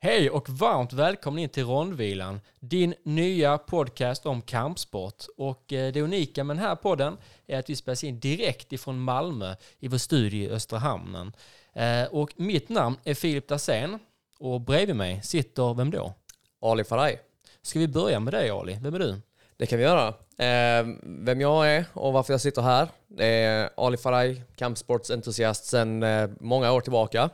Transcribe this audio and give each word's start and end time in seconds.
Hej 0.00 0.30
och 0.30 0.48
varmt 0.48 0.92
välkommen 0.92 1.38
in 1.38 1.48
till 1.48 1.64
Rondvilan, 1.64 2.40
din 2.60 2.94
nya 3.02 3.58
podcast 3.58 4.26
om 4.26 4.42
kampsport. 4.42 5.24
Och 5.36 5.72
eh, 5.72 5.92
det 5.92 6.02
unika 6.02 6.44
med 6.44 6.56
den 6.56 6.64
här 6.64 6.74
podden 6.76 7.16
är 7.46 7.58
att 7.58 7.70
vi 7.70 7.76
spelas 7.76 8.04
in 8.04 8.20
direkt 8.20 8.72
ifrån 8.72 9.00
Malmö 9.00 9.54
i 9.78 9.88
vår 9.88 9.98
studio 9.98 10.40
i 10.40 10.50
Östra 10.50 10.78
Hamnen. 10.78 11.32
Eh, 11.72 12.04
Och 12.04 12.30
mitt 12.36 12.68
namn 12.68 12.96
är 13.04 13.14
Filip 13.14 13.48
Dahlsén 13.48 13.98
och 14.38 14.60
bredvid 14.60 14.96
mig 14.96 15.22
sitter, 15.22 15.74
vem 15.74 15.90
då? 15.90 16.14
Ali 16.62 16.84
Faraj. 16.84 17.20
Ska 17.62 17.78
vi 17.78 17.88
börja 17.88 18.20
med 18.20 18.32
dig 18.34 18.50
Ali? 18.50 18.78
Vem 18.82 18.94
är 18.94 18.98
du? 18.98 19.20
Det 19.56 19.66
kan 19.66 19.78
vi 19.78 19.84
göra. 19.84 20.08
Eh, 20.38 20.86
vem 21.02 21.40
jag 21.40 21.70
är 21.70 21.84
och 21.92 22.12
varför 22.12 22.32
jag 22.32 22.40
sitter 22.40 22.62
här. 22.62 22.88
Det 23.06 23.26
är 23.26 23.70
Ali 23.76 23.96
Faraj, 23.96 24.42
kampsportsentusiast 24.56 25.64
sedan 25.64 26.04
många 26.40 26.72
år 26.72 26.80
tillbaka. 26.80 27.30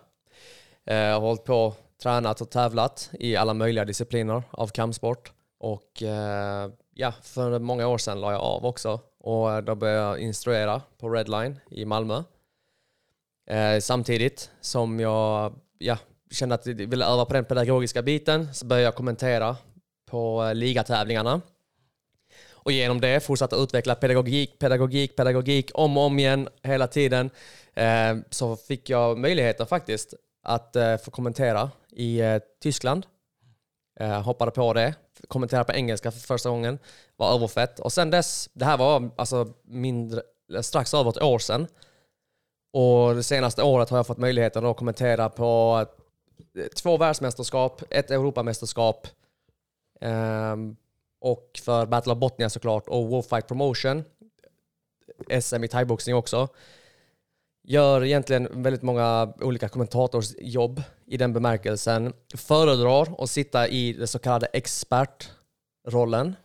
Jag 0.85 1.13
har 1.13 1.21
hållit 1.21 1.45
på, 1.45 1.75
tränat 2.05 2.41
och 2.41 2.51
tävlat 2.51 3.11
i 3.13 3.37
alla 3.37 3.55
möjliga 3.55 3.85
discipliner 3.85 4.43
av 4.51 4.69
kampsport. 4.69 5.33
Och 5.59 6.03
eh, 6.03 6.71
ja, 6.95 7.13
för 7.23 7.59
många 7.59 7.87
år 7.87 7.99
sedan 7.99 8.21
la 8.21 8.33
jag 8.33 8.41
av 8.41 8.65
också. 8.65 9.01
Och 9.21 9.53
eh, 9.53 9.63
då 9.63 9.75
började 9.75 10.01
jag 10.01 10.19
instruera 10.19 10.83
på 10.99 11.11
Redline 11.11 11.61
i 11.71 11.85
Malmö. 11.85 12.23
Eh, 13.51 13.81
samtidigt 13.81 14.51
som 14.61 15.01
jag 15.01 15.55
ja, 15.79 15.99
kände 16.31 16.55
att 16.55 16.67
jag 16.67 16.75
ville 16.75 17.07
öva 17.07 17.25
på 17.25 17.35
den 17.35 17.45
pedagogiska 17.45 18.03
biten 18.03 18.55
så 18.55 18.67
började 18.67 18.85
jag 18.85 18.95
kommentera 18.95 19.57
på 20.07 20.45
eh, 20.45 20.55
ligatävlingarna. 20.55 21.41
Och 22.53 22.73
genom 22.73 23.01
det 23.01 23.25
fortsatte 23.25 23.57
utveckla 23.57 23.95
pedagogik, 23.95 24.59
pedagogik, 24.59 25.17
pedagogik 25.17 25.71
om 25.75 25.97
och 25.97 26.05
om 26.05 26.19
igen 26.19 26.49
hela 26.63 26.87
tiden. 26.87 27.31
Eh, 27.75 28.17
så 28.31 28.57
fick 28.57 28.91
jag 28.91 29.19
möjligheten 29.19 29.67
faktiskt 29.67 30.15
att 30.45 30.77
eh, 30.77 30.97
få 30.97 31.11
kommentera 31.11 31.71
i 31.91 32.21
eh, 32.21 32.39
Tyskland. 32.63 33.07
Eh, 34.01 34.23
hoppade 34.23 34.51
på 34.51 34.73
det, 34.73 34.95
kommenterade 35.29 35.65
på 35.65 35.73
engelska 35.73 36.11
för 36.11 36.21
första 36.21 36.51
gången. 36.51 36.79
Var 37.17 37.35
överfett. 37.35 37.81
Och 37.81 37.93
sen 37.93 38.11
dess, 38.11 38.51
det 38.53 38.65
här 38.65 38.77
var 38.77 39.11
alltså 39.17 39.53
mindre, 39.65 40.23
strax 40.63 40.95
över 40.95 41.11
ett 41.11 41.23
år 41.23 41.39
sedan. 41.39 41.67
Och 42.73 43.15
det 43.15 43.23
senaste 43.23 43.63
året 43.63 43.91
har 43.91 43.99
jag 43.99 44.07
fått 44.07 44.19
möjligheten 44.19 44.67
att 44.67 44.77
kommentera 44.77 45.29
på 45.29 45.85
eh, 46.59 46.67
två 46.67 46.97
världsmästerskap, 46.97 47.83
ett 47.91 48.11
Europamästerskap 48.11 49.09
ehm, 50.01 50.77
och 51.21 51.61
för 51.63 51.87
Battle 51.87 52.13
of 52.13 52.19
Botnia 52.19 52.51
såklart 52.51 52.89
och 52.89 53.09
Wolffight 53.09 53.49
Promotion. 53.49 54.05
SM 55.41 55.65
i 55.65 55.69
thaiboxning 55.69 56.17
också. 56.17 56.49
Gör 57.67 58.05
egentligen 58.05 58.63
väldigt 58.63 58.83
många 58.83 59.33
olika 59.41 59.69
kommentatorsjobb 59.69 60.83
i 61.07 61.17
den 61.17 61.33
bemärkelsen. 61.33 62.13
Föredrar 62.35 63.23
att 63.23 63.31
sitta 63.31 63.69
i 63.69 63.93
det 63.93 64.07
så 64.07 64.19
kallade 64.19 64.47
expertrollen. 64.47 66.37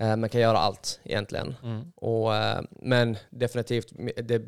Eh, 0.00 0.16
men 0.16 0.28
kan 0.28 0.40
göra 0.40 0.58
allt 0.58 1.00
egentligen. 1.04 1.56
Mm. 1.62 1.92
Och, 1.96 2.34
eh, 2.34 2.60
men 2.70 3.16
definitivt, 3.30 3.92
det, 4.16 4.42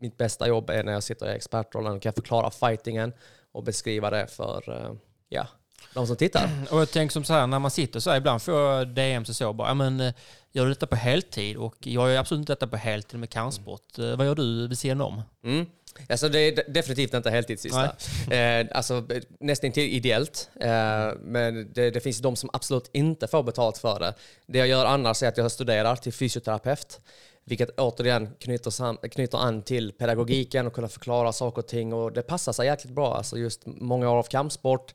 mitt 0.00 0.16
bästa 0.16 0.48
jobb 0.48 0.70
är 0.70 0.84
när 0.84 0.92
jag 0.92 1.02
sitter 1.02 1.26
i 1.32 1.36
expertrollen 1.36 1.96
och 1.96 2.02
kan 2.02 2.12
förklara 2.12 2.50
fightingen 2.50 3.12
och 3.52 3.64
beskriva 3.64 4.10
det 4.10 4.26
för 4.26 4.84
eh, 4.84 4.92
ja, 5.28 5.46
de 5.94 6.06
som 6.06 6.16
tittar. 6.16 6.50
Och 6.70 6.80
jag 6.80 6.90
tänker 6.90 7.12
som 7.12 7.24
så 7.24 7.32
här, 7.32 7.46
när 7.46 7.58
man 7.58 7.70
sitter 7.70 8.00
så 8.00 8.10
här, 8.10 8.16
ibland 8.16 8.42
får 8.42 8.54
jag 8.54 8.88
DM 8.88 9.24
så 9.24 9.34
så 9.34 9.52
bara, 9.52 9.74
men 9.74 10.12
gör 10.52 10.64
du 10.64 10.70
detta 10.70 10.86
på 10.86 10.96
heltid? 10.96 11.56
Och 11.56 11.76
jag 11.80 12.10
gör 12.10 12.16
absolut 12.18 12.40
inte 12.40 12.52
detta 12.52 12.66
på 12.66 12.76
heltid 12.76 13.20
med 13.20 13.30
kampsport. 13.30 13.98
Eh, 13.98 14.16
Vad 14.16 14.26
gör 14.26 14.34
du 14.34 14.68
vid 14.68 14.78
sidan 14.78 15.00
om? 15.00 15.22
Mm. 15.44 15.66
Alltså 16.08 16.28
det 16.28 16.38
är 16.38 16.56
de- 16.56 16.62
definitivt 16.72 17.14
inte 17.14 17.30
heltidssista. 17.30 17.84
Eh, 18.30 18.66
alltså 18.72 19.06
nästan 19.40 19.72
till 19.72 19.82
ideellt. 19.82 20.50
Eh, 20.60 21.08
men 21.20 21.72
det, 21.72 21.90
det 21.90 22.00
finns 22.00 22.18
de 22.18 22.36
som 22.36 22.50
absolut 22.52 22.90
inte 22.92 23.26
får 23.26 23.42
betalt 23.42 23.78
för 23.78 24.00
det. 24.00 24.14
Det 24.46 24.58
jag 24.58 24.68
gör 24.68 24.84
annars 24.86 25.22
är 25.22 25.28
att 25.28 25.36
jag 25.36 25.50
studerar 25.52 25.96
till 25.96 26.12
fysioterapeut. 26.12 27.00
Vilket 27.44 27.70
återigen 27.80 28.28
knyter, 28.38 28.70
sam, 28.70 28.96
knyter 28.96 29.38
an 29.38 29.62
till 29.62 29.92
pedagogiken 29.92 30.66
och 30.66 30.72
kunna 30.72 30.88
förklara 30.88 31.32
saker 31.32 31.62
och 31.62 31.68
ting. 31.68 31.92
Och 31.92 32.12
det 32.12 32.22
passar 32.22 32.52
sig 32.52 32.66
jäkligt 32.66 32.92
bra. 32.94 33.14
Alltså 33.16 33.38
just 33.38 33.62
många 33.66 34.10
år 34.10 34.16
av 34.16 34.22
kampsport, 34.22 34.94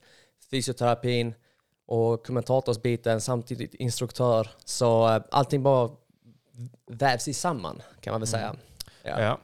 fysioterapin 0.51 1.33
och 1.85 2.25
kommentatorsbiten, 2.25 3.21
samtidigt 3.21 3.73
instruktör. 3.73 4.49
Så 4.65 5.09
eh, 5.09 5.21
allting 5.31 5.63
bara 5.63 5.89
vävs 6.91 7.27
i 7.27 7.33
samman 7.33 7.81
kan 8.01 8.11
man 8.11 8.21
väl 8.21 8.27
säga. 8.27 8.55
Ja. 9.03 9.19
Ja. 9.21 9.39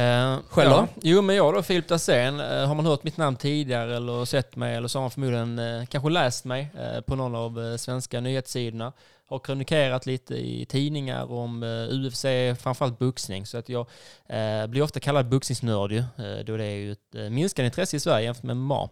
Eh, 0.00 0.38
Själv 0.48 0.70
då? 0.70 0.76
ja. 0.76 0.88
Jo, 1.02 1.22
men 1.22 1.36
jag 1.36 1.54
då, 1.54 1.62
Filip 1.62 1.88
Dahlsén. 1.88 2.40
Eh, 2.40 2.66
har 2.66 2.74
man 2.74 2.86
hört 2.86 3.02
mitt 3.02 3.16
namn 3.16 3.36
tidigare 3.36 3.96
eller 3.96 4.24
sett 4.24 4.56
mig 4.56 4.76
eller 4.76 4.88
så 4.88 4.98
har 4.98 5.02
man 5.02 5.10
förmodligen 5.10 5.86
kanske 5.86 6.10
läst 6.10 6.44
mig 6.44 6.68
på 7.06 7.16
någon 7.16 7.34
av 7.34 7.76
svenska 7.76 8.20
nyhetssidorna. 8.20 8.92
Har 9.32 9.38
krönikerat 9.38 10.06
lite 10.06 10.34
i 10.34 10.64
tidningar 10.64 11.32
om 11.32 11.62
eh, 11.62 11.94
UFC, 11.94 12.24
framförallt 12.62 12.98
boxning. 12.98 13.46
Så 13.46 13.58
att 13.58 13.68
jag 13.68 13.86
eh, 14.26 14.66
blir 14.66 14.82
ofta 14.82 15.00
kallad 15.00 15.28
boxningsnörd 15.28 15.92
ju, 15.92 15.98
eh, 15.98 16.44
då 16.46 16.56
det 16.56 16.64
är 16.64 16.76
ju 16.76 16.92
ett 16.92 17.32
minskande 17.32 17.66
intresse 17.66 17.96
i 17.96 18.00
Sverige 18.00 18.24
jämfört 18.24 18.42
med 18.42 18.56
MMA. 18.56 18.88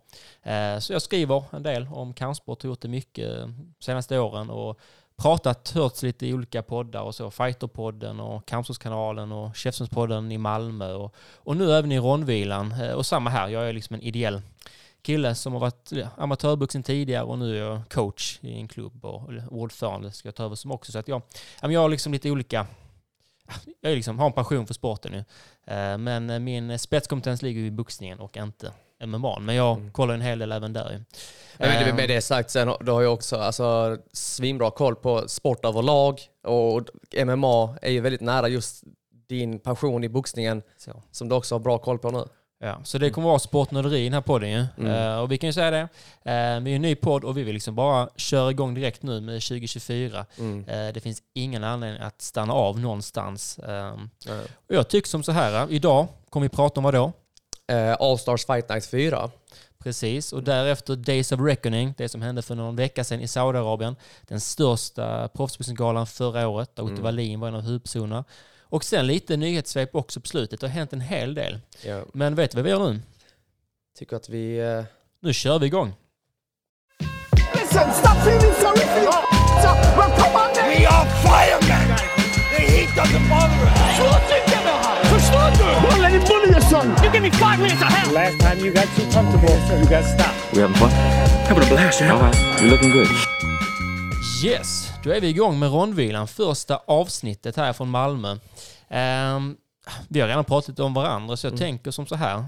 Så 0.81 0.93
jag 0.93 1.03
skriver 1.03 1.45
en 1.53 1.63
del 1.63 1.89
om 1.93 2.15
kampsport, 2.15 2.63
har 2.63 2.69
gjort 2.69 2.81
det 2.81 2.89
mycket 2.89 3.31
de 3.39 3.75
senaste 3.81 4.19
åren 4.19 4.51
och 4.51 4.81
pratat, 5.17 5.71
hörts 5.75 6.03
lite 6.03 6.27
i 6.27 6.35
olika 6.35 6.63
poddar 6.63 7.03
och 7.03 7.15
så. 7.15 7.31
Fighterpodden 7.31 8.21
och 8.21 8.47
Kampsportskanalen 8.47 9.33
och 9.33 9.57
Käftsmällspodden 9.57 10.33
i 10.33 10.39
Malmö 10.39 10.93
och, 10.93 11.15
och 11.37 11.57
nu 11.57 11.73
även 11.73 11.93
i 11.93 11.99
Rondvilan. 11.99 12.75
Och 12.95 13.07
samma 13.07 13.31
här, 13.31 13.49
jag 13.49 13.69
är 13.69 13.73
liksom 13.73 13.95
en 13.95 14.03
ideell 14.03 14.43
kille 15.03 15.35
som 15.35 15.53
har 15.53 15.61
varit 15.61 15.93
ja, 15.93 16.09
amatörboxning 16.17 16.83
tidigare 16.83 17.25
och 17.25 17.39
nu 17.39 17.57
är 17.59 17.65
jag 17.65 17.81
coach 17.89 18.39
i 18.43 18.53
en 18.53 18.69
klubb 18.69 19.05
och 19.05 19.23
ordförande 19.51 20.13
ska 20.13 20.29
jag 20.29 20.35
ta 20.35 20.45
över 20.45 20.57
som 20.57 20.71
också. 20.73 20.93
Så 20.93 20.99
att 20.99 21.09
jag, 21.09 21.23
jag 21.63 21.81
har 21.81 21.89
liksom 21.89 22.13
lite 22.13 22.31
olika, 22.31 22.67
jag 23.81 23.93
är 23.93 23.97
liksom, 23.97 24.19
har 24.19 24.27
en 24.27 24.33
passion 24.33 24.67
för 24.67 24.75
sporten 24.75 25.13
nu. 25.13 25.19
Eh, 25.75 25.99
Men 25.99 26.31
eh, 26.31 26.39
min 26.39 26.79
spetskompetens 26.79 27.43
ligger 27.43 27.61
i 27.61 27.71
boxningen 27.71 28.21
och 28.21 28.37
inte 28.37 28.73
MMA. 29.05 29.39
Men 29.39 29.55
jag 29.55 29.77
Mm. 29.79 29.93
kollar 29.93 30.15
en 30.15 30.21
hel 30.21 30.39
del 30.39 30.53
även 30.53 30.73
där. 30.73 31.05
Men 31.59 31.89
Eh, 31.89 31.95
med 31.95 32.09
det 32.09 32.23
sagt, 32.23 32.51
sen, 32.51 32.73
då 32.81 32.93
har 32.93 33.03
jag 33.03 33.13
också 33.13 33.37
alltså, 33.37 33.99
svinbra 34.13 34.71
koll 34.71 34.97
på 34.97 35.29
sport 35.29 35.65
överlag. 35.65 36.21
Och 36.45 36.83
MMA 37.27 37.77
är 37.83 37.91
ju 37.91 38.01
väldigt 38.01 38.21
nära 38.21 38.49
just 38.49 38.85
din 39.29 39.59
passion 39.59 40.05
i 40.05 40.09
boxningen 40.09 40.63
så. 40.77 41.03
som 41.11 41.29
du 41.29 41.35
också 41.35 41.55
har 41.55 41.61
bra 41.61 41.79
koll 41.79 41.99
på 41.99 42.11
nu. 42.11 42.25
Ja, 42.63 42.81
så 42.85 42.99
det 42.99 43.11
kommer 43.11 43.29
vara 43.29 43.39
sportnörderi 43.39 44.01
i 44.01 44.05
den 44.05 44.13
här 44.15 44.21
podden 44.21 44.51
ju. 44.51 44.65
Mm. 44.79 44.93
Eh, 44.93 45.19
och 45.21 45.33
vi 45.33 45.39
kan 45.39 45.49
ju 45.49 45.53
säga 45.53 45.71
det, 45.71 45.81
eh, 46.31 46.61
vi 46.61 46.73
är 46.73 46.77
en 46.77 46.83
ny 46.83 46.95
podd 46.95 47.25
och 47.25 47.37
vi 47.37 47.43
vill 47.43 47.55
liksom 47.55 47.75
bara 47.75 48.09
köra 48.17 48.51
igång 48.51 48.75
direkt 48.75 49.03
nu 49.03 49.21
med 49.21 49.43
2024. 49.43 50.27
Mm. 50.39 50.65
Eh, 50.69 50.93
det 50.95 51.01
finns 51.01 51.23
ingen 51.35 51.65
anledning 51.65 52.03
att 52.03 52.23
stanna 52.23 52.53
av 52.53 52.81
någonstans. 52.81 53.59
Eh, 53.59 53.95
Ja. 54.27 54.41
och 54.69 54.75
jag 54.75 54.89
tycker 54.89 55.09
som 55.09 55.23
så 55.23 55.33
här, 55.33 55.67
idag 55.73 56.07
kommer 56.31 56.45
vi 56.45 56.49
prata 56.57 56.81
om 56.81 56.85
vad 56.85 56.95
då? 56.95 57.13
All 57.99 58.19
Stars 58.19 58.47
Fight 58.47 58.69
Night 58.69 58.87
4. 58.87 59.31
Precis, 59.79 60.33
och 60.33 60.43
därefter 60.43 60.97
Days 60.97 61.33
of 61.33 61.41
Reckoning, 61.41 61.95
det 61.97 62.09
som 62.09 62.23
hände 62.23 62.43
för 62.43 62.55
någon 62.55 62.77
vecka 62.77 63.05
sedan 63.05 63.21
i 63.21 63.29
Saudiarabien. 63.29 63.97
Den 64.23 64.41
största 64.41 65.29
proffsboxningsgalan 65.29 66.07
förra 66.07 66.49
året, 66.49 66.77
där 66.77 66.83
Otto 66.83 66.93
Mm. 66.93 67.03
Wallin 67.05 67.41
var 67.41 67.49
en 67.49 67.55
av 67.55 67.61
huvudpersonerna. 67.61 68.25
Och 68.71 68.85
sen 68.85 69.07
lite 69.07 69.37
nyhetssvep 69.37 69.95
också 69.95 70.21
på 70.21 70.27
slutet, 70.29 70.61
det 70.61 70.67
har 70.67 70.73
hänt 70.75 70.93
en 70.93 71.01
hel 71.01 71.35
del. 71.35 71.59
Ja. 71.83 72.03
Men 72.15 72.35
vet 72.35 72.51
du 72.51 72.57
vad 72.57 72.65
vi 72.65 72.71
gör 72.71 72.93
nu? 72.93 73.01
Tycker 73.99 74.17
att 74.17 74.29
vi... 74.29 74.59
Eh, 74.59 74.83
Nu 75.23 75.33
kör 75.33 75.59
vi 75.59 75.67
igång! 75.67 75.95
Listen, 77.55 77.93
stop 77.93 78.17
feeling 78.27 78.55
sorry 78.61 78.87
for 78.95 79.03
your 79.03 79.15
Well, 79.97 80.11
come 80.19 80.35
on 80.43 80.55
then. 80.55 80.69
We 80.71 80.87
are 80.87 81.07
firemen! 81.23 81.97
The 82.57 82.63
heat 82.73 82.89
doesn't 82.97 83.29
bother 83.29 83.63
us! 83.67 83.79
Här. 83.79 85.05
Förstår 85.05 85.51
du? 85.59 85.89
Don't 85.89 86.03
let 86.03 86.13
him 86.13 86.21
bully 86.29 86.51
your 86.53 86.61
son. 86.61 86.87
You 87.05 87.13
give 87.13 87.21
me 87.21 87.31
five 87.31 87.57
minutes 87.59 87.83
of 87.83 87.89
hell. 87.89 88.15
Last 88.15 88.39
time 88.41 88.59
you 88.65 88.73
got 88.75 88.89
too 88.97 89.07
comfortable, 89.13 89.55
you 89.81 89.89
got 89.97 90.05
stopped. 90.05 90.53
We 90.55 90.61
having 90.63 90.77
fun? 90.77 90.91
Having 91.49 91.65
a 91.65 91.69
blast, 91.75 92.01
yeah. 92.01 92.15
All 92.15 92.23
right. 92.23 92.37
You're 92.61 92.71
looking 92.71 92.93
good. 92.93 93.09
Yes, 94.45 94.89
då 95.05 95.11
är 95.11 95.21
vi 95.21 95.29
igång 95.29 95.59
med 95.59 95.71
rondvilan. 95.73 96.29
Första 96.29 96.77
avsnittet 96.77 97.57
här 97.57 97.73
från 97.73 97.91
Malmö. 97.91 98.37
Ehm, 98.89 99.57
vi 100.09 100.21
har 100.21 100.29
redan 100.29 100.45
pratat 100.45 100.81
om 100.81 100.95
varandra 100.95 101.37
så 101.37 101.47
jag 101.47 101.57
tänker 101.59 101.91
som 101.91 102.07
så 102.07 102.15
här. 102.15 102.45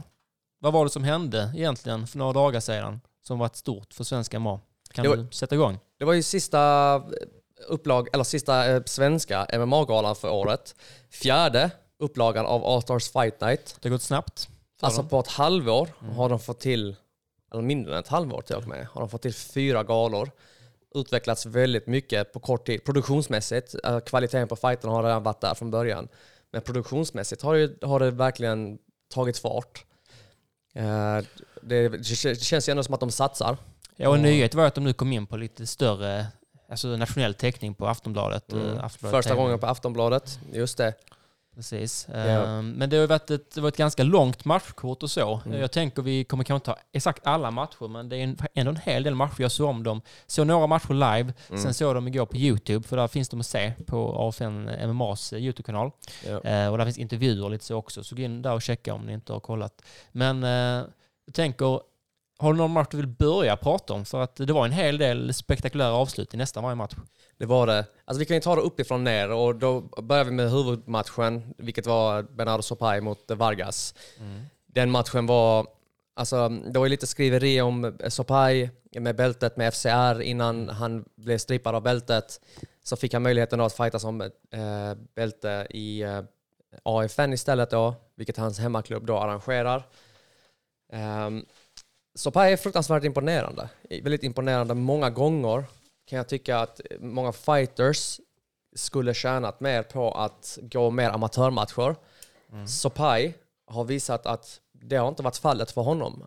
Vad 0.58 0.72
var 0.72 0.84
det 0.84 0.90
som 0.90 1.04
hände 1.04 1.52
egentligen 1.56 2.06
för 2.06 2.18
några 2.18 2.32
dagar 2.32 2.60
sedan 2.60 3.00
som 3.22 3.38
varit 3.38 3.56
stort 3.56 3.94
för 3.94 4.04
svenska 4.04 4.38
MMA? 4.38 4.60
Kan 4.92 5.08
var- 5.08 5.16
du 5.16 5.28
sätta 5.30 5.54
igång? 5.54 5.78
det 5.98 6.04
var 6.04 6.12
ju 6.12 6.22
sista 6.22 7.02
upplag, 7.68 8.08
eller 8.12 8.24
sista 8.24 8.70
eh, 8.70 8.82
svenska 8.86 9.46
MMA-galan 9.52 10.16
för 10.16 10.30
året. 10.30 10.74
Fjärde 11.10 11.70
upplagan 11.98 12.46
av 12.46 12.64
All 12.64 12.82
Stars 12.82 13.12
Fight 13.12 13.40
Night. 13.40 13.76
Det 13.80 13.88
har 13.88 13.94
gått 13.94 14.02
snabbt. 14.02 14.48
Alltså 14.82 15.00
dem. 15.00 15.08
på 15.08 15.20
ett 15.20 15.28
halvår 15.28 15.88
har 16.16 16.28
de 16.28 16.40
fått 16.40 16.60
till, 16.60 16.96
eller 17.52 17.62
mindre 17.62 17.92
än 17.94 18.00
ett 18.00 18.08
halvår 18.08 18.40
till 18.40 18.56
och 18.56 18.68
med, 18.68 18.86
har 18.92 19.00
de 19.00 19.10
fått 19.10 19.22
till 19.22 19.34
fyra 19.34 19.82
galor. 19.82 20.30
Utvecklats 20.94 21.46
väldigt 21.46 21.86
mycket 21.86 22.32
på 22.32 22.40
kort 22.40 22.66
tid. 22.66 22.84
Produktionsmässigt, 22.84 23.74
eh, 23.84 24.00
kvaliteten 24.00 24.48
på 24.48 24.56
fighterna 24.56 24.92
har 24.92 25.02
redan 25.02 25.22
varit 25.22 25.40
där 25.40 25.54
från 25.54 25.70
början. 25.70 26.08
Men 26.52 26.62
produktionsmässigt 26.62 27.42
har 27.42 27.54
det, 27.54 27.86
har 27.86 28.00
det 28.00 28.10
verkligen 28.10 28.78
tagit 29.14 29.38
fart. 29.38 29.84
Eh, 30.74 31.18
Det, 31.62 31.88
det 31.88 32.04
känns 32.42 32.68
ju 32.68 32.70
ändå 32.70 32.82
som 32.82 32.94
att 32.94 33.00
de 33.00 33.10
satsar. 33.10 33.56
Ja, 33.96 34.08
och 34.08 34.14
en 34.16 34.22
nyhet 34.22 34.54
var 34.54 34.66
att 34.66 34.74
de 34.74 34.84
nu 34.84 34.92
kom 34.92 35.12
in 35.12 35.26
på 35.26 35.36
lite 35.36 35.66
större 35.66 36.26
alltså 36.68 36.88
nationell 36.88 37.34
täckning 37.34 37.74
på 37.74 37.86
Aftonbladet. 37.86 38.52
Mm. 38.52 38.66
eh, 38.66 38.84
Aftonbladet 38.84 39.16
Första 39.18 39.30
TV. 39.30 39.42
gången 39.42 39.58
på 39.58 39.66
Aftonbladet, 39.66 40.38
just 40.52 40.78
det. 40.78 40.94
Precis. 41.54 42.06
Ja. 42.10 42.16
Ehm, 42.19 42.70
Men 42.70 42.90
det 42.90 42.96
har 42.96 43.06
varit 43.06 43.31
ett, 43.31 43.54
det 43.54 43.60
var 43.60 43.69
ett 43.69 43.76
ganska 43.76 44.02
långt 44.02 44.44
matchkort 44.44 45.02
och 45.02 45.10
så. 45.10 45.40
Mm. 45.46 45.60
Jag 45.60 45.72
tänker 45.72 46.02
vi 46.02 46.25
kommer 46.25 46.44
kanske 46.44 46.70
inte 46.70 46.81
ta 46.82 46.87
exakt 46.93 47.26
alla 47.26 47.50
matcher, 47.50 47.88
men 47.88 48.08
det 48.08 48.16
är 48.16 48.20
en, 48.25 48.38
ändå 48.54 48.70
en 48.70 48.76
hel 48.76 49.02
del 49.02 49.14
matcher. 49.14 49.43
Jag 49.43 49.52
såg 49.52 49.69
om 49.69 49.82
dem. 49.82 50.00
Såg 50.26 50.46
några 50.46 50.66
matcher 50.66 50.93
live, 50.94 51.32
Mm. 51.49 51.62
sen 51.62 51.75
såg 51.75 51.94
dem 51.94 52.08
igår 52.08 52.26
på 52.26 52.37
YouTube, 52.37 52.88
för 52.88 52.96
där 52.96 53.08
finns 53.08 53.28
de 53.28 53.40
att 53.40 53.46
se 53.46 53.72
på 53.87 54.16
AFN 54.28 54.69
MMAs 54.88 55.32
YouTube-kanal. 55.32 55.90
Ja. 56.26 56.40
Eh, 56.50 56.69
och 56.72 56.78
där 56.78 56.84
finns 56.84 56.99
intervjuer 56.99 57.49
lite 57.49 57.64
så 57.64 57.76
också, 57.76 58.04
så 58.04 58.14
gå 58.16 58.22
in 58.22 58.43
där 58.43 58.52
och 58.54 58.62
checka 58.62 58.94
om 58.94 59.06
ni 59.06 59.12
inte 59.12 59.32
har 59.32 59.40
kollat. 59.40 59.82
Men 60.12 60.44
eh, 60.44 60.84
jag 61.26 61.34
tänker, 61.34 61.81
har 62.42 62.52
du 62.52 62.58
någon 62.58 62.70
match 62.70 62.88
du 62.90 62.96
vill 62.96 63.06
börja 63.06 63.56
prata 63.56 63.92
om? 63.94 64.04
För 64.04 64.22
att 64.22 64.36
det 64.36 64.52
var 64.52 64.64
en 64.64 64.72
hel 64.72 64.98
del 64.98 65.34
spektakulära 65.34 65.92
avslut 65.92 66.34
i 66.34 66.36
nästan 66.36 66.62
varje 66.62 66.76
match. 66.76 66.94
Det 67.38 67.46
var 67.46 67.66
det. 67.66 67.86
Alltså 68.04 68.18
vi 68.18 68.24
kan 68.24 68.36
ju 68.36 68.40
ta 68.40 68.56
det 68.56 68.62
uppifrån 68.62 69.04
ner 69.04 69.30
och 69.30 69.56
då 69.56 69.80
börjar 69.80 70.24
vi 70.24 70.30
med 70.30 70.50
huvudmatchen, 70.50 71.54
vilket 71.58 71.86
var 71.86 72.22
Bernardo 72.22 72.62
Sopai 72.62 73.00
mot 73.00 73.30
Vargas. 73.30 73.94
Den 74.66 74.90
matchen 74.90 75.26
var, 75.26 75.66
alltså 76.14 76.48
det 76.48 76.78
var 76.78 76.86
ju 76.86 76.90
lite 76.90 77.06
skriveri 77.06 77.60
om 77.60 77.98
Sopai 78.08 78.70
med 79.00 79.16
bältet 79.16 79.56
med 79.56 79.74
FCR 79.74 80.20
innan 80.20 80.68
han 80.68 81.04
blev 81.14 81.38
strippad 81.38 81.74
av 81.74 81.82
bältet. 81.82 82.40
Så 82.84 82.96
fick 82.96 83.12
han 83.12 83.22
möjligheten 83.22 83.60
att 83.60 83.72
fightas 83.72 84.04
om 84.04 84.20
eh, 84.20 84.94
bälte 85.14 85.66
i 85.70 86.02
eh, 86.02 86.20
AFN 86.82 87.32
istället 87.32 87.70
då, 87.70 87.94
vilket 88.14 88.36
hans 88.36 88.58
hemmaklubb 88.58 89.06
då 89.06 89.18
arrangerar. 89.18 89.86
Um, 90.92 91.46
Sopai 92.14 92.53
är 92.53 92.56
fruktansvärt 92.56 93.05
imponerande. 93.05 93.69
Väldigt 93.91 94.23
imponerande 94.23 94.75
många 94.75 95.11
gånger 95.11 95.64
kan 96.06 96.17
jag 96.17 96.29
tycka 96.29 96.59
att 96.59 96.81
många 97.00 97.32
fighters 97.32 98.20
skulle 98.76 99.14
tjänat 99.14 99.61
mer 99.61 99.82
på 99.82 100.11
att 100.11 100.59
gå 100.62 100.91
mer 100.91 101.11
amatörmatcher. 101.11 101.97
Sopai 102.67 103.35
har 103.67 103.85
visat 103.85 104.26
att 104.26 104.61
det 104.73 104.97
har 104.97 105.09
inte 105.09 105.23
varit 105.23 105.37
fallet 105.37 105.70
för 105.70 105.82
honom. 105.82 106.26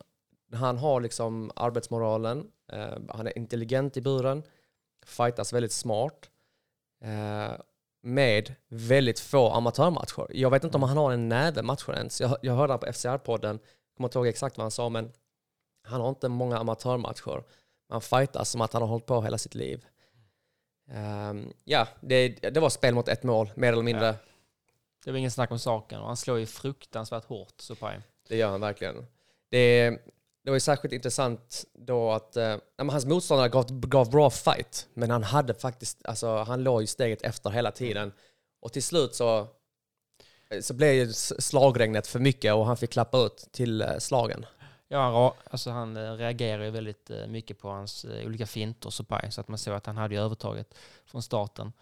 Han 0.54 0.78
har 0.78 1.02
liksom 1.02 1.52
arbetsmoralen, 1.56 2.48
eh, 2.72 2.98
han 3.10 3.28
är 3.28 3.38
intelligent 3.38 3.98
i 3.98 4.02
buren, 4.02 4.44
fightas 5.06 5.54
väldigt 5.54 5.72
smart, 5.72 6.30
eh, 7.04 7.54
med 8.02 8.56
väldigt 8.68 9.20
få 9.20 9.50
amatörmatcher. 9.50 10.28
Jag 10.30 10.50
vet 10.50 10.64
inte 10.64 10.78
om 10.78 10.84
han 10.84 10.98
har 10.98 11.12
en 11.12 11.30
näve 11.30 11.62
matcher 11.62 11.94
ens. 11.94 12.22
Jag, 12.22 12.38
jag 12.42 12.54
hörde 12.56 12.78
på 12.78 12.86
FCR-podden, 12.86 13.60
kommer 13.98 14.08
inte 14.08 14.18
ihåg 14.18 14.28
exakt 14.28 14.58
vad 14.58 14.64
han 14.64 14.72
sa, 14.72 14.90
men 14.90 15.12
han 15.86 16.02
har 16.02 16.10
inte 16.10 16.30
många 16.30 16.58
amatörmatcher. 16.58 17.44
Han 17.90 18.02
fightas 18.02 18.50
som 18.50 18.62
att 18.62 18.74
han 18.74 18.82
har 18.82 18.90
hållit 18.90 19.06
på 19.06 19.22
hela 19.22 19.38
sitt 19.38 19.56
liv. 19.56 19.86
Ehm, 20.92 21.54
ja, 21.64 21.88
det, 22.02 22.28
det 22.28 22.60
var 22.60 22.70
spel 22.70 22.96
mot 22.96 23.08
ett 23.08 23.24
mål, 23.24 23.52
mer 23.56 23.74
eller 23.74 23.84
mindre. 23.84 24.16
Det 25.06 25.12
var 25.12 25.18
ingen 25.18 25.32
snack 25.32 25.52
om 25.52 25.60
saken 25.60 26.00
och 26.00 26.08
han 26.08 26.18
slår 26.18 26.40
ju 26.40 26.46
fruktansvärt 26.46 27.26
hårt, 27.26 27.62
Sopai. 27.62 27.98
Det 28.28 28.38
gör 28.38 28.50
han 28.50 28.62
verkligen. 28.62 29.06
Det, 29.50 29.90
det 30.44 30.52
var 30.52 30.56
ju 30.56 30.60
särskilt 30.60 30.94
intressant 30.94 31.66
då 31.74 32.12
att 32.12 32.38
eh, 32.38 32.58
hans 32.78 33.06
motståndare 33.06 33.50
gav, 33.50 33.80
gav 33.80 34.10
bra 34.10 34.30
fight, 34.30 34.88
men 34.94 35.12
han 35.12 35.24
hade 35.24 35.54
faktiskt, 35.54 36.06
alltså 36.06 36.38
han 36.38 36.64
låg 36.64 36.82
ju 36.82 36.88
steget 36.88 37.22
efter 37.22 37.50
hela 37.50 37.72
tiden. 37.72 38.12
Och 38.60 38.74
till 38.74 38.84
slut 38.84 39.16
så, 39.16 39.48
så 40.62 40.74
blev 40.74 41.12
slagregnet 41.12 42.08
för 42.08 42.20
mycket 42.20 42.54
och 42.54 42.66
han 42.66 42.78
fick 42.78 42.90
klappa 42.90 43.18
ut 43.18 43.48
till 43.52 43.82
eh, 43.82 43.98
slagen. 43.98 44.46
Ja, 44.88 45.32
han, 45.34 45.44
alltså 45.52 45.70
han 45.72 45.98
eh, 45.98 46.12
reagerar 46.14 46.64
ju 46.64 46.70
väldigt 46.72 47.10
eh, 47.10 47.28
mycket 47.28 47.60
på 47.60 47.70
hans 47.70 48.06
eh, 48.06 48.26
olika 48.26 48.46
finter, 48.46 48.90
Sopai, 48.90 49.32
så 49.32 49.42
att 49.42 49.48
man 49.48 49.58
såg 49.58 49.74
att 49.74 49.86
han 49.86 49.98
hade 49.98 50.16
ju 50.16 50.22
övertaget 50.22 50.76
från 51.06 51.22
starten. 51.22 51.74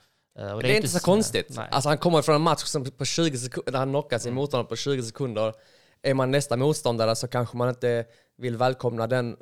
Och 0.53 0.63
Det 0.63 0.71
är 0.71 0.75
inte 0.75 0.87
så 0.87 0.97
s- 0.97 1.03
konstigt. 1.03 1.55
Nej. 1.57 1.67
Alltså 1.71 1.89
han 1.89 1.97
kommer 1.97 2.21
från 2.21 2.35
en 2.35 2.41
match 2.41 2.63
som 2.63 2.85
på 2.85 3.05
20 3.05 3.37
sekunder, 3.37 3.71
där 3.71 3.79
han 3.79 3.89
knockar 3.89 4.17
sin 4.19 4.33
motståndare 4.33 4.67
på 4.69 4.75
20 4.75 5.03
sekunder. 5.03 5.53
Är 6.01 6.13
man 6.13 6.31
nästa 6.31 6.57
motståndare 6.57 7.15
så 7.15 7.27
kanske 7.27 7.57
man 7.57 7.69
inte 7.69 8.05
vill 8.37 8.57
välkomna 8.57 9.07
den, 9.07 9.37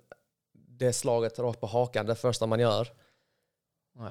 det 0.54 0.94
slaget 0.94 1.40
rakt 1.40 1.60
på 1.60 1.68
hakan 1.68 2.06
det 2.06 2.16
första 2.16 2.46
man 2.48 2.60
gör. 2.60 2.88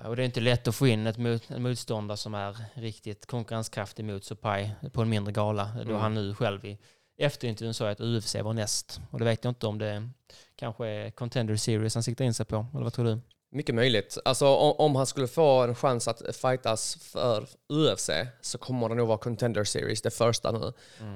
Och 0.05 0.17
det 0.17 0.23
är 0.23 0.26
inte 0.26 0.41
lätt 0.41 0.69
att 0.69 0.75
få 0.75 0.87
in 0.87 1.06
ett 1.06 1.19
mot, 1.19 1.50
en 1.50 1.62
motståndare 1.62 2.17
som 2.17 2.35
är 2.35 2.56
riktigt 2.75 3.26
konkurrenskraftig 3.26 4.05
mot 4.05 4.25
Sopai 4.25 4.70
på 4.93 5.02
en 5.02 5.08
mindre 5.08 5.32
gala. 5.32 5.70
Då 5.76 5.81
Mm. 5.82 5.97
han 5.97 6.14
nu 6.14 6.35
själv 6.35 6.64
i 6.64 6.79
efterintervjun 7.20 7.75
sa 7.75 7.90
att 7.90 8.00
UFC 8.00 8.34
var 8.34 8.52
näst. 8.52 9.00
Och 9.11 9.19
det 9.19 9.25
vet 9.25 9.44
jag 9.44 9.50
inte 9.50 9.67
om 9.67 9.78
det 9.78 10.08
kanske 10.56 10.87
är 10.87 11.11
Contender 11.11 11.56
Series 11.56 11.94
han 11.94 12.02
siktar 12.02 12.25
in 12.25 12.34
sig 12.34 12.46
på. 12.46 12.67
Eller 12.75 12.84
vad 12.84 12.93
tror 12.93 13.05
du? 13.05 13.20
Mycket 13.52 13.75
möjligt. 13.75 14.19
Alltså 14.25 14.46
om, 14.46 14.75
om 14.78 14.96
han 14.96 15.06
skulle 15.06 15.28
få 15.28 15.62
en 15.62 15.75
chans 15.75 16.08
att 16.08 16.37
fightas 16.37 16.96
för 17.00 17.49
UFC 17.69 18.11
så 18.40 18.58
kommer 18.58 18.88
det 18.88 18.94
nog 18.94 19.08
vara 19.08 19.19
Contender 19.19 19.64
Series, 19.64 20.02
det 20.02 20.11
första 20.11 20.52
nu. 20.52 20.72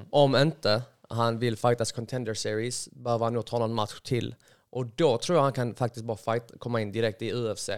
Om 0.09 0.35
inte 0.35 0.81
han 1.09 1.39
vill 1.39 1.57
fightas 1.57 1.91
Contender 1.91 2.33
Series 2.33 2.89
behöver 2.91 3.25
han 3.25 3.33
nog 3.33 3.45
ta 3.45 3.59
någon 3.59 3.73
match 3.73 4.01
till. 4.03 4.35
Och 4.69 4.85
då 4.85 5.17
tror 5.17 5.37
jag 5.37 5.43
han 5.43 5.53
kan 5.53 5.75
faktiskt 5.75 6.05
bara 6.05 6.17
fight, 6.17 6.51
komma 6.59 6.81
in 6.81 6.91
direkt 6.91 7.21
i 7.21 7.33
UFC 7.33 7.69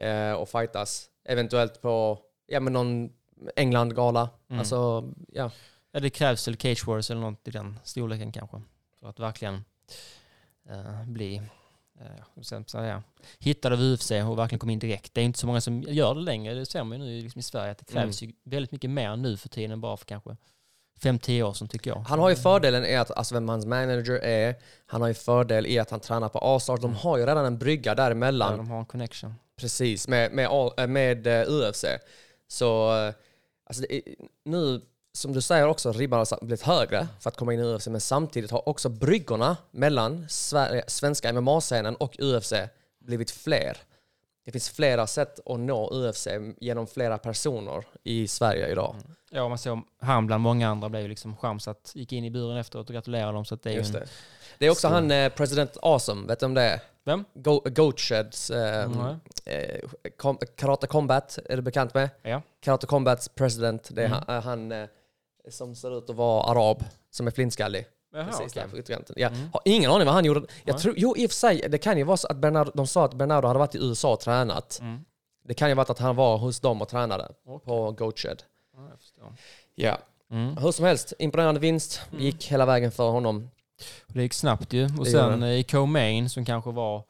eh, 0.00 0.32
och 0.32 0.48
fightas. 0.48 1.10
Eventuellt 1.24 1.82
på 1.82 2.18
ja, 2.46 2.60
men 2.60 2.72
någon 2.72 3.10
England-gala. 3.56 4.30
Mm. 4.48 4.58
Alltså, 4.58 5.10
ja. 5.32 5.50
Ja, 5.94 6.00
det 6.00 6.10
krävs 6.10 6.48
väl 6.48 6.56
Cage 6.56 6.86
Wars 6.86 7.10
eller 7.10 7.20
något 7.20 7.48
i 7.48 7.50
den 7.50 7.78
storleken 7.84 8.32
kanske. 8.32 8.62
För 9.00 9.08
att 9.08 9.20
verkligen 9.20 9.64
eh, 10.68 11.04
bli 11.04 11.36
eh, 12.00 12.22
vad 12.34 12.46
ska 12.46 12.56
jag 12.56 12.70
säga, 12.70 13.02
hittad 13.38 13.72
av 13.72 13.80
UFC 13.80 14.10
och 14.10 14.38
verkligen 14.38 14.58
komma 14.58 14.72
in 14.72 14.78
direkt. 14.78 15.14
Det 15.14 15.20
är 15.20 15.24
inte 15.24 15.38
så 15.38 15.46
många 15.46 15.60
som 15.60 15.82
gör 15.82 16.14
det 16.14 16.20
längre. 16.20 16.54
Det 16.54 16.66
ser 16.66 16.84
man 16.84 17.00
ju 17.00 17.04
nu 17.04 17.22
liksom 17.22 17.38
i 17.38 17.42
Sverige 17.42 17.70
att 17.70 17.78
det 17.78 17.84
krävs 17.84 18.22
ju 18.22 18.32
väldigt 18.44 18.72
mycket 18.72 18.90
mer 18.90 19.16
nu 19.16 19.36
för 19.36 19.48
tiden 19.48 19.70
än 19.70 19.80
bara 19.80 19.96
för 19.96 20.06
kanske 20.06 20.36
5-10 21.00 21.42
år 21.42 21.52
sedan 21.52 21.68
tycker 21.68 21.90
jag. 21.90 21.98
Han 21.98 22.18
har 22.18 22.30
ju 22.30 22.36
fördelen 22.36 22.84
i 22.84 22.96
att, 22.96 23.10
alltså 23.10 23.34
vem 23.34 23.48
hans 23.48 23.66
manager 23.66 24.24
är, 24.24 24.54
han 24.86 25.00
har 25.00 25.08
ju 25.08 25.14
fördel 25.14 25.66
i 25.66 25.78
att 25.78 25.90
han 25.90 26.00
tränar 26.00 26.28
på 26.28 26.38
A-start. 26.38 26.80
De 26.80 26.94
har 26.94 27.18
ju 27.18 27.26
redan 27.26 27.46
en 27.46 27.58
brygga 27.58 27.94
däremellan. 27.94 28.50
Ja, 28.50 28.56
de 28.56 28.70
har 28.70 28.78
en 28.78 28.84
connection. 28.84 29.34
Precis, 29.56 30.08
med, 30.08 30.32
med, 30.32 30.46
all, 30.46 30.72
äh, 30.76 30.86
med 30.86 31.26
eh, 31.26 31.48
UFC. 31.48 31.84
Så 32.48 32.98
eh, 33.06 33.14
alltså 33.66 33.84
nu, 34.44 34.80
som 35.14 35.32
du 35.32 35.40
säger 35.40 35.66
också, 35.68 35.92
ribban 35.92 36.18
har 36.18 36.44
blivit 36.44 36.62
högre 36.62 37.08
för 37.20 37.30
att 37.30 37.36
komma 37.36 37.54
in 37.54 37.60
i 37.60 37.62
UFC, 37.62 37.86
men 37.86 38.00
samtidigt 38.00 38.50
har 38.50 38.68
också 38.68 38.88
bryggorna 38.88 39.56
mellan 39.70 40.26
Sverige, 40.28 40.84
svenska 40.86 41.32
MMA-scenen 41.32 41.96
och 41.96 42.16
UFC 42.18 42.52
blivit 43.00 43.30
fler. 43.30 43.76
Det 44.44 44.52
finns 44.52 44.70
flera 44.70 45.06
sätt 45.06 45.40
att 45.46 45.60
nå 45.60 45.90
UFC 45.92 46.28
genom 46.60 46.86
flera 46.86 47.18
personer 47.18 47.84
i 48.02 48.28
Sverige 48.28 48.68
idag. 48.68 48.96
Ja, 49.30 49.48
man 49.48 49.58
ser 49.58 49.80
han 50.00 50.26
bland 50.26 50.42
många 50.42 50.68
andra 50.68 50.88
blev 50.88 51.02
ju 51.02 51.08
liksom 51.08 51.36
chansat, 51.36 51.92
gick 51.94 52.12
in 52.12 52.24
i 52.24 52.30
buren 52.30 52.56
efteråt 52.56 52.88
och 52.88 52.94
gratulerade 52.94 53.32
dem. 53.32 53.44
Så 53.44 53.54
att 53.54 53.62
det 53.62 53.70
är 53.70 53.74
Just 53.74 53.92
det. 53.92 54.06
Det 54.58 54.66
är 54.66 54.70
också 54.70 54.78
Stor. 54.88 54.94
han, 54.94 55.10
eh, 55.10 55.28
President 55.32 55.76
Awesome, 55.82 56.26
vet 56.26 56.40
du 56.40 56.46
om 56.46 56.54
det 56.54 56.62
är? 56.62 56.80
Vem? 57.04 57.24
Go, 57.34 57.60
Goatsheds 57.64 58.50
eh, 58.50 58.88
Nej. 58.90 59.16
eh, 59.44 59.80
kom, 60.16 60.38
Karate 60.56 60.86
Combat, 60.86 61.38
är 61.44 61.56
du 61.56 61.62
bekant 61.62 61.94
med? 61.94 62.10
Ja. 62.22 62.42
Karate 62.60 62.86
Combats 62.86 63.28
president, 63.28 63.88
det 63.92 64.02
är 64.02 64.06
Mm. 64.06 64.18
han, 64.26 64.36
eh, 64.36 64.42
han 64.42 64.72
eh, 64.72 64.88
som 65.48 65.74
ser 65.74 65.98
ut 65.98 66.10
att 66.10 66.16
vara 66.16 66.42
arab, 66.44 66.84
som 67.10 67.26
är 67.26 67.30
flintskallig. 67.30 67.86
Jaha, 68.12 68.24
Precis 68.24 68.40
okej. 68.40 68.62
där 68.62 68.68
på 68.68 68.78
ytterkanten. 68.78 69.16
Jag 69.18 69.32
Mm. 69.32 69.48
har 69.52 69.60
ingen 69.64 69.90
aning 69.90 70.06
vad 70.06 70.14
han 70.14 70.24
gjorde. 70.24 70.42
Jag 70.64 70.78
tror, 70.78 70.94
jo, 70.96 71.14
i 71.16 71.26
och 71.26 71.30
för 71.30 71.34
sig, 71.36 71.66
det 71.68 71.78
kan 71.78 71.98
ju 71.98 72.04
vara 72.04 72.16
så 72.16 72.26
att 72.28 72.36
Bernardo, 72.36 72.70
de 72.74 72.86
sa 72.86 73.04
att 73.04 73.14
Bernardo 73.14 73.46
hade 73.48 73.58
varit 73.58 73.74
i 73.74 73.78
USA 73.78 74.12
och 74.12 74.20
tränat. 74.20 74.78
Mm. 74.80 75.04
Det 75.44 75.54
kan 75.54 75.68
ju 75.68 75.74
vara 75.74 75.86
att 75.92 75.98
han 75.98 76.16
var 76.16 76.38
hos 76.38 76.60
dem 76.60 76.82
och 76.82 76.88
tränade 76.88 77.28
Okej. 77.46 77.64
på 77.66 77.90
Goatshed. 77.90 78.42
Ja. 79.18 79.32
Ja. 79.74 79.98
Mm. 80.30 80.56
Hur 80.56 80.72
som 80.72 80.84
helst, 80.84 81.12
imponerande 81.18 81.60
vinst. 81.60 82.00
Gick 82.18 82.44
hela 82.52 82.66
vägen 82.66 82.92
för 82.92 83.08
honom. 83.10 83.50
Det 84.06 84.22
gick 84.22 84.32
snabbt 84.34 84.72
ju. 84.72 84.88
Och 84.98 85.06
sen 85.06 85.42
i 85.42 85.62
co-main 85.64 86.28
som 86.30 86.44
kanske 86.44 86.70
var, 86.70 87.02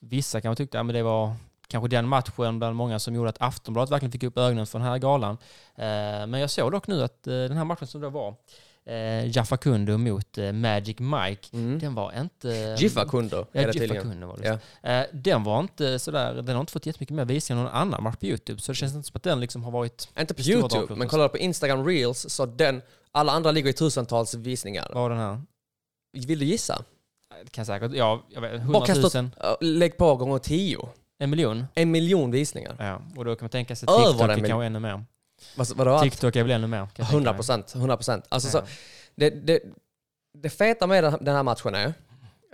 vissa 0.00 0.40
kanske 0.40 0.64
tyckte 0.64 0.80
att 0.80 0.88
det 0.92 1.02
var 1.02 1.34
kanske 1.72 1.88
den 1.88 2.08
matchen 2.08 2.58
bland 2.58 2.76
många 2.76 2.98
som 2.98 3.14
gjorde 3.14 3.28
att 3.30 3.42
Aftonbladet 3.42 3.90
verkligen 3.90 4.12
fick 4.12 4.22
upp 4.22 4.38
ögonen 4.38 4.66
för 4.66 4.78
den 4.78 4.88
här 4.88 4.98
galan. 4.98 5.36
Eh, 5.74 6.26
men 6.26 6.34
jag 6.34 6.50
såg 6.50 6.72
dock 6.72 6.86
nu 6.86 7.02
att 7.02 7.26
eh, 7.26 7.32
den 7.32 7.56
här 7.56 7.64
matchen 7.64 7.86
som 7.86 8.00
då 8.00 8.08
var 8.10 8.34
eh, 8.84 9.36
Jaffa 9.36 9.56
Kundo 9.56 9.98
mot 9.98 10.38
Magic 10.52 10.96
Mike, 10.98 11.48
Mm. 11.52 11.78
den 11.78 11.94
var 11.94 12.20
inte... 12.20 12.76
Giffa 12.78 13.04
Kundo 13.04 13.46
Ja, 13.52 13.60
är 13.60 13.72
det 13.72 13.78
Jiffa. 13.78 13.94
Kundo 13.94 14.26
var 14.26 14.36
det. 14.38 14.58
Eh, 14.90 15.06
den 15.12 15.44
var 15.44 15.60
inte 15.60 15.98
sådär, 15.98 16.34
den 16.34 16.54
har 16.54 16.60
inte 16.60 16.72
fått 16.72 16.86
jättemycket 16.86 17.16
mer 17.16 17.24
visning 17.24 17.58
än 17.58 17.64
någon 17.64 17.72
annan 17.72 18.02
match 18.02 18.16
på 18.16 18.26
YouTube, 18.26 18.60
så 18.60 18.72
det 18.72 18.76
känns 18.76 18.94
inte 18.94 19.08
som 19.08 19.16
att 19.16 19.22
den 19.22 19.40
liksom 19.40 19.64
har 19.64 19.70
varit... 19.70 20.08
Inte 20.18 20.34
på 20.34 20.40
YouTube, 20.42 20.94
men 20.96 21.08
du 21.08 21.28
på 21.28 21.38
Instagram 21.38 21.86
Reels 21.86 22.26
så 22.28 22.46
den, 22.46 22.82
alla 23.12 23.32
andra 23.32 23.50
ligger 23.50 23.70
i 23.70 23.72
tusentals 23.72 24.34
visningar. 24.34 24.90
Vad 24.94 25.02
var 25.02 25.10
den 25.10 25.18
här? 25.18 25.42
Vill 26.12 26.38
du 26.38 26.44
gissa? 26.44 26.84
Det 27.44 27.50
kan 27.50 27.66
säkert, 27.66 27.92
ja, 27.94 28.22
jag 28.28 28.40
vet, 28.40 28.52
Bara 28.52 28.60
100 28.62 28.86
kasta 28.86 29.22
000, 29.22 29.30
Uh, 29.44 29.56
Lägg 29.60 29.96
på 29.96 30.16
gånger 30.16 30.38
tio. 30.38 30.88
En 31.22 31.30
miljon. 31.30 31.64
En 31.74 31.90
miljon 31.90 32.30
visningar. 32.30 32.76
Ja, 32.78 33.02
och 33.16 33.24
då 33.24 33.36
kan 33.36 33.44
man 33.44 33.50
tänka 33.50 33.76
sig 33.76 33.88
Över 33.90 34.06
TikTok 34.06 34.22
en 34.22 34.30
är 34.44 34.48
kanske 34.48 34.66
ännu 34.66 34.78
mer. 34.80 35.04
Vad, 35.56 35.76
vadå? 35.76 36.00
TikTok 36.00 36.36
är 36.36 36.42
väl 36.42 36.50
ännu 36.50 36.66
mer? 36.66 36.78
kan 36.78 36.88
jag 36.96 36.96
tänka 36.96 37.12
100 37.14 37.32
mig. 37.32 37.38
procent. 37.38 37.74
100 37.74 37.96
procent. 37.96 38.24
Alltså 38.28 38.58
Ja. 38.58 38.64
det, 39.14 39.30
det, 39.30 39.62
det 40.34 40.50
feta 40.50 40.86
med 40.86 41.04
den 41.20 41.34
här 41.36 41.42
matchen 41.42 41.74
är 41.74 41.94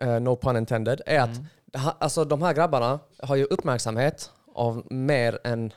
eh, 0.00 0.20
no 0.20 0.36
pun 0.36 0.56
intended, 0.56 1.00
är 1.06 1.20
att 1.20 1.28
Mm. 1.36 1.46
det 1.64 1.78
här- 1.78 1.94
alltså, 1.98 2.24
de 2.24 2.42
här 2.42 2.54
grabbarna 2.54 2.98
har 3.22 3.36
ju 3.36 3.44
uppmärksamhet 3.44 4.30
av 4.54 4.86
mer 4.92 5.38
än 5.44 5.72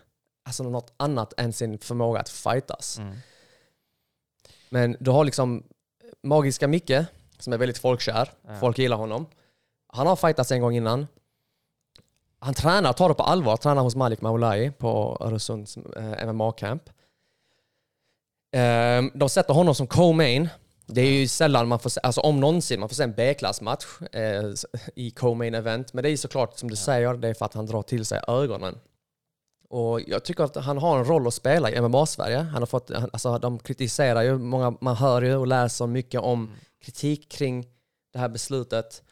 alltså, 0.45 0.63
något 0.63 0.93
annat 0.97 1.33
än 1.37 1.53
sin 1.53 1.77
förmåga 1.79 2.19
att 2.19 2.29
fightas. 2.29 2.97
Mm. 2.99 3.15
Men 4.69 4.97
du 4.99 5.11
har 5.11 5.23
liksom 5.25 5.63
Magiska 6.23 6.67
Micke, 6.67 6.91
som 7.39 7.53
är 7.53 7.57
väldigt 7.57 7.77
folkkär. 7.77 8.29
Ja. 8.47 8.55
Folk 8.59 8.77
gillar 8.79 8.97
honom. 8.97 9.25
Han 9.93 10.07
har 10.07 10.15
fightats 10.15 10.51
en 10.51 10.61
gång 10.61 10.75
innan. 10.75 11.07
Han 12.43 12.53
tränar, 12.53 12.93
tar 12.93 13.09
det 13.09 13.15
på 13.15 13.23
allvar, 13.23 13.57
tränar 13.57 13.81
hos 13.81 13.95
Malik 13.95 14.21
Maulai 14.21 14.71
på 14.71 15.17
Öresunds 15.19 15.77
eh, 15.77 16.03
MMA-camp. 16.27 16.89
Eh, 18.55 19.11
de 19.13 19.29
sätter 19.29 19.53
honom 19.53 19.75
som 19.75 19.87
co-main. 19.87 20.49
Det 20.85 21.01
är 21.01 21.11
ju 21.11 21.27
sällan 21.27 21.67
man 21.67 21.79
får 21.79 21.89
se, 21.89 21.99
alltså 22.03 22.21
om 22.21 22.39
någonsin, 22.39 22.79
man 22.79 22.89
får 22.89 22.95
se 22.95 23.03
en 23.03 23.13
B-klassmatch 23.13 23.85
eh, 24.11 24.43
i 24.95 25.11
co-main 25.11 25.55
event. 25.55 25.93
Men 25.93 26.03
det 26.03 26.09
är 26.09 26.17
såklart, 26.17 26.59
som 26.59 26.69
du 26.69 26.75
säger, 26.75 27.13
det 27.13 27.27
är 27.27 27.33
för 27.33 27.45
att 27.45 27.53
han 27.53 27.65
drar 27.65 27.81
till 27.81 28.05
sig 28.05 28.21
ögonen. 28.27 28.77
Och 29.69 30.01
jag 30.01 30.25
tycker 30.25 30.43
att 30.43 30.55
han 30.55 30.77
har 30.77 30.99
en 30.99 31.05
roll 31.05 31.27
att 31.27 31.33
spela 31.33 31.71
i 31.71 31.81
MMA-Sverige. 31.81 32.37
Han 32.37 32.61
har 32.61 32.65
fått, 32.67 32.89
han- 32.95 33.09
alltså, 33.13 33.37
de 33.37 33.59
kritiserar 33.59 34.21
ju, 34.21 34.37
många, 34.37 34.73
man 34.81 34.95
hör 34.95 35.21
ju 35.21 35.35
och 35.35 35.47
läser 35.47 35.87
mycket 35.87 36.21
om 36.21 36.51
kritik 36.83 37.31
kring 37.31 37.65
det 38.13 38.19
här 38.19 38.29
beslutet. 38.29 39.03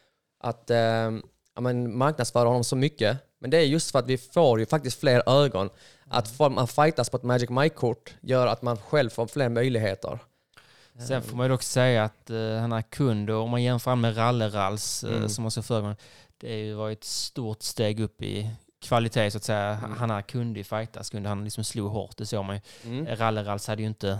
Att 0.43 0.69
eh, 0.69 1.11
ja, 1.59 1.63
men, 1.63 1.97
marknadsföra 1.97 2.47
honom 2.47 2.63
så 2.63 2.75
mycket. 2.75 3.17
Men 3.39 3.49
det 3.49 3.57
är 3.57 3.61
just 3.61 3.91
för 3.91 3.99
att 3.99 4.07
vi 4.07 4.17
får 4.17 4.59
ju 4.59 4.65
faktiskt 4.65 4.99
fler 4.99 5.29
ögon. 5.29 5.69
Att 6.09 6.39
man 6.39 6.67
fightas 6.67 7.09
på 7.09 7.17
ett 7.17 7.23
Magic 7.23 7.49
Mike-kort 7.49 8.13
gör 8.21 8.47
att 8.47 8.61
man 8.61 8.77
själv 8.77 9.09
får 9.09 9.27
fler 9.27 9.49
möjligheter. 9.49 10.19
Sen 11.07 11.23
får 11.23 11.37
man 11.37 11.45
ju 11.45 11.49
dock 11.49 11.63
säga 11.63 12.03
att 12.03 12.29
uh, 12.29 12.57
han 12.57 12.71
är 12.71 12.81
kund 12.81 13.29
och 13.29 13.41
om 13.41 13.49
man 13.49 13.63
jämför 13.63 13.95
med 13.95 14.17
Ralle-Rals 14.17 15.03
uh, 15.03 15.15
Mm. 15.15 15.29
som 15.29 15.45
också 15.45 15.61
förra 15.61 15.95
det 16.37 16.53
är 16.53 16.57
ju 16.57 16.91
ett 16.91 17.03
stort 17.03 17.61
steg 17.61 17.99
upp 17.99 18.21
i 18.21 18.51
kvalitet 18.81 19.31
så 19.31 19.37
att 19.37 19.43
säga. 19.43 19.79
Mm. 19.85 19.97
Han 19.97 20.11
är 20.11 20.21
kundig 20.21 20.65
fightas, 20.65 21.09
kunde 21.09 21.29
han 21.29 21.43
liksom 21.43 21.63
slog 21.63 21.91
hårt, 21.91 22.17
det 22.17 22.25
såg 22.25 22.45
man 22.45 22.55
ju. 22.55 22.61
Mm. 22.91 23.15
Ralle-Rals 23.15 23.67
hade 23.67 23.81
ju 23.81 23.87
inte 23.87 24.19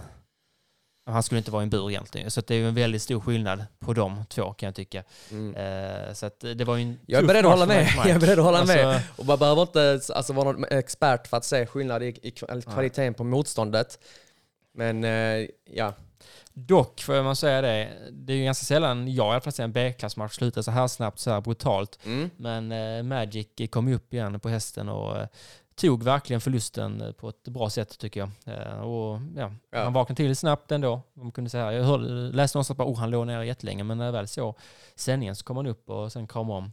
han 1.11 1.23
skulle 1.23 1.37
inte 1.37 1.51
vara 1.51 1.61
i 1.61 1.63
en 1.63 1.69
bur 1.69 1.89
egentligen. 1.89 2.31
Så 2.31 2.41
det 2.41 2.53
är 2.55 2.57
ju 2.57 2.67
en 2.67 2.75
väldigt 2.75 3.01
stor 3.01 3.19
skillnad 3.19 3.65
på 3.79 3.93
de 3.93 4.25
två 4.29 4.53
kan 4.53 4.67
jag 4.67 4.75
tycka. 4.75 5.03
Mm. 5.31 5.55
Eh, 5.55 6.13
så 6.13 6.25
att 6.25 6.39
det 6.39 6.63
var 6.63 6.75
ju 6.75 6.83
en 6.83 6.99
Jag 7.05 7.23
är 7.23 7.27
beredd 7.27 7.45
att 7.45 7.51
hålla 7.51 7.65
med. 7.65 7.87
Jag 7.97 8.09
är 8.09 8.19
beredd 8.19 8.39
att 8.39 8.45
hålla 8.45 8.57
Alltså, 8.59 8.75
med. 8.75 9.01
Och 9.15 9.25
man 9.25 9.39
behöver 9.39 9.61
inte 9.61 10.01
alltså, 10.15 10.33
vara 10.33 10.51
någon 10.51 10.65
expert 10.71 11.27
för 11.27 11.37
att 11.37 11.45
se 11.45 11.65
skillnad 11.65 12.03
i, 12.03 12.07
i 12.21 12.29
kval- 12.31 12.61
kvaliteten 12.73 13.13
på 13.13 13.23
motståndet. 13.23 13.99
Men 14.73 15.03
eh, 15.03 15.47
ja, 15.71 15.93
Dock 16.53 17.01
får 17.01 17.23
man 17.23 17.35
säga 17.35 17.61
det, 17.61 17.89
det 18.11 18.33
är 18.33 18.37
ju 18.37 18.43
ganska 18.43 18.65
sällan 18.65 19.13
jag 19.13 19.27
i 19.27 19.29
alla 19.31 19.41
fall 19.41 19.53
ser 19.53 19.63
en 19.63 19.71
B-klassmatch 19.71 20.35
sluta 20.35 20.63
så 20.63 20.71
här 20.71 20.87
snabbt, 20.87 21.19
så 21.19 21.31
här 21.31 21.41
brutalt. 21.41 21.99
mm. 22.05 22.29
Men 22.37 22.71
eh, 22.71 23.03
Magic 23.03 23.47
kom 23.69 23.87
ju 23.87 23.95
upp 23.95 24.13
igen 24.13 24.39
på 24.39 24.49
hästen 24.49 24.89
och 24.89 25.17
eh, 25.17 25.27
tog 25.79 26.03
verkligen 26.03 26.41
förlusten 26.41 27.01
eh, 27.01 27.11
på 27.11 27.29
ett 27.29 27.43
bra 27.43 27.69
sätt 27.69 27.97
tycker 27.99 28.19
jag. 28.19 28.29
Eh, 28.57 28.79
och, 28.81 29.19
ja, 29.37 29.51
Ja. 29.71 29.83
Han 29.83 29.93
vaknade 29.93 30.15
till 30.15 30.35
snabbt 30.35 30.71
ändå. 30.71 31.01
Man 31.13 31.31
kunde 31.31 31.49
säga. 31.49 31.73
Jag 31.73 31.83
hörde, 31.83 32.03
läste 32.03 32.57
någonstans 32.57 32.79
att 32.79 32.85
oh, 32.87 32.97
han 32.99 33.09
låg 33.09 33.27
ner 33.27 33.41
jättelänge 33.41 33.83
men 33.83 33.97
när 33.97 34.05
jag 34.05 34.11
väl 34.11 34.27
såg 34.27 34.55
sändningen 34.95 35.35
så 35.35 35.43
kom 35.45 35.57
han 35.57 35.67
upp 35.67 35.89
och 35.89 36.11
sen 36.11 36.27
kramade 36.27 36.57
om 36.57 36.71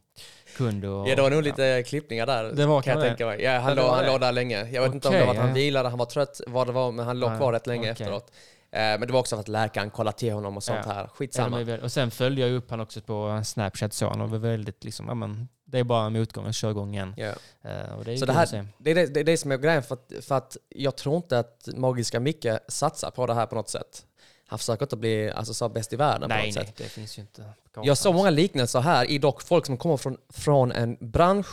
kund. 0.56 0.84
Och, 0.84 1.08
ja, 1.08 1.16
det 1.16 1.22
var 1.22 1.30
nog 1.30 1.42
lite 1.42 1.82
klippningar 1.86 2.26
där 2.26 2.44
Det 2.44 2.66
var 2.66 2.82
kan 2.82 2.92
jag 2.92 3.02
det. 3.02 3.08
tänka 3.08 3.26
mig. 3.26 3.42
Ja, 3.42 3.58
han, 3.58 3.76
Ja, 3.76 3.82
låg, 3.82 3.94
han 3.94 4.06
låg 4.06 4.20
där 4.20 4.32
länge. 4.32 4.68
Jag 4.70 4.82
vet 4.82 4.94
inte 4.94 5.08
om 5.08 5.14
det 5.14 5.24
var 5.24 5.30
att 5.32 5.36
han 5.38 5.48
ja. 5.48 5.54
vilade, 5.54 5.88
han 5.88 5.98
var 5.98 6.06
trött, 6.06 6.40
vad 6.46 6.66
det 6.66 6.72
var, 6.72 6.92
men 6.92 7.06
han 7.06 7.20
låg 7.20 7.30
Ja, 7.32 7.36
kvar 7.36 7.52
rätt 7.52 7.66
länge 7.66 7.80
okej. 7.80 7.90
efteråt. 7.90 8.32
Eh, 8.70 8.78
men 8.80 9.00
det 9.00 9.12
var 9.12 9.20
också 9.20 9.36
för 9.36 9.40
att 9.40 9.48
läkaren 9.48 9.90
kollade 9.90 10.18
till 10.18 10.32
honom 10.32 10.56
och 10.56 10.62
sånt 10.62 10.80
Ja. 10.86 10.92
här. 10.92 11.00
Ja, 11.02 11.08
Skitsamma. 11.08 11.62
väl- 11.62 11.80
och 11.80 11.92
sen 11.92 12.10
följde 12.10 12.40
jag 12.42 12.52
upp 12.52 12.70
han 12.70 12.80
också 12.80 13.00
på 13.00 13.40
Snapchat 13.44 13.92
så 13.92 14.08
han 14.08 14.30
var 14.30 14.38
väldigt 14.38 14.84
liksom, 14.84 15.08
ja, 15.08 15.14
men, 15.14 15.48
det 15.64 15.78
är 15.78 15.84
bara 15.84 16.06
en 16.06 16.12
motgång, 16.12 16.52
kör 16.52 16.70
igång 16.70 16.94
igen. 16.94 17.14
Ja. 17.16 17.32
Och 17.96 18.04
det 18.04 18.12
är 18.12 18.16
Så 18.16 18.26
det 18.26 18.32
här, 18.32 18.66
det, 18.78 18.90
är 18.90 18.94
det, 18.94 19.06
det 19.06 19.20
är 19.20 19.24
det 19.24 19.36
som 19.36 19.52
är 19.52 19.56
grejen, 19.56 19.82
för 19.82 19.94
att, 19.94 20.12
för 20.24 20.34
att 20.34 20.56
jag 20.68 20.96
tror 20.96 21.16
inte 21.16 21.38
att 21.38 21.68
Magiska 21.74 22.20
Micke 22.20 22.46
satsar 22.68 23.10
på 23.10 23.26
det 23.26 23.34
här 23.34 23.46
på 23.46 23.54
något 23.54 23.68
sätt. 23.70 24.06
Han 24.48 24.58
försöker 24.58 24.84
inte 24.84 24.96
bli 24.96 25.30
alltså, 25.30 25.54
så 25.54 25.68
bäst 25.68 25.92
i 25.92 25.96
världen 25.96 26.20
på 26.20 26.28
Nej, 26.28 26.46
något 26.46 26.56
nej, 26.56 26.66
sätt. 26.66 26.76
det 26.76 26.84
finns 26.84 27.18
ju 27.18 27.22
inte. 27.22 27.44
på. 27.72 27.80
Jag 27.84 27.98
såg 27.98 28.14
många 28.14 28.30
liknelser 28.30 28.80
här 28.80 29.10
i 29.10 29.18
dock 29.18 29.42
folk 29.42 29.66
som 29.66 29.76
kommer 29.76 29.96
från, 29.96 30.16
från 30.28 30.72
en 30.72 30.96
bransch 31.00 31.46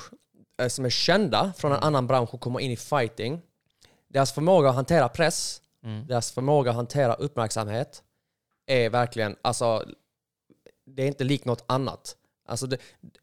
eh, 0.61 0.67
som 0.67 0.85
är 0.85 0.89
kända 0.89 1.53
från 1.57 1.71
en 1.71 1.77
Mm. 1.77 1.87
annan 1.87 2.07
bransch 2.07 2.33
och 2.33 2.39
kommer 2.41 2.59
in 2.59 2.71
i 2.71 2.77
fighting. 2.77 3.41
Deras 4.07 4.31
förmåga 4.31 4.69
att 4.69 4.75
hantera 4.75 5.09
press, 5.09 5.61
Mm. 5.83 6.07
deras 6.07 6.31
förmåga 6.31 6.69
att 6.71 6.75
hantera 6.75 7.13
uppmärksamhet 7.13 8.03
är 8.65 8.89
verkligen, 8.89 9.35
alltså 9.41 9.85
det 10.85 11.03
är 11.03 11.07
inte 11.07 11.23
likt 11.23 11.45
något 11.45 11.63
annat. 11.67 12.17
Alltså 12.45 12.67
det, 12.67 12.77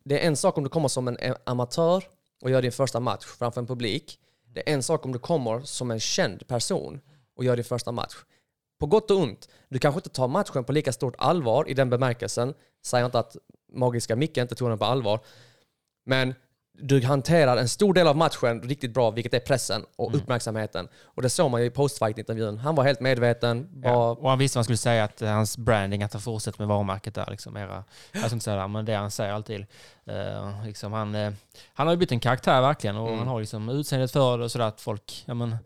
det 0.04 0.22
är 0.22 0.26
en 0.26 0.36
sak 0.36 0.58
om 0.58 0.64
du 0.64 0.70
kommer 0.70 0.88
som 0.88 1.08
en 1.08 1.18
amatör 1.44 2.04
och 2.42 2.50
gör 2.50 2.62
din 2.62 2.72
första 2.72 3.00
match 3.00 3.24
framför 3.24 3.60
en 3.60 3.66
publik. 3.66 4.20
Det 4.44 4.70
är 4.70 4.74
en 4.74 4.82
sak 4.82 5.04
om 5.04 5.12
du 5.12 5.18
kommer 5.18 5.60
som 5.60 5.90
en 5.90 6.00
känd 6.00 6.48
person 6.48 7.00
och 7.36 7.44
gör 7.44 7.56
din 7.56 7.64
första 7.64 7.92
match. 7.92 8.16
På 8.78 8.86
gott 8.86 9.10
och 9.10 9.18
ont. 9.18 9.48
Du 9.68 9.78
kanske 9.78 9.98
inte 9.98 10.08
tar 10.08 10.28
matchen 10.28 10.64
på 10.64 10.72
lika 10.72 10.92
stort 10.92 11.14
allvar 11.18 11.68
i 11.68 11.74
den 11.74 11.90
bemärkelsen. 11.90 12.54
Säger 12.82 13.06
inte 13.06 13.18
att 13.18 13.36
Magiska 13.72 14.16
Micke 14.16 14.36
inte 14.36 14.54
tog 14.54 14.68
den 14.68 14.78
på 14.78 14.84
allvar. 14.84 15.20
Men 16.04 16.34
du 16.82 17.04
hanterar 17.04 17.56
en 17.56 17.68
stor 17.68 17.94
del 17.94 18.06
av 18.06 18.16
matchen 18.16 18.62
riktigt 18.62 18.94
bra, 18.94 19.10
vilket 19.10 19.34
är 19.34 19.40
pressen 19.40 19.84
och 19.96 20.08
Mm. 20.08 20.20
uppmärksamheten. 20.20 20.88
Och 21.04 21.22
det 21.22 21.30
såg 21.30 21.50
man 21.50 21.60
ju 21.60 21.66
i 21.66 21.70
postfight-intervjun. 21.70 22.58
Han 22.58 22.74
var 22.74 22.84
helt 22.84 23.00
medveten. 23.00 23.68
Ja. 23.84 23.92
Var, 23.96 24.22
Och 24.22 24.30
han 24.30 24.38
visste 24.38 24.56
vad 24.56 24.58
han 24.60 24.64
skulle 24.64 24.76
säga, 24.76 25.04
att 25.04 25.20
hans 25.20 25.58
branding, 25.58 26.02
att 26.02 26.12
han 26.12 26.22
fortsätter 26.22 26.58
med 26.58 26.68
varumärket 26.68 27.14
där. 27.14 27.26
Liksom, 27.30 27.56
era, 27.56 27.84
jag 28.12 28.22
ska 28.24 28.32
inte 28.32 28.44
säga 28.44 28.56
det, 28.56 28.68
men 28.68 28.84
det 28.84 28.94
han 28.94 29.10
säger 29.10 29.32
alltid. 29.32 29.66
Eh, 30.06 30.64
liksom, 30.66 30.92
han, 30.92 31.14
eh, 31.14 31.32
han 31.74 31.86
har 31.86 31.94
ju 31.94 31.98
bytt 31.98 32.12
en 32.12 32.20
karaktär 32.20 32.60
verkligen 32.60 32.96
och 32.96 33.06
Mm. 33.08 33.18
han 33.18 33.28
har 33.28 33.40
liksom 33.40 33.68
utseendet 33.68 34.10
för 34.12 34.38
det 34.38 34.44
och 34.44 34.50
sådär 34.50 34.64
att 34.66 34.80
folk, 34.80 35.22
ja 35.26 35.34
men, 35.34 35.56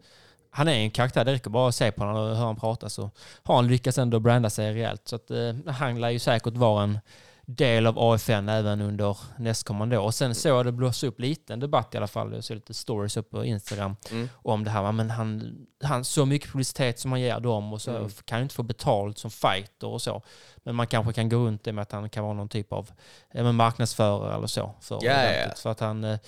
han 0.51 0.69
är 0.69 0.73
en 0.73 0.91
karaktär, 0.91 1.25
det 1.25 1.33
räcker 1.33 1.51
bara 1.51 1.69
att 1.69 1.75
se 1.75 1.93
på 1.93 2.01
honom 2.05 2.17
och 2.17 2.29
höra 2.29 2.37
honom 2.39 2.57
prata 2.57 2.89
så 2.89 3.11
har 3.43 3.55
han 3.57 3.67
lyckats 3.69 3.99
ändå 3.99 4.21
branda 4.21 4.51
sig 4.51 4.75
rejält. 4.75 5.03
Så 5.05 5.17
att 5.17 5.31
eh, 5.31 5.53
han 5.67 6.01
lär 6.01 6.11
ju 6.11 6.19
säkert 6.19 6.55
vara 6.55 6.83
en 6.83 6.99
del 7.47 7.87
av 7.87 7.99
AFN 7.99 8.49
även 8.49 8.81
under 8.81 9.17
nästkommande 9.39 9.99
år. 9.99 10.05
Och 10.05 10.15
sen 10.15 10.35
såg 10.35 10.53
jag 10.59 10.67
det 10.67 10.73
blossa 10.73 11.07
upp 11.07 11.21
lite, 11.21 11.53
en 11.53 11.61
debatt 11.61 11.95
i 11.95 11.97
alla 11.97 12.07
fall, 12.07 12.35
jag 12.35 12.45
såg 12.45 12.55
lite 12.55 12.75
stories 12.75 13.17
upp 13.17 13.31
på 13.31 13.45
Instagram 13.45 13.97
Mm. 14.11 14.29
om 14.35 14.65
det 14.65 14.71
här. 14.71 14.93
Men 14.93 15.11
han, 15.11 15.57
han, 15.83 16.05
så 16.05 16.27
mycket 16.27 16.51
publicitet 16.51 16.99
som 16.99 17.13
han 17.13 17.21
ger 17.21 17.41
dem 17.41 17.73
och 17.73 17.83
så 17.83 17.91
Mm. 17.97 18.11
kan 18.25 18.39
ju 18.39 18.43
inte 18.43 18.55
få 18.55 18.63
betalt 18.63 19.19
som 19.19 19.31
fighter 19.31 19.87
och 19.87 20.03
så. 20.03 20.23
Men 20.57 20.75
man 20.75 20.87
kanske 20.87 21.13
kan 21.13 21.29
gå 21.29 21.37
runt 21.37 21.65
det 21.65 21.73
med 21.73 21.83
att 21.83 21.93
han 21.93 22.11
kan 22.11 22.25
vara 22.25 22.35
någon 22.35 22.49
typ 22.49 22.73
av 22.73 22.91
marknadsförare 23.53 24.35
eller 24.37 24.47
så. 24.47 24.75
För, 24.81 24.99
ja. 25.03 25.11
eventet. 25.13 25.59
för 25.59 25.71
att 25.71 25.81
han, 25.81 26.05
eh, 26.05 26.19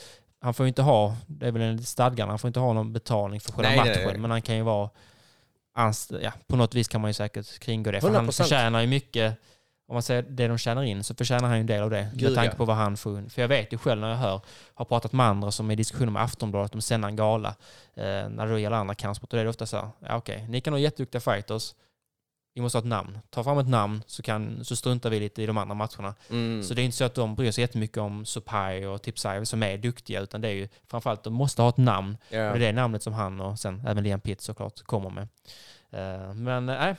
han 0.40 0.54
får 0.54 0.64
ju 0.66 0.68
inte 0.68 0.82
ha, 0.82 1.16
det 1.26 1.46
är 1.46 1.52
väl 1.52 1.62
enligt 1.62 1.88
stadgarna, 1.88 2.32
han 2.32 2.38
får 2.38 2.48
inte 2.48 2.60
ha 2.60 2.72
någon 2.72 2.92
betalning 2.92 3.40
för 3.40 3.52
själva 3.52 3.68
Nej, 3.68 3.78
nej, 3.78 3.88
matchen. 3.88 4.08
nej. 4.08 4.18
Men 4.18 4.30
han 4.30 4.42
kan 4.42 4.56
ju 4.56 4.62
vara, 4.62 4.90
anst- 5.78 6.12
ja, 6.22 6.32
på 6.46 6.56
något 6.56 6.74
vis 6.74 6.88
kan 6.88 7.00
man 7.00 7.10
ju 7.10 7.14
säkert 7.14 7.58
kringgå 7.58 7.90
det. 7.90 8.00
För 8.00 8.10
han 8.10 8.26
100%. 8.28 8.32
förtjänar 8.42 8.80
ju 8.80 8.86
mycket, 8.86 9.34
om 9.88 9.94
man 9.94 10.02
säger 10.02 10.22
det 10.22 10.48
de 10.48 10.58
tjänar 10.58 10.82
in, 10.82 11.04
så 11.04 11.14
förtjänar 11.14 11.48
han 11.48 11.56
ju 11.56 11.60
en 11.60 11.66
del 11.66 11.82
av 11.82 11.90
det. 11.90 12.10
Gud, 12.14 12.22
med 12.22 12.34
tanke 12.34 12.52
ja. 12.52 12.56
på 12.56 12.64
vad 12.64 12.76
han 12.76 12.96
får 12.96 13.18
in. 13.18 13.30
För 13.30 13.42
jag 13.42 13.48
vet 13.48 13.72
ju 13.72 13.78
själv 13.78 14.00
när 14.00 14.10
jag 14.10 14.16
hör, 14.16 14.40
har 14.74 14.84
pratat 14.84 15.12
med 15.12 15.26
andra 15.26 15.50
som 15.50 15.70
är 15.70 15.72
i 15.72 15.76
diskussioner 15.76 16.12
med 16.12 16.22
Aftonbladet 16.22 16.74
om 16.74 16.80
sända 16.80 17.08
en 17.08 17.16
gala, 17.16 17.48
eh, 17.94 18.28
när 18.28 18.46
det 18.46 18.60
gäller 18.60 18.76
andra 18.76 18.94
kampsport, 18.94 19.30
då 19.30 19.36
är 19.36 19.44
det 19.44 19.50
ofta 19.50 19.66
så 19.66 19.76
här, 19.76 19.88
ja 20.00 20.16
okej, 20.16 20.46
ni 20.48 20.60
kan 20.60 20.72
ha 20.72 20.80
jätteduktiga 20.80 21.20
fighters, 21.20 21.74
vi 22.56 22.62
måste 22.62 22.78
ha 22.78 22.80
ett 22.80 22.88
namn. 22.88 23.18
Ta 23.30 23.44
fram 23.44 23.58
ett 23.58 23.68
namn 23.68 24.02
så, 24.06 24.22
kan, 24.22 24.64
så 24.64 24.76
struntar 24.76 25.10
vi 25.10 25.20
lite 25.20 25.42
i 25.42 25.46
de 25.46 25.58
andra 25.58 25.74
matcherna. 25.74 26.14
Mm. 26.30 26.62
Så 26.62 26.74
det 26.74 26.82
är 26.82 26.84
inte 26.84 26.96
så 26.96 27.04
att 27.04 27.14
de 27.14 27.34
bryr 27.34 27.50
sig 27.50 27.62
jättemycket 27.62 27.98
om 27.98 28.24
Supai 28.24 28.86
och 28.86 29.02
Tipsai 29.02 29.46
som 29.46 29.62
är 29.62 29.78
duktiga, 29.78 30.20
utan 30.20 30.40
det 30.40 30.48
är 30.48 30.52
ju 30.52 30.68
framförallt 30.90 31.22
de 31.22 31.32
måste 31.32 31.62
ha 31.62 31.68
ett 31.68 31.76
namn. 31.76 32.16
Ja. 32.28 32.52
Och 32.52 32.58
det 32.58 32.64
är 32.64 32.72
det 32.72 32.80
namnet 32.80 33.02
som 33.02 33.12
han 33.12 33.40
och 33.40 33.58
sen 33.58 33.82
även 33.86 34.04
Liam 34.04 34.20
Pitt 34.20 34.40
såklart 34.40 34.82
kommer 34.82 35.10
med. 35.10 35.28
Eh, 35.90 36.34
Men 36.34 36.66
nej, 36.66 36.96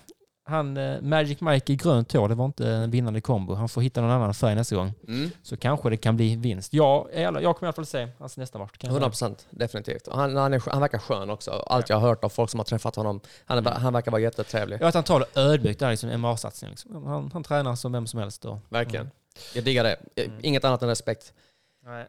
han, 0.48 0.78
eh, 0.78 1.02
Magic 1.02 1.42
Mike 1.42 1.74
i 1.74 1.76
grönt 1.76 2.14
hår, 2.14 2.30
det 2.30 2.36
var 2.36 2.46
inte 2.46 2.68
en 2.70 2.92
vinnande 2.92 3.22
kombo. 3.22 3.54
Han 3.54 3.70
får 3.70 3.82
hitta 3.82 4.02
någon 4.02 4.12
annan 4.12 4.34
färg 4.34 4.56
nästa 4.56 4.76
gång. 4.76 4.94
Mm. 5.08 5.32
Så 5.44 5.58
kanske 5.58 5.90
det 5.90 5.98
kan 5.98 6.16
bli 6.16 6.36
vinst. 6.36 6.74
Jag, 6.74 7.08
jag 7.14 7.34
kommer 7.34 7.64
i 7.64 7.66
alla 7.66 7.74
fall 7.74 7.86
se 7.86 8.08
hans 8.20 8.38
nästa 8.38 8.60
match. 8.60 8.72
kan 8.78 8.88
jag 8.88 8.94
säga. 8.94 8.98
100 8.98 9.10
procent, 9.10 9.48
definitivt. 9.50 10.08
Och 10.08 10.18
Han, 10.18 10.36
han, 10.36 10.54
är, 10.54 10.64
han 10.72 10.82
verkar 10.82 10.98
skön 10.98 11.30
också. 11.30 11.52
Allt 11.52 11.90
jag 11.90 11.98
har 11.98 12.08
hört 12.08 12.24
av 12.24 12.30
folk 12.30 12.50
som 12.50 12.60
har 12.60 12.66
träffat 12.66 12.96
honom. 12.96 13.20
Han, 13.46 13.68
är, 13.68 13.72
han 13.72 13.94
verkar 13.94 14.12
vara 14.12 14.22
jättetrevlig. 14.22 14.78
Ja, 14.82 14.88
att 14.88 14.94
han 14.94 15.04
tar 15.04 15.20
det 15.20 15.42
ödmjukt, 15.42 15.80
det 15.80 15.86
är 15.86 15.92
liksom 15.92 16.10
MMA-satsning. 16.10 16.70
Liksom. 16.70 17.06
Han, 17.06 17.30
han 17.34 17.44
tränar 17.44 17.76
som 17.76 17.92
vem 17.92 18.08
som 18.08 18.20
helst. 18.20 18.46
Och, 18.46 18.58
Verkligen. 18.70 19.12
Jag 19.56 19.64
diggar 19.64 19.84
det. 19.84 20.24
Mm. 20.24 20.40
Inget 20.42 20.66
annat 20.66 20.82
än 20.82 20.90
respekt. 20.90 21.34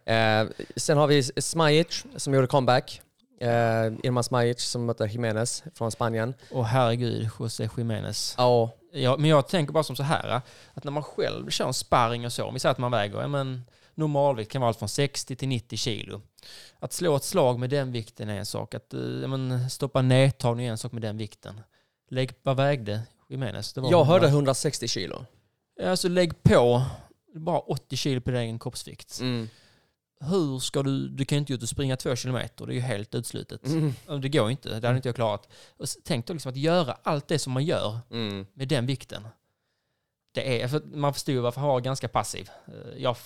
Eh, 0.05 0.47
sen 0.77 0.99
har 0.99 1.07
vi 1.07 1.23
Smajic 1.23 2.05
som 2.17 2.35
gjorde 2.35 2.47
comeback. 2.47 3.03
Eh, 3.41 3.87
Irman 4.03 4.25
Smajic 4.25 4.61
som 4.61 4.87
mötte 4.87 5.05
Jiménez 5.05 5.65
från 5.75 5.91
Spanien. 5.91 6.35
Och 6.51 6.67
herregud, 6.67 7.31
José 7.39 7.69
Jiménez. 7.77 8.35
Ja, 8.39 8.79
Ja, 8.93 9.17
men 9.17 9.31
jag 9.31 9.49
tänker 9.49 9.73
bara 9.73 9.85
som 9.85 9.97
så 9.97 10.03
här, 10.03 10.41
att 10.75 10.85
när 10.85 10.93
man 10.93 11.03
själv 11.03 11.51
kör 11.51 11.67
en 11.67 11.75
sparring 11.75 12.27
och 12.27 12.33
så, 12.33 12.45
om 12.45 12.55
vi 12.55 12.61
säger 12.61 12.71
att 12.73 12.79
man 12.79 12.91
väger, 12.91 13.21
ja, 13.21 13.29
men 13.29 13.63
normalvikt 13.95 14.53
kan 14.53 14.61
vara 14.61 14.69
allt 14.69 14.79
från 14.79 14.89
60 14.89 15.37
till 15.37 15.49
90 15.49 15.77
kilo. 15.77 16.21
Att 16.79 16.93
slå 16.93 17.17
ett 17.17 17.25
slag 17.25 17.59
med 17.59 17.71
den 17.71 17.93
vikten 17.93 18.29
är 18.29 18.39
en 18.39 18.47
sak, 18.47 18.75
att 18.75 18.95
eh, 18.95 19.01
ja, 19.01 19.29
men, 19.29 19.71
stoppa 19.71 20.03
nedtagning 20.03 20.67
är 20.67 20.71
en 20.71 20.79
sak 20.79 20.93
med 20.93 21.03
den 21.03 21.17
vikten. 21.17 21.61
Lägg, 22.11 22.33
vad 22.43 22.57
vägde 22.57 23.03
Jiménez? 23.29 23.73
Jag 23.77 23.85
100. 23.85 24.05
hörde 24.05 24.29
160 24.29 24.89
kilo. 24.89 25.25
Alltså 25.85 26.09
lägg 26.09 26.43
på, 26.43 26.83
bara 27.35 27.59
80 27.59 27.97
kilo 27.97 28.21
på 28.21 28.31
din 28.31 28.41
egen 28.41 28.59
kroppsvikt. 28.59 29.21
Mm. 29.21 29.49
Hur 30.21 30.59
ska 30.59 30.83
du, 30.83 31.09
du 31.09 31.25
kan 31.25 31.37
ju 31.37 31.41
inte 31.41 31.53
ut 31.53 31.63
och 31.63 31.69
springa 31.69 31.97
två 31.97 32.17
kilometer, 32.17 32.67
det 32.67 32.73
är 32.73 32.75
ju 32.75 32.81
helt 32.81 33.15
utslutet. 33.15 33.67
Mm. 33.67 33.95
Det 34.21 34.29
går 34.29 34.51
inte, 34.51 34.81
det 34.81 34.87
hade 34.87 34.97
inte 34.97 35.09
jag 35.09 35.17
klarat. 35.17 35.49
Och 35.77 35.87
tänk 36.05 36.27
då 36.27 36.33
liksom 36.33 36.51
att 36.51 36.57
göra 36.57 36.97
allt 37.03 37.29
det 37.29 37.39
som 37.39 37.53
man 37.53 37.65
gör 37.65 37.99
Mm. 38.11 38.47
med 38.55 38.69
den 38.69 38.87
vikten. 38.87 39.29
Det 40.35 40.63
är, 40.63 40.69
för 40.69 40.81
man 40.81 41.15
förstår 41.15 41.35
ju 41.35 41.41
varför 41.41 41.61
han 41.61 41.69
var 41.71 41.81
ganska 41.81 42.09
passiv. 42.09 42.51
Eh, 42.67 43.03
Jag, 43.03 43.17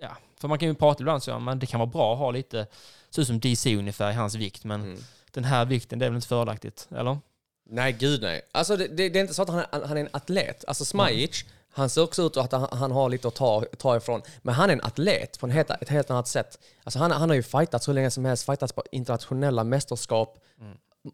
ja, 0.00 0.16
för 0.40 0.48
man 0.48 0.58
kan 0.58 0.68
ju 0.68 0.74
prata 0.74 1.02
ibland 1.02 1.22
så, 1.22 1.38
men 1.38 1.58
det 1.58 1.66
kan 1.66 1.80
vara 1.80 1.90
bra 1.90 2.12
att 2.12 2.18
ha 2.18 2.30
lite, 2.30 2.66
ser 3.10 3.22
ut 3.22 3.28
som 3.28 3.40
DC 3.40 3.76
ungefär 3.76 4.10
i 4.10 4.14
hans 4.14 4.34
vikt, 4.34 4.64
men 4.64 4.82
Mm. 4.82 4.98
den 5.30 5.44
här 5.44 5.64
vikten, 5.64 5.98
det 5.98 6.04
är 6.06 6.10
väl 6.10 6.16
inte 6.16 6.28
fördelaktigt, 6.28 6.88
eller? 6.96 7.18
Nej, 7.66 7.92
gud 7.92 8.22
nej. 8.22 8.42
Alltså 8.52 8.76
det, 8.76 8.88
det, 8.88 9.08
det 9.08 9.18
är 9.18 9.20
inte 9.20 9.34
så 9.34 9.42
att 9.42 9.48
han, 9.48 9.64
han 9.72 9.96
är 9.96 10.00
en 10.00 10.08
atlet. 10.12 10.64
Alltså 10.68 10.84
Smajic, 10.84 11.44
han 11.74 11.88
ser 11.88 12.02
också 12.02 12.22
ut 12.22 12.36
att 12.36 12.52
han, 12.52 12.68
han 12.72 12.90
har 12.90 13.08
lite 13.08 13.28
att 13.28 13.34
ta, 13.34 13.64
ta 13.78 13.96
ifrån. 13.96 14.22
Men 14.42 14.54
han 14.54 14.70
är 14.70 14.74
en 14.74 14.80
atlet 14.80 15.40
på 15.40 15.46
en 15.46 15.52
helt, 15.52 15.70
ett 15.70 15.88
helt 15.88 16.10
annat 16.10 16.28
sätt. 16.28 16.58
Alltså 16.84 16.98
han, 16.98 17.10
han 17.10 17.28
har 17.28 17.36
ju 17.36 17.42
fightats 17.42 17.88
hur 17.88 17.94
länge 17.94 18.10
som 18.10 18.24
helst, 18.24 18.46
fightats 18.46 18.72
på 18.72 18.82
internationella 18.92 19.64
mästerskap, 19.64 20.38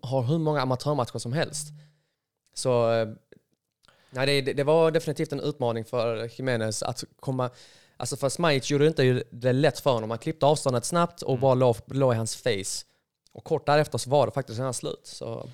har 0.03 0.23
hur 0.23 0.39
många 0.39 0.61
amatörmatcher 0.61 1.19
som 1.19 1.33
helst. 1.33 1.69
Så 2.55 2.93
eh, 2.93 3.09
nej, 4.11 4.27
det, 4.27 4.41
det, 4.41 4.53
det 4.53 4.65
var 4.65 4.91
definitivt 4.91 5.33
en 5.33 5.41
utmaning 5.41 5.85
för 5.85 6.31
Jimenez 6.37 6.83
att 6.83 7.05
komma... 7.21 7.51
Alltså 7.97 8.17
för 8.17 8.29
Smajic 8.29 8.71
gjorde 8.71 8.87
inte 8.87 9.03
ju 9.03 9.25
det 9.31 9.53
lätt 9.53 9.81
för 9.81 9.91
honom. 9.91 10.11
Han 10.11 10.19
klippte 10.19 10.47
avståndet 10.47 10.85
snabbt 10.85 11.23
och 11.23 11.39
bara 11.39 11.55
låg, 11.55 11.77
låg 11.87 12.15
i 12.15 12.17
hans 12.17 12.37
face. 12.37 12.87
Och 13.33 13.45
kort 13.45 13.67
därefter 13.67 13.99
så 13.99 14.11
var 14.11 14.27
det 14.27 14.33
faktiskt 14.33 14.59
redan 14.59 14.75
slut. 14.75 15.01
Så 15.03 15.49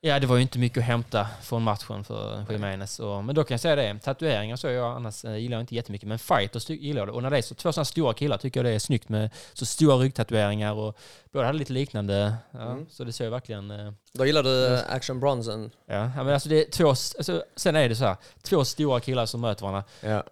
Ja, 0.00 0.20
det 0.20 0.26
var 0.26 0.36
ju 0.36 0.42
inte 0.42 0.58
mycket 0.58 0.78
att 0.78 0.84
hämta 0.84 1.26
från 1.42 1.62
matchen 1.62 2.04
för 2.04 2.46
Jiménez. 2.50 2.98
Och, 3.00 3.24
men 3.24 3.34
då 3.34 3.44
kan 3.44 3.54
jag 3.54 3.60
säga 3.60 3.76
det, 3.76 3.98
tatueringar 3.98 4.56
så 4.56 4.66
jag 4.66 4.96
annars 4.96 5.24
eh, 5.24 5.36
gillar 5.36 5.56
jag 5.56 5.62
inte 5.62 5.74
jättemycket, 5.74 6.08
men 6.08 6.18
fighters 6.18 6.70
gillar 6.70 7.00
jag 7.00 7.08
det. 7.08 7.12
Och 7.12 7.22
när 7.22 7.30
det 7.30 7.38
är 7.38 7.42
så 7.42 7.54
två 7.54 7.72
sådana 7.72 7.84
stora 7.84 8.14
killar 8.14 8.38
tycker 8.38 8.60
jag 8.60 8.64
det 8.64 8.74
är 8.74 8.78
snyggt 8.78 9.08
med 9.08 9.30
så 9.52 9.66
stora 9.66 9.96
ryggtatueringar 9.96 10.72
och 10.72 10.98
båda 11.36 11.46
hade 11.46 11.58
lite 11.58 11.72
liknande. 11.72 12.34
Ja, 12.50 12.60
Mm. 12.60 12.86
Så 12.90 13.04
det 13.04 13.12
ser 13.12 13.24
ju 13.24 13.30
verkligen... 13.30 13.70
eh, 13.70 13.92
då 14.12 14.26
gillar 14.26 14.42
du 14.42 14.74
eh, 14.74 14.80
Action 14.88 15.20
Bronson. 15.20 15.70
Ja, 15.86 16.08
men 16.16 16.28
alltså 16.28 16.48
det 16.48 16.66
är 16.66 16.70
två, 16.70 16.88
alltså, 16.88 17.44
sen 17.56 17.76
är 17.76 17.88
det 17.88 17.96
så 17.96 18.04
här, 18.04 18.16
två 18.42 18.64
stora 18.64 19.00
killar 19.00 19.26
som 19.26 19.40
möter 19.40 19.62
varandra. 19.62 19.84
Ja. 20.00 20.22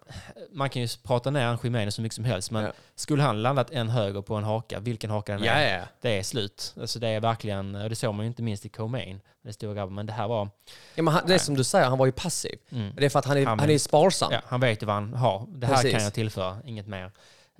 Man 0.51 0.69
kan 0.69 0.81
ju 0.81 0.87
prata 1.03 1.29
ner 1.29 1.47
en 1.47 1.57
Jiménez 1.63 1.95
så 1.95 2.01
mycket 2.01 2.15
som 2.15 2.25
helst, 2.25 2.51
men 2.51 2.63
Ja. 2.63 2.71
skulle 2.95 3.23
han 3.23 3.41
landat 3.41 3.71
en 3.71 3.89
höger 3.89 4.21
på 4.21 4.35
en 4.35 4.43
haka, 4.43 4.79
vilken 4.79 5.09
haka 5.09 5.33
den 5.33 5.43
är, 5.43 5.67
Ja, 5.71 5.77
ja. 5.77 5.83
det 6.01 6.19
är 6.19 6.23
slut. 6.23 6.73
Alltså 6.81 6.99
det 6.99 7.07
är 7.07 7.19
verkligen, 7.19 7.75
och 7.75 7.89
det 7.89 7.95
såg 7.95 8.13
man 8.13 8.25
ju 8.25 8.27
inte 8.27 8.41
minst 8.43 8.65
i 8.65 8.69
Co-Main, 8.69 9.21
den 9.43 9.53
stora 9.53 9.73
grabben, 9.73 9.95
men 9.95 10.05
det 10.05 10.13
här 10.13 10.27
var... 10.27 10.49
ja 10.95 11.03
men 11.03 11.13
han, 11.13 11.23
det 11.27 11.33
är 11.33 11.37
som 11.39 11.55
du 11.57 11.63
säger, 11.63 11.85
han 11.85 11.97
var 11.97 12.05
ju 12.05 12.11
passiv. 12.11 12.55
Mm. 12.71 12.91
Det 12.95 13.05
är 13.05 13.09
för 13.09 13.19
att 13.19 13.25
han 13.25 13.37
är, 13.37 13.45
Han- 13.45 13.59
han 13.59 13.69
är 13.69 13.77
sparsam. 13.77 14.33
Han 14.45 14.59
vet 14.59 14.81
ju 14.81 14.85
vad 14.85 14.95
han 14.95 15.13
har. 15.13 15.45
Det 15.49 15.67
här 15.67 15.73
Precis. 15.75 15.91
kan 15.91 16.03
jag 16.03 16.13
tillföra, 16.13 16.57
inget 16.65 16.87
mer. 16.87 17.11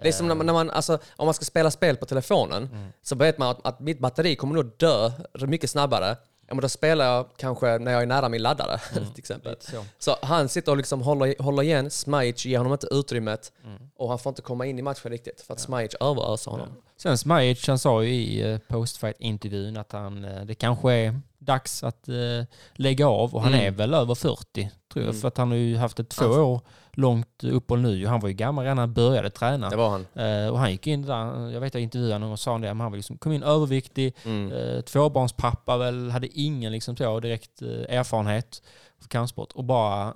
Det 0.01 0.07
är 0.07 0.11
som 0.11 0.27
när 0.27 0.35
man, 0.35 0.45
när 0.45 0.53
man 0.53 0.69
alltså, 0.69 0.99
om 1.15 1.25
man 1.25 1.33
ska 1.33 1.45
spela 1.45 1.71
spel 1.71 1.97
på 1.97 2.05
telefonen 2.05 2.63
Mm. 2.71 2.87
så 3.03 3.15
vet 3.15 3.37
man 3.37 3.47
att, 3.49 3.65
att 3.67 3.79
mitt 3.79 3.99
batteri 3.99 4.35
kommer 4.35 4.55
nog 4.55 4.71
dö 4.77 5.11
mycket 5.47 5.69
snabbare. 5.69 6.17
Ja, 6.47 6.53
men 6.53 6.61
då 6.61 6.69
spelar 6.69 7.05
jag 7.05 7.25
kanske 7.37 7.77
när 7.77 7.91
jag 7.91 8.01
är 8.01 8.05
nära 8.05 8.29
min 8.29 8.41
laddare 8.41 8.77
till 8.93 9.09
exempel. 9.17 9.55
Så. 9.59 9.85
Så 9.99 10.15
han 10.21 10.49
sitter 10.49 10.71
och 10.71 10.77
liksom 10.77 11.01
håller, 11.01 11.43
håller 11.43 11.63
igen, 11.63 11.89
Smajic 11.91 12.45
ger 12.45 12.57
honom 12.57 12.73
inte 12.73 12.87
utrymmet 12.91 13.51
Mm. 13.65 13.77
och 13.97 14.09
han 14.09 14.19
får 14.19 14.29
inte 14.29 14.41
komma 14.41 14.65
in 14.65 14.79
i 14.79 14.81
matchen 14.81 15.11
riktigt 15.11 15.41
för 15.41 15.53
att 15.53 15.59
Smajic 15.59 15.95
överöser 15.99 16.51
honom. 16.51 16.67
Sen 16.97 17.17
Smajic, 17.17 17.67
han 17.67 17.79
sa 17.79 18.03
ju 18.03 18.09
i 18.13 18.51
eh, 18.51 18.57
postfight-intervjun 18.67 19.77
att 19.77 19.91
han, 19.91 20.25
eh, 20.25 20.41
det 20.45 20.55
kanske 20.55 20.93
är 20.93 21.19
dags 21.37 21.83
att 21.83 22.07
eh, 22.09 22.15
lägga 22.73 23.07
av 23.07 23.35
och 23.35 23.41
han 23.41 23.53
Mm. 23.53 23.65
är 23.67 23.71
väl 23.71 23.93
över 23.93 24.15
40 24.15 24.71
tror 24.93 25.05
jag, 25.05 25.09
Mm. 25.09 25.21
för 25.21 25.27
att 25.27 25.37
han 25.37 25.49
har 25.49 25.57
ju 25.57 25.77
haft 25.77 25.99
ett 25.99 26.09
två 26.09 26.25
år 26.25 26.61
långt 26.97 27.43
uppehåll 27.43 27.81
nu. 27.81 28.05
Han 28.05 28.19
var 28.19 28.27
ju 28.29 28.35
gammal 28.35 28.63
redan 28.63 28.75
när 28.75 28.81
han 28.83 28.93
började 28.93 29.29
träna. 29.29 29.69
Det 29.69 29.75
var 29.75 29.89
han. 29.89 30.05
Eh, 30.13 30.49
och 30.49 30.59
han 30.59 30.71
gick 30.71 30.87
in 30.87 31.01
där, 31.01 31.49
jag 31.49 31.59
vet 31.61 31.73
jag 31.73 31.83
intervjuade 31.83 32.13
honom 32.15 32.31
och 32.31 32.39
sa 32.39 32.53
det, 32.57 32.59
men 32.67 32.79
han 32.79 32.91
var 32.91 32.97
liksom, 32.97 33.17
kom 33.17 33.31
in 33.31 33.43
överviktig, 33.43 34.15
Mm. 34.25 34.51
eh, 34.51 34.81
tvåbarnspappa 34.81 35.77
väl, 35.77 36.11
hade 36.11 36.27
ingen 36.39 36.71
liksom 36.71 36.95
så 36.97 37.19
direkt 37.19 37.61
eh, 37.61 37.97
erfarenhet 37.97 38.61
av 39.03 39.07
kampsport 39.07 39.51
och 39.51 39.63
bara 39.63 40.13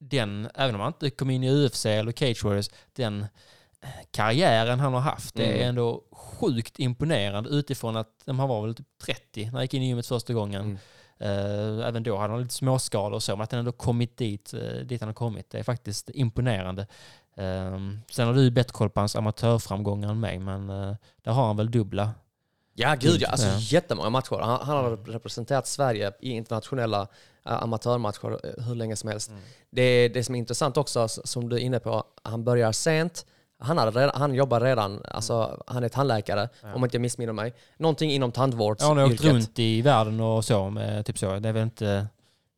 den, 0.00 0.48
även 0.54 0.74
om 0.74 0.80
han 0.80 0.88
inte 0.92 1.10
kom 1.10 1.30
in 1.30 1.44
i 1.44 1.50
UFC 1.66 1.86
eller 1.86 2.12
Cage 2.12 2.44
Warriors, 2.44 2.70
den 2.96 3.20
eh, 3.80 3.88
karriären 4.10 4.80
han 4.80 4.94
har 4.94 5.00
haft, 5.00 5.34
det 5.34 5.44
är 5.46 5.54
Mm. 5.56 5.68
ändå 5.68 6.02
sjukt 6.12 6.78
imponerande 6.78 7.50
utifrån 7.50 7.96
att 7.96 8.08
han 8.26 8.36
var 8.36 8.62
väl 8.66 8.74
typ 8.74 8.86
30 9.04 9.44
när 9.44 9.52
han 9.52 9.62
gick 9.62 9.74
in 9.74 9.82
i 9.82 9.86
gymmet 9.88 10.06
första 10.06 10.32
gången. 10.32 10.60
Mm. 10.62 10.78
Eh, 11.22 11.88
även 11.88 12.02
då 12.02 12.16
hade 12.16 12.32
han 12.32 12.42
lite 12.42 12.54
småskador 12.54 13.12
och 13.12 13.22
så, 13.22 13.36
men 13.36 13.40
att 13.44 13.52
han 13.52 13.58
ändå 13.58 13.72
kommit 13.72 14.16
dit, 14.16 14.54
eh, 14.54 14.60
dit 14.60 15.00
han 15.00 15.08
har 15.08 15.14
kommit, 15.14 15.50
det 15.50 15.58
är 15.58 15.62
faktiskt 15.62 16.10
imponerande. 16.14 16.86
Um, 17.36 18.00
sen 18.10 18.26
har 18.26 18.34
du 18.34 18.50
bättre 18.50 18.72
koll 18.72 18.90
på 18.90 19.00
hans 19.00 19.16
amatörframgångar 19.16 20.10
än 20.10 20.20
mig, 20.20 20.38
men 20.38 20.70
eh, 20.70 20.94
där 21.22 21.32
har 21.32 21.46
han 21.46 21.56
väl 21.56 21.70
dubbla. 21.70 22.10
Ja, 22.74 22.94
gud 23.00 23.20
ja. 23.22 23.28
Alltså 23.28 23.46
Ja. 23.46 23.58
jättemånga 23.58 24.10
matcher. 24.10 24.38
Han, 24.40 24.66
han 24.66 24.76
har 24.76 24.96
representerat 24.96 25.66
Sverige 25.66 26.12
i 26.20 26.30
internationella 26.30 27.06
amatörmatcher 27.42 28.60
hur 28.68 28.74
länge 28.74 28.96
som 28.96 29.08
helst. 29.10 29.30
Mm. 29.30 29.42
Det, 29.70 30.08
det 30.08 30.24
som 30.24 30.34
är 30.34 30.38
intressant 30.38 30.76
också, 30.76 31.08
som 31.08 31.48
du 31.48 31.56
är 31.56 31.60
inne 31.60 31.80
på, 31.80 32.04
han 32.22 32.44
börjar 32.44 32.72
sent. 32.72 33.26
Han, 33.62 33.78
hade 33.78 34.00
redan, 34.00 34.20
han 34.20 34.34
jobbar 34.34 34.60
redan, 34.60 35.02
alltså, 35.04 35.62
han 35.66 35.84
är 35.84 35.88
tandläkare, 35.88 36.48
om 36.74 36.84
inte 36.84 36.96
jag 36.96 37.02
missminner 37.02 37.32
mig. 37.32 37.54
Någonting 37.76 38.10
inom 38.10 38.32
tandvårds 38.32 38.82
Ja, 38.82 38.88
han 38.88 38.96
har 38.96 39.04
åkt 39.04 39.24
runt 39.24 39.58
i 39.58 39.82
världen 39.82 40.20
och 40.20 40.44
så, 40.44 40.70
med, 40.70 41.06
typ 41.06 41.18
så. 41.18 41.38
Det 41.38 41.48
är 41.48 41.52
väl 41.52 41.62
inte 41.62 42.06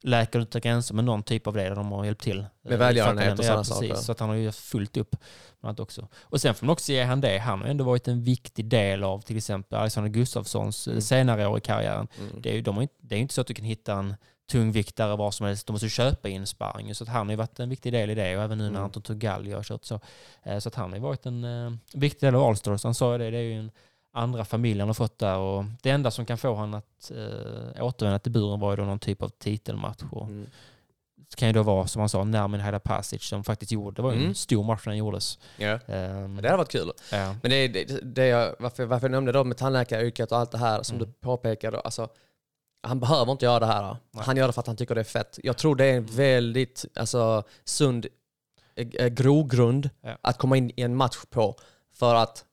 Läkare 0.06 0.42
utan 0.42 0.60
gränser, 0.60 0.94
men 0.94 1.04
någon 1.04 1.22
typ 1.22 1.46
av 1.46 1.54
det 1.54 1.68
där 1.68 1.74
de 1.74 1.92
har 1.92 2.04
hjälpt 2.04 2.22
till. 2.22 2.46
Med 2.62 2.72
Eh, 2.72 2.78
välgörenhet 2.78 3.38
och 3.38 3.44
sådana 3.44 3.64
saker. 3.64 3.94
Så 3.94 4.12
att 4.12 4.20
han 4.20 4.28
har 4.28 4.36
ju 4.36 4.52
fullt 4.52 4.96
upp 4.96 5.16
med 5.60 5.68
allt 5.68 5.80
också. 5.80 6.08
Och 6.20 6.40
sen 6.40 6.54
får 6.54 6.66
man 6.66 6.72
också 6.72 6.92
ge 6.92 7.02
han 7.02 7.20
det. 7.20 7.38
Han 7.38 7.60
har 7.60 7.68
ändå 7.68 7.84
varit 7.84 8.08
en 8.08 8.22
viktig 8.22 8.64
del 8.64 9.04
av 9.04 9.20
till 9.20 9.36
exempel 9.36 9.78
Alexander 9.78 10.10
Gustafssons 10.10 10.88
mm. 10.88 11.00
senare 11.00 11.46
år 11.46 11.58
i 11.58 11.60
karriären. 11.60 12.08
Mm. 12.18 12.42
Det 12.42 12.50
är 12.50 12.54
ju 12.54 12.62
de 12.62 12.76
har 12.76 12.88
det 13.00 13.14
är 13.14 13.16
ju 13.16 13.22
inte 13.22 13.34
så 13.34 13.40
att 13.40 13.46
du 13.46 13.54
kan 13.54 13.64
hitta 13.64 13.92
en 13.92 14.14
tungviktare 14.50 15.16
var 15.16 15.30
som 15.30 15.46
helst. 15.46 15.66
De 15.66 15.72
måste 15.72 15.88
köpa 15.88 16.28
in 16.28 16.46
sparring. 16.46 16.94
Så 16.94 17.04
att 17.04 17.08
han 17.10 17.26
har 17.26 17.32
ju 17.32 17.36
varit 17.36 17.60
en 17.60 17.68
viktig 17.68 17.92
del 17.92 18.10
i 18.10 18.14
det. 18.14 18.36
Och 18.36 18.42
även 18.42 18.58
nu 18.58 18.64
när 18.64 18.70
Mm. 18.70 18.84
Anton 18.84 19.02
Tugalli 19.02 19.52
har 19.52 19.62
kört 19.62 19.84
så. 19.84 20.00
Eh, 20.42 20.58
Så 20.58 20.68
att 20.68 20.74
han 20.74 20.90
har 20.90 20.96
ju 20.96 21.02
varit 21.02 21.26
en 21.26 21.44
eh, 21.44 21.72
viktig 21.94 22.26
del 22.26 22.34
av 22.34 22.42
Allstars. 22.42 22.84
Han 22.84 22.94
sa 22.94 23.12
ju 23.12 23.18
det, 23.18 23.30
det 23.30 23.38
är 23.38 23.42
ju 23.42 23.58
en 23.58 23.70
andra 24.12 24.44
familj 24.44 24.80
han 24.80 24.88
har 24.88 24.94
fått 24.94 25.18
där. 25.18 25.38
Och 25.38 25.64
det 25.82 25.90
enda 25.90 26.10
som 26.10 26.26
kan 26.26 26.38
få 26.38 26.54
honom 26.54 26.74
att 26.74 27.10
eh, 27.10 27.84
återvända 27.84 28.18
till 28.18 28.32
buren 28.32 28.60
var 28.60 28.70
ju 28.70 28.76
då 28.76 28.82
någon 28.84 28.98
typ 28.98 29.22
av 29.22 29.28
titelmatch. 29.28 30.02
Mm. 30.12 30.46
det 31.30 31.36
kan 31.36 31.48
ju 31.48 31.52
då 31.54 31.62
vara, 31.62 31.86
som 31.86 32.00
han 32.00 32.08
sa, 32.08 32.24
Nermin 32.24 32.60
Haida 32.60 32.80
Pasic 32.80 33.22
som 33.22 33.44
faktiskt 33.44 33.72
gjorde. 33.72 33.96
Det 33.96 34.02
var 34.02 34.10
ju 34.12 34.16
Mm. 34.16 34.28
en 34.28 34.34
stor 34.34 34.64
match 34.64 34.82
när 34.86 34.90
den 34.90 34.98
gjordes. 34.98 35.38
Ja. 35.56 35.78
Ehm, 35.86 36.36
Det 36.42 36.48
hade 36.48 36.56
varit 36.56 36.70
kul. 36.72 36.92
ja. 37.12 37.34
Men 37.42 37.50
det, 37.50 37.68
det, 37.68 37.84
det 38.14 38.26
jag, 38.26 38.54
varför, 38.58 38.84
varför 38.84 39.06
jag 39.06 39.10
nämnde 39.12 39.32
då 39.32 39.44
med 39.44 39.56
tandläkaryrket 39.56 40.32
och 40.32 40.38
allt 40.38 40.50
det 40.50 40.58
här 40.58 40.82
som 40.82 40.96
Mm. 40.96 41.08
du 41.08 41.12
påpekade. 41.20 41.80
Alltså, 41.80 42.08
han 42.84 43.00
behöver 43.00 43.32
inte 43.32 43.44
göra 43.44 43.58
det 43.60 43.66
här. 43.66 43.96
Nej. 44.10 44.24
Han 44.26 44.36
gör 44.36 44.46
det 44.46 44.52
för 44.52 44.60
att 44.60 44.66
han 44.66 44.76
tycker 44.76 44.94
det 44.94 45.00
är 45.00 45.04
fett. 45.04 45.38
Jag 45.42 45.56
tror 45.56 45.76
det 45.76 45.84
är 45.84 45.96
en 45.96 46.06
väldigt 46.06 46.84
alltså, 46.94 47.42
sund 47.64 48.06
eh, 48.76 48.86
eh, 48.88 49.08
grogrund 49.08 49.90
Ja. 50.02 50.18
att 50.20 50.38
komma 50.38 50.56
in 50.56 50.70
i 50.76 50.82
en 50.82 50.96
match 50.96 51.16
på. 51.30 51.56
För 51.94 52.14
att 52.14 52.44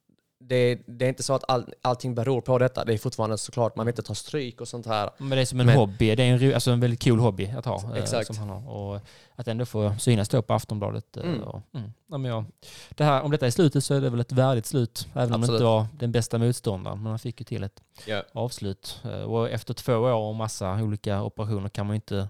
det, 0.43 0.80
det 0.88 1.06
är 1.06 1.10
inte 1.10 1.23
så 1.23 1.34
att 1.34 1.43
all, 1.49 1.73
allting 1.82 2.15
beror 2.15 2.41
på 2.41 2.58
detta. 2.58 2.86
Det 2.86 2.93
är 2.93 2.97
fortfarande 2.97 3.38
såklart, 3.38 3.75
man 3.75 3.86
vill 3.86 3.91
inte 3.93 4.01
ta 4.01 4.15
stryk 4.15 4.62
och 4.62 4.67
sånt 4.67 4.86
här. 4.86 5.10
Men 5.17 5.30
det 5.30 5.41
är 5.41 5.45
som 5.45 5.60
en 5.60 5.65
Men- 5.65 5.75
hobby. 5.77 6.15
Det 6.15 6.23
är 6.23 6.43
en, 6.43 6.54
alltså 6.54 6.71
en 6.71 6.80
väldigt 6.80 7.04
cool 7.04 7.19
hobby 7.19 7.47
att 7.58 7.65
ha. 7.65 7.75
eh, 7.95 8.01
Exakt. 8.04 8.27
Som 8.27 8.38
han 8.38 8.49
har. 8.49 8.69
Och 8.69 8.99
att 9.36 9.47
ändå 9.47 9.65
få 9.65 9.95
synas 9.99 10.30
då 10.30 10.41
på 10.41 10.54
Aftonbladet. 10.54 11.17
eh, 11.17 11.23
Mm. 11.23 11.43
Och, 11.43 11.62
mm. 11.73 11.93
Ja, 12.08 12.17
men 12.17 12.32
ja. 12.32 12.45
det 12.89 13.04
här, 13.04 13.21
om 13.21 13.32
detta 13.32 13.47
är 13.47 13.51
slutet 13.51 13.84
så 13.84 13.93
är 13.93 14.01
det 14.01 14.10
väl 14.10 14.19
ett 14.19 14.32
värdigt 14.32 14.65
slut. 14.65 15.08
Även 15.13 15.23
om 15.23 15.30
det 15.30 15.36
Absolut. 15.36 15.60
inte 15.60 15.63
var 15.65 15.86
den 15.93 16.12
bästa 16.12 16.38
motståndaren. 16.38 16.97
Men 17.04 17.10
han 17.10 17.19
fick 17.19 17.39
ju 17.39 17.43
till 17.43 17.63
ett 17.63 17.82
Ja. 18.06 18.23
avslut. 18.34 18.99
Eh, 19.04 19.21
Och 19.21 19.49
efter 19.49 19.73
två 19.73 19.93
år 19.93 20.13
och 20.13 20.36
massa 20.36 20.73
olika 20.75 21.23
operationer 21.23 21.69
kan 21.69 21.86
man 21.86 21.93
ju 21.93 21.95
inte 21.97 22.30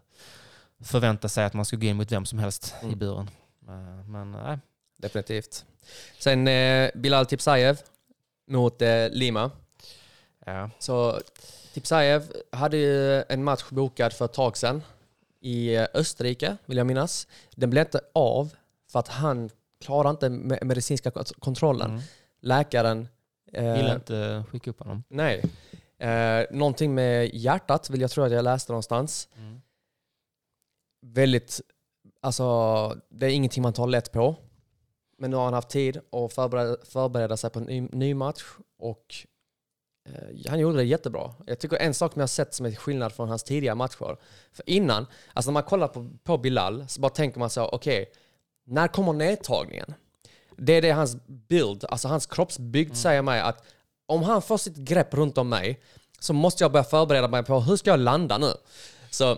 förvänta 0.83 1.29
sig 1.29 1.45
att 1.45 1.53
man 1.53 1.65
ska 1.65 1.77
gå 1.77 1.85
in 1.85 1.95
mot 1.97 2.11
vem 2.11 2.25
som 2.25 2.39
helst 2.39 2.75
i 2.81 2.85
Mm. 2.85 2.99
buren. 2.99 3.29
Eh, 3.67 4.05
Men 4.07 4.31
nej. 4.31 4.57
Definitivt. 4.97 5.65
Sen 6.19 6.47
eh, 6.47 6.89
Bilal 6.95 7.25
Tipsajev 7.25 7.79
mot 8.51 8.81
eh, 8.81 9.09
Lima. 9.09 9.51
Ja. 10.45 10.69
Så 10.79 11.19
Tipsajev 11.73 12.31
hade 12.51 12.77
ju 12.77 13.23
en 13.29 13.43
match 13.43 13.63
bokad 13.69 14.13
för 14.13 14.25
ett 14.25 14.33
tag 14.33 14.57
sedan 14.57 14.83
i 15.39 15.75
eh, 15.75 15.85
Österrike, 15.93 16.57
vill 16.65 16.77
jag 16.77 16.87
minnas. 16.87 17.27
Den 17.55 17.69
blev 17.69 17.85
inte 17.85 18.01
av 18.13 18.53
för 18.91 18.99
att 18.99 19.07
han 19.07 19.49
klarade 19.85 20.09
inte 20.09 20.29
me- 20.29 20.63
medicinska 20.65 21.09
kont- 21.09 21.39
kontrollen. 21.39 21.91
Mm. 21.91 22.01
Läkaren... 22.41 23.07
Eh, 23.53 23.77
Gillar 23.77 23.95
inte 23.95 24.43
skicka 24.51 24.69
upp 24.69 24.79
honom. 24.79 25.03
nej. 25.09 25.43
Eh, 25.97 26.45
någonting 26.51 26.93
med 26.95 27.35
hjärtat 27.35 27.89
vill 27.89 28.01
jag 28.01 28.11
tro 28.11 28.23
att 28.23 28.31
jag 28.31 28.43
läste 28.43 28.71
någonstans. 28.71 29.27
Mm. 29.37 29.61
Väldigt... 31.01 31.61
Alltså, 32.21 32.97
det 33.09 33.25
är 33.25 33.29
ingenting 33.29 33.63
man 33.63 33.73
tar 33.73 33.87
lätt 33.87 34.11
på. 34.11 34.35
Men 35.21 35.31
nu 35.31 35.37
har 35.37 35.43
han 35.43 35.53
haft 35.53 35.69
tid 35.69 35.97
att 35.97 36.33
förbereda, 36.33 36.75
förbereda 36.83 37.37
sig 37.37 37.49
på 37.49 37.59
en 37.59 37.65
ny, 37.65 37.81
ny 37.81 38.13
match 38.13 38.43
och 38.79 39.15
eh, 40.09 40.49
han 40.49 40.59
gjorde 40.59 40.77
det 40.77 40.83
jättebra. 40.83 41.33
Jag 41.45 41.59
tycker 41.59 41.77
en 41.77 41.93
sak 41.93 42.13
som 42.13 42.19
jag 42.19 42.23
har 42.23 42.27
sett 42.27 42.53
som 42.53 42.65
är 42.65 42.71
skillnad 42.71 43.13
från 43.13 43.29
hans 43.29 43.43
tidigare 43.43 43.75
matcher. 43.75 44.17
För 44.51 44.69
innan, 44.69 45.07
alltså 45.33 45.51
när 45.51 45.53
man 45.53 45.63
kollar 45.63 45.87
på, 45.87 46.09
på 46.23 46.37
Bilal 46.37 46.85
så 46.87 47.01
bara 47.01 47.09
tänker 47.09 47.39
man 47.39 47.49
så, 47.49 47.65
okej, 47.65 48.11
när 48.65 48.87
kommer 48.87 49.13
nedtagningen? 49.13 49.93
Det 50.57 50.73
är 50.73 50.81
det 50.81 50.91
hans 50.91 51.17
bild, 51.25 51.85
alltså 51.85 52.07
hans 52.07 52.25
kroppsbygd 52.25 52.95
säger 52.95 53.21
mig 53.21 53.41
att 53.41 53.63
om 54.05 54.23
han 54.23 54.41
får 54.41 54.57
sitt 54.57 54.77
grepp 54.77 55.13
runt 55.13 55.37
om 55.37 55.49
mig 55.49 55.81
så 56.19 56.33
måste 56.33 56.63
jag 56.63 56.71
börja 56.71 56.83
förbereda 56.83 57.27
mig 57.27 57.43
på 57.43 57.59
hur 57.59 57.77
ska 57.77 57.89
jag 57.89 57.99
landa 57.99 58.37
nu? 58.37 58.53
Så 59.11 59.37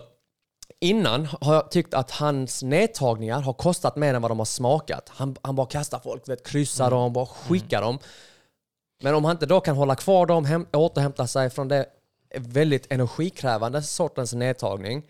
innan 0.84 1.28
har 1.40 1.54
jag 1.54 1.70
tyckt 1.70 1.94
att 1.94 2.10
hans 2.10 2.62
nedtagningar 2.62 3.40
har 3.40 3.52
kostat 3.52 3.96
mer 3.96 4.14
än 4.14 4.22
vad 4.22 4.30
de 4.30 4.38
har 4.38 4.44
smakat. 4.44 5.08
Han, 5.08 5.36
han 5.42 5.56
bara 5.56 5.66
kastar 5.66 5.98
folk, 5.98 6.28
vet, 6.28 6.46
kryssar 6.46 6.90
dem, 6.90 7.12
bara 7.12 7.26
skickar 7.26 7.82
dem. 7.82 7.98
Men 9.02 9.14
om 9.14 9.24
han 9.24 9.36
inte 9.36 9.46
då 9.46 9.60
kan 9.60 9.76
hålla 9.76 9.96
kvar 9.96 10.26
dem, 10.26 10.44
häm, 10.44 10.66
återhämta 10.72 11.26
sig 11.26 11.50
från 11.50 11.68
det 11.68 11.86
väldigt 12.36 12.92
energikrävande 12.92 13.82
sortens 13.82 14.32
nedtagning 14.32 15.02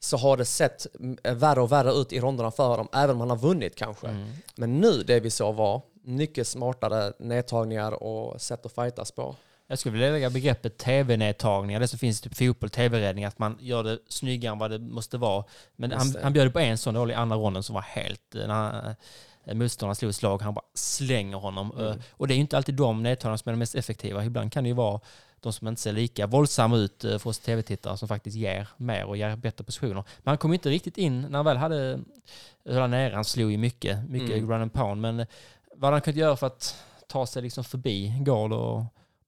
så 0.00 0.16
har 0.16 0.36
det 0.36 0.44
sett 0.44 0.86
mm, 1.00 1.38
värre 1.38 1.60
och 1.60 1.72
värre 1.72 1.92
ut 1.92 2.12
i 2.12 2.20
ronderna 2.20 2.50
för 2.50 2.68
honom, 2.68 2.88
även 2.92 3.14
om 3.14 3.20
han 3.20 3.30
har 3.30 3.36
vunnit 3.36 3.76
kanske. 3.76 4.06
Men 4.56 4.80
nu, 4.80 5.02
det 5.02 5.20
vi 5.20 5.30
såg 5.30 5.54
var 5.54 5.82
mycket 6.04 6.48
smartare 6.48 7.12
nedtagningar 7.18 8.02
och 8.02 8.40
sätt 8.40 8.66
att 8.66 8.74
fightas 8.74 9.12
på. 9.12 9.36
Jag 9.66 9.78
skulle 9.78 9.92
vilja 9.92 10.10
lägga 10.10 10.30
begreppet 10.30 10.78
tv-nedtagningar, 10.78 11.80
det 11.80 11.88
som 11.88 11.98
finns 11.98 12.20
i 12.20 12.22
typ 12.28 12.36
fotboll, 12.36 12.70
tv-räddning, 12.70 13.24
att 13.24 13.38
man 13.38 13.56
gör 13.60 13.82
det 13.82 13.98
snyggare 14.08 14.52
än 14.52 14.58
vad 14.58 14.70
det 14.70 14.78
måste 14.78 15.18
vara. 15.18 15.44
Men 15.76 15.92
han, 15.92 16.12
det. 16.12 16.22
han 16.22 16.32
bjöd 16.32 16.52
på 16.52 16.58
en 16.60 16.78
sån 16.78 16.94
dålig 16.94 17.14
i 17.14 17.16
andra 17.16 17.36
ronden 17.36 17.62
som 17.62 17.74
var 17.74 17.82
helt... 17.82 18.34
eh, 18.34 18.46
När 18.46 18.94
eh, 19.44 19.54
motståndaren 19.54 19.96
slog 19.96 20.14
slag, 20.14 20.42
han 20.42 20.54
bara 20.54 20.64
slänger 20.74 21.36
honom. 21.36 21.72
Mm. 21.78 21.86
Eh, 21.86 21.96
Och 22.10 22.28
det 22.28 22.34
är 22.34 22.36
ju 22.36 22.40
inte 22.40 22.56
alltid 22.56 22.74
de 22.74 23.02
nedtagningarna 23.02 23.38
som 23.38 23.48
är 23.48 23.52
de 23.52 23.58
mest 23.58 23.74
effektiva. 23.74 24.24
Ibland 24.24 24.52
kan 24.52 24.64
det 24.64 24.68
ju 24.68 24.74
vara 24.74 25.00
de 25.40 25.52
som 25.52 25.68
inte 25.68 25.80
ser 25.82 25.92
lika 25.92 26.26
våldsamma 26.26 26.76
ut 26.76 27.02
för 27.02 27.26
oss 27.26 27.38
tv-tittare 27.38 27.96
som 27.96 28.08
faktiskt 28.08 28.36
ger 28.36 28.68
mer 28.76 29.04
och 29.04 29.16
ger 29.16 29.36
bättre 29.36 29.64
positioner. 29.64 29.94
Men 29.94 30.30
han 30.30 30.38
kom 30.38 30.52
inte 30.52 30.68
riktigt 30.70 30.98
in 30.98 31.20
när 31.22 31.38
han 31.38 31.44
väl 31.44 31.56
hade 31.56 32.00
höll 32.68 32.90
nere. 32.90 33.14
Han 33.14 33.24
slog 33.24 33.50
ju 33.50 33.58
mycket, 33.58 34.08
mycket 34.08 34.30
Mm. 34.36 34.50
run 34.50 34.62
and 34.62 34.72
pound. 34.72 35.00
Men 35.00 35.26
vad 35.76 35.92
han 35.92 36.00
kunnat 36.00 36.16
göra 36.16 36.36
för 36.36 36.46
att 36.46 36.76
ta 37.08 37.26
sig 37.26 37.42
liksom 37.42 37.64
förbi 37.64 38.14
Gard 38.20 38.52
och 38.52 38.82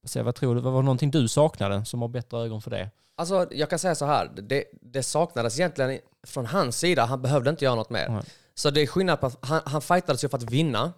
se, 0.06 0.22
vad 0.22 0.34
tror 0.34 0.54
du, 0.54 0.60
vad 0.60 0.72
var 0.72 0.82
någonting 0.82 1.10
du 1.10 1.28
saknade 1.28 1.84
som 1.84 2.02
har 2.02 2.08
bättre 2.08 2.38
ögon 2.38 2.62
för 2.62 2.70
det? 2.70 2.90
Alltså, 3.16 3.46
jag 3.50 3.70
kan 3.70 3.78
säga 3.78 3.94
så 3.94 4.04
här. 4.04 4.30
Det, 4.34 4.64
det 4.72 5.02
saknades 5.02 5.58
egentligen 5.58 6.00
från 6.26 6.46
hans 6.46 6.78
sida. 6.78 7.04
Han 7.04 7.22
behövde 7.22 7.50
inte 7.50 7.64
göra 7.64 7.74
något 7.74 7.90
mer. 7.90 8.08
Nej. 8.08 8.22
Så 8.54 8.70
det 8.70 8.80
är 8.80 8.86
skillnad 8.86 9.20
på 9.20 9.26
att 9.26 9.38
han, 9.40 9.60
han 9.64 9.82
fightades 9.82 10.24
ju 10.24 10.28
för 10.28 10.36
att 10.36 10.50
vinna. 10.50 10.92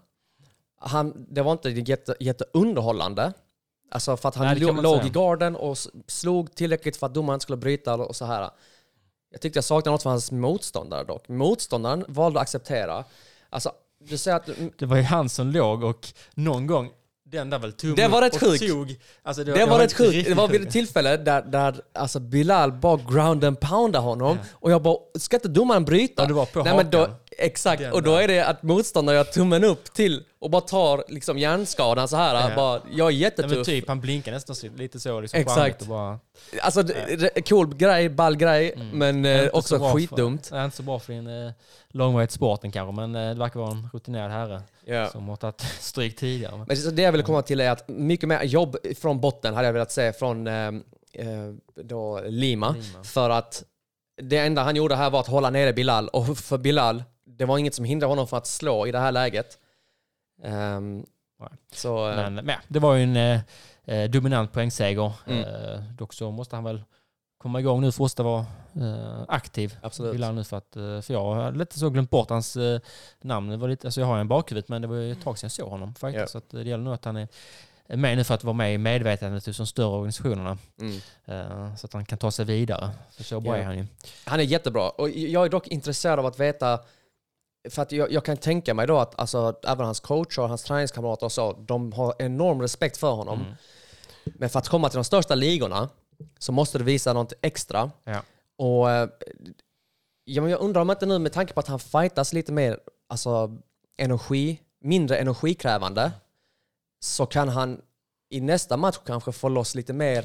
Han, 0.80 1.26
det 1.28 1.42
var 1.42 1.52
inte 1.52 1.70
jätte, 1.70 2.14
jätteunderhållande. 2.20 3.32
Alltså 3.90 4.16
för 4.16 4.28
att 4.28 4.34
han 4.34 4.46
Nej, 4.46 4.60
låg, 4.60 5.00
säga. 5.00 5.06
i 5.06 5.10
garden 5.10 5.56
och 5.56 5.78
slog 6.06 6.54
tillräckligt 6.54 6.96
för 6.96 7.06
att 7.06 7.14
domaren 7.14 7.40
skulle 7.40 7.56
bryta 7.56 7.94
och 7.94 8.16
så 8.16 8.24
här. 8.24 8.50
Jag 9.30 9.40
tyckte 9.40 9.56
jag 9.56 9.64
saknade 9.64 9.90
något 9.90 10.02
för 10.02 10.10
hans 10.10 10.32
motståndare 10.32 11.04
dock. 11.04 11.28
Motståndaren 11.28 12.04
valde 12.08 12.38
att 12.38 12.42
acceptera. 12.42 13.04
Alltså, 13.50 13.72
du 14.00 14.18
säger 14.18 14.36
att 14.36 14.48
Det 14.78 14.86
var 14.86 14.96
ju 14.96 15.02
han 15.02 15.28
som 15.28 15.50
låg 15.50 15.84
och 15.84 16.08
någon 16.34 16.66
gång, 16.66 16.90
den 17.30 17.50
där 17.50 17.58
väl 17.58 17.72
tummen 17.72 17.96
Det 17.96 18.08
var 18.08 18.22
rätt 18.22 18.60
tog. 18.68 18.96
Alltså 19.22 19.44
Det 19.44 19.66
var 19.66 19.78
rätt 19.78 19.92
sjukt. 19.92 20.28
Det 20.28 20.34
var 20.34 20.48
vid 20.48 20.62
ett 20.62 20.72
tillfälle 20.72 21.16
där, 21.16 21.42
där 21.42 21.80
alltså 21.94 22.20
Bilal 22.20 22.72
bara 22.72 23.00
ground 23.08 23.44
and 23.44 23.60
poundade 23.60 24.04
honom 24.04 24.38
och 24.52 24.70
jag 24.70 24.82
bara, 24.82 24.96
ska 25.18 25.36
inte 25.36 25.48
domaren 25.48 25.84
bryta? 25.84 26.22
Ja, 26.22 26.28
det 26.28 26.34
var 26.34 26.46
på 26.46 26.62
Nej, 26.62 26.76
men 26.76 26.90
då. 26.90 27.08
Exakt, 27.40 27.82
och 27.92 28.02
då 28.02 28.14
är 28.16 28.28
det 28.28 28.40
att 28.40 28.62
motståndaren 28.62 29.16
gör 29.16 29.24
tummen 29.24 29.64
upp 29.64 29.92
till 29.92 30.24
och 30.38 30.50
bara 30.50 30.60
tar 30.62 31.04
liksom 31.08 31.38
hjärnskadan 31.38 32.08
så 32.08 32.16
här. 32.16 32.48
Ja. 32.50 32.56
Bara, 32.56 32.72
jag 32.74 32.82
är 32.90 32.96
Nej, 32.96 33.02
men 33.12 33.16
jättetuff. 33.18 33.66
typ, 33.66 33.88
han 33.88 34.00
blinkar 34.00 34.32
nästan 34.32 34.56
lite 34.76 35.00
så 35.00 35.20
liksom 35.20 35.40
Exakt. 35.40 35.80
och 35.82 35.88
bara... 35.88 36.18
Alltså, 36.62 36.82
det- 36.82 37.16
det- 37.34 37.48
cool 37.48 37.74
grej, 37.76 38.08
ball 38.08 38.36
grej, 38.36 38.74
men 38.92 39.24
eh, 39.24 39.30
Mm. 39.32 39.44
Inte 39.44 39.68
så 39.68 39.76
också 39.76 39.96
skitdumt. 39.96 40.46
För, 40.46 40.56
nej, 40.56 40.64
inte 40.64 40.76
så 40.76 40.82
bra 40.82 40.98
för 40.98 41.12
din 41.12 41.26
eh, 41.46 41.52
långvägssporten 41.88 42.70
kanske, 42.72 43.00
men 43.06 43.14
eh, 43.14 43.28
det 43.34 43.38
verkar 43.40 43.60
vara 43.60 43.70
en 43.70 43.88
rutinerad 43.92 44.30
herre 44.30 44.62
Ja. 44.84 45.08
som 45.08 45.28
har 45.28 45.36
tagit 45.36 45.60
stryk 45.80 46.16
tidigare. 46.16 46.64
Men 46.68 46.76
så 46.76 46.90
det 46.90 47.02
jag 47.02 47.12
ville 47.12 47.24
komma 47.24 47.42
till 47.42 47.60
är 47.60 47.70
att 47.70 47.88
mycket 47.88 48.28
mer 48.28 48.42
jobb 48.42 48.76
från 49.00 49.20
botten 49.20 49.54
hade 49.54 49.68
jag 49.68 49.72
velat 49.72 49.92
se 49.92 50.12
från 50.12 50.46
eh, 50.46 50.54
eh, 51.12 51.52
då 51.84 52.20
Lima. 52.26 52.70
Lima. 52.70 53.04
För 53.04 53.30
att 53.30 53.64
det 54.22 54.38
enda 54.38 54.62
han 54.62 54.76
gjorde 54.76 54.96
här 54.96 55.10
var 55.10 55.20
att 55.20 55.26
hålla 55.26 55.50
nere 55.50 55.72
Bilal. 55.72 56.08
Och 56.08 56.38
för 56.38 56.58
Bilal, 56.58 57.04
det 57.38 57.44
var 57.44 57.58
inget 57.58 57.74
som 57.74 57.84
hindrade 57.84 58.10
honom 58.12 58.26
från 58.28 58.36
att 58.38 58.46
slå 58.46 58.86
i 58.86 58.92
det 58.92 58.98
här 58.98 59.12
läget. 59.12 59.58
Nej. 60.42 61.04
så, 61.72 62.10
eh, 62.10 62.16
Men, 62.16 62.34
men 62.34 62.48
ja, 62.48 62.56
det 62.68 62.78
var 62.78 62.94
ju 62.94 63.02
en 63.02 63.16
eh, 63.16 63.40
eh, 63.84 64.10
dominant 64.10 64.52
poängseger. 64.52 65.12
Mm. 65.26 65.44
Eh, 65.44 65.80
dock 65.98 66.12
så 66.12 66.30
måste 66.30 66.56
han 66.56 66.64
väl 66.64 66.82
komma 67.38 67.60
igång 67.60 67.80
nu 67.80 67.92
för 67.92 68.04
att 68.04 68.18
vara 68.18 68.46
eh, 68.80 69.22
aktiv. 69.28 69.76
Absolut. 69.82 70.14
Vill 70.14 70.22
han 70.24 70.34
nu 70.34 70.44
för, 70.44 70.56
att, 70.56 70.76
eh, 70.76 71.00
för 71.00 71.12
jag 71.12 71.24
har 71.24 71.52
lite 71.52 71.78
så 71.78 71.90
glömt 71.90 72.10
bort 72.10 72.30
hans 72.30 72.56
eh, 72.56 72.80
namn. 73.20 73.50
Det 73.50 73.56
var 73.56 73.68
lite, 73.68 73.86
alltså 73.86 74.00
jag 74.00 74.06
har 74.06 74.18
en 74.18 74.28
bakhuvudet 74.28 74.68
men 74.68 74.82
det 74.82 74.88
var 74.88 74.96
ju 74.96 75.12
ett 75.12 75.22
tag 75.22 75.38
sedan 75.38 75.46
jag 75.46 75.52
såg 75.52 75.68
honom. 75.68 75.94
Faktiskt. 75.94 76.20
Ja. 76.20 76.26
Så 76.26 76.38
att, 76.38 76.54
eh, 76.54 76.60
det 76.60 76.68
gäller 76.70 76.84
nog 76.84 76.94
att 76.94 77.04
han 77.04 77.16
är 77.16 77.28
med 77.96 78.16
nu 78.16 78.24
för 78.24 78.34
att 78.34 78.44
vara 78.44 78.54
med 78.54 78.74
i 78.74 78.78
medvetandet 78.78 79.46
hos 79.46 79.56
de 79.56 79.66
större 79.66 79.86
organisationerna. 79.86 80.58
mm. 80.80 80.96
Eh, 81.24 81.74
så 81.76 81.86
att 81.86 81.92
han 81.92 82.04
kan 82.04 82.18
ta 82.18 82.30
sig 82.30 82.44
vidare. 82.44 82.90
För 83.16 83.24
så 83.24 83.40
bra 83.40 83.56
Ja. 83.56 83.62
är 83.62 83.64
han 83.66 83.78
ju. 83.78 83.86
Han 84.24 84.40
är 84.40 84.44
jättebra. 84.44 84.88
Och 84.90 85.10
jag 85.10 85.44
är 85.44 85.48
dock 85.48 85.68
intresserad 85.68 86.18
av 86.18 86.26
att 86.26 86.40
veta, 86.40 86.80
för 87.70 87.82
att 87.82 87.92
jag, 87.92 88.12
jag 88.12 88.24
kan 88.24 88.36
tänka 88.36 88.74
mig 88.74 88.86
då 88.86 88.98
att 88.98 89.18
alltså, 89.20 89.56
även 89.64 89.84
hans 89.84 90.00
coach 90.00 90.38
och 90.38 90.48
hans 90.48 90.62
träningskamrater 90.62 91.26
och 91.26 91.32
så, 91.32 91.52
de 91.52 91.92
har 91.92 92.14
enorm 92.18 92.60
respekt 92.60 92.96
för 92.96 93.12
honom. 93.12 93.40
Mm. 93.40 93.54
Men 94.24 94.50
för 94.50 94.58
att 94.58 94.68
komma 94.68 94.88
till 94.88 94.96
de 94.96 95.04
största 95.04 95.34
ligorna 95.34 95.88
så 96.38 96.52
måste 96.52 96.78
du 96.78 96.84
visa 96.84 97.12
något 97.12 97.32
extra. 97.42 97.90
Ja. 98.04 98.22
Och 98.56 98.90
eh, 98.90 99.08
ja, 100.24 100.42
men 100.42 100.50
jag 100.50 100.60
undrar 100.60 100.80
om 100.80 100.90
inte 100.90 101.06
nu 101.06 101.18
med 101.18 101.32
tanke 101.32 101.52
på 101.52 101.60
att 101.60 101.68
han 101.68 101.78
fightas 101.78 102.32
lite 102.32 102.52
mer 102.52 102.78
alltså, 103.08 103.56
energi, 103.98 104.60
mindre 104.80 105.16
energikrävande 105.16 106.12
så 107.00 107.26
kan 107.26 107.48
han 107.48 107.80
i 108.30 108.40
nästa 108.40 108.76
match 108.76 108.98
kanske 109.06 109.32
få 109.32 109.48
loss 109.48 109.74
lite 109.74 109.92
mer, 109.92 110.24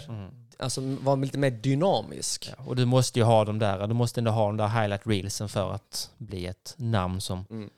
alltså 0.64 0.82
vara 0.82 1.16
lite 1.16 1.38
mer 1.38 1.52
dynamisk. 1.52 2.48
Mm. 2.48 2.56
Ja, 2.60 2.70
och 2.70 2.76
du 2.76 2.86
måste 2.86 3.20
ju 3.20 3.26
ha 3.26 3.46
de 3.46 3.60
där, 3.60 3.88
du 3.88 3.94
måste 3.94 4.20
ändå 4.20 4.32
ha 4.32 4.46
de 4.46 4.58
där 4.58 4.68
highlight 4.68 5.02
reelsen 5.08 5.50
för 5.50 5.72
att 5.74 6.10
bli 6.18 6.46
ett 6.48 6.74
namn 6.78 7.22
som 7.22 7.46
Mm. 7.50 7.70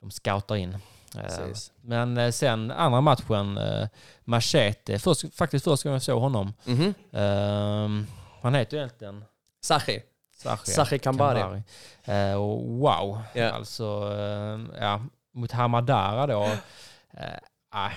de 0.00 0.10
scoutar 0.10 0.56
in. 0.56 0.74
Eh, 1.16 1.20
Precis. 1.22 1.72
Men 1.80 2.18
eh, 2.18 2.30
sen 2.30 2.70
andra 2.70 3.00
matchen, 3.00 3.58
eh, 3.58 3.88
Machete, 4.24 4.98
först, 4.98 5.34
faktiskt 5.34 5.64
första 5.64 5.88
gången 5.88 5.94
jag 5.94 6.02
såg 6.02 6.20
honom. 6.20 6.52
Mhm. 6.64 6.94
Ehm, 7.12 8.06
han 8.42 8.54
heter 8.54 8.76
ju 8.76 8.82
egentligen 8.82 9.24
Sachi. 9.64 10.02
Sachi, 10.36 10.70
Sachi 10.70 10.98
Kambari. 10.98 11.40
Kambari. 11.40 11.62
Eh, 12.04 12.34
och 12.34 12.62
wow, 12.68 13.20
Ja. 13.34 13.50
alltså 13.50 14.14
eh, 14.18 14.82
ja, 14.84 15.00
mot 15.34 15.52
Hamadara 15.52 16.26
då. 16.26 16.42
Eh, 17.12 17.38
nej, 17.74 17.92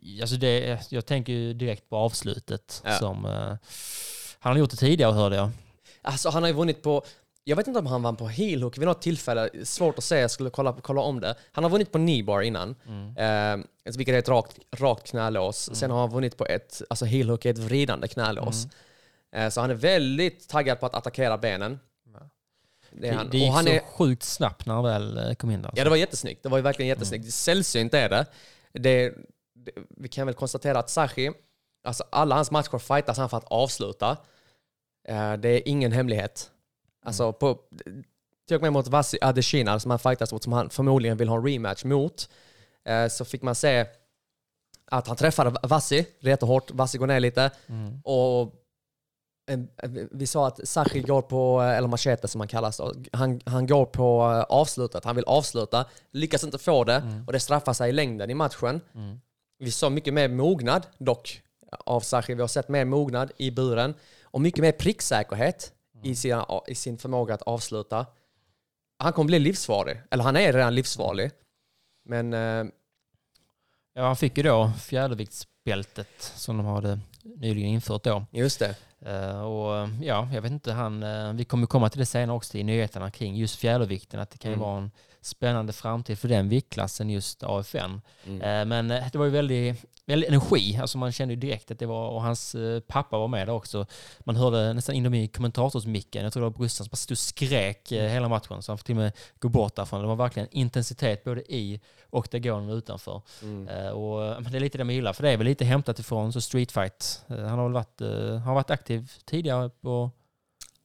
fy, 0.00 0.20
alltså 0.20 0.36
det, 0.36 0.78
jag 0.92 1.06
tänker 1.06 1.32
ju 1.32 1.52
direkt 1.54 1.88
på 1.88 1.96
avslutet 1.96 2.82
Ja. 2.84 2.98
som 2.98 3.24
eh, 3.24 3.56
han 4.38 4.52
har 4.52 4.56
gjort 4.58 4.70
det 4.70 4.76
tidigare 4.76 5.12
hörde 5.12 5.36
jag. 5.36 5.50
Alltså 6.02 6.28
han 6.30 6.42
har 6.42 6.48
ju 6.50 6.54
vunnit 6.56 6.82
på, 6.82 7.02
jag 7.44 7.56
vet 7.56 7.66
inte 7.66 7.78
om 7.78 7.86
han 7.86 8.02
vann 8.02 8.16
på 8.16 8.28
heel 8.28 8.62
hook 8.62 8.78
vid 8.78 8.86
något 8.86 9.02
tillfälle, 9.02 9.50
svårt 9.64 9.98
att 9.98 10.04
säga, 10.04 10.20
jag 10.20 10.30
skulle 10.30 10.50
kolla, 10.50 10.76
kolla 10.82 11.00
om 11.00 11.20
det. 11.20 11.34
Han 11.52 11.64
har 11.64 11.70
vunnit 11.70 11.92
på 11.92 11.98
knee 11.98 12.22
bar 12.22 12.40
innan, 12.42 12.74
Mm. 12.86 13.60
eh, 13.60 13.66
vilket 13.96 14.14
är 14.14 14.18
ett 14.18 14.28
rakt, 14.28 14.58
rakt 14.76 15.10
knälås. 15.10 15.70
Sen 15.76 15.90
har 15.90 16.00
han 16.00 16.10
vunnit 16.10 16.36
på 16.36 16.46
ett, 16.46 16.82
alltså 16.90 17.04
heel 17.04 17.30
hook 17.30 17.44
är 17.46 17.50
ett 17.50 17.58
vridande 17.58 18.08
knälås. 18.08 18.64
Mm. 19.32 19.46
Eh, 19.46 19.50
så 19.50 19.60
han 19.60 19.70
är 19.70 19.74
väldigt 19.74 20.48
taggad 20.48 20.80
på 20.80 20.86
att 20.86 20.94
attackera 20.94 21.38
benen. 21.38 21.80
Det 22.94 23.08
är 23.08 23.12
han. 23.12 23.28
Det 23.30 23.38
gick 23.38 23.48
Och 23.48 23.54
han 23.54 23.64
så 23.64 23.70
är, 23.70 23.80
sjukt 23.80 24.22
snabbt 24.22 24.66
när 24.66 24.74
han 24.74 24.84
väl 24.84 25.18
eh, 25.18 25.34
kom 25.34 25.50
in 25.50 25.62
där. 25.62 25.70
ja 25.74 25.84
det 25.84 25.90
var 25.90 25.96
jättesnyggt, 25.96 26.42
det 26.42 26.48
var 26.48 26.60
verkligen 26.60 26.88
jättesnyggt. 26.88 27.22
Mm. 27.22 27.30
Sällsynt 27.30 27.94
är 27.94 28.08
det, 28.08 28.26
det 28.72 29.14
vi 29.96 30.08
kan 30.08 30.26
väl 30.26 30.34
konstatera 30.34 30.78
att 30.78 30.90
Sachi, 30.90 31.30
alltså 31.84 32.04
alla 32.10 32.34
hans 32.34 32.50
matcher 32.50 32.78
fightas 32.78 33.18
han 33.18 33.28
för 33.28 33.36
att 33.36 33.44
avsluta. 33.44 34.16
Eh, 35.08 35.32
det 35.32 35.48
är 35.48 35.68
ingen 35.68 35.92
hemlighet. 35.92 36.50
Alltså 37.04 37.32
på, 37.32 37.58
till 38.48 38.56
och 38.56 38.62
med 38.62 38.72
mot 38.72 38.88
Vassi 38.88 39.18
Adesina 39.20 39.80
som 39.80 39.90
han 39.90 39.98
fightas 39.98 40.32
mot, 40.32 40.42
som 40.42 40.52
han 40.52 40.70
förmodligen 40.70 41.16
vill 41.16 41.28
ha 41.28 41.36
en 41.36 41.44
rematch 41.44 41.84
mot, 41.84 42.28
eh, 42.84 43.08
så 43.08 43.24
fick 43.24 43.42
man 43.42 43.54
se 43.54 43.86
att 44.86 45.06
han 45.06 45.16
träffade 45.16 45.58
Vassi 45.62 46.06
rätt 46.20 46.42
och 46.42 46.48
hårt. 46.48 46.70
Vassi 46.70 46.98
går 46.98 47.06
ner 47.06 47.20
lite. 47.20 47.50
Mm. 47.66 48.00
Och 48.04 48.54
en, 49.46 49.68
vi 50.10 50.26
sa 50.26 50.46
att 50.46 50.68
Sachi 50.68 51.00
går 51.00 51.22
på, 51.22 51.60
eller 51.60 51.88
machete 51.88 52.28
som 52.28 52.40
han 52.40 52.48
kallas 52.48 52.80
han, 53.12 53.40
han 53.44 53.66
går 53.66 53.84
på 53.86 54.22
eh, 54.22 54.42
avslutet. 54.42 55.04
Han 55.04 55.16
vill 55.16 55.24
avsluta, 55.24 55.86
lyckas 56.10 56.44
inte 56.44 56.58
få 56.58 56.84
det 56.84 57.22
och 57.26 57.32
det 57.32 57.40
straffar 57.40 57.72
sig 57.72 57.88
i 57.88 57.92
längden 57.92 58.30
i 58.30 58.34
matchen. 58.34 58.80
Mm. 58.94 59.20
Vi 59.62 59.70
såg 59.70 59.92
mycket 59.92 60.14
mer 60.14 60.28
mognad 60.28 60.86
dock 60.98 61.42
av 61.70 62.00
Sachi. 62.00 62.34
Vi 62.34 62.40
har 62.40 62.48
sett 62.48 62.68
mer 62.68 62.84
mognad 62.84 63.32
i 63.36 63.50
buren 63.50 63.94
och 64.24 64.40
mycket 64.40 64.60
mer 64.62 64.72
pricksäkerhet 64.72 65.72
i, 66.02 66.14
sina, 66.14 66.46
i 66.68 66.74
sin 66.74 66.98
förmåga 66.98 67.34
att 67.34 67.42
avsluta. 67.42 68.06
Han 68.98 69.12
kommer 69.12 69.26
bli 69.26 69.38
livsfarlig, 69.38 70.00
eller 70.10 70.24
han 70.24 70.36
är 70.36 70.52
redan 70.52 70.74
livsfarlig. 70.74 71.30
Men 72.04 72.32
eh, 72.34 72.64
Ja, 73.94 74.02
han 74.06 74.16
fick 74.16 74.36
ju 74.36 74.42
då 74.42 74.72
fjäderviktsbältet 74.80 76.08
som 76.18 76.56
de 76.56 76.66
hade 76.66 77.00
nyligen 77.22 77.70
infört 77.70 78.04
då. 78.04 78.24
just 78.30 78.58
det. 78.58 78.74
Eh, 79.06 79.40
och 79.42 79.88
ja, 80.02 80.28
jag 80.34 80.42
vet 80.42 80.52
inte, 80.52 80.72
han, 80.72 81.02
eh, 81.02 81.32
vi 81.32 81.44
kommer 81.44 81.66
komma 81.66 81.88
till 81.88 81.98
det 82.00 82.06
senare 82.06 82.36
också 82.36 82.58
i 82.58 82.62
nyheterna 82.64 83.10
kring 83.10 83.36
just 83.36 83.56
fjädervikten, 83.56 84.20
att 84.20 84.30
det 84.30 84.38
kan 84.38 84.50
ju 84.50 84.54
Mm. 84.56 84.66
vara 84.68 84.78
en 84.78 84.90
spännande 85.22 85.72
framtid 85.72 86.18
för 86.18 86.28
den 86.28 86.48
viktklassen, 86.48 87.10
just 87.10 87.42
AFN. 87.42 88.00
Mm. 88.26 88.42
Eh, 88.42 88.64
Men 88.66 88.90
eh, 88.90 89.04
det 89.12 89.18
var 89.18 89.24
ju 89.24 89.30
väldigt, 89.30 89.84
väldigt 90.06 90.28
energi, 90.28 90.78
alltså 90.80 90.98
man 90.98 91.12
kände 91.12 91.34
ju 91.34 91.40
direkt 91.40 91.70
att 91.70 91.78
det 91.78 91.86
var, 91.86 92.08
och 92.08 92.22
hans 92.22 92.54
eh, 92.54 92.80
pappa 92.80 93.18
var 93.18 93.28
med 93.28 93.48
där 93.48 93.54
också. 93.54 93.86
Man 94.20 94.36
hörde 94.36 94.72
nästan 94.72 94.94
in 94.94 95.04
dem 95.04 95.14
i 95.14 95.28
kommentatorsmicken, 95.28 96.24
jag 96.24 96.32
tror 96.32 96.40
det 96.40 96.48
var 96.48 96.56
brorsan 96.58 96.84
som 96.84 96.90
bara 96.90 96.96
stod 96.96 97.14
och 97.14 97.18
skrek 97.18 97.92
eh, 97.92 98.10
hela 98.10 98.28
matchen, 98.28 98.62
så 98.62 98.72
han 98.72 98.78
fick 98.78 98.86
till 98.86 98.96
och 98.96 99.02
med 99.02 99.12
gå 99.38 99.48
bort 99.48 99.76
därifrån. 99.76 100.00
Det 100.00 100.06
var 100.06 100.16
verkligen 100.16 100.48
intensitet 100.50 101.24
både 101.24 101.52
i 101.52 101.80
och 102.10 102.26
utanför. 102.70 103.22
Mm. 103.42 103.94
Och 103.96 104.42
det 104.42 104.58
är 104.58 104.60
lite 104.60 104.78
det 104.78 104.84
man 104.84 104.94
gillar, 104.94 105.12
för 105.12 105.22
det 105.22 105.30
är 105.30 105.36
väl 105.36 105.46
lite 105.46 105.64
hämtat 105.64 105.98
ifrån 105.98 106.32
så 106.32 106.40
street 106.40 106.72
fight. 106.72 107.24
Eh, 107.28 107.36
Han 107.36 107.58
har 107.58 107.64
väl 107.64 107.72
varit, 107.72 108.00
han 108.00 108.40
har 108.42 108.54
varit 108.54 108.70
aktiv 108.70 109.12
tidigare 109.24 109.70
på... 109.80 110.10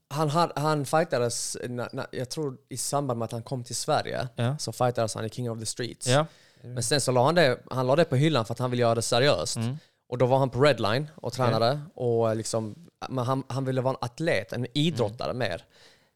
Han, 0.09 0.29
han, 0.29 0.51
han 0.55 0.85
fightades, 0.85 1.57
na, 1.69 1.89
na, 1.93 2.05
jag 2.11 2.29
tror 2.29 2.57
i 2.69 2.77
samband 2.77 3.17
med 3.19 3.25
att 3.25 3.31
han 3.31 3.43
kom 3.43 3.63
till 3.63 3.75
Sverige, 3.75 4.27
Ja. 4.35 4.57
så 4.57 4.71
fightades 4.71 5.15
han 5.15 5.25
i 5.25 5.29
King 5.29 5.51
of 5.51 5.59
the 5.59 5.65
Streets. 5.65 6.07
Ja. 6.07 6.25
Men 6.61 6.83
sen 6.83 7.01
så 7.01 7.11
la 7.11 7.25
han 7.25 7.35
det, 7.35 7.59
han 7.71 7.87
la 7.87 7.95
det 7.95 8.05
på 8.05 8.15
hyllan 8.15 8.45
för 8.45 8.53
att 8.53 8.59
han 8.59 8.71
ville 8.71 8.81
göra 8.81 8.95
det 8.95 9.01
seriöst. 9.01 9.55
Mm. 9.57 9.77
Och 10.09 10.17
då 10.17 10.25
var 10.25 10.37
han 10.37 10.49
på 10.49 10.61
Redline 10.61 11.07
och 11.15 11.33
tränade. 11.33 11.81
Och 11.95 12.35
liksom, 12.35 12.75
men 13.09 13.25
han, 13.25 13.43
han 13.47 13.65
ville 13.65 13.81
vara 13.81 13.93
en 13.93 14.05
atlet, 14.05 14.53
en 14.53 14.67
idrottare 14.73 15.29
Mm. 15.31 15.37
mer. 15.37 15.65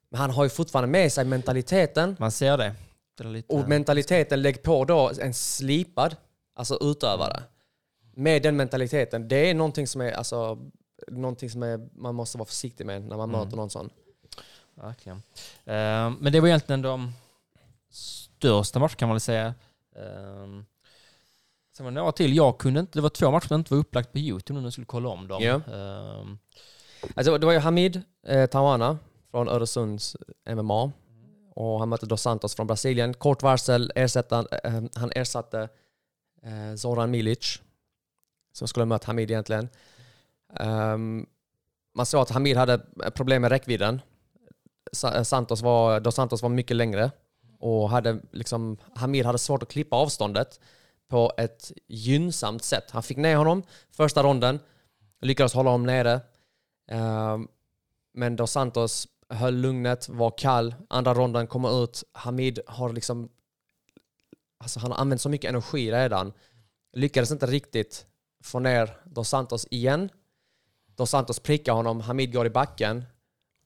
Men 0.10 0.20
han 0.22 0.30
har 0.32 0.44
ju 0.44 0.50
fortfarande 0.50 0.88
med 0.92 1.14
sig 1.14 1.26
mentaliteten. 1.26 2.16
Man 2.20 2.32
ser 2.32 2.58
det. 2.58 2.76
det 3.18 3.24
lite, 3.24 3.54
Och 3.56 3.70
mentaliteten, 3.70 4.42
lägg 4.42 4.64
på 4.64 4.86
då 4.86 5.12
en 5.22 5.34
slipad, 5.34 6.16
alltså 6.56 6.78
utövare. 6.82 7.44
Med 8.16 8.44
den 8.44 8.56
mentaliteten, 8.56 9.28
det 9.28 9.50
är 9.50 9.54
någonting 9.54 9.88
som 9.88 10.02
är, 10.02 10.12
alltså, 10.12 10.58
någonting 11.08 11.50
som 11.50 11.64
är, 11.64 11.90
man 11.94 12.16
måste 12.16 12.38
vara 12.38 12.46
försiktig 12.46 12.86
med 12.86 13.02
när 13.02 13.18
man 13.18 13.30
Mm. 13.30 13.40
möter 13.42 13.58
någon 13.58 13.70
sån. 13.70 13.90
Verkligen. 14.76 15.18
Eh, 15.66 16.10
men 16.20 16.32
det 16.34 16.40
var 16.40 16.48
egentligen 16.48 16.82
de 16.82 17.12
största 17.90 18.80
matcherna 18.80 18.96
kan 18.96 19.08
man 19.10 19.16
väl 19.16 19.22
säga. 19.22 19.54
Um, 19.96 20.66
sen 21.78 21.84
var 21.84 21.92
det 21.92 21.96
några 21.96 22.12
till. 22.12 22.36
Jag 22.36 22.58
kunde 22.58 22.80
inte, 22.80 22.98
det 22.98 23.02
var 23.02 23.10
två 23.10 23.32
matcher 23.32 23.48
som 23.48 23.56
inte 23.60 23.74
var 23.74 23.80
upplagt 23.82 24.12
på 24.12 24.18
YouTube 24.20 24.54
nu 24.54 24.60
när 24.60 24.66
jag 24.66 24.74
skulle 24.74 24.86
kolla 24.86 25.10
om 25.10 25.28
dem. 25.28 25.44
Ja. 25.44 25.62
Ehm, 25.74 26.38
Alltså, 27.16 27.38
det 27.38 27.46
var 27.46 27.54
ju 27.54 27.60
Hamid 27.60 28.02
eh, 28.28 28.46
Tawana 28.50 28.98
från 29.32 29.50
Öresunds 29.50 30.18
MMA. 30.50 30.92
Och 31.56 31.80
han 31.80 31.90
mötte 31.90 32.06
Dos 32.06 32.22
Santos 32.22 32.56
från 32.56 32.68
Brasilien. 32.68 33.14
Kort 33.14 33.44
varsel, 33.44 33.92
ersätta, 33.96 34.46
eh, 34.64 34.84
han 34.96 35.12
ersatte 35.16 35.70
eh, 36.44 36.76
Zoran 36.76 37.12
Milic. 37.12 37.60
Som 38.54 38.68
skulle 38.68 38.82
ha 38.82 38.86
mött 38.86 39.04
Hamid 39.04 39.32
egentligen. 39.32 39.70
Um, 40.60 41.26
man 41.96 42.06
såg 42.06 42.22
att 42.22 42.30
Hamid 42.30 42.58
hade 42.58 42.82
problem 43.16 43.42
med 43.42 43.52
räckvidden. 43.52 44.02
Eh, 45.04 45.24
Santos 45.24 45.62
var, 45.62 46.00
Dos 46.00 46.16
Santos 46.16 46.42
var 46.42 46.50
mycket 46.50 46.78
längre. 46.78 47.12
Och 47.60 47.90
hade 47.90 48.20
liksom, 48.32 48.78
Hamid 48.96 49.26
hade 49.26 49.38
svårt 49.38 49.64
att 49.64 49.70
klippa 49.70 49.96
avståndet 49.96 50.60
på 51.08 51.32
ett 51.38 51.72
gynnsamt 51.88 52.64
sätt. 52.64 52.92
Han 52.92 53.04
fick 53.04 53.18
ner 53.18 53.36
honom 53.36 53.64
första 53.92 54.24
ronden, 54.24 54.60
lyckades 55.22 55.54
hålla 55.54 55.70
honom 55.70 55.86
nere. 55.86 56.22
Um, 56.92 57.48
men 58.14 58.36
Dos 58.36 58.52
Santos 58.52 59.08
höll 59.30 59.56
lugnet, 59.56 60.10
var 60.10 60.34
kall. 60.38 60.76
Andra 60.90 61.14
ronden 61.14 61.48
kommer 61.48 61.84
ut. 61.84 62.04
Hamid 62.14 62.60
har 62.68 62.94
liksom... 62.94 63.30
Alltså 64.58 64.80
han 64.80 64.92
har 64.92 64.98
använt 64.98 65.22
så 65.22 65.30
mycket 65.30 65.50
energi 65.50 65.92
redan. 65.92 66.34
Lyckades 66.94 67.32
inte 67.32 67.46
riktigt 67.46 68.06
få 68.44 68.60
ner 68.60 68.98
Dos 69.06 69.30
Santos 69.30 69.68
igen. 69.72 70.10
Dos 70.96 71.10
Santos 71.10 71.40
prickar 71.40 71.74
honom, 71.74 72.02
Hamid 72.02 72.34
går 72.34 72.46
i 72.46 72.50
backen. 72.50 73.06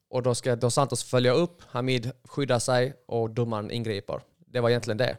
Och 0.10 0.24
då 0.24 0.36
ska 0.36 0.56
Dos 0.56 0.74
Santos 0.74 1.04
följa 1.04 1.34
upp, 1.34 1.62
Hamid 1.68 2.12
skyddar 2.24 2.60
sig 2.60 2.94
och 3.08 3.30
domaren 3.30 3.72
ingriper. 3.72 4.22
Det 4.38 4.60
var 4.60 4.70
egentligen 4.70 4.98
det. 4.98 5.18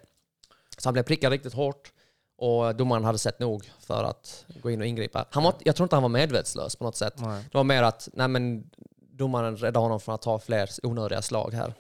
Så 0.79 0.89
han 0.89 0.93
blev 0.93 1.03
prickad 1.03 1.33
riktigt 1.33 1.55
hårt. 1.55 1.93
Och 2.39 2.77
domaren 2.77 3.05
hade 3.05 3.19
sett 3.19 3.39
nog 3.41 3.71
för 3.81 4.05
att 4.05 4.45
gå 4.63 4.71
in 4.71 4.81
och 4.81 4.87
ingripa. 4.87 5.27
Han 5.31 5.43
var, 5.43 5.55
jag 5.65 5.77
tror 5.77 5.85
inte 5.85 5.97
han 5.97 6.03
var 6.03 6.09
medvetslös 6.09 6.77
på 6.77 6.85
något 6.85 6.97
sätt. 6.97 7.15
nej. 7.17 7.45
Det 7.53 7.59
var 7.59 7.65
mer 7.65 7.83
att 7.83 8.09
nej 8.13 8.29
men, 8.29 8.71
domaren 8.97 9.57
räddade 9.57 9.79
honom 9.79 10.01
från 10.01 10.15
att 10.15 10.23
ta 10.23 10.39
fler 10.39 10.71
onödiga 10.83 11.23
slag 11.23 11.55
här. 11.55 11.75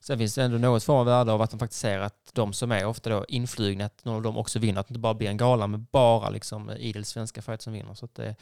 Sen 0.00 0.18
finns 0.18 0.34
det 0.34 0.42
ändå 0.42 0.58
något 0.58 0.84
form 0.84 0.98
av 0.98 1.06
värde 1.06 1.32
av 1.32 1.42
att 1.42 1.50
de 1.50 1.58
faktiskt 1.58 1.80
ser 1.80 1.98
att 1.98 2.30
de 2.32 2.52
som 2.52 2.72
är 2.72 2.86
ofta 2.86 3.10
då 3.10 3.24
inflygna, 3.28 3.84
att 3.84 4.04
någon 4.04 4.16
av 4.16 4.22
dem 4.22 4.36
också 4.36 4.58
vinner. 4.58 4.80
Att 4.80 4.88
det 4.88 4.92
inte 4.92 5.00
bara 5.00 5.14
blir 5.14 5.28
en 5.28 5.36
gala 5.36 5.66
med 5.66 5.80
bara 5.80 6.30
liksom 6.30 6.70
idel 6.70 7.04
svenska 7.04 7.42
fight 7.42 7.62
som 7.62 7.72
vinner. 7.72 7.94
Så 7.94 8.08
det 8.12 8.36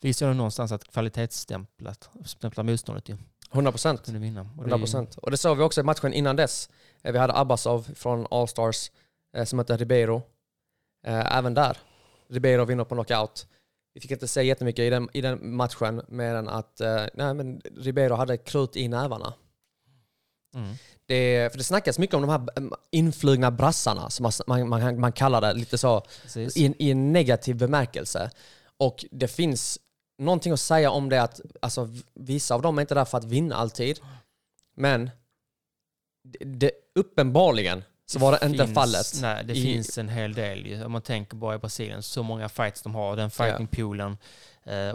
visar 0.00 0.28
ju 0.28 0.34
någonstans 0.34 0.72
att 0.72 0.84
kvalitetsstämplat 0.84 2.10
stämplar 2.24 2.64
motståndet 2.64 3.08
ju. 3.08 3.16
100 3.52 3.70
procent. 3.72 4.04
Kunde 4.04 4.20
vinna. 4.20 4.40
Och 4.40 4.46
det 4.46 4.52
är 4.52 4.60
100 4.62 4.76
ju- 4.76 4.82
procent. 4.82 5.16
Och 5.18 5.30
det 5.30 5.36
såg 5.36 5.56
vi 5.56 5.62
också 5.62 5.80
i 5.80 5.84
matchen 5.84 6.12
innan 6.12 6.36
dess. 6.36 6.68
Eh, 7.02 7.12
Vi 7.12 7.18
hade 7.18 7.36
Abbasov 7.38 7.82
från 7.94 8.26
Allstars 8.30 8.90
eh, 9.36 9.44
som 9.44 9.56
mötte 9.56 9.76
Ribeiro. 9.76 10.22
Eh, 11.06 11.36
Även 11.36 11.54
där. 11.54 11.76
Ribeiro 12.28 12.64
vinner 12.64 12.84
på 12.84 12.94
knockout. 12.94 13.46
Vi 13.94 14.00
fick 14.00 14.10
inte 14.10 14.28
se 14.28 14.42
jättemycket 14.42 14.82
i 14.82 14.90
den, 14.90 15.08
i 15.12 15.20
den 15.20 15.56
matchen 15.56 16.02
mer 16.08 16.34
än 16.34 16.48
att 16.48 16.80
nej, 17.14 17.34
men 17.34 17.60
Ribeiro 17.76 18.14
hade 18.14 18.36
krut 18.36 18.76
i 18.76 18.88
nävarna. 18.88 19.34
Mm. 20.54 20.74
Det, 21.06 21.52
för 21.52 21.58
det 21.58 21.64
snackas 21.64 21.98
mycket 21.98 22.14
om 22.14 22.22
de 22.22 22.30
här 22.30 22.70
influgna 22.90 23.50
brassarna, 23.50 24.10
som 24.10 24.30
man, 24.46 24.68
man, 24.68 25.00
man, 25.00 25.12
kallar 25.12 25.40
det, 25.40 25.52
lite 25.52 25.78
så 25.78 26.02
i, 26.36 26.74
i 26.86 26.90
en 26.90 27.12
negativ 27.12 27.56
bemärkelse. 27.56 28.30
Och 28.76 29.04
det 29.10 29.28
finns 29.28 29.78
någonting 30.18 30.52
att 30.52 30.60
säga 30.60 30.90
om 30.90 31.08
det 31.08 31.22
att 31.22 31.40
alltså, 31.62 31.88
vissa 32.14 32.54
av 32.54 32.62
dem 32.62 32.78
är 32.78 32.82
inte 32.82 32.94
där 32.94 33.04
för 33.04 33.18
att 33.18 33.24
vinna 33.24 33.56
alltid. 33.56 34.00
Men 34.76 35.10
det, 36.24 36.38
det, 36.44 36.70
uppenbarligen 36.94 37.84
så 38.06 38.18
var 38.18 38.32
det 38.40 38.46
inte 38.46 38.64
finns, 38.64 38.74
fallet. 38.74 39.12
Nej, 39.20 39.44
det 39.44 39.52
i- 39.54 39.62
finns 39.62 39.98
en 39.98 40.08
hel 40.08 40.34
del. 40.34 40.82
Om 40.84 40.92
man 40.92 41.02
tänker 41.02 41.36
bara 41.36 41.54
i 41.54 41.58
Brasilien, 41.58 42.02
så 42.02 42.22
många 42.22 42.48
fights 42.48 42.82
de 42.82 42.94
har, 42.94 43.16
den 43.16 43.30
fightingpoolen. 43.30 44.10
Eh, 44.12 44.16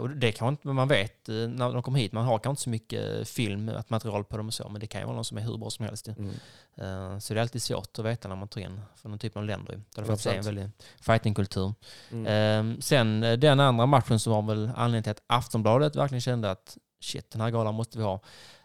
och 0.00 0.10
det 0.10 0.32
kan 0.32 0.48
inte 0.48 0.68
man 0.68 0.88
vet 0.88 1.28
eh, 1.28 1.34
när 1.34 1.72
de 1.72 1.82
kommer 1.82 1.98
hit. 1.98 2.12
Man 2.12 2.24
har 2.24 2.38
kanske 2.38 2.50
inte 2.50 2.62
så 2.62 2.70
mycket 2.70 3.28
film, 3.28 3.68
att 3.68 3.90
material 3.90 4.24
på 4.24 4.36
dem 4.36 4.46
och 4.46 4.54
så, 4.54 4.68
men 4.68 4.80
det 4.80 4.86
kan 4.86 5.00
ju 5.00 5.04
vara 5.04 5.14
någon 5.16 5.24
som 5.24 5.38
är 5.38 5.42
hur 5.42 5.56
bra 5.58 5.70
som 5.70 5.84
helst. 5.84 6.08
Mm. 6.08 6.30
Eh, 6.76 7.18
så 7.18 7.34
det 7.34 7.40
är 7.40 7.42
alltid 7.42 7.62
svårt 7.62 7.98
att 7.98 8.04
veta 8.04 8.28
när 8.28 8.36
man 8.36 8.48
tar 8.48 8.60
in 8.60 8.80
från 8.96 9.12
den 9.12 9.18
typen 9.18 9.40
av 9.42 9.46
länder. 9.46 9.74
Där 9.94 10.02
det 10.02 10.04
faktiskt 10.04 10.26
är 10.26 10.34
en 10.34 10.42
100%. 10.42 10.44
väldig 10.44 10.70
fightingkultur. 11.00 11.74
Mm. 12.10 12.26
Eh, 12.74 12.80
sen 12.80 13.22
eh, 13.22 13.32
den 13.38 13.60
andra 13.60 13.86
matchen 13.86 14.18
som 14.20 14.32
var 14.32 14.42
väl 14.54 14.70
anledningen 14.76 15.02
till 15.02 15.10
att 15.10 15.22
Aftonbladet 15.26 15.96
verkligen 15.96 16.20
kände 16.20 16.50
att 16.50 16.76
shit, 17.00 17.30
den 17.30 17.40
här 17.40 17.50
galan 17.50 17.74
måste 17.74 17.98
vi 17.98 18.04
ha. 18.04 18.14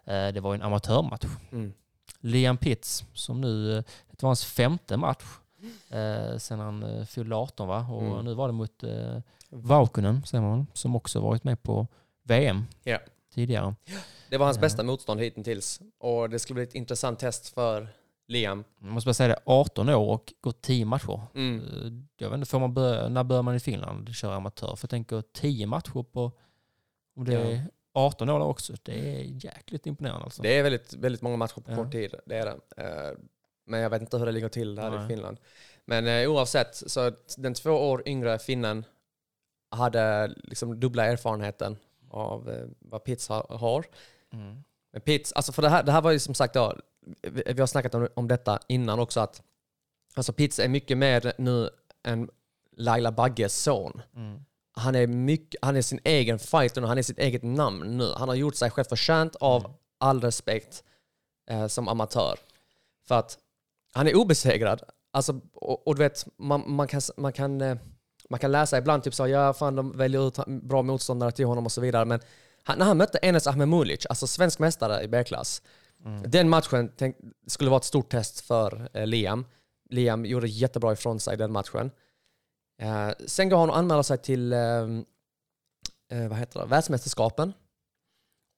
Eh, 0.06 0.28
det 0.28 0.40
var 0.40 0.56
en 0.56 0.62
amatörmatch. 0.62 1.26
Mm. 1.52 1.74
Liam 2.20 2.58
Pitts, 2.58 3.06
som 3.14 3.42
nu, 3.42 3.78
eh, 3.78 3.84
det 4.12 4.22
var 4.24 4.30
hans 4.30 4.46
femte 4.46 4.98
match 4.98 5.24
eh, 5.90 6.38
sen 6.38 6.60
han 6.60 6.84
eh, 6.84 7.06
fyllde 7.06 7.36
18 7.36 7.68
va? 7.68 7.88
Och 7.92 8.02
Mm. 8.04 8.26
nu 8.26 8.34
var 8.34 8.48
det 8.48 8.54
mot 8.54 8.84
eh, 8.84 9.18
Vaukunen, 9.62 10.24
säger 10.26 10.42
man, 10.42 10.68
som 10.74 10.96
också 10.96 11.20
varit 11.20 11.44
med 11.44 11.64
på 11.64 11.88
VM 12.24 12.64
Ja. 12.84 12.98
tidigare. 13.34 13.76
Det 14.30 14.38
var 14.38 14.46
hans 14.46 14.58
Ja. 14.58 14.62
bästa 14.62 14.84
motstånd 14.84 15.20
hittills. 15.20 15.82
Och 15.98 16.30
det 16.30 16.40
skulle 16.40 16.56
bli 16.56 16.64
ett 16.64 16.76
intressant 16.76 17.20
test 17.20 17.48
för 17.54 17.88
Liam. 18.28 18.64
Jag 18.82 18.90
måste 18.92 19.08
bara 19.08 19.14
säga 19.14 19.28
det, 19.30 19.40
18 19.46 19.90
år 19.90 20.14
och 20.14 20.34
gått 20.42 20.62
10 20.62 20.86
matcher. 20.86 21.22
Mm. 21.36 21.60
Eh, 21.60 21.92
Jag 22.18 22.30
vet 22.30 22.38
inte, 22.38 22.50
får 22.50 22.60
man 22.60 22.74
börja, 22.74 23.10
när 23.10 23.24
börjar 23.24 23.44
man 23.44 23.56
i 23.56 23.60
Finland 23.60 24.16
köra 24.16 24.36
amatör? 24.36 24.76
För 24.76 24.86
jag 24.86 24.90
tänker 24.90 25.24
10 25.34 25.68
matcher 25.68 26.04
på, 26.04 26.32
om 27.16 27.26
det 27.26 27.34
Ja. 27.34 27.40
är 27.40 27.62
18 27.94 28.30
år 28.30 28.40
också, 28.40 28.74
det 28.84 28.92
är 29.20 29.24
jäkligt 29.46 29.86
imponerande 29.86 30.24
alltså. 30.24 30.42
Det 30.42 30.58
är 30.60 30.64
väldigt, 30.64 30.94
väldigt 30.94 31.22
många 31.22 31.38
matcher 31.38 31.62
på 31.62 31.72
Ja. 31.72 31.76
kort 31.76 31.92
tid. 31.92 32.16
Det 32.26 32.36
är 32.38 32.46
det. 32.46 32.84
Eh, 32.84 33.18
Men 33.68 33.80
jag 33.80 33.90
vet 33.90 34.02
inte 34.02 34.18
hur 34.18 34.26
det 34.26 34.32
ligger 34.32 34.50
till 34.50 34.80
här 34.80 34.90
Nej. 34.92 35.06
i 35.06 35.08
Finland. 35.08 35.38
Men 35.86 36.08
eh, 36.08 36.32
oavsett, 36.32 36.76
så 36.76 37.12
den 37.38 37.54
två 37.54 37.72
år 37.72 38.04
yngre 38.06 38.40
finnen 38.40 38.86
hade 39.76 40.34
liksom 40.44 40.80
dubbla 40.80 41.06
erfarenheten 41.06 41.78
av 42.10 42.50
eh, 42.50 42.66
vad 42.80 43.04
Pitts 43.04 43.28
ha- 43.28 43.58
har. 43.58 43.86
Mm. 44.34 44.64
Men 44.92 45.02
Pitts, 45.02 45.32
alltså 45.34 45.52
för 45.52 45.62
det 45.62 45.70
här, 45.70 45.84
det 45.84 45.92
här 45.92 46.02
var 46.02 46.12
ju 46.12 46.20
som 46.20 46.34
sagt 46.36 46.54
då, 46.54 46.76
vi, 47.22 47.44
vi 47.54 47.60
har 47.60 47.68
snackat 47.68 47.96
om, 47.96 48.08
om 48.14 48.28
detta 48.28 48.60
innan 48.68 49.00
också 49.00 49.20
att 49.20 49.42
alltså 50.16 50.34
Pitts 50.34 50.60
är 50.60 50.68
mycket 50.68 50.98
mer 50.98 51.34
nu 51.38 51.70
än 52.04 52.30
Laila 52.78 53.12
Bagges 53.12 53.62
son. 53.64 54.02
Mm. 54.16 54.40
Han 54.78 54.96
är, 54.96 55.08
mycket, 55.08 55.60
han 55.62 55.76
är 55.76 55.82
sin 55.82 56.00
egen 56.04 56.40
fighter 56.40 56.82
nu, 56.82 56.88
han 56.88 56.98
är 56.98 57.02
sitt 57.02 57.20
eget 57.20 57.44
namn 57.44 57.98
nu. 57.98 58.12
Han 58.18 58.28
har 58.30 58.36
gjort 58.36 58.56
sig 58.56 58.72
själv 58.72 58.86
förtjänt 58.86 59.36
av 59.36 59.62
Mm. 59.66 59.72
all 59.98 60.22
respekt 60.22 60.84
eh, 61.50 61.68
som 61.68 61.88
amatör. 61.88 62.40
För 63.08 63.16
att 63.16 63.38
han 63.94 64.08
är 64.08 64.16
obesegrad. 64.16 64.82
Alltså, 65.12 65.40
och, 65.54 65.88
och 65.88 65.96
du 65.96 66.00
vet, 66.04 66.26
man, 66.38 66.64
man, 66.72 66.88
kan, 66.88 67.02
man, 67.18 67.34
kan, 67.34 67.62
eh, 67.62 67.78
man 68.30 68.40
kan 68.40 68.52
läsa 68.52 68.78
ibland 68.78 69.04
typ 69.04 69.14
så 69.14 69.28
ja 69.28 69.54
fan 69.54 69.76
de 69.76 69.98
väljer 69.98 70.28
ut 70.28 70.40
bra 70.48 70.82
motståndare 70.82 71.32
till 71.32 71.46
honom 71.46 71.66
och 71.66 71.72
så 71.72 71.82
vidare. 71.82 72.06
Men 72.06 72.20
han, 72.64 72.78
när 72.78 72.86
han 72.86 72.98
mötte 72.98 73.18
Enes 73.22 73.48
Ahmemulic, 73.48 74.06
alltså 74.10 74.28
svensk 74.28 74.60
mästare 74.60 75.04
i 75.04 75.08
B-klass, 75.08 75.62
Mm. 76.06 76.32
den 76.32 76.50
matchen 76.50 76.92
tänk, 76.98 77.16
skulle 77.48 77.70
vara 77.70 77.78
ett 77.78 77.84
stort 77.84 78.10
test 78.10 78.40
för 78.42 78.90
eh, 78.94 79.08
Liam. 79.08 79.46
Liam 79.90 80.26
gjorde 80.26 80.48
jättebra 80.48 80.94
ifrån 80.94 81.20
sig 81.20 81.38
den 81.38 81.52
matchen. 81.52 81.92
Eh, 82.82 83.10
sen 83.26 83.50
går 83.50 83.58
han 83.58 83.70
och 83.70 83.78
anmäler 83.78 84.04
sig 84.04 84.18
till 84.18 84.54
eh, 84.54 84.60
eh, 86.12 86.28
vad 86.30 86.38
heter 86.38 86.60
det? 86.60 86.66
världsmästerskapen. 86.66 87.54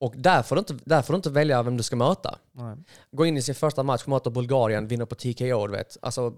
Och 0.00 0.14
där 0.16 0.42
får, 0.42 0.56
du 0.56 0.58
inte, 0.58 0.78
där 0.84 1.02
får 1.02 1.12
du 1.12 1.16
inte 1.16 1.30
välja 1.30 1.62
vem 1.62 1.76
du 1.76 1.82
ska 1.82 1.96
möta. 1.96 2.38
Nej. 2.52 2.76
Gå 3.10 3.26
in 3.26 3.36
i 3.36 3.42
sin 3.42 3.54
första 3.54 3.82
match, 3.82 4.06
möta 4.06 4.30
Bulgarien, 4.30 4.86
vinna 4.88 5.06
på 5.06 5.14
TKO, 5.14 5.66
du 5.66 5.72
vet. 5.72 5.96
Alltså, 6.02 6.34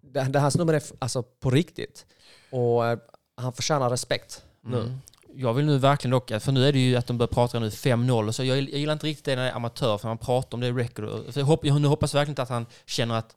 det, 0.00 0.22
det 0.22 0.38
här 0.38 0.50
snubben 0.50 0.74
är 0.74 0.82
alltså, 0.98 1.22
på 1.22 1.50
riktigt. 1.50 2.06
Och 2.52 2.86
eh, 2.86 2.98
han 3.36 3.52
förtjänar 3.52 3.90
respekt 3.90 4.44
nu. 4.60 4.80
Mm. 4.80 4.98
Jag 5.34 5.54
vill 5.54 5.64
nu 5.66 5.78
verkligen 5.78 6.10
dock, 6.10 6.28
för 6.40 6.52
nu 6.52 6.68
är 6.68 6.72
det 6.72 6.78
ju 6.78 6.96
att 6.96 7.06
de 7.06 7.18
börjar 7.18 7.28
prata 7.28 7.58
nu 7.58 7.68
5-0 7.68 8.28
och 8.28 8.34
så. 8.34 8.44
Jag, 8.44 8.56
jag 8.58 8.68
gillar 8.68 8.92
inte 8.92 9.06
riktigt 9.06 9.24
det 9.24 9.36
när 9.36 9.42
det 9.44 9.50
är 9.50 9.54
amatör, 9.54 9.98
för 9.98 10.08
man 10.08 10.18
pratar 10.18 10.56
om 10.56 10.60
det 10.60 10.66
i 10.66 10.72
record. 10.72 11.32
För 11.32 11.40
jag, 11.40 11.46
hopp, 11.46 11.64
jag 11.64 11.80
nu 11.80 11.88
hoppas 11.88 12.14
verkligen 12.14 12.32
inte 12.32 12.42
att 12.42 12.48
han 12.48 12.66
känner 12.86 13.14
att 13.14 13.36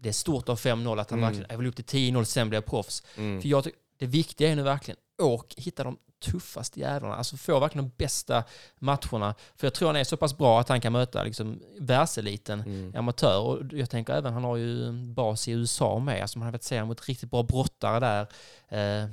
det 0.00 0.08
är 0.08 0.12
stort 0.12 0.48
av 0.48 0.58
5-0, 0.58 1.00
att 1.00 1.10
han 1.10 1.18
Mm. 1.18 1.28
verkligen, 1.28 1.50
jag 1.50 1.58
vill 1.58 1.66
upp 1.66 1.76
till 1.76 2.12
10-0, 2.14 2.24
sen 2.24 2.48
blir 2.48 2.56
jag 2.56 2.66
proffs. 2.66 3.02
Mm. 3.16 3.40
För 3.42 3.48
jag 3.48 3.64
tycker, 3.64 3.78
det 3.98 4.06
viktiga 4.06 4.50
är 4.50 4.56
nu 4.56 4.62
verkligen, 4.62 4.98
åk, 5.22 5.54
hitta 5.56 5.84
de 5.84 5.96
tuffaste 6.20 6.80
jävlarna. 6.80 7.14
Alltså 7.16 7.36
få 7.36 7.58
verkligen 7.60 7.84
de 7.88 8.04
bästa 8.04 8.44
matcherna. 8.78 9.34
För 9.56 9.66
jag 9.66 9.74
tror 9.74 9.88
han 9.88 9.96
är 9.96 10.04
så 10.04 10.16
pass 10.16 10.38
bra 10.38 10.60
att 10.60 10.68
han 10.68 10.80
kan 10.80 10.92
möta 10.92 11.22
liksom, 11.24 11.60
världseliten 11.78 12.60
Mm. 12.60 12.96
amatör. 12.96 13.40
Och 13.40 13.58
jag 13.72 13.90
tänker 13.90 14.12
även, 14.12 14.32
han 14.32 14.44
har 14.44 14.56
ju 14.56 14.92
bas 14.92 15.48
i 15.48 15.52
USA 15.52 15.98
med. 15.98 16.22
Alltså 16.22 16.38
man 16.38 16.46
har 16.46 16.52
fått 16.52 16.62
se 16.62 16.76
honom 16.76 16.88
mot 16.88 17.08
riktigt 17.08 17.30
bra 17.30 17.42
brottare 17.42 18.00
där. 18.00 18.26
Eh, 18.68 19.08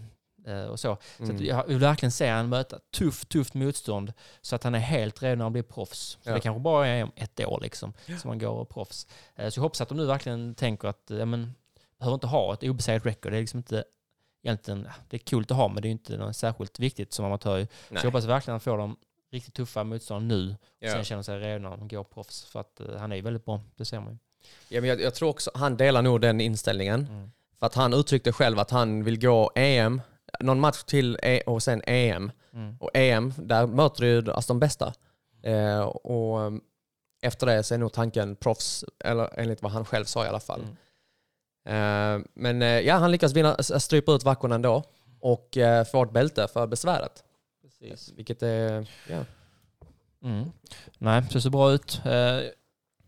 eh, 0.54 0.66
och 0.66 0.80
så. 0.80 0.98
Så 1.18 1.24
Mm. 1.24 1.36
att 1.36 1.42
jag 1.42 1.68
vill 1.68 1.78
verkligen 1.78 2.12
se 2.12 2.28
han 2.30 2.50
möta 2.50 2.80
tufft, 2.98 3.30
tufft 3.30 3.54
motstånd 3.54 4.14
så 4.42 4.56
att 4.56 4.64
han 4.64 4.76
är 4.76 4.80
helt 4.80 5.24
redo 5.24 5.36
när 5.36 5.46
han 5.46 5.52
blir 5.54 5.64
proffs. 5.64 6.18
Så 6.24 6.30
Ja. 6.30 6.34
det 6.34 6.40
kanske 6.40 6.60
bara 6.60 6.88
är 6.88 7.04
om 7.04 7.12
ett 7.16 7.40
år 7.46 7.60
liksom, 7.62 7.94
som 8.22 8.30
han 8.30 8.40
går 8.40 8.66
proffs. 8.66 9.08
Eh, 9.36 9.50
så 9.50 9.58
jag 9.60 9.64
hoppas 9.64 9.82
att 9.82 9.90
de 9.90 9.98
nu 9.98 10.06
verkligen 10.06 10.56
tänker 10.56 10.88
att, 10.88 11.04
ja 11.08 11.26
men, 11.26 11.54
behöver 12.00 12.14
inte 12.14 12.28
ha 12.28 12.54
ett 12.54 12.64
obesegrat 12.64 13.06
record. 13.06 13.32
Det 13.32 13.38
är 13.38 13.42
liksom 13.42 13.58
inte 13.58 13.84
egentligen, 14.48 14.90
det 15.10 15.18
är 15.18 15.20
kul 15.20 15.44
att 15.44 15.50
ha 15.50 15.68
men 15.68 15.82
det 15.82 15.88
är 15.88 15.92
inte 15.92 16.18
något 16.18 16.36
särskilt 16.36 16.80
viktigt 16.80 17.14
som 17.14 17.26
amatör. 17.26 17.68
Så 17.90 17.96
jag 17.96 18.04
hoppas 18.04 18.26
verkligen 18.26 18.56
att 18.56 18.66
han 18.66 18.74
får 18.74 18.78
de 18.78 18.98
riktigt 19.32 19.54
tuffa 19.54 19.84
motstånd 19.84 20.28
nu 20.28 20.56
Ja. 20.80 20.92
Sen 20.92 21.04
känner 21.04 21.24
sig 21.24 21.40
redo 21.40 21.60
när 21.60 21.70
han 21.70 21.88
går 21.88 22.04
proffs. 22.04 22.46
För 22.46 22.60
att 22.60 22.80
eh, 22.80 22.96
han 22.98 23.12
är 23.12 23.16
ju 23.16 23.22
väldigt 23.22 23.46
bra, 23.46 23.62
det 23.76 23.86
ser 23.86 24.00
man 24.00 24.12
ju. 24.12 24.18
Ja, 24.76 24.82
men 24.82 24.90
jag, 24.90 25.02
jag 25.02 25.16
tror 25.16 25.30
också 25.30 25.52
han 25.54 25.78
delar 25.78 26.02
nog 26.02 26.22
den 26.22 26.42
inställningen. 26.42 27.08
Mm. 27.10 27.32
För 27.60 27.66
att 27.66 27.76
han 27.76 27.94
uttryckte 27.94 28.32
själv 28.32 28.60
att 28.60 28.72
han 28.72 29.04
vill 29.04 29.20
gå 29.20 29.52
EM, 29.56 30.02
någon 30.40 30.60
match 30.60 30.84
till 30.84 31.20
e 31.24 31.42
och 31.42 31.64
sen 31.64 31.82
EM. 31.88 32.32
Mm. 32.54 32.78
Och 32.80 32.92
EM, 32.94 33.34
där 33.38 33.68
möter 33.68 34.22
du 34.22 34.32
alltså 34.32 34.54
de 34.54 34.60
bästa. 34.60 34.94
Eh, 35.44 35.80
och 35.82 36.40
um, 36.40 36.62
efter 37.22 37.48
det 37.48 37.64
så 37.64 37.74
är 37.74 37.78
nog 37.78 37.94
tanken 37.94 38.36
proffs, 38.36 38.86
eller 39.00 39.40
enligt 39.40 39.62
vad 39.62 39.72
han 39.72 39.86
själv 39.86 40.06
sa 40.06 40.26
i 40.26 40.28
alla 40.28 40.40
fall. 40.40 40.62
Mm. 40.62 40.76
Eh, 41.68 42.20
men 42.34 42.62
eh, 42.62 42.68
ja, 42.80 42.96
han 42.96 43.12
lyckas 43.12 43.34
vinna, 43.34 43.58
strypa 43.64 44.12
ut 44.12 44.24
Vackorna 44.24 44.56
ändå 44.56 44.84
och 45.20 45.58
eh, 45.58 45.86
får 45.86 46.06
ett 46.06 46.12
bälte 46.12 46.48
för 46.48 46.68
besväret. 46.68 47.24
Precis. 47.62 48.14
Vilket 48.16 48.44
är, 48.44 48.88
ja. 49.10 49.26
Mm. 50.24 50.52
Nej, 50.98 51.24
det 51.32 51.42
ser 51.42 51.50
bra 51.50 51.72
ut. 51.72 52.02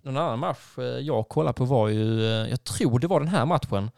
Någon 0.01 0.17
annan 0.17 0.39
match 0.39 0.77
jag 1.01 1.29
kollade 1.29 1.53
på 1.53 1.65
var 1.65 1.87
ju, 1.87 2.21
jag 2.49 2.63
tror 2.63 2.99
det 2.99 3.07
var 3.07 3.19
den 3.19 3.29
här 3.29 3.45
matchen. 3.45 3.91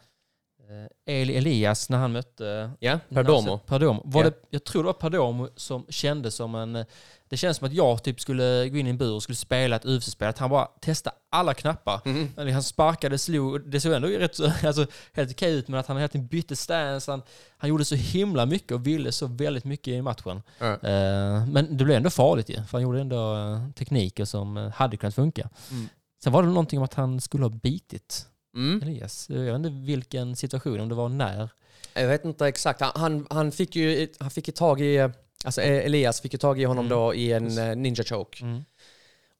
Eli 1.05 1.37
Elias 1.37 1.89
när 1.89 1.97
han 1.97 2.11
mötte 2.11 2.71
Ja, 2.79 2.99
Perdomo. 3.09 3.57
Perdomo. 3.57 4.01
Var 4.05 4.23
Ja. 4.23 4.29
det, 4.29 4.35
jag 4.49 4.63
tror 4.63 4.83
det 4.83 4.87
var 4.87 4.93
Perdomo 4.93 5.49
som 5.55 5.85
kändes 5.89 6.35
som 6.35 6.55
en... 6.55 6.85
Det 7.31 7.37
känns 7.37 7.57
som 7.57 7.67
att 7.67 7.73
jag 7.73 8.03
typ 8.03 8.21
skulle 8.21 8.69
gå 8.69 8.77
in 8.77 8.87
i 8.87 8.89
en 8.89 8.97
bur 8.97 9.13
och 9.13 9.23
skulle 9.23 9.35
spela 9.35 9.75
ett 9.75 9.85
UFC-spel. 9.85 10.29
Att 10.29 10.37
han 10.37 10.49
bara 10.49 10.65
testade 10.65 11.15
alla 11.29 11.53
knappar. 11.53 12.01
Eller 12.37 12.51
Han 12.51 12.63
sparkade, 12.63 13.17
slog. 13.17 13.69
Det 13.69 13.81
såg 13.81 13.93
ändå 13.93 14.07
rätt 14.07 14.35
så, 14.35 14.51
alltså, 14.63 14.85
helt 15.13 15.31
okej 15.31 15.53
ut, 15.53 15.67
men 15.67 15.79
att 15.79 15.87
han 15.87 15.97
hela 15.97 16.07
tiden 16.07 16.27
bytte 16.27 16.55
stance. 16.55 17.11
Han, 17.11 17.21
han 17.57 17.69
gjorde 17.69 17.85
så 17.85 17.95
himla 17.95 18.45
mycket 18.45 18.71
och 18.71 18.87
ville 18.87 19.11
så 19.11 19.27
väldigt 19.27 19.63
mycket 19.63 19.87
i 19.87 20.01
matchen. 20.01 20.41
Ja. 20.59 20.73
Eh, 20.73 21.47
men 21.47 21.77
det 21.77 21.83
blev 21.83 21.97
ändå 21.97 22.09
farligt 22.09 22.49
ju, 22.49 22.55
för 22.55 22.71
han 22.71 22.81
gjorde 22.81 23.01
ändå 23.01 23.35
eh, 23.35 23.71
tekniker 23.71 24.25
som 24.25 24.57
eh, 24.57 24.69
hade 24.69 24.97
kunnat 24.97 25.15
funka. 25.15 25.49
Mm. 25.71 25.89
Sen 26.23 26.33
var 26.33 26.43
det 26.43 26.49
någonting 26.49 26.79
om 26.79 26.85
att 26.85 26.93
han 26.93 27.21
skulle 27.21 27.43
ha 27.43 27.49
bitit 27.49 28.27
Mm. 28.55 28.81
Elias. 28.81 29.29
Jag 29.29 29.39
vet 29.39 29.55
inte 29.55 29.69
vilken 29.69 30.35
situation, 30.35 30.79
om 30.79 30.89
det 30.89 30.95
var 30.95 31.09
när. 31.09 31.49
Jag 31.93 32.07
vet 32.07 32.25
inte 32.25 32.47
exakt. 32.47 32.81
Han, 32.81 32.91
han, 32.95 33.27
han 33.29 33.51
fick 33.51 33.75
ju 33.75 34.07
han 34.19 34.31
fick 34.31 34.47
ju 34.47 34.51
tag 34.51 34.81
i, 34.81 35.09
alltså 35.45 35.61
eh, 35.61 35.85
Elias 35.85 36.21
fick 36.21 36.33
ju 36.33 36.39
tag 36.39 36.61
i 36.61 36.63
honom 36.63 36.85
Mm. 36.85 36.97
då 36.97 37.13
i 37.13 37.31
en 37.31 37.57
eh, 37.57 37.75
ninja 37.75 38.03
choke. 38.03 38.43
Mm. 38.43 38.63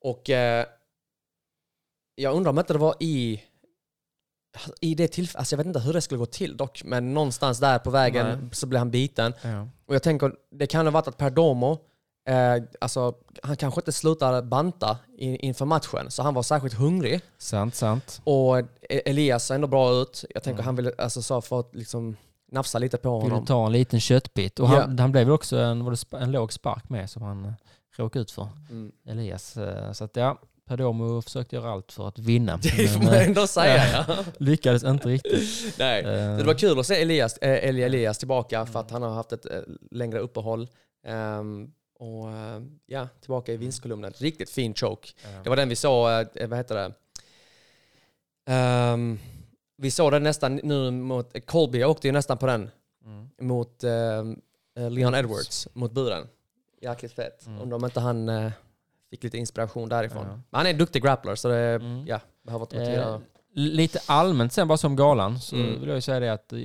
Och 0.01 0.29
eh, 0.29 0.65
jag 2.15 2.35
undrar 2.35 2.49
om 2.49 2.59
inte 2.59 2.73
det 2.73 2.79
var 2.79 2.95
i, 2.99 3.41
i 4.81 4.95
det 4.95 5.07
tillfället, 5.07 5.39
alltså 5.39 5.53
jag 5.53 5.57
vet 5.57 5.67
inte 5.67 5.79
hur 5.79 5.93
det 5.93 6.01
skulle 6.01 6.17
gå 6.17 6.25
till 6.25 6.57
dock, 6.57 6.83
men 6.83 7.13
någonstans 7.13 7.59
där 7.59 7.79
på 7.79 7.89
vägen 7.89 8.39
Nej. 8.39 8.49
så 8.51 8.67
blev 8.67 8.79
han 8.79 8.91
biten. 8.91 9.33
Ja. 9.41 9.67
Och 9.85 9.95
jag 9.95 10.03
tänker, 10.03 10.31
det 10.51 10.67
kan 10.67 10.85
ha 10.85 10.91
varit 10.91 11.07
att 11.07 11.17
Perdomo, 11.17 11.79
eh, 12.29 12.63
alltså 12.81 13.15
han 13.43 13.55
kanske 13.57 13.81
inte 13.81 13.91
slutar 13.91 14.41
banta 14.41 14.97
in, 15.17 15.35
inför 15.35 15.65
matchen, 15.65 16.11
så 16.11 16.23
han 16.23 16.33
var 16.33 16.43
särskilt 16.43 16.73
hungrig. 16.73 17.21
Sant, 17.37 17.75
sant. 17.75 18.21
Och 18.23 18.59
E- 18.59 18.65
Elias 19.05 19.45
ser 19.45 19.55
ändå 19.55 19.67
bra 19.67 19.91
ut. 20.01 20.25
Jag 20.29 20.43
tänker 20.43 20.59
Mm. 20.59 20.65
han 20.65 20.75
ville, 20.75 20.91
alltså 20.97 21.21
så 21.21 21.41
för 21.41 21.59
att 21.59 21.75
liksom 21.75 22.17
nafsa 22.51 22.79
lite 22.79 22.97
på 22.97 23.19
Ville 23.19 23.33
honom. 23.33 23.45
ta 23.45 23.65
en 23.65 23.71
liten 23.71 23.99
köttbit. 23.99 24.59
Och 24.59 24.65
Ja. 24.69 24.81
han, 24.81 24.99
han 24.99 25.11
blev 25.11 25.31
också 25.31 25.57
en, 25.57 25.83
var 25.85 25.91
det 25.91 26.17
en 26.17 26.31
låg 26.31 26.53
spark 26.53 26.89
med 26.89 27.09
som 27.09 27.21
han 27.21 27.45
eh, 27.45 27.51
råkade 27.97 28.21
ut 28.21 28.31
för. 28.31 28.47
Mm. 28.69 28.91
Elias. 29.05 29.57
Eh, 29.57 29.91
Så 29.91 30.03
att 30.03 30.15
ja, 30.15 30.39
Perdomo 30.67 31.21
försökte 31.21 31.55
göra 31.55 31.71
allt 31.71 31.91
för 31.91 32.07
att 32.07 32.19
vinna. 32.19 32.57
Det 32.61 32.87
får 32.87 32.99
man 33.03 33.13
eh, 33.13 33.27
ändå 33.27 33.47
säga 33.47 34.05
ja. 34.07 34.15
lyckades 34.37 34.83
inte 34.83 35.07
riktigt. 35.07 35.75
Nej. 35.79 36.03
Det 36.37 36.43
var 36.43 36.53
kul 36.53 36.79
att 36.79 36.87
se 36.87 37.01
Elias, 37.01 37.37
Elia 37.41 37.85
Elias 37.85 38.17
tillbaka 38.17 38.65
för 38.65 38.79
att 38.79 38.91
han 38.91 39.01
har 39.01 39.09
haft 39.09 39.31
ett 39.31 39.45
längre 39.91 40.19
uppehåll. 40.19 40.67
Ehm, 41.07 41.71
och 41.99 42.27
ja, 42.85 43.07
tillbaka 43.21 43.53
i 43.53 43.57
vinstkolumnen. 43.57 44.13
Riktigt 44.17 44.49
fin 44.49 44.73
choke. 44.73 45.09
Det 45.43 45.49
var 45.49 45.55
den 45.57 45.69
vi 45.69 45.75
såg, 45.75 46.25
vad 46.47 46.57
heter 46.57 46.75
det? 46.75 46.91
Ehm, 48.53 49.19
vi 49.81 49.91
såg 49.91 50.11
den 50.11 50.23
nästan 50.23 50.55
nu 50.63 50.91
mot, 50.91 51.45
Colby 51.45 51.83
åkte 51.83 52.07
ju 52.07 52.11
nästan 52.11 52.37
på 52.37 52.45
den 52.45 52.69
Mm. 53.05 53.29
mot 53.47 53.83
ehm, 53.83 54.41
eh, 54.77 54.89
Leon 54.91 55.15
Edwards, 55.15 55.67
mot 55.73 55.91
buren. 55.91 56.27
Jäkligt 56.81 57.13
fett. 57.13 57.47
Mm. 57.47 57.73
Om 57.73 57.85
inte 57.85 57.99
han 57.99 58.29
eh, 58.29 58.51
fick 59.09 59.23
lite 59.23 59.37
inspiration 59.37 59.89
därifrån. 59.89 60.25
Ja. 60.25 60.33
Men 60.33 60.57
han 60.57 60.65
är 60.65 60.69
en 60.69 60.77
duktig 60.77 61.03
grappler 61.03 61.35
så 61.35 61.47
det, 61.47 61.57
Mm. 61.57 62.05
ja, 62.07 62.19
behöver 62.43 62.65
inte 62.65 62.85
till 62.85 62.99
Eh, 62.99 63.19
lite 63.53 63.99
allmänt 64.05 64.53
sen 64.53 64.67
bara 64.67 64.77
som 64.77 64.95
galan 64.95 65.39
så 65.39 65.55
Mm. 65.55 65.79
vill 65.79 65.87
jag 65.89 65.95
ju 65.95 66.01
säga 66.01 66.19
det 66.19 66.33
att 66.33 66.53
eh, 66.53 66.59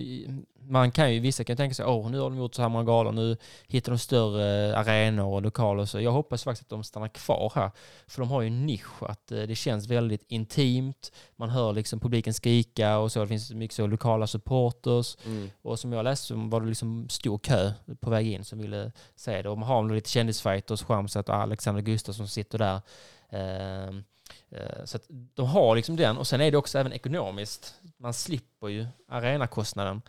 man 0.68 0.90
kan 0.90 1.14
ju, 1.14 1.20
vissa 1.20 1.44
kan 1.44 1.57
tänka 1.57 1.74
sig 1.74 1.85
åh 1.87 2.11
nu 2.11 2.18
har 2.18 2.31
de 2.31 2.38
gjort 2.38 2.55
så 2.55 2.62
här 2.62 2.68
många 2.68 2.85
galor, 2.85 3.12
nu 3.12 3.37
hittar 3.66 3.92
de 3.92 3.98
större 3.98 4.70
eh, 4.70 4.79
arenor 4.79 5.26
och 5.35 5.42
lokaler 5.42 5.85
så. 5.85 6.00
Jag 6.00 6.12
hoppas 6.12 6.44
faktiskt 6.44 6.62
att 6.66 6.70
de 6.70 6.85
stannar 6.85 7.09
kvar 7.09 7.52
här. 7.55 7.70
För 8.07 8.20
de 8.20 8.31
har 8.31 8.40
ju 8.40 8.46
en 8.46 8.66
nisch, 8.66 9.02
att 9.02 9.33
eh, 9.33 9.42
det 9.42 9.55
känns 9.55 9.87
väldigt 9.88 10.24
intimt, 10.29 11.12
man 11.37 11.50
hör 11.50 11.72
liksom 11.72 12.00
publiken 12.00 12.35
skrika 12.35 12.98
och 12.98 13.12
så, 13.12 13.20
det 13.20 13.26
finns 13.26 13.52
mycket 13.52 13.76
så 13.76 13.87
lokala 13.87 14.26
supporters. 14.26 15.16
Mm. 15.26 15.50
Och 15.62 15.79
som 15.79 15.92
jag 15.92 16.05
läste 16.05 16.26
så 16.26 16.35
var 16.37 16.61
det 16.61 16.66
liksom 16.66 17.09
stor 17.09 17.38
kö 17.38 17.72
på 18.00 18.11
väg 18.11 18.26
in 18.26 18.44
som 18.44 18.59
ville 18.59 18.92
se 19.16 19.42
det. 19.42 19.48
Och 19.48 19.59
man 19.59 19.68
har 19.68 19.94
lite 19.94 20.11
kändisfighters, 20.11 20.83
Schamsat 20.83 21.29
och 21.29 21.35
Alexander 21.35 21.83
Gustafsson 21.83 22.26
som 22.26 22.29
sitter 22.29 22.59
där. 22.59 22.81
Eh, 23.29 23.94
Så 24.85 24.98
de 25.35 25.46
har 25.46 25.76
liksom 25.76 25.96
den. 25.96 26.18
Och 26.18 26.26
sen 26.26 26.40
är 26.40 26.50
det 26.50 26.57
också 26.57 26.79
även 26.79 26.92
ekonomiskt. 26.92 27.74
Man 27.98 28.14
slipper 28.14 28.68
ju 28.68 28.87
arenakostnaden 29.09 30.02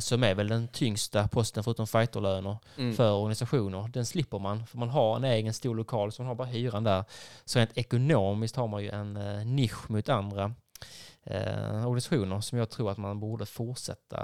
som 0.00 0.22
är 0.24 0.34
väl 0.34 0.48
den 0.48 0.68
tyngsta 0.68 1.28
posten 1.28 1.64
förutom 1.64 1.86
fighterlöner 1.86 2.56
Mm. 2.76 2.94
för 2.94 3.12
organisationer. 3.12 3.88
Den 3.92 4.06
slipper 4.06 4.38
man 4.38 4.66
för 4.66 4.78
man 4.78 4.88
har 4.88 5.16
en 5.16 5.24
egen 5.24 5.54
stor 5.54 5.74
lokal 5.74 6.12
så 6.12 6.22
man 6.22 6.28
har 6.28 6.34
bara 6.34 6.48
hyran 6.48 6.84
där. 6.84 7.04
Så 7.44 7.58
rent 7.58 7.78
ekonomiskt 7.78 8.56
har 8.56 8.68
man 8.68 8.82
ju 8.82 8.90
en 8.90 9.16
eh, 9.16 9.46
nisch 9.46 9.90
mot 9.90 10.08
andra 10.08 10.54
eh, 11.22 11.86
organisationer 11.86 12.40
som 12.40 12.58
jag 12.58 12.70
tror 12.70 12.90
att 12.90 12.98
man 12.98 13.20
borde 13.20 13.46
fortsätta 13.46 14.16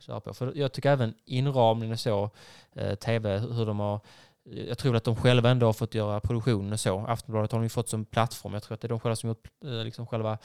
köra 0.00 0.20
på. 0.20 0.34
För 0.34 0.52
jag 0.56 0.72
tycker 0.72 0.90
även 0.90 1.14
inramningen 1.24 1.92
och 1.92 2.00
så, 2.00 2.30
eh, 2.72 2.94
tv, 2.94 3.38
hur 3.38 3.66
de 3.66 3.80
har 3.80 4.00
jag 4.50 4.78
tror 4.78 4.96
att 4.96 5.04
de 5.04 5.16
själva 5.16 5.50
ändå 5.50 5.66
har 5.66 5.72
fått 5.72 5.94
göra 5.94 6.20
produktionen 6.20 6.72
och 6.72 6.80
så. 6.80 6.98
Aftonbladet 7.08 7.52
har 7.52 7.58
de 7.58 7.62
ju 7.62 7.68
fått 7.68 7.88
som 7.88 8.04
plattform. 8.04 8.52
Jag 8.54 8.62
tror 8.62 8.74
att 8.74 8.80
det 8.80 8.86
är 8.86 8.88
de 8.88 9.00
själva 9.00 9.16
som 9.16 9.28
gjort 9.28 9.48
eh, 9.64 9.70
liksom 9.84 10.06
själva 10.06 10.32
eh, 10.32 10.38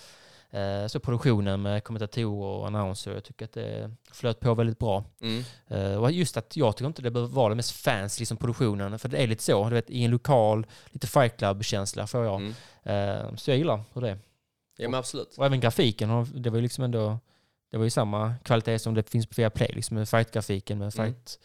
så 0.88 0.99
produktionen 0.99 1.62
med 1.62 1.84
kommentatorer 1.84 2.60
och 2.60 2.68
annonser. 2.68 3.14
Jag 3.14 3.24
tycker 3.24 3.45
att 3.45 3.54
det 3.54 3.91
flöt 4.12 4.39
på 4.39 4.54
väldigt 4.54 4.80
bra. 4.80 5.04
Mm. 5.22 5.43
Eh, 5.68 5.95
och 6.04 6.12
just 6.12 6.38
att 6.38 6.58
jag 6.58 6.76
tycker 6.78 6.88
inte 6.88 7.01
det 7.01 7.12
behöver 7.12 7.34
vara 7.34 7.49
det 7.49 7.56
mest 7.56 7.72
fancy 7.72 8.22
liksom 8.22 8.38
produktionen. 8.38 8.99
För 8.99 9.10
det 9.10 9.18
är 9.18 9.28
lite 9.28 9.43
så, 9.43 9.70
du 9.70 9.76
vet, 9.76 9.89
i 9.89 10.04
en 10.04 10.12
lokal, 10.12 10.66
lite 10.86 11.08
fight 11.08 11.38
club-känsla 11.38 12.08
får 12.08 12.26
jag. 12.26 12.41
Mm. 12.41 12.54
Eh, 12.84 13.36
så 13.36 13.51
jag 13.51 13.58
gillar 13.58 13.84
hur 13.93 14.01
det 14.01 14.10
är. 14.10 14.18
Ja 14.78 14.89
men 14.89 14.99
absolut. 14.99 15.38
Och 15.38 15.45
även 15.45 15.60
grafiken, 15.60 16.28
det 16.34 16.49
var 16.49 16.58
ju 16.58 16.62
liksom 16.62 16.84
ändå 16.84 17.20
det 17.72 17.78
var 17.78 17.84
ju 17.84 17.89
samma 17.89 18.34
kvalitet 18.43 18.80
som 18.80 18.93
det 18.93 19.10
finns 19.10 19.26
på 19.26 19.34
Viaplay, 19.38 19.72
liksom 19.74 19.97
med 19.97 20.10
fight-grafiken 20.10 20.78
med 20.78 20.93
Mm. 20.99 21.14
fight 21.14 21.39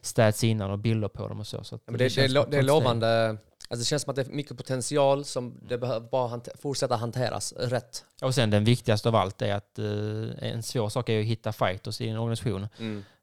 stats 0.00 0.44
innan 0.44 0.70
och 0.70 0.78
bilder 0.78 1.08
på 1.08 1.28
dem 1.28 1.40
och 1.40 1.46
så. 1.46 1.64
så 1.64 1.78
men 1.86 1.98
det, 1.98 2.14
det, 2.14 2.24
är 2.24 2.50
det 2.50 2.58
är 2.58 2.62
lovande. 2.62 3.36
Alltså 3.68 3.80
det 3.80 3.84
känns 3.84 4.02
som 4.02 4.10
att 4.10 4.16
det 4.16 4.22
är 4.22 4.30
mycket 4.30 4.56
potential 4.56 5.24
som 5.24 5.58
det 5.68 5.78
behöver 5.78 6.08
bara 6.08 6.28
hante- 6.28 6.56
fortsätta 6.58 6.96
hanteras 6.96 7.52
rätt. 7.52 8.04
Och 8.22 8.34
sen 8.34 8.50
den 8.50 8.64
viktigaste 8.64 9.08
av 9.08 9.14
allt 9.16 9.42
är 9.42 9.54
att 9.54 9.78
eh, 9.78 10.48
en 10.52 10.62
svår 10.62 10.88
sak 10.88 11.08
är 11.08 11.20
att 11.20 11.26
hitta 11.26 11.52
fighters 11.52 12.00
i 12.00 12.08
en 12.08 12.16
organisation. 12.18 12.68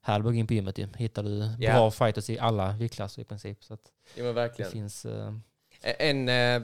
Här 0.02 0.20
går 0.20 0.34
in 0.36 0.48
på 0.48 0.54
gymmet. 0.54 0.80
Hittar 0.96 1.24
du 1.24 1.50
Ja. 1.60 1.74
bra 1.74 1.92
fighters 1.92 2.30
i 2.30 2.40
alla 2.40 2.72
viktklasser 2.72 3.22
i 3.22 3.26
princip. 3.26 3.64
Så 3.64 3.74
att 3.74 3.92
Ja 4.16 4.24
men 4.24 4.26
det 4.26 4.34
verkligen. 4.34 4.72
finns... 4.72 5.06
eh, 5.06 5.34
En, 5.82 6.30
eh, 6.30 6.62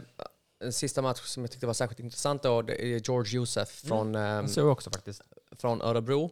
en 0.59 0.73
sista 0.73 1.01
match 1.01 1.21
som 1.21 1.43
jag 1.43 1.51
tyckte 1.51 1.67
var 1.67 1.73
särskilt 1.73 1.99
intressant 1.99 2.43
då, 2.43 2.61
det 2.61 2.85
är 2.85 2.99
George 3.09 3.35
Josef 3.35 3.69
från, 3.69 4.15
eh, 4.15 4.21
Jag 4.21 4.49
såg 4.49 4.67
också 4.67 4.89
faktiskt. 4.91 5.21
från 5.59 5.81
Örebro. 5.81 6.31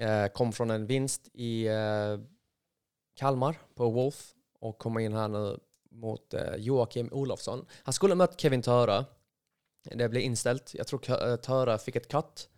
Eh, 0.00 0.26
kom 0.26 0.52
från 0.52 0.70
en 0.70 0.86
vinst 0.86 1.28
i 1.32 1.66
eh, 1.66 2.18
Kalmar 3.16 3.58
på 3.74 3.90
Wolf 3.90 4.30
och 4.60 4.78
kommer 4.78 5.00
in 5.00 5.12
här 5.12 5.28
nu 5.28 5.58
mot 5.94 6.34
eh, 6.34 6.54
Joakim 6.56 7.08
Olofsson. 7.12 7.66
Han 7.72 7.92
skulle 7.92 8.14
mött 8.14 8.40
Kevin 8.40 8.62
Töre. 8.62 9.04
Det 9.84 10.08
blev 10.08 10.22
inställt. 10.22 10.74
Jag 10.74 10.86
tror 10.86 11.10
eh, 11.10 11.36
Töre 11.36 11.78
fick 11.78 11.96
ett 11.96 12.08
cut 12.08 12.48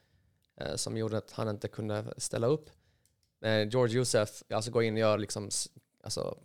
eh, 0.61 0.76
som 0.76 0.97
gjorde 0.97 1.18
att 1.18 1.32
han 1.32 1.49
inte 1.49 1.68
kunde 1.68 2.14
ställa 2.16 2.47
upp. 2.47 2.70
Men 3.41 3.70
George 3.70 3.97
Josef 3.97 4.43
alltså 4.51 4.70
går 4.70 4.82
in 4.82 4.95
och 4.95 5.01
gör 5.01 5.18
liksom, 5.18 5.51
alltså, 6.03 6.39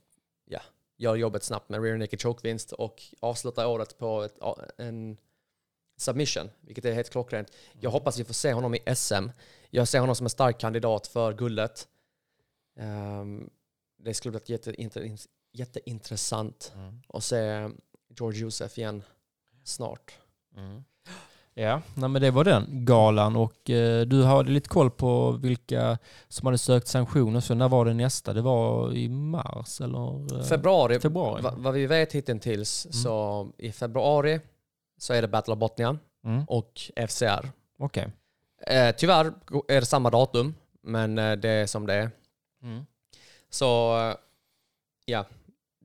ja, 0.45 0.61
gör 0.97 1.15
jobbet 1.15 1.43
snabbt 1.43 1.69
med 1.69 1.83
rear 1.83 1.97
naked 1.97 2.21
choke-vinst 2.21 2.71
och 2.71 3.03
avslutar 3.19 3.65
året 3.65 3.97
på 3.97 4.21
ett, 4.23 4.37
en 4.77 5.17
submission, 5.97 6.49
vilket 6.61 6.85
är 6.85 6.93
helt 6.93 7.09
klockrent. 7.09 7.51
Jag 7.79 7.91
hoppas 7.91 8.19
vi 8.19 8.23
får 8.23 8.33
se 8.33 8.53
honom 8.53 8.75
i 8.75 8.95
SM. 8.95 9.29
Jag 9.69 9.87
ser 9.87 9.99
honom 9.99 10.15
som 10.15 10.25
en 10.25 10.29
stark 10.29 10.59
kandidat 10.59 11.07
för 11.07 11.33
guldet. 11.33 11.87
Ehm, 12.75 13.49
det 13.97 14.13
skulle 14.13 14.31
bli 14.31 14.55
jätteinter- 14.55 15.17
jätteintressant 15.53 16.71
Mm. 16.75 17.01
att 17.07 17.23
se 17.23 17.69
George 18.19 18.39
Josef 18.41 18.77
igen 18.77 19.03
snart. 19.63 20.11
Mm. 20.57 20.83
Ja, 21.53 21.81
nej, 21.95 22.09
men 22.09 22.21
det 22.21 22.31
var 22.31 22.43
den 22.43 22.85
galan 22.85 23.35
och 23.35 23.69
eh, 23.69 24.05
du 24.05 24.23
hade 24.23 24.51
lite 24.51 24.69
koll 24.69 24.91
på 24.91 25.31
vilka 25.31 25.97
som 26.27 26.45
hade 26.45 26.57
sökt 26.57 26.87
sanktioner. 26.87 27.39
Så 27.39 27.53
när 27.53 27.69
var 27.69 27.85
det 27.85 27.93
nästa? 27.93 28.33
Det 28.33 28.41
var 28.41 28.93
i 28.93 29.09
mars 29.09 29.81
eller? 29.81 30.37
eh, 30.39 30.43
Februari, 30.43 30.99
februari. 30.99 31.41
va- 31.41 31.53
vad 31.57 31.73
vi 31.73 31.87
vet 31.87 32.13
hittills 32.13 32.87
så 32.91 33.47
i 33.57 33.71
februari 33.71 34.39
så 34.97 35.13
är 35.13 35.21
det 35.21 35.27
Battle 35.27 35.53
of 35.53 35.59
Botnia 35.59 35.97
Mm. 36.23 36.43
och 36.47 36.81
FCR. 36.95 37.51
Okej. 37.79 38.07
Eh, 38.67 38.95
tyvärr 38.97 39.25
är 39.67 39.79
det 39.79 39.85
samma 39.85 40.09
datum, 40.09 40.55
men 40.81 41.15
det 41.15 41.49
är 41.49 41.67
som 41.67 41.85
det 41.87 41.93
är. 41.93 42.11
Mm. 42.63 42.85
Så 43.49 43.67
ja, 45.05 45.25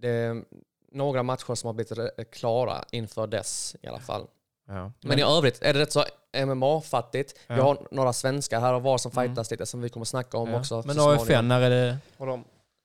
det 0.06 0.12
är 0.14 0.44
några 0.92 1.22
matcher 1.22 1.54
som 1.54 1.66
har 1.66 1.72
blivit 1.74 2.30
klara 2.30 2.84
inför 2.90 3.26
dess 3.26 3.76
i 3.82 3.86
alla 3.86 3.98
fall. 4.00 4.26
Ja. 4.68 4.92
Men 5.00 5.18
i 5.18 5.22
övrigt 5.22 5.62
är 5.62 5.74
det 5.74 5.80
rätt 5.80 5.92
så 5.92 6.04
MMA-fattigt. 6.46 7.34
Vi 7.48 7.56
Ja. 7.56 7.62
har 7.62 7.88
några 7.90 8.12
svenskar 8.12 8.60
här 8.60 8.74
och 8.74 8.82
var 8.82 8.98
som 8.98 9.12
Mm. 9.12 9.24
fightas 9.28 9.50
lite 9.50 9.66
som 9.66 9.80
vi 9.80 9.88
kommer 9.88 10.04
snacka 10.06 10.38
om 10.38 10.50
ja. 10.50 10.58
också. 10.60 10.82
Men 10.86 11.00
AFN, 11.00 11.48
när 11.48 11.60
är 11.60 11.70
det? 11.70 11.98
Har 12.18 12.26
de 12.26 12.44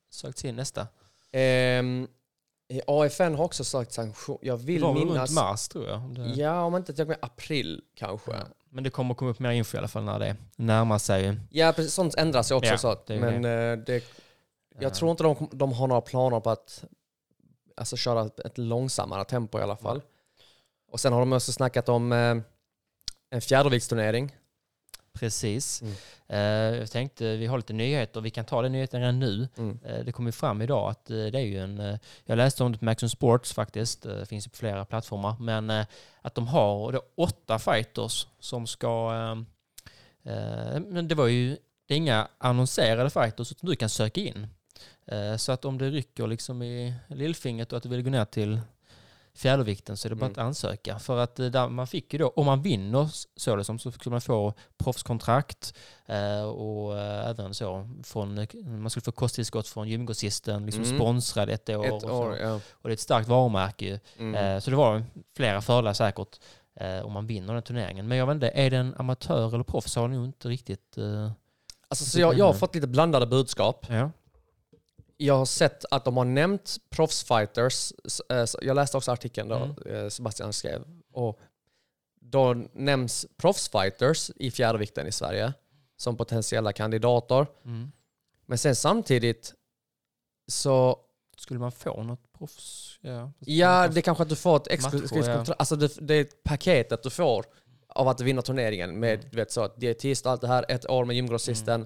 sökt 0.10 0.44
in 0.44 0.56
nästa? 0.56 0.88
Ehm, 1.32 2.08
i 2.70 2.82
AFN 2.88 3.36
har 3.36 3.44
också 3.46 3.64
sökt 3.64 3.92
sanktion. 3.94 4.38
Jag 4.42 4.60
Det 4.60 4.66
vill 4.66 4.82
var 4.82 4.94
väl 4.94 5.06
minnas... 5.06 5.30
runt 5.30 5.40
mars 5.40 5.68
tror 5.68 5.88
jag. 5.88 6.02
det- 6.16 6.22
Ja, 6.42 6.62
om 6.64 6.76
inte 6.76 6.94
jag 6.98 7.08
med 7.08 7.18
april 7.22 7.82
kanske. 7.96 8.32
Ja. 8.32 8.38
Ja, 8.38 8.46
Men 8.70 8.84
det 8.84 8.90
kommer 8.90 9.14
komma 9.16 9.32
upp 9.32 9.40
mer 9.40 9.52
info 9.52 9.76
i 9.76 9.80
alla 9.80 9.88
fall 9.88 10.04
när 10.04 10.20
det 10.20 10.36
närmar 10.56 10.98
sig. 10.98 11.38
precis, 11.52 11.94
sånt 11.94 12.16
ändras 12.16 12.52
ju 12.52 12.56
också. 12.56 12.70
Ja, 12.72 12.78
så 12.78 12.88
att, 12.88 13.06
det 13.08 13.20
men 13.20 13.36
eh, 13.46 13.86
det, 13.86 13.94
jag 13.94 14.84
Ja. 14.84 14.90
tror 14.90 15.12
inte 15.12 15.24
de, 15.24 15.50
de 15.52 15.74
har 15.74 15.88
några 15.88 16.02
planer 16.02 16.40
på 16.40 16.50
att 16.50 16.84
alltså, 17.78 17.98
köra 17.98 18.30
ett, 18.46 18.58
långsammare 18.58 19.26
tempo 19.26 19.60
i 19.60 19.62
alla 19.62 19.78
fall. 19.78 20.02
Och 20.92 21.00
sen 21.00 21.14
har 21.14 21.20
de 21.20 21.34
också 21.34 21.52
snackat 21.52 21.90
om 21.90 22.12
eh, 22.12 22.36
en 23.30 23.42
fjäderviktsturnering. 23.42 24.36
Precis. 25.14 25.82
Mm. 25.82 25.94
Eh, 26.28 26.80
jag 26.80 26.92
tänkte, 26.92 27.36
vi 27.38 27.46
har 27.46 27.58
lite 27.58 27.74
nyheter, 27.74 28.22
vi 28.22 28.30
kan 28.30 28.46
ta 28.46 28.62
den 28.62 28.72
nyheten 28.72 29.00
redan 29.00 29.20
nu. 29.20 29.48
Mm. 29.58 29.80
Eh, 29.86 30.06
det 30.06 30.12
kom 30.12 30.26
ju 30.26 30.32
fram 30.32 30.62
idag 30.62 30.90
att 30.90 31.10
eh, 31.10 31.16
det 31.16 31.40
är 31.40 31.46
ju 31.46 31.60
en, 31.60 31.80
eh, 31.80 31.98
jag 32.26 32.38
läste 32.38 32.64
om 32.64 32.72
det 32.72 32.78
på 32.78 32.86
Maxon 32.86 33.10
Sports 33.10 33.54
faktiskt, 33.54 34.06
eh, 34.06 34.14
det 34.14 34.26
finns 34.26 34.48
ju 34.48 34.50
på 34.50 34.58
flera 34.58 34.86
plattformar, 34.86 35.36
men 35.40 35.70
eh, 35.70 35.86
att 36.22 36.36
de 36.36 36.48
har 36.48 36.92
det 36.92 37.00
åtta 37.18 37.60
fighters 37.60 38.28
som 38.40 38.68
ska, 38.68 39.14
eh, 39.14 40.34
eh, 40.34 40.80
men 40.80 41.08
det 41.08 41.16
var 41.16 41.28
ju, 41.28 41.58
det 41.88 41.94
är 41.94 41.98
inga 41.98 42.28
annonserade 42.38 43.10
fighters 43.10 43.52
utan 43.52 43.70
du 43.70 43.76
kan 43.76 43.90
söka 43.90 44.22
in. 44.22 44.48
Eh, 45.06 45.36
så 45.38 45.52
att 45.52 45.66
om 45.66 45.78
det 45.78 45.90
rycker 45.90 46.28
liksom 46.28 46.62
i 46.64 46.94
lillfingret 47.08 47.72
och 47.72 47.78
att 47.78 47.84
du 47.84 47.90
vill 47.90 48.02
gå 48.04 48.10
ner 48.10 48.26
till 48.26 48.60
fjädervikten 49.34 49.98
så 49.98 50.08
är 50.08 50.10
det 50.10 50.16
bara 50.16 50.26
Mm. 50.26 50.32
att 50.32 50.46
ansöka. 50.46 51.00
För 51.00 51.18
att 51.18 51.40
eh, 51.40 51.46
där 51.48 51.70
man 51.70 51.88
fick 51.88 52.14
ju 52.14 52.20
då, 52.20 52.28
om 52.30 52.46
man 52.46 52.62
vinner 52.62 53.10
så 53.36 53.56
det 53.56 53.64
som 53.64 53.80
så 53.80 53.92
skulle 53.92 54.12
man 54.12 54.22
få 54.22 54.54
proffskontrakt 54.78 55.74
eh, 56.06 56.42
och 56.44 56.98
eh, 56.98 57.30
även 57.30 57.54
så 57.54 57.90
från, 58.04 58.48
man 58.82 58.90
skulle 58.90 59.04
få 59.04 59.12
kosttillskott 59.12 59.68
från 59.68 59.88
gymgrossisten, 59.90 60.66
liksom 60.66 60.84
Mm. 60.84 60.98
sponsrad 60.98 61.50
ett 61.50 61.70
år. 61.70 61.86
Ett 61.86 62.04
och, 62.04 62.20
år, 62.20 62.38
ja. 62.38 62.54
och 62.72 62.90
det 62.90 62.90
är 62.90 62.94
ett 62.94 63.00
starkt 63.00 63.28
varumärke. 63.28 64.00
Mm. 64.18 64.36
Eh, 64.56 64.60
så 64.60 64.70
det 64.70 64.76
var 64.76 65.04
flera 65.36 65.62
fördelar 65.62 65.94
säkert 65.94 66.40
om 67.04 67.12
man 67.14 67.28
vinner 67.28 67.54
den 67.54 67.64
turneringen. 67.64 68.08
Men 68.08 68.18
jag 68.18 68.26
vet 68.26 68.34
inte, 68.36 68.48
är 68.50 68.70
det 68.70 68.78
en 68.78 68.96
amatör 68.98 69.54
eller 69.54 69.64
proffs 69.64 69.96
har 69.96 70.08
nog 70.08 70.26
inte 70.26 70.48
riktigt... 70.48 70.98
Alltså, 71.88 72.06
så 72.06 72.20
jag, 72.20 72.38
jag 72.38 72.46
har 72.46 72.54
fått 72.54 72.76
lite 72.76 72.88
blandade 72.88 73.26
budskap. 73.26 73.86
ja. 73.90 74.12
Jag 75.26 75.38
har 75.38 75.46
sett 75.46 75.86
att 75.92 76.06
de 76.06 76.18
har 76.18 76.26
nämnt 76.26 76.78
proffsfighters. 76.90 77.94
Eh, 78.30 78.46
Jag 78.62 78.76
läste 78.76 78.98
också 78.98 79.12
artikeln 79.12 79.50
då 79.50 79.56
Mm. 79.56 79.76
eh, 80.04 80.10
Sebastian 80.10 80.54
skrev. 80.54 80.84
Och 81.14 81.40
då 82.22 82.54
nämns 82.74 83.26
proffsfighters 83.38 84.32
i 84.36 84.52
fjärdevikten 84.52 85.08
i 85.08 85.12
Sverige 85.12 85.54
som 85.98 86.18
potentiella 86.18 86.74
kandidater. 86.74 87.48
Mm. 87.66 87.92
Men 88.46 88.58
sen 88.58 88.76
samtidigt 88.76 89.54
så, 90.48 91.00
Skulle 91.38 91.60
man 91.60 91.72
få 91.72 92.04
något 92.04 92.34
proffs? 92.38 92.98
Ja, 93.02 93.32
ja 93.40 93.88
det 93.88 94.02
kanske 94.02 94.22
att 94.24 94.30
du 94.30 94.36
får 94.36 94.56
ett 94.58 94.68
exklusivt 94.68 95.26
ja. 95.28 95.36
kontrakt. 95.36 95.60
Alltså 95.60 95.76
det, 95.76 96.08
det 96.08 96.14
är 96.16 96.28
paketet 96.44 97.04
du 97.04 97.10
får 97.10 97.46
av 97.88 98.08
att 98.08 98.22
vinna 98.22 98.42
turneringen 98.42 99.00
med 99.00 99.14
Mm. 99.20 99.30
du 99.32 99.38
vet, 99.38 99.52
så, 99.52 99.68
dietist 99.68 100.26
och 100.26 100.32
allt 100.32 100.42
det 100.42 100.48
här, 100.48 100.66
ett 100.70 100.90
år 100.90 101.06
med 101.06 101.16
gymgrossisten. 101.16 101.86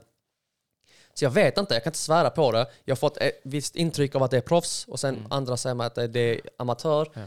Så 1.17 1.25
jag 1.25 1.31
vet 1.31 1.57
inte, 1.57 1.73
jag 1.73 1.83
kan 1.83 1.89
inte 1.89 1.99
svära 1.99 2.29
på 2.29 2.51
det. 2.51 2.67
Jag 2.85 2.95
har 2.95 2.97
fått 2.97 3.17
ett 3.17 3.39
visst 3.43 3.75
intryck 3.75 4.15
av 4.15 4.23
att 4.23 4.31
det 4.31 4.37
är 4.37 4.41
proffs 4.41 4.85
och 4.87 4.99
sen 4.99 5.15
Mm. 5.15 5.27
andra 5.31 5.57
säger 5.57 5.83
att 5.83 5.95
det 5.95 6.19
är 6.19 6.41
amatör. 6.57 7.07
Ja. 7.13 7.21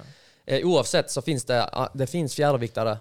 Eh, 0.47 0.67
oavsett 0.67 1.11
så 1.11 1.23
finns 1.23 1.45
det, 1.45 1.69
ah, 1.73 1.89
det 1.95 2.07
finns 2.07 2.35
fjärdeviktare. 2.35 2.99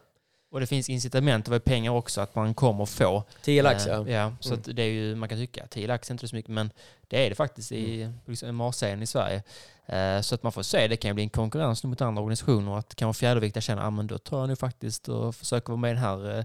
Och 0.51 0.59
det 0.59 0.67
finns 0.67 0.89
incitament, 0.89 1.47
var 1.47 1.59
pengar 1.59 1.91
också, 1.91 2.21
att 2.21 2.35
man 2.35 2.53
kommer 2.53 2.85
få. 2.85 3.23
10 3.41 3.61
lax 3.61 3.85
Eh, 3.87 3.93
ja. 3.93 4.07
ja. 4.09 4.33
Så 4.39 4.49
Mm. 4.49 4.59
att 4.59 4.75
det 4.75 4.83
är 4.83 4.87
ju, 4.87 5.15
man 5.15 5.29
kan 5.29 5.37
tycka 5.37 5.67
10 5.67 5.87
lax 5.87 6.09
är 6.09 6.13
inte 6.13 6.27
så 6.27 6.35
mycket, 6.35 6.51
men 6.51 6.71
det 7.07 7.25
är 7.25 7.29
det 7.29 7.35
faktiskt 7.35 7.71
i 7.71 8.01
Mm. 8.01 8.13
liksom, 8.25 8.71
i 9.01 9.07
Sverige. 9.07 9.43
Eh, 9.85 10.21
så 10.21 10.35
att 10.35 10.43
man 10.43 10.51
får 10.51 10.63
se, 10.63 10.87
det 10.87 10.95
kan 10.97 11.09
ju 11.09 11.13
bli 11.13 11.23
en 11.23 11.29
konkurrens 11.29 11.83
mot 11.83 12.01
andra 12.01 12.21
organisationer, 12.21 12.77
att 12.77 12.95
kanske 12.95 13.19
fjärdeviktare 13.19 13.61
känner, 13.61 13.81
ah, 13.83 13.89
men 13.89 14.07
då 14.07 14.17
tar 14.17 14.39
jag 14.39 14.47
nu 14.49 14.55
faktiskt 14.55 15.09
och 15.09 15.35
försöker 15.35 15.67
vara 15.67 15.77
med 15.77 15.91
i 15.91 15.93
den 15.93 16.03
här 16.03 16.37
eh, 16.39 16.43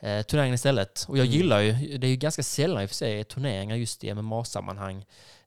eh, 0.00 0.22
turneringen 0.22 0.54
istället. 0.54 1.04
Och 1.08 1.18
jag 1.18 1.26
Mm. 1.26 1.36
gillar 1.38 1.60
ju, 1.60 1.98
det 1.98 2.06
är 2.06 2.10
ju 2.10 2.16
ganska 2.16 2.42
sällan 2.42 2.82
i 2.82 2.86
och 2.86 2.90
för 2.90 2.96
sig 2.96 3.24
turneringar 3.24 3.76
just 3.76 4.04
i 4.04 4.14
MMA-sammanhang. 4.14 4.96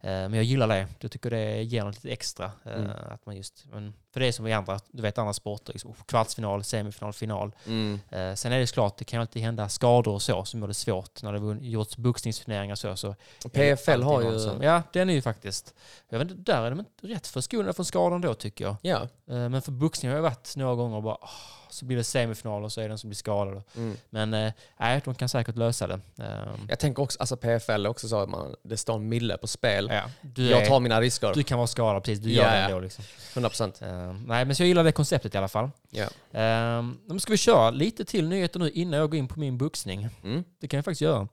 Eh, 0.04 0.10
men 0.12 0.34
jag 0.34 0.44
gillar 0.44 0.68
det. 0.68 0.88
Jag 1.00 1.12
tycker 1.12 1.30
det 1.30 1.64
ger 1.64 1.84
något 1.84 1.96
lite 1.96 2.10
extra. 2.14 2.52
eh, 2.66 2.72
Mm. 2.74 2.92
Att 3.12 3.26
man 3.26 3.36
just, 3.36 3.66
men 3.72 3.94
för 4.14 4.20
det 4.20 4.28
är 4.28 4.32
som 4.32 4.48
i 4.48 4.54
andra, 4.54 4.80
du 4.92 5.02
vet 5.02 5.18
andra 5.18 5.34
sporter, 5.34 5.74
liksom, 5.74 5.94
kvartsfinal, 6.06 6.64
semifinal, 6.64 7.14
final. 7.14 7.52
Mm. 7.68 8.00
Eh, 8.10 8.34
sen 8.34 8.52
är 8.52 8.60
det 8.60 8.72
klart, 8.74 8.98
det 8.98 9.06
kan 9.06 9.18
ju 9.18 9.22
alltid 9.22 9.42
hända 9.42 9.70
skador 9.70 10.14
och 10.14 10.22
så 10.22 10.46
som 10.46 10.60
gör 10.60 10.68
det 10.68 10.74
svårt 10.74 11.24
när 11.24 11.34
det 11.34 11.68
gjorts 11.68 11.98
boxningsturneringar 11.98 12.74
och 12.74 12.80
så. 12.80 12.96
så 12.98 13.16
PFL 13.50 14.02
har 14.02 14.22
ju... 14.22 14.40
Som, 14.40 14.62
ja, 14.62 14.84
den 14.94 15.10
är 15.10 15.14
ju 15.14 15.22
faktiskt... 15.22 15.74
Jag 16.10 16.20
vet 16.20 16.32
inte, 16.32 16.52
där 16.52 16.62
är 16.62 16.70
de 16.70 16.80
inte 16.80 17.08
rätt 17.08 17.28
förskonade 17.28 17.74
från 17.74 17.86
skador 17.86 18.20
då 18.20 18.34
tycker 18.34 18.66
jag. 18.66 18.76
Ja. 18.82 19.08
Eh, 19.32 19.50
men 19.50 19.62
för 19.62 19.72
boxning 19.72 20.10
har 20.10 20.16
jag 20.16 20.24
varit 20.24 20.56
några 20.56 20.76
gånger 20.76 20.98
och 20.98 21.04
bara... 21.04 21.18
åh, 21.22 21.30
så 21.70 21.86
blir 21.86 21.98
det 21.98 22.04
semifinal 22.04 22.64
och 22.64 22.72
så 22.72 22.80
är 22.80 22.84
det 22.84 22.88
den 22.90 22.98
som 22.98 23.10
blir 23.10 23.16
skadad. 23.16 23.64
Mm. 23.76 23.98
Men 24.10 24.34
eh, 24.34 24.54
nej, 24.80 25.02
de 25.06 25.16
kan 25.16 25.30
säkert 25.30 25.56
lösa 25.58 25.88
det. 25.88 26.00
Eh, 26.20 26.26
Jag 26.70 26.80
tänker 26.80 27.04
också, 27.04 27.20
alltså 27.20 27.38
PFL 27.38 27.86
också 27.88 28.08
så 28.08 28.20
att 28.20 28.30
man, 28.30 28.56
det 28.64 28.78
står 28.78 28.96
en 28.96 29.10
mille 29.10 29.38
på 29.38 29.48
spel. 29.48 29.90
ja, 29.92 30.04
jag 30.36 30.62
är, 30.62 30.66
tar 30.66 30.80
mina 30.80 31.02
risker, 31.02 31.34
du 31.34 31.44
kan 31.44 31.58
vara 31.58 31.68
skadad 31.68 32.04
precis, 32.04 32.20
du 32.24 32.32
gör 32.32 32.44
Ja, 32.44 32.52
det 32.52 32.60
ja. 32.60 32.66
ändå 32.66 32.80
liksom. 32.80 33.04
100%. 33.34 34.08
Eh, 34.08 34.14
nej, 34.28 34.46
men 34.46 34.56
så 34.56 34.64
jag 34.64 34.68
gillar 34.68 34.84
det 34.84 34.92
konceptet 34.92 35.36
i 35.36 35.38
alla 35.38 35.48
fall. 35.48 35.70
Ja. 35.90 36.06
Uh, 36.06 36.92
nu 37.08 37.20
ska 37.20 37.32
vi 37.34 37.38
köra 37.38 37.70
lite 37.70 38.06
till 38.06 38.28
nyheter 38.28 38.60
nu 38.60 38.70
innan 38.70 39.00
jag 39.00 39.10
går 39.10 39.18
in 39.18 39.28
på 39.28 39.40
min 39.40 39.58
boxning. 39.58 40.08
Mm. 40.24 40.44
Det 40.60 40.68
kan 40.68 40.78
jag 40.78 40.86
faktiskt 40.86 41.02
göra. 41.02 41.28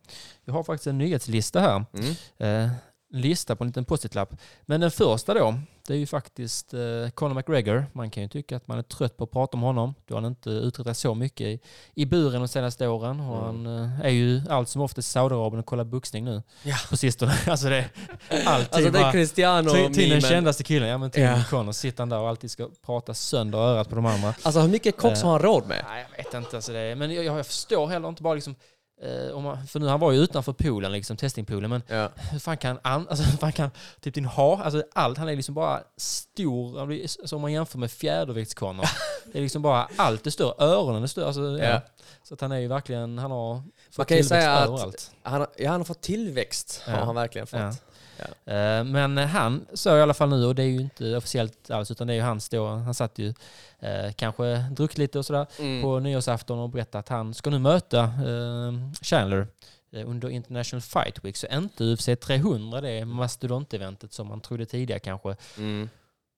Jag 0.45 0.55
har 0.55 0.63
faktiskt 0.63 0.87
en 0.87 0.99
nyhetslista 0.99 1.61
här. 1.61 1.85
Mm. 1.93 2.11
Eh, 2.39 2.71
en 2.71 2.71
lista 3.11 3.57
på 3.57 3.65
en 3.65 3.69
liten 3.69 3.85
post-it-lapp. 3.85 4.37
Men 4.67 4.81
den 4.81 4.91
första 4.91 5.35
då, 5.35 5.55
det 5.87 5.95
är 5.95 5.99
ju 5.99 6.07
faktiskt 6.07 6.75
eh, 6.75 6.81
Conor 7.15 7.35
McGregor. 7.35 7.87
Man 7.93 8.11
kan 8.11 8.23
ju 8.23 8.29
tycka 8.29 8.57
att 8.57 8.69
man 8.69 8.79
är 8.79 8.83
trött 8.83 9.17
på 9.17 9.25
att 9.25 9.31
prata 9.31 9.57
om 9.57 9.63
honom. 9.63 9.95
Du 10.07 10.15
har 10.15 10.27
inte 10.27 10.51
uträttat 10.51 10.97
så 10.97 11.15
mycket 11.15 11.47
i, 11.47 11.61
i 11.95 12.07
buren 12.07 12.41
de 12.41 12.49
senaste 12.49 12.87
åren. 12.89 13.21
Och 13.21 13.45
han 13.47 13.67
eh, 13.67 14.01
är 14.01 14.09
ju 14.11 14.43
allt 14.51 14.69
som 14.69 14.83
oftast 14.83 15.09
i 15.09 15.11
Saudiarabien 15.11 15.61
och 15.61 15.67
kollar 15.67 15.85
boxning 15.85 16.25
nu 16.25 16.43
Ja. 16.63 16.77
på 16.91 16.97
sistone. 16.97 17.35
alltså 17.47 17.69
det 17.69 17.85
alltid 18.31 18.75
Alltså 18.75 18.91
det 18.91 18.99
är 18.99 19.03
bara- 19.03 19.13
Cristiano 19.13 19.71
till, 19.71 19.95
till 19.95 20.11
den 20.11 20.21
kändaste 20.21 20.65
killen, 20.65 20.89
ja 20.89 20.99
men 20.99 21.11
till 21.11 21.23
Ja. 21.23 21.45
Conor 21.51 21.73
sitter 21.73 21.99
han 22.03 22.09
där 22.09 22.19
och 22.19 22.29
alltid 22.29 22.51
ska 22.51 22.69
prata 22.87 23.15
sönder 23.15 23.59
örat 23.59 23.89
på 23.89 23.95
de 23.95 24.07
andra. 24.07 24.35
Alltså 24.43 24.61
hur 24.61 24.69
mycket 24.69 24.97
koks 24.97 25.21
Eh. 25.21 25.25
har 25.25 25.33
han 25.33 25.43
råd 25.43 25.67
med? 25.67 25.85
Nej, 25.89 26.07
jag 26.11 26.25
vet 26.25 26.35
inte. 26.35 26.57
Alltså 26.57 26.73
det, 26.73 26.95
men 26.97 27.15
jag, 27.15 27.25
jag 27.25 27.47
förstår 27.47 27.87
heller 27.87 28.09
inte 28.09 28.23
bara 28.23 28.35
liksom... 28.35 28.55
eh, 29.03 29.41
man, 29.41 29.67
för 29.67 29.81
nu 29.81 29.87
han 29.87 30.01
var 30.01 30.13
ju 30.13 30.19
utanför 30.19 30.53
poolen, 30.53 30.93
liksom 30.93 31.17
testingpoolen, 31.17 31.71
men 31.71 31.83
Ja. 31.89 32.09
hur 32.31 32.39
fan 32.39 32.57
kan, 32.57 32.79
an, 32.83 33.07
alltså, 33.11 33.25
hur 33.25 33.39
fan 33.39 33.53
kan 33.53 33.71
typ 34.01 34.15
din 34.15 34.25
ha, 34.25 34.63
alltså 34.63 34.83
allt, 34.95 35.19
han 35.19 35.29
är 35.29 35.37
liksom 35.37 35.55
bara 35.55 35.81
stor, 35.97 36.79
han 36.79 36.89
blir, 36.89 37.03
alltså, 37.03 37.37
om 37.37 37.43
man 37.43 37.53
jämför 37.53 37.79
med 37.79 37.91
fjäderviktskonor. 37.91 38.85
det 39.33 39.39
är 39.39 39.43
liksom 39.43 39.63
bara, 39.63 39.89
allt 39.97 40.27
är 40.27 40.31
större, 40.31 40.55
öronen 40.65 41.03
är 41.03 41.07
större, 41.07 41.27
alltså, 41.27 41.41
ja. 41.59 41.65
Ja. 41.65 41.81
Så 42.23 42.35
att 42.35 42.41
han 42.41 42.53
är 42.53 42.59
ju 42.59 42.69
verkligen, 42.69 43.19
han 43.19 43.31
har 43.31 43.55
Man 43.55 43.63
fått 43.93 44.09
kan 44.09 44.17
ju 44.17 44.23
tillväxt 44.23 44.29
säga 44.29 44.53
att 44.53 44.69
överallt. 44.69 45.11
han, 45.23 45.41
har- 45.41 45.51
ja, 45.57 45.71
han 45.71 45.81
har 45.81 45.85
fått 45.85 46.01
tillväxt, 46.01 46.83
Ja. 46.87 46.93
har 46.93 47.07
han 47.07 47.15
verkligen 47.15 47.47
fått. 47.47 47.83
Ja. 48.19 48.53
Eh, 48.53 48.85
Men 48.85 49.19
han 49.19 49.66
sa 49.75 49.99
i 49.99 50.03
alla 50.03 50.14
fall 50.14 50.29
nu, 50.29 50.47
och 50.47 50.55
det 50.55 50.62
är 50.62 50.66
ju 50.66 50.81
inte 50.81 51.16
officiellt 51.16 51.71
alls, 51.71 51.91
utan 51.91 52.07
det 52.07 52.12
är 52.12 52.16
ju 52.16 52.23
hans 52.23 52.49
då, 52.49 52.66
han 52.69 52.95
satt 52.95 53.19
ju 53.19 53.35
eh, 53.79 54.12
kanske 54.16 54.57
druckit 54.71 54.99
lite 54.99 55.19
och 55.19 55.27
sådär 55.27 55.47
Mm. 55.59 55.83
på 55.83 55.99
nyårsafton 56.01 56.59
och 56.59 56.69
berättade 56.69 56.99
att 57.01 57.09
han 57.09 57.35
ska 57.35 57.51
nu 57.51 57.59
möta 57.59 58.01
eh, 58.05 58.73
Chandler 59.03 59.47
eh, 59.93 60.09
under 60.11 60.29
International 60.31 60.81
Fight 60.83 61.25
Week, 61.25 61.37
så 61.37 61.47
inte 61.47 61.85
UFC 61.85 62.09
300, 62.21 62.81
det 62.81 63.05
mastodonteventet 63.05 64.12
som 64.12 64.27
man 64.29 64.41
trodde 64.41 64.66
tidigare 64.66 65.01
kanske. 65.01 65.37
Mm. 65.59 65.89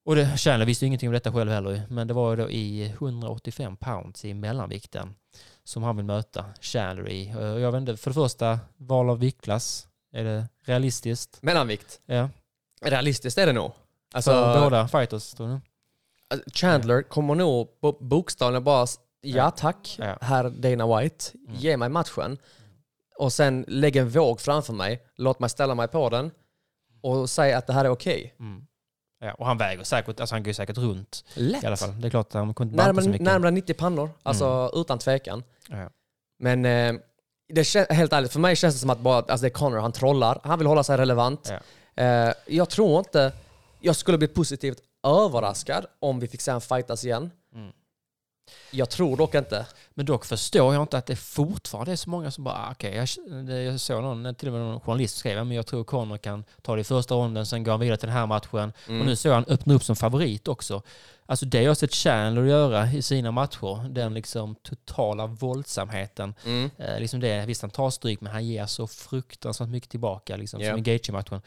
Och 0.04 0.16
det, 0.16 0.36
Chandler 0.38 0.66
visste 0.66 0.84
ju 0.84 0.86
ingenting 0.86 1.08
om 1.08 1.12
detta 1.12 1.32
själv 1.32 1.50
heller, 1.50 1.82
men 1.88 2.06
det 2.08 2.14
var 2.14 2.30
ju 2.30 2.36
då 2.42 2.50
i 2.50 2.86
185 2.88 3.76
pounds 3.76 4.24
i 4.24 4.34
mellanvikten 4.34 5.14
som 5.64 5.82
han 5.82 5.96
vill 5.96 6.04
möta 6.06 6.44
Chandler 6.60 7.08
i. 7.08 7.28
Jag 7.62 7.72
vet 7.72 7.78
inte, 7.80 7.96
för 7.96 8.10
det 8.10 8.14
första, 8.14 8.58
val 8.76 9.10
av 9.10 9.18
viktklass, 9.18 9.86
är 10.12 10.24
det 10.24 10.48
realistiskt? 10.64 11.42
Mellanvikt. 11.42 12.00
Ja. 12.06 12.28
Realistiskt 12.82 13.38
är 13.38 13.46
det 13.46 13.52
nog. 13.52 13.72
Alltså, 14.14 14.30
För 14.30 14.60
båda 14.60 14.88
fighters, 14.88 15.32
tror 15.32 15.48
du? 15.48 15.60
Alltså, 16.28 16.50
Chandler 16.54 17.02
kommer 17.02 17.34
nog 17.34 17.68
bo- 17.82 17.98
bokstavligen 18.00 18.64
bara 18.64 18.86
ja 19.20 19.50
tack, 19.50 19.96
Ja. 19.98 20.18
herr 20.20 20.50
Dana 20.50 20.98
White, 21.00 21.24
Mm. 21.46 21.54
ge 21.56 21.76
mig 21.76 21.88
matchen. 21.88 22.38
Och 23.16 23.32
sen 23.32 23.64
lägg 23.68 23.96
en 23.96 24.08
våg 24.08 24.40
framför 24.40 24.72
mig, 24.72 25.02
låt 25.16 25.40
mig 25.40 25.50
ställa 25.50 25.74
mig 25.74 25.88
på 25.88 26.08
den 26.10 26.30
och 27.00 27.30
säga 27.30 27.58
att 27.58 27.66
det 27.66 27.72
här 27.72 27.84
är 27.84 27.88
okej. 27.88 28.34
Mm. 28.40 28.66
Ja, 29.20 29.34
och 29.34 29.46
han 29.46 29.58
väger 29.58 29.84
säkert, 29.84 30.20
alltså 30.20 30.34
han 30.34 30.42
går 30.42 30.52
säkert 30.52 30.78
runt 30.78 31.24
Lätt! 31.34 31.62
i 31.64 31.66
alla 31.66 31.76
fall. 31.76 32.00
Det 32.00 32.08
är 32.08 32.10
klart 32.10 32.32
han 32.32 32.54
kommer 32.54 32.68
inte 32.70 32.76
banta 32.76 32.84
så 32.84 32.92
Närmare, 32.92 33.06
mycket. 33.12 33.20
Mm. 33.20 33.32
närmare 33.32 33.50
90 33.50 33.74
pannor, 33.74 34.10
alltså 34.22 34.70
utan 34.74 34.98
tvekan. 34.98 35.42
Ja. 35.68 35.90
Men 36.38 36.64
eh, 36.64 37.00
det 37.52 37.62
kän- 37.62 37.92
helt 37.92 38.12
ärligt, 38.12 38.32
för 38.32 38.40
mig 38.40 38.56
känns 38.56 38.74
det 38.74 38.80
som 38.80 38.90
att 38.90 38.98
bara, 39.00 39.16
alltså 39.16 39.36
det 39.36 39.46
är 39.48 39.50
Connor, 39.50 39.78
han 39.78 39.92
trollar, 39.92 40.40
han 40.44 40.58
vill 40.58 40.68
hålla 40.68 40.82
sig 40.82 40.96
relevant. 40.96 41.52
Ja. 41.96 42.04
Eh, 42.04 42.32
jag 42.46 42.68
tror 42.68 42.98
inte, 42.98 43.32
jag 43.80 43.96
skulle 43.96 44.18
bli 44.18 44.28
positivt 44.28 44.78
överraskad 45.06 45.86
om 46.00 46.20
vi 46.20 46.28
fick 46.28 46.40
se 46.40 46.50
en 46.50 46.60
fightas 46.60 47.04
igen. 47.04 47.30
Jag 48.70 48.90
tror 48.90 49.16
dock 49.16 49.34
inte. 49.34 49.66
Men 49.94 50.06
dock 50.06 50.24
förstår 50.24 50.74
jag 50.74 50.82
inte 50.82 50.98
att 50.98 51.06
det 51.06 51.16
fortfarande 51.16 51.92
är 51.92 51.96
så 51.96 52.10
många 52.10 52.30
som 52.30 52.44
bara, 52.44 52.54
ah, 52.54 52.68
okej, 52.72 52.94
jag, 52.94 53.08
det- 53.46 53.62
jag 53.62 53.80
såg 53.80 54.02
någon, 54.02 54.34
till 54.34 54.48
och 54.48 54.54
med 54.54 54.62
någon 54.62 54.80
journalist 54.80 55.16
skrev, 55.16 55.36
"Ja, 55.36 55.44
men 55.44 55.56
jag 55.56 55.66
tror 55.66 55.84
Conor 55.84 56.16
kan 56.16 56.44
ta 56.62 56.74
det 56.74 56.80
i 56.80 56.84
första 56.84 57.14
ronden, 57.14 57.46
sen 57.46 57.64
går 57.64 57.70
han 57.72 57.80
vidare 57.80 57.96
till 57.96 58.08
den 58.08 58.16
här 58.16 58.26
matchen. 58.26 58.72
Mm. 58.88 59.00
Och 59.00 59.06
nu 59.06 59.16
såg 59.16 59.32
han 59.32 59.44
öppna 59.48 59.74
upp 59.74 59.82
som 59.84 59.96
favorit 59.96 60.48
också. 60.48 60.82
Alltså 61.26 61.46
det 61.46 61.58
har 61.58 61.64
jag 61.64 61.76
sett 61.76 61.94
Chandler 61.94 62.42
göra 62.44 62.92
i 62.92 63.02
sina 63.02 63.30
matcher, 63.30 63.88
den 63.88 64.14
liksom 64.14 64.54
totala 64.54 65.26
våldsamheten. 65.26 66.34
Mm. 66.44 66.70
Eh, 66.78 67.00
liksom 67.00 67.20
det, 67.20 67.46
visst 67.46 67.62
han 67.62 67.70
tar 67.70 67.90
stryk, 67.90 68.20
men 68.20 68.32
han 68.32 68.46
ger 68.46 68.66
så 68.66 68.86
fruktansvärt 68.86 69.68
mycket 69.68 69.90
tillbaka, 69.90 70.36
liksom, 70.36 70.60
Ja. 70.60 70.70
som 70.70 70.78
i 70.78 70.82
Gaethje-matchen. 70.82 71.42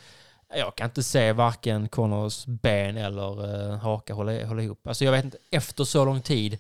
Jag 0.55 0.75
kan 0.75 0.85
inte 0.85 1.03
se 1.03 1.31
varken 1.33 1.87
Connors 1.89 2.45
ben 2.45 2.97
eller 2.97 3.55
uh, 3.71 3.75
haka 3.77 4.13
hålla, 4.13 4.45
hålla 4.45 4.61
ihop. 4.61 4.87
Alltså 4.87 5.05
jag 5.05 5.11
vet 5.11 5.25
inte, 5.25 5.37
efter 5.51 5.83
så 5.83 6.05
lång 6.05 6.21
tid, 6.21 6.57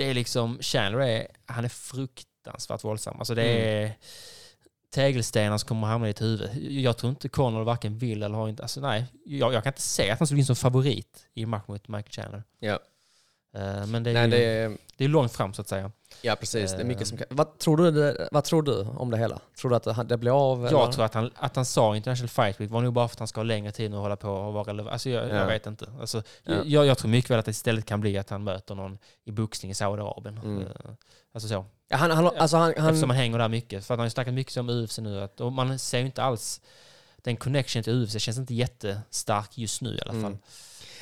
det 0.00 0.10
är 0.10 0.14
liksom, 0.14 0.58
Chandler 0.60 1.00
är, 1.00 1.26
han 1.46 1.64
är 1.64 1.68
fruktansvärt 1.68 2.84
våldsam. 2.84 3.16
Alltså 3.18 3.34
det 3.34 3.42
Mm. 3.42 3.84
är 3.84 3.92
tegelstenar 4.94 5.58
som 5.58 5.68
kommer 5.68 5.86
att 5.86 5.90
hamna 5.90 6.08
i 6.08 6.12
ditt 6.12 6.22
huvud. 6.22 6.50
Jag 6.70 6.98
tror 6.98 7.10
inte 7.10 7.28
Connor 7.28 7.64
varken 7.64 7.98
vill 7.98 8.22
eller 8.22 8.36
har 8.36 8.48
inte, 8.48 8.62
alltså 8.62 8.80
nej, 8.80 9.06
jag, 9.24 9.54
jag 9.54 9.62
kan 9.62 9.70
inte 9.70 9.82
se 9.82 10.10
att 10.10 10.18
han 10.18 10.26
skulle 10.26 10.36
bli 10.36 10.44
som 10.44 10.56
favorit 10.56 11.26
i 11.34 11.42
en 11.42 11.48
match 11.48 11.64
mot 11.68 11.88
Michael 11.88 12.12
Chandler. 12.12 12.42
Ja. 12.58 12.78
Eh, 13.54 13.86
men 13.86 14.02
det 14.02 14.10
är, 14.10 14.14
Nej, 14.14 14.24
ju, 14.24 14.30
det 14.30 14.36
det... 14.96 15.04
är, 15.04 15.04
är 15.04 15.08
långt 15.08 15.32
fram 15.32 15.52
så 15.54 15.60
att 15.62 15.68
säga. 15.68 15.92
ja, 16.22 16.36
precis. 16.36 16.72
Det 16.72 16.80
är 16.80 16.84
mycket 16.84 17.02
Eh. 17.02 17.08
som 17.08 17.18
kan... 17.18 17.26
Vad 17.30 17.58
tror 17.58 17.76
du, 17.76 17.90
det, 17.90 18.28
vad 18.32 18.44
tror 18.44 18.62
du 18.62 18.80
om 18.80 19.10
det 19.10 19.18
hela? 19.18 19.40
Tror 19.60 19.70
du 19.70 19.76
att 19.76 19.82
det, 19.82 20.04
det 20.04 20.16
blir 20.16 20.52
av? 20.52 20.66
eller? 20.66 20.78
Jag 20.78 20.92
tror 20.92 21.04
att 21.04 21.14
han, 21.14 21.30
att 21.36 21.56
han 21.56 21.64
sa 21.64 21.96
International 21.96 22.28
Fight 22.28 22.60
Week 22.60 22.70
var 22.70 22.80
nog 22.80 22.92
bara 22.92 23.08
för 23.08 23.14
att 23.14 23.18
han 23.18 23.28
ska 23.28 23.38
ha 23.40 23.44
längre 23.44 23.72
tid 23.72 23.90
nu 23.90 23.96
och 23.96 24.02
hålla 24.02 24.16
på 24.16 24.30
och 24.30 24.52
vara 24.52 24.64
relevant. 24.64 24.92
Alltså 24.92 25.10
jag, 25.10 25.28
Ja. 25.28 25.34
jag 25.34 25.46
vet 25.46 25.66
inte. 25.66 25.86
Alltså, 26.00 26.22
Ja. 26.44 26.54
jag, 26.64 26.86
jag 26.86 26.98
tror 26.98 27.10
mycket 27.10 27.30
väl 27.30 27.38
att 27.38 27.44
det 27.44 27.50
istället 27.50 27.84
kan 27.86 28.00
bli 28.00 28.18
att 28.18 28.30
han 28.30 28.44
möter 28.44 28.74
någon 28.74 28.98
i 29.24 29.32
boxning 29.32 29.70
i 29.70 29.74
Saudiarabien. 29.74 30.38
Mm. 30.44 30.62
Eh, 30.62 30.66
Alltså 31.34 31.48
så. 31.48 31.64
Ja, 31.88 31.96
han, 31.96 32.10
han, 32.10 32.26
alltså 32.38 32.56
han, 32.56 32.70
Eftersom 32.70 32.86
han, 32.86 33.10
han 33.10 33.16
hänger 33.16 33.38
där 33.38 33.48
mycket. 33.48 33.84
För 33.86 33.94
att 33.94 33.98
han 33.98 34.02
har 34.02 34.06
ju 34.06 34.10
snackat 34.10 34.34
mycket 34.34 34.56
om 34.56 34.68
UFC 34.70 34.98
nu. 34.98 35.20
Att, 35.22 35.40
och 35.40 35.52
man 35.52 35.78
ser 35.78 35.98
ju 35.98 36.06
inte 36.06 36.22
alls... 36.22 36.60
Den 37.22 37.36
connection 37.36 37.82
till 37.82 37.92
UFC 38.02 38.18
känns 38.20 38.38
inte 38.38 38.54
jättestark 38.54 39.58
just 39.58 39.82
nu 39.82 39.94
i 39.94 40.00
alla 40.02 40.12
fall. 40.12 40.20
Mm. 40.20 40.38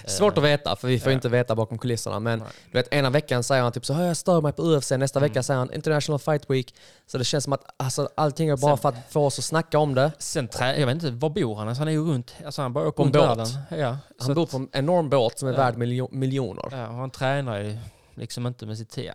Svårt 0.07 0.39
att 0.39 0.45
veta, 0.45 0.77
för 0.77 0.89
vi 0.89 0.99
får 1.01 1.13
Ja. 1.13 1.15
inte 1.15 1.29
veta 1.29 1.55
bakom 1.55 1.79
kulisserna. 1.79 2.21
Men 2.21 2.39
Nej. 2.39 2.49
du 2.73 2.79
vet, 2.79 2.93
ena 2.95 3.11
veckan 3.11 3.43
säger 3.43 3.63
han 3.63 3.73
typ 3.73 3.87
så 3.87 3.93
jag 3.93 4.17
stör 4.17 4.41
mig 4.41 4.53
på 4.53 4.63
UFC. 4.63 4.91
Nästa 4.97 5.19
Mm. 5.19 5.29
vecka 5.31 5.43
säger 5.43 5.59
han 5.59 5.73
International 5.75 6.19
Fight 6.19 6.51
Week. 6.51 6.75
Så 7.07 7.19
det 7.19 7.25
känns 7.25 7.45
som 7.45 7.53
att 7.53 7.65
alltså, 7.77 8.09
allting 8.15 8.49
är 8.49 8.57
bara 8.57 8.77
Sen- 8.77 8.83
för 8.83 8.89
att 8.89 9.13
få 9.13 9.27
oss 9.27 9.39
att 9.39 9.45
snacka 9.45 9.79
om 9.79 9.95
det. 9.95 10.13
Sen 10.19 10.49
trä, 10.49 10.77
jag 10.79 10.87
vet 10.87 10.95
inte, 10.95 11.11
var 11.11 11.31
bor 11.31 11.57
han? 11.57 11.69
Alltså 11.69 11.81
han 11.81 11.89
är 11.89 11.93
ju 11.93 12.05
runt, 12.13 12.35
alltså 12.47 12.63
han 12.63 12.73
bara 12.73 12.89
åker 12.89 13.03
runt 13.05 13.17
världen. 13.17 13.47
Ja, 13.71 13.99
Han 14.19 14.35
bor 14.35 14.47
på 14.47 14.57
en 14.57 14.69
enorm 14.73 15.09
båt 15.11 15.39
som 15.39 15.49
är 15.49 15.53
Ja. 15.53 15.59
värd 15.59 15.75
miljo- 15.75 16.13
miljoner. 16.13 16.65
Ja, 16.71 16.89
och 16.89 16.95
han 16.95 17.11
tränar 17.11 17.59
ju 17.59 17.79
liksom 18.15 18.47
inte 18.47 18.67
med 18.67 18.79
sitt 18.79 18.91
tid. 18.91 19.11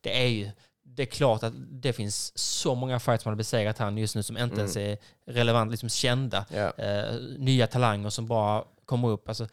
Det 0.00 0.22
är 0.22 0.28
ju, 0.28 0.50
det 0.84 1.02
är 1.02 1.06
klart 1.06 1.42
att 1.42 1.52
det 1.70 1.92
finns 1.92 2.38
så 2.38 2.74
många 2.74 3.00
fights 3.00 3.22
som 3.22 3.30
har 3.30 3.36
besegrat 3.36 3.78
han 3.78 3.98
just 3.98 4.14
nu 4.16 4.22
som 4.22 4.36
inte 4.36 4.44
Mm. 4.44 4.58
ens 4.58 4.76
är 4.76 4.98
relevant, 5.26 5.70
liksom 5.70 5.88
kända. 5.88 6.44
Ja. 6.54 6.72
Eh, 6.84 7.14
nya 7.38 7.66
talanger 7.66 8.10
som 8.10 8.26
bara 8.26 8.64
kommer 8.84 9.08
upp. 9.08 9.28
Alltså, 9.28 9.46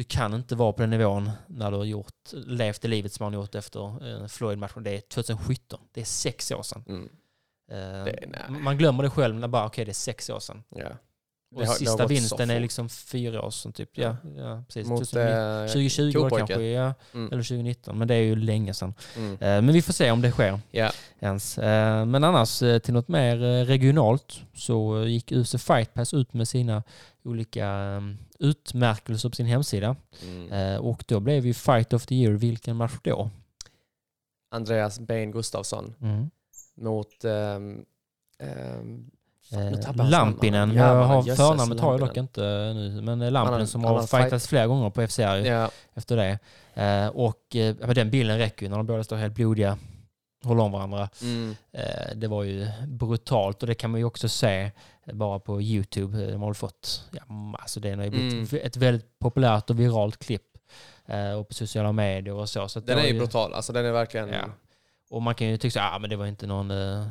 du 0.00 0.04
kan 0.04 0.34
inte 0.34 0.54
vara 0.56 0.72
på 0.72 0.80
den 0.82 0.90
nivån 0.90 1.30
när 1.46 1.70
du 1.70 1.76
har 1.76 1.84
gjort, 1.84 2.32
levt 2.32 2.82
det 2.82 2.88
livet 2.88 3.12
som 3.12 3.24
han 3.24 3.34
har 3.34 3.40
gjort 3.42 3.54
efter 3.54 4.06
eh, 4.22 4.26
Floyd-matchen. 4.26 4.82
Det 4.82 4.90
är 4.96 5.00
2017. 5.00 5.80
Det 5.92 6.00
är 6.00 6.04
sex 6.04 6.50
år 6.52 6.62
sedan. 6.62 6.84
Mm. 6.88 7.08
Eh, 7.70 8.04
Det- 8.04 8.46
man 8.48 8.78
glömmer 8.78 9.02
det 9.02 9.10
själv 9.10 9.34
när 9.34 9.48
bara, 9.48 9.66
okej 9.66 9.84
det 9.84 9.90
är 9.90 9.92
sex 9.92 10.30
år 10.30 10.40
sedan. 10.40 10.62
Ja. 10.68 10.88
Och 11.54 11.66
har- 11.66 11.74
sista 11.74 12.06
vinsten 12.06 12.50
är 12.50 12.60
liksom 12.60 12.88
fyra 12.88 13.42
år 13.42 13.50
sedan 13.50 13.72
typ. 13.72 13.98
Ja, 13.98 14.16
ja 14.36 14.64
precis. 14.68 14.86
Mot 14.88 14.98
2009. 14.98 15.62
eh, 15.62 15.66
2020 15.66 16.02
var 16.04 16.12
det 16.12 16.18
Kopojke. 16.30 16.46
kanske, 16.46 16.62
ja. 16.66 16.94
Mm. 17.14 17.32
Eller 17.32 17.42
2019. 17.42 17.98
Men 17.98 18.08
det 18.08 18.14
är 18.14 18.20
ju 18.22 18.36
länge 18.36 18.74
sedan. 18.74 18.94
Mm. 19.16 19.32
Eh, 19.32 19.38
Men 19.40 19.72
vi 19.72 19.82
får 19.82 19.92
se 19.92 20.10
om 20.10 20.20
det 20.22 20.30
sker 20.30 20.60
Ja. 20.70 20.90
ens. 21.20 21.58
Eh, 21.58 22.04
Men 22.06 22.24
annars 22.24 22.62
eh, 22.62 22.78
till 22.78 22.94
något 22.94 23.08
mer 23.08 23.42
eh, 23.44 23.64
regionalt 23.64 24.40
så 24.54 25.04
gick 25.06 25.32
UFC 25.32 25.54
Fight 25.58 25.94
Pass 25.94 26.14
ut 26.14 26.32
med 26.34 26.48
sina 26.48 26.82
olika 27.24 27.66
eh, 27.68 28.00
utmärkelser 28.38 29.28
på 29.28 29.36
sin 29.36 29.46
hemsida. 29.46 29.96
Mm. 30.22 30.52
Eh, 30.52 30.76
Och 30.80 31.04
då 31.08 31.20
blev 31.20 31.46
ju 31.46 31.54
Fight 31.54 31.92
of 31.92 32.06
the 32.06 32.14
Year, 32.14 32.32
vilken 32.32 32.76
match 32.76 32.94
då? 33.02 33.30
Andreas 34.50 35.00
Bain 35.00 35.30
Gustafsson 35.30 35.94
Mm. 36.00 36.30
mot... 36.76 37.24
ehm, 37.24 37.84
nu 38.38 39.04
Eh, 39.52 39.80
tappar 39.80 40.04
jag 40.04 40.10
Lampinen, 40.10 40.74
jag 40.74 41.04
har 41.04 41.22
förnamnet 41.22 41.80
har 41.80 41.92
jag 41.92 42.00
dock 42.00 42.16
inte 42.16 42.40
nu, 42.74 43.00
men 43.02 43.22
eh, 43.22 43.30
Lampinen 43.30 43.66
som 43.66 43.84
har 43.84 44.02
fightats 44.06 44.48
flera 44.48 44.66
gånger 44.66 44.90
på 44.90 45.06
FCR. 45.08 45.22
Ja, 45.46 45.70
efter 45.94 46.16
det. 46.16 46.38
Eh, 46.82 47.06
och 47.08 47.56
eh, 47.56 47.74
den 47.94 48.10
bilden 48.10 48.38
räcker 48.38 48.62
ju 48.66 48.70
när 48.70 48.76
de 48.76 48.86
båda 48.86 49.04
står 49.04 49.16
helt 49.16 49.34
blodiga, 49.34 49.78
håller 50.44 50.62
om 50.62 50.72
varandra. 50.72 51.08
mm. 51.22 51.56
Eh, 51.72 52.14
det 52.16 52.28
var 52.28 52.42
ju 52.42 52.68
brutalt 52.86 53.62
och 53.62 53.66
det 53.66 53.74
kan 53.74 53.90
man 53.90 54.00
ju 54.00 54.04
också 54.04 54.28
se 54.28 54.70
bara 55.12 55.38
på 55.38 55.62
YouTube. 55.62 56.24
Eh, 56.24 56.30
De 56.30 56.42
har 56.42 56.54
fått, 56.54 57.04
ja, 57.12 57.22
alltså 57.60 57.80
det 57.80 57.90
har 57.94 58.04
ju 58.04 58.10
blivit 58.10 58.52
Mm. 58.52 58.66
ett 58.66 58.76
väldigt 58.76 59.18
populärt 59.18 59.70
och 59.70 59.80
viralt 59.80 60.18
klipp 60.18 60.42
eh, 61.06 61.32
och 61.32 61.48
på 61.48 61.54
sociala 61.54 61.92
medier 61.92 62.34
och 62.34 62.48
så. 62.48 62.68
så 62.68 62.80
Den 62.80 62.98
är 62.98 63.04
ju 63.06 63.18
brutal, 63.18 63.54
alltså 63.54 63.72
den 63.72 63.84
är 63.86 63.92
verkligen... 63.92 64.28
Ja. 64.28 64.44
Och 65.10 65.22
man 65.22 65.34
kan 65.34 65.46
ju 65.48 65.56
tycka 65.56 65.82
att 65.82 65.94
ah, 65.94 65.98
men 65.98 66.10
det 66.10 66.16
var 66.16 66.26
inte 66.26 66.46
någon... 66.46 66.70
eh, 66.70 67.06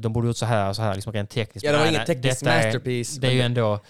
de 0.00 0.12
borde 0.12 0.26
gjort 0.26 0.36
så 0.36 0.46
här 0.46 0.68
och 0.68 0.76
så 0.76 0.82
här, 0.82 0.94
liksom 0.94 1.12
rent 1.12 1.30
tekniskt. 1.30 1.64
Ja, 1.66 1.72
det 1.72 1.78
var 1.78 1.86
inget 1.86 2.06
tekniskt 2.06 2.40
detta 2.40 2.52
är- 2.54 2.64
masterpiece. 2.66 3.16
Det 3.16 3.26
är 3.26 3.32
ju 3.32 3.40
ändå... 3.40 3.80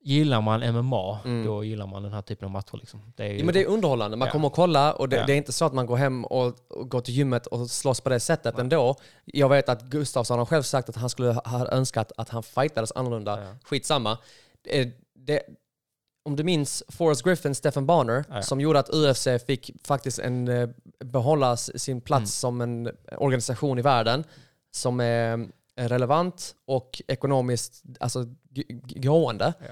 Gillar 0.00 0.40
man 0.40 0.60
MMA, 0.74 1.18
Mm. 1.24 1.46
då 1.46 1.64
gillar 1.64 1.86
man 1.86 2.02
den 2.02 2.12
här 2.12 2.22
typen 2.22 2.44
av 2.46 2.50
matcher. 2.50 2.76
Liksom. 2.76 3.12
Det 3.16 3.24
är 3.24 3.28
ju, 3.32 3.38
Ja, 3.38 3.44
men 3.44 3.54
det 3.54 3.62
är 3.62 3.66
underhållande. 3.66 4.16
Man 4.16 4.26
Ja. 4.26 4.32
kommer 4.32 4.46
och 4.48 4.52
kolla 4.54 4.92
och 4.92 5.08
det, 5.08 5.16
Ja. 5.16 5.26
det 5.26 5.32
är 5.32 5.36
inte 5.36 5.52
så 5.52 5.64
att 5.64 5.72
man 5.74 5.86
går 5.86 5.96
hem 5.96 6.24
och, 6.24 6.46
och 6.68 6.90
går 6.90 7.00
till 7.00 7.14
gymmet 7.14 7.46
och 7.46 7.70
slåss 7.70 8.00
på 8.00 8.08
det 8.08 8.20
sättet 8.20 8.58
ändå. 8.58 8.96
Jag 9.24 9.48
vet 9.48 9.68
att 9.68 9.82
Gustafsson 9.82 10.38
har 10.38 10.46
själv 10.46 10.62
sagt 10.62 10.88
att 10.88 10.96
han 10.96 11.10
skulle 11.10 11.32
ha 11.32 11.68
önskat 11.68 12.12
att 12.16 12.28
han 12.28 12.42
fightades 12.42 12.92
annorlunda. 12.92 13.42
Ja. 13.44 13.50
Skitsamma. 13.64 14.18
Det, 14.64 14.98
det, 15.14 15.42
om 16.26 16.36
du 16.36 16.44
minns 16.44 16.82
Forrest 16.88 17.22
Griffin, 17.24 17.54
Stephen 17.54 17.86
Bonner, 17.86 18.24
Ja. 18.30 18.42
som 18.42 18.60
gjorde 18.60 18.78
att 18.78 18.88
UFC 18.94 19.28
fick 19.46 19.70
faktiskt 19.84 20.18
en, 20.18 20.48
eh, 20.48 20.68
behålla 21.04 21.56
sin 21.56 22.00
plats 22.00 22.20
Mm. 22.20 22.26
som 22.26 22.60
en 22.60 22.90
organisation 23.18 23.78
i 23.78 23.82
världen 23.82 24.24
som 24.70 25.00
är 25.00 25.38
eh, 25.76 25.88
relevant 25.88 26.54
och 26.66 27.02
ekonomiskt 27.08 27.82
alltså, 28.00 28.24
gående. 28.86 29.52
Ja. 29.60 29.66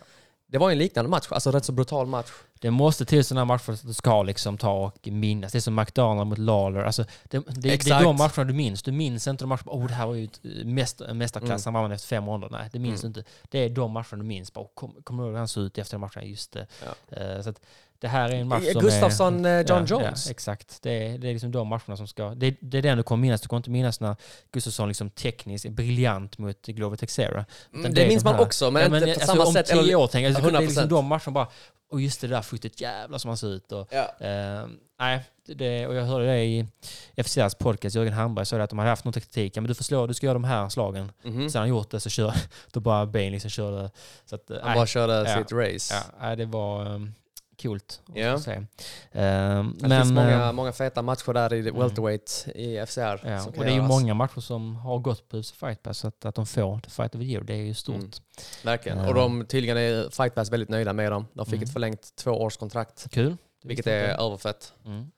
Det 0.47 0.59
var 0.59 0.71
en 0.71 0.79
liknande 0.79 1.11
match, 1.11 1.27
alltså 1.31 1.51
rätt 1.51 1.65
så 1.65 1.73
brutal 1.73 2.07
match. 2.07 2.31
Det 2.65 2.71
måste 2.71 3.05
till 3.05 3.25
sådana 3.25 3.45
matcher 3.45 3.63
för 3.63 3.73
att 3.73 3.87
du 3.87 3.93
ska 3.95 4.23
liksom 4.23 4.59
ta 4.59 4.73
och 4.73 5.09
minnas. 5.09 5.53
Det 5.53 5.59
är 5.59 5.61
som 5.61 5.75
McDonald 5.75 6.29
mot 6.29 6.39
Lawler. 6.39 6.81
Alltså, 6.85 7.05
det, 7.25 7.39
det, 7.39 7.85
det 7.85 7.91
är 7.91 8.03
de 8.03 8.17
matcherna 8.17 8.45
du 8.45 8.53
minns. 8.55 8.83
Du 8.83 8.93
minns 8.93 9.27
inte 9.29 9.45
de 9.45 9.49
matcherna, 9.49 9.73
oh 9.73 9.87
det 9.87 9.95
här 9.95 10.07
var 10.07 10.15
ju 10.15 10.25
eh, 10.25 10.65
mäst, 10.67 11.01
en 11.01 11.19
mästarklass, 11.19 11.67
Mm. 11.67 11.75
han 11.75 11.83
vann 11.85 11.93
efter 11.93 12.09
fem 12.09 12.27
ronder. 12.29 12.49
Nej, 12.51 12.69
det 12.73 12.79
minns 12.79 13.03
Mm. 13.05 13.13
du 13.13 13.21
inte. 13.21 13.31
Det 13.51 13.59
är 13.59 13.69
de 13.71 13.91
matcherna 13.93 14.17
du 14.17 14.23
minns. 14.23 14.53
Bara, 14.53 14.65
oh, 14.65 14.69
kom, 14.75 14.95
kommer 15.05 15.23
du 15.23 15.27
ihåg 15.27 15.33
hur 15.33 15.39
han 15.39 15.49
såg 15.49 15.65
ut 15.65 15.79
efter 15.79 15.95
den 15.95 16.01
matchen? 16.01 16.29
Just 16.29 16.53
det. 16.53 16.67
Eh, 17.11 17.43
så 17.43 17.51
att 17.51 17.61
det 17.99 18.09
här 18.09 18.31
är 18.31 18.35
en 18.37 18.49
match 18.49 18.65
som 18.73 18.83
Gustafsson, 18.83 19.45
eh, 19.45 19.51
är... 19.53 19.59
John 19.69 19.87
ja, 19.89 20.05
Jones. 20.05 20.27
Ja, 20.27 20.31
exakt. 20.31 20.83
Det 20.83 20.91
är, 21.09 21.19
det 21.19 21.29
är 21.29 21.33
liksom 21.33 21.53
de 21.53 21.69
matcherna 21.69 21.97
som 21.97 22.07
ska... 22.07 22.35
Det, 22.35 22.57
det 22.61 22.79
är 22.79 22.83
den 22.83 22.97
du 22.97 23.03
kommer 23.03 23.21
minnas. 23.23 23.41
Du 23.41 23.49
kommer 23.49 23.59
inte 23.59 23.71
minnas 23.71 24.01
när 24.01 24.17
Gustafsson 24.53 24.89
liksom 24.89 25.11
tekniskt 25.11 25.65
är 25.65 25.71
briljant 25.71 26.39
mot 26.39 26.67
Glover 26.67 26.97
Texera. 26.97 27.45
Mm, 27.75 27.87
är 27.87 27.95
det 27.95 28.09
minns 28.09 28.23
de 28.23 28.31
man 28.31 28.41
också, 28.41 28.71
men 28.71 28.83
Ja, 28.93 28.97
inte 28.99 29.07
på 29.07 29.11
alltså, 29.13 29.27
samma 29.27 29.45
om 29.47 29.53
sätt. 29.53 29.67
tio 29.67 29.79
eller- 29.79 29.95
år 29.95 30.07
tänker 30.07 30.31
jag. 30.31 30.53
Det 30.53 30.59
är 30.59 30.61
liksom 30.61 30.85
100%. 30.85 30.89
de 30.89 31.05
matcherna 31.07 31.33
bara... 31.33 31.49
Och 31.95 32.01
just 32.01 32.21
det 32.21 32.27
där 32.27 32.43
fotot, 32.43 32.81
jävlar 32.81 33.19
som 33.19 33.29
han 33.29 33.37
ser 33.37 33.49
ut. 33.55 33.73
Och, 33.73 33.89
Ja. 33.91 34.27
Eh, 34.27 34.67
nej, 35.01 35.21
det, 35.47 35.87
och 35.87 35.95
jag 35.95 36.05
hörde 36.05 36.27
det 36.27 36.45
i 36.45 36.67
FCRs 37.17 37.55
podcast, 37.55 37.97
Jörgen 37.97 38.13
Hamberg 38.13 38.47
sa 38.47 38.61
att 38.61 38.71
de 38.71 38.79
hade 38.79 38.91
haft 38.91 39.05
någon 39.05 39.13
taktik. 39.13 39.57
Ja, 39.57 39.61
men 39.61 39.69
du 39.69 39.75
får 39.75 39.85
slå, 39.85 40.07
du 40.07 40.15
ska 40.15 40.27
göra 40.27 40.35
de 40.35 40.45
här 40.45 40.69
slagen. 40.69 41.13
Mhm. 41.23 41.51
Sen 41.51 41.59
har 41.59 41.61
han 41.61 41.69
gjort 41.69 41.91
det 41.91 42.01
så 42.01 42.11
kör, 42.11 42.35
då 42.73 42.81
bara 42.81 43.07
Bane 43.07 43.31
liksom 43.31 43.51
körde. 43.51 43.91
Så 44.25 44.35
att, 44.35 44.51
eh, 44.51 44.57
Han 44.57 44.67
nej, 44.67 44.75
bara 44.77 44.87
körde 44.87 45.13
Ja. 45.31 45.37
sitt 45.39 45.53
race. 45.53 45.95
ja, 45.95 46.03
nej, 46.21 46.37
det 46.37 46.45
var 46.47 46.87
um, 46.89 47.15
coolt. 47.63 48.01
få 48.07 48.39
se. 48.39 48.53
Det 49.13 49.19
men, 49.81 49.81
finns 49.81 50.13
många, 50.13 50.45
eh, 50.47 50.53
många 50.53 50.73
feta 50.73 51.03
matcher 51.03 51.33
där 51.33 51.53
i 51.53 51.61
welterweight 51.71 52.47
i 52.55 52.77
FCR. 52.87 53.01
ja, 53.29 53.45
och 53.47 53.53
det 53.65 53.71
är 53.71 53.75
ju 53.75 53.83
många 53.83 54.15
matcher 54.15 54.41
som 54.41 54.77
har 54.77 54.99
gått 54.99 55.29
på 55.29 55.37
UFC 55.37 55.53
Fight 55.53 55.83
Pass, 55.83 55.99
så 55.99 56.09
att, 56.09 56.25
att 56.25 56.35
de 56.35 56.47
får 56.47 56.79
The 56.81 56.91
Fight 56.91 57.15
of 57.15 57.21
the 57.21 57.27
Year, 57.27 57.43
det 57.43 57.53
är 57.55 57.63
ju 57.63 57.75
stort. 57.75 57.97
Mm. 57.97 58.11
Verkligen. 58.65 58.99
Ja. 58.99 59.09
Och 59.09 59.15
de 59.15 59.47
tydligen 59.47 59.77
är 59.77 60.11
Fight 60.11 60.35
Pass 60.35 60.51
väldigt 60.51 60.69
nöjda 60.69 60.93
med 60.93 61.13
dem. 61.13 61.27
De 61.33 61.47
fick 61.47 61.55
Mm. 61.55 61.65
ett 61.65 61.73
förlängt 61.73 62.17
tvåårskontrakt. 62.17 63.07
Kul. 63.11 63.37
Det 63.63 63.69
Vilket 63.69 63.87
är 63.87 64.01
inte 64.11 64.23
överfett. 64.23 64.73
Mm. 64.85 65.11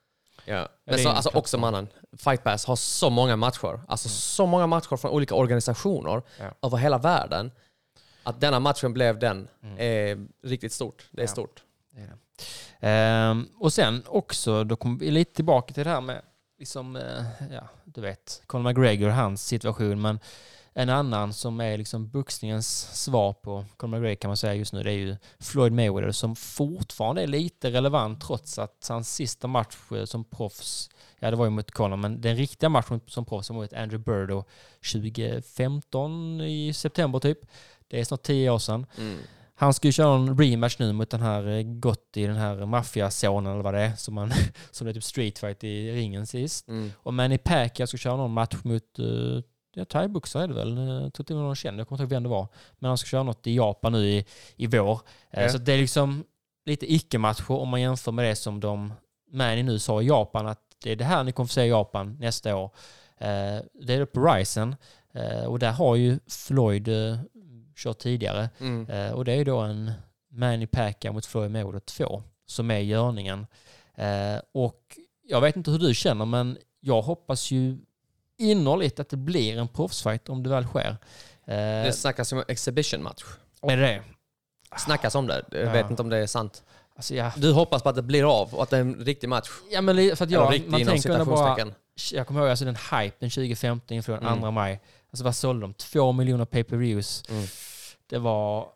Ja. 0.44 0.54
det 0.56 0.68
Men 0.84 0.98
så, 0.98 1.08
alltså 1.08 1.30
också 1.34 1.58
mannen, 1.58 1.88
Fight 2.16 2.44
Pass 2.44 2.64
har 2.66 2.76
så 2.76 3.10
många 3.10 3.36
matcher. 3.36 3.80
Alltså 3.88 4.08
så 4.08 4.46
många 4.46 4.66
matcher 4.66 4.96
från 4.96 5.10
olika 5.10 5.34
organisationer 5.34 6.22
Ja. 6.40 6.54
över 6.62 6.76
hela 6.76 6.98
världen. 6.98 7.50
Att 8.22 8.40
denna 8.40 8.60
matchen 8.60 8.92
blev 8.92 9.18
den 9.18 9.48
Mm. 9.62 9.76
är 9.78 10.26
riktigt 10.48 10.72
stort. 10.72 11.06
Det 11.10 11.20
är 11.20 11.24
Ja. 11.24 11.28
stort. 11.28 11.62
Det 11.90 12.00
är 12.00 12.06
det. 12.06 12.16
Ehm, 12.80 13.48
och 13.58 13.72
sen 13.72 14.02
också, 14.06 14.64
då 14.64 14.76
kommer 14.76 14.98
vi 14.98 15.10
lite 15.10 15.34
tillbaka 15.34 15.74
till 15.74 15.84
det 15.84 15.90
här 15.90 16.00
med, 16.00 16.22
liksom, 16.58 16.96
eh, 16.96 17.24
ja, 17.52 17.68
du 17.84 18.00
vet, 18.00 18.42
Conor 18.46 18.64
McGregor, 18.64 19.08
hans 19.08 19.46
situation, 19.46 20.00
men 20.00 20.18
en 20.78 20.88
annan 20.88 21.32
som 21.32 21.60
är 21.60 21.78
liksom 21.78 22.08
boxningens 22.08 23.02
svar 23.04 23.32
på 23.32 23.64
Conor 23.76 23.96
McGregor 23.96 24.14
kan 24.20 24.28
man 24.28 24.36
säga 24.36 24.54
just 24.54 24.72
nu, 24.72 24.82
det 24.82 24.90
är 24.90 24.94
ju 24.94 25.16
Floyd 25.40 25.72
Mayweather 25.72 26.12
som 26.12 26.36
fortfarande 26.36 27.22
är 27.22 27.26
lite 27.26 27.70
relevant 27.70 28.20
trots 28.20 28.58
att 28.58 28.86
hans 28.88 29.14
sista 29.14 29.48
match 29.48 29.76
eh, 29.92 30.04
som 30.04 30.24
proffs, 30.24 30.90
ja 31.18 31.30
det 31.30 31.36
var 31.36 31.44
ju 31.44 31.50
mot 31.50 31.70
Conor, 31.70 31.96
men 31.96 32.20
den 32.20 32.36
riktiga 32.36 32.68
matchen 32.68 33.00
som 33.06 33.24
proffs 33.24 33.50
var 33.50 33.56
mot 33.56 33.72
Andrew 33.72 33.98
Burdo 33.98 34.44
2015 34.92 36.40
i 36.40 36.72
september 36.72 37.18
typ. 37.18 37.38
Det 37.88 38.00
är 38.00 38.04
snart 38.04 38.22
tio 38.22 38.50
år 38.50 38.58
sedan. 38.58 38.86
Mm. 38.98 39.18
Han 39.58 39.74
ska 39.74 39.88
ju 39.88 39.92
köra 39.92 40.14
en 40.14 40.38
rematch 40.38 40.78
nu 40.78 40.92
mot 40.92 41.10
den 41.10 41.20
här 41.20 41.48
eh, 41.48 41.62
Gotti, 41.62 42.26
den 42.26 42.36
här 42.36 42.66
maffiasonen 42.66 43.52
eller 43.52 43.62
vad 43.62 43.74
det 43.74 43.80
är, 43.80 43.92
som, 43.96 44.14
man, 44.14 44.32
som 44.70 44.84
det 44.84 44.90
är 44.90 44.94
typ 44.94 45.04
streetfight 45.04 45.64
i 45.64 45.92
ringen 45.92 46.26
sist. 46.26 46.68
Mm. 46.68 46.92
Och 46.96 47.14
Manny 47.14 47.38
Pacquiao 47.38 47.86
ska 47.86 47.96
köra 47.96 48.16
någon 48.16 48.32
match 48.32 48.56
mot, 48.62 48.98
uh, 48.98 49.40
ja 49.74 49.84
thaiboxare 49.84 50.44
är 50.44 50.48
det 50.48 50.54
väl, 50.54 50.78
Eh, 50.78 50.84
jag 50.84 51.14
tror 51.14 51.22
inte 51.22 51.34
någon 51.34 51.56
känd, 51.56 51.80
jag 51.80 51.88
kommer 51.88 52.02
inte 52.02 52.14
ihåg 52.14 52.16
vem 52.16 52.22
det 52.22 52.28
var. 52.28 52.48
Men 52.78 52.88
han 52.88 52.98
ska 52.98 53.08
köra 53.08 53.22
något 53.22 53.46
i 53.46 53.56
Japan 53.56 53.92
nu 53.92 54.06
i, 54.06 54.26
i 54.56 54.66
vår. 54.66 55.00
Ja. 55.30 55.48
Så 55.48 55.58
det 55.58 55.72
är 55.72 55.78
liksom 55.78 56.24
lite 56.66 56.92
icke-matcher 56.92 57.50
om 57.50 57.68
man 57.68 57.80
jämför 57.80 58.12
med 58.12 58.24
det 58.24 58.36
som 58.36 58.60
de 58.60 58.92
Manny 59.32 59.62
nu 59.62 59.78
sa 59.78 60.02
i 60.02 60.06
Japan, 60.06 60.46
att 60.46 60.60
det 60.82 60.92
är 60.92 60.96
det 60.96 61.04
här 61.04 61.24
ni 61.24 61.32
kommer 61.32 61.46
få 61.46 61.52
se 61.52 61.64
i 61.64 61.68
Japan 61.68 62.16
nästa 62.20 62.56
år. 62.56 62.70
Det 63.72 63.94
är 63.94 64.04
på 64.04 64.20
Ryzen. 64.20 64.76
Och 65.46 65.58
där 65.58 65.72
har 65.72 65.96
ju 65.96 66.18
Floyd 66.28 66.88
kört 67.76 67.98
tidigare. 67.98 68.50
Mm. 68.60 68.90
Eh, 68.90 69.12
och 69.12 69.24
det 69.24 69.32
är 69.32 69.44
då 69.44 69.58
en 69.60 69.92
Manny 70.30 70.66
Pacquiao 70.66 71.12
mot 71.12 71.26
Floyd 71.26 71.50
Mayweather 71.50 71.80
2 71.80 72.22
som 72.46 72.70
är 72.70 72.78
görningen. 72.78 73.46
Eh, 73.94 74.40
och 74.52 74.80
jag 75.28 75.40
vet 75.40 75.56
inte 75.56 75.70
hur 75.70 75.78
du 75.78 75.94
känner 75.94 76.24
men 76.24 76.58
jag 76.80 77.02
hoppas 77.02 77.50
ju 77.50 77.78
innerligt 78.38 79.00
att 79.00 79.08
det 79.08 79.16
blir 79.16 79.58
en 79.58 79.68
proffsfight 79.68 80.28
om 80.28 80.42
det 80.42 80.50
väl 80.50 80.64
sker. 80.64 80.96
Eh, 81.46 81.56
Det 81.84 81.92
snackas 81.96 82.32
om 82.32 82.38
en 82.38 82.44
exhibition 82.48 83.02
match. 83.02 83.24
är 83.62 83.76
det? 83.76 84.02
Snackas 84.76 85.14
om 85.14 85.26
det. 85.26 85.44
Jag 85.50 85.60
Ja. 85.66 85.72
vet 85.72 85.90
inte 85.90 86.02
om 86.02 86.08
det 86.08 86.16
är 86.16 86.26
sant. 86.26 86.62
Alltså, 86.96 87.14
ja. 87.14 87.32
Du 87.36 87.52
hoppas 87.52 87.82
på 87.82 87.88
att 87.88 87.94
det 87.96 88.02
blir 88.02 88.40
av 88.40 88.54
och 88.54 88.62
att 88.62 88.70
det 88.70 88.76
är 88.76 88.80
en 88.80 88.94
riktig 88.94 89.28
match? 89.28 89.48
ja 89.70 89.80
men 89.80 90.16
för 90.16 90.24
att 90.24 90.30
jag, 90.30 90.52
riktig 90.52 90.70
man 90.70 90.84
tänker 90.84 91.10
ändå 91.10 91.24
bara, 91.24 91.56
jag 92.12 92.26
kommer 92.26 92.40
ihåg 92.40 92.50
alltså 92.50 92.64
den 92.64 92.76
hypen 92.76 93.30
2015 93.30 93.96
inför 93.96 94.12
den 94.12 94.26
Mm. 94.26 94.40
2 94.40 94.50
maj. 94.50 94.80
Alltså 95.10 95.24
vad 95.24 95.36
sålde 95.36 95.60
de? 95.66 95.74
Två 95.74 96.12
miljoner 96.12 96.44
pay-per-views. 96.44 97.24
Mm. 97.30 97.44
Det 98.06 98.18
var... 98.18 98.68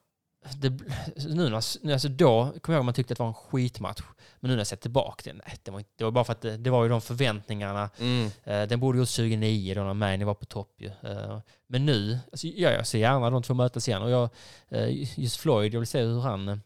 Det, 0.57 0.71
nu 1.17 1.49
när, 1.49 1.93
alltså 1.93 2.09
då 2.09 2.53
kommer 2.61 2.77
jag 2.77 2.81
ihåg 2.81 2.85
man 2.85 2.95
tyckte 2.95 3.13
att 3.13 3.19
det 3.19 3.23
var 3.23 3.29
en 3.29 3.35
skitmatch. 3.35 4.01
Men 4.41 4.49
nu 4.49 4.55
när 4.55 4.61
jag 4.61 4.67
sett 4.67 4.81
tillbaka 4.81 5.23
det, 5.25 5.33
nej, 5.47 5.59
det 5.63 5.71
var, 5.71 5.79
inte, 5.79 5.91
det 5.97 6.05
var 6.05 6.11
bara 6.11 6.25
för 6.25 6.33
att 6.33 6.41
det, 6.41 6.57
det 6.57 6.71
var 6.71 6.83
ju 6.83 6.89
de 6.89 7.01
förväntningarna. 7.01 7.91
Mm. 7.99 8.31
Eh, 8.45 8.69
den 8.69 8.81
borde 8.81 8.99
gjorts 8.99 9.17
2009 9.17 9.75
då 9.75 9.83
när 9.83 9.95
Manny 9.95 10.25
var 10.25 10.35
på 10.35 10.45
topp 10.45 10.75
ju. 10.79 10.87
Eh, 10.87 11.39
men 11.67 11.87
nu, 11.87 12.19
alltså, 12.33 12.47
ja, 12.47 12.71
jag 12.71 12.87
ser 12.87 12.99
gärna 12.99 13.31
de 13.31 13.43
två 13.43 13.55
mötas 13.55 13.89
igen. 13.89 14.03
Och 14.03 14.11
jag, 14.11 14.29
eh, 14.69 15.19
just 15.21 15.37
Floyd, 15.37 15.75
jag 15.75 15.81
vill 15.81 15.87
se 15.87 16.03
hur 16.03 16.21
han, 16.21 16.61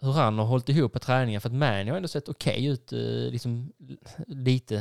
hur 0.00 0.12
han 0.12 0.38
har 0.38 0.46
hållit 0.46 0.68
ihop 0.68 0.92
på 0.92 0.98
träningen. 0.98 1.40
För 1.40 1.48
att 1.48 1.54
Manny 1.54 1.90
har 1.90 1.96
ändå 1.96 2.08
sett 2.08 2.28
okej 2.28 2.66
ut, 2.66 2.92
eh, 2.92 2.98
liksom 3.30 3.72
lite 4.26 4.76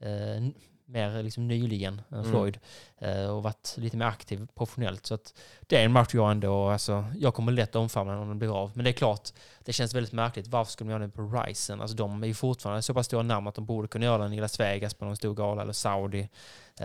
eh, 0.00 0.52
mer 0.92 1.22
liksom 1.22 1.48
nyligen 1.48 2.02
än 2.10 2.18
Mm. 2.18 2.30
Floyd. 2.30 2.58
Eh, 2.98 3.26
och 3.26 3.42
varit 3.42 3.74
lite 3.76 3.96
mer 3.96 4.06
aktiv 4.06 4.46
professionellt. 4.54 5.06
Så 5.06 5.14
att 5.14 5.34
det 5.60 5.76
är 5.76 5.84
en 5.84 5.92
match 5.92 6.14
jag 6.14 6.30
ändå, 6.30 6.68
alltså, 6.68 7.04
jag 7.18 7.34
kommer 7.34 7.52
lätt 7.52 7.76
omfamna 7.76 8.12
den 8.12 8.22
om 8.22 8.28
den 8.28 8.38
blir 8.38 8.56
av. 8.62 8.70
Men 8.74 8.84
det 8.84 8.90
är 8.90 8.92
klart, 8.92 9.28
det 9.64 9.72
känns 9.72 9.94
väldigt 9.94 10.12
märkligt. 10.12 10.46
Varför 10.46 10.72
ska 10.72 10.84
de 10.84 10.90
göra 10.90 11.00
den 11.00 11.10
på 11.10 11.22
Ryzen? 11.22 11.80
Alltså 11.80 11.96
de 11.96 12.22
är 12.22 12.26
ju 12.26 12.34
fortfarande 12.34 12.82
så 12.82 12.94
pass 12.94 13.06
stora 13.06 13.22
namn 13.22 13.46
att 13.46 13.54
de 13.54 13.66
borde 13.66 13.88
kunna 13.88 14.04
göra 14.04 14.22
den 14.22 14.32
i 14.32 14.40
Las 14.40 14.60
Vegas 14.60 14.94
på 14.94 15.04
någon 15.04 15.16
stor 15.16 15.34
gala 15.34 15.62
eller 15.62 15.72
Saudi. 15.72 16.28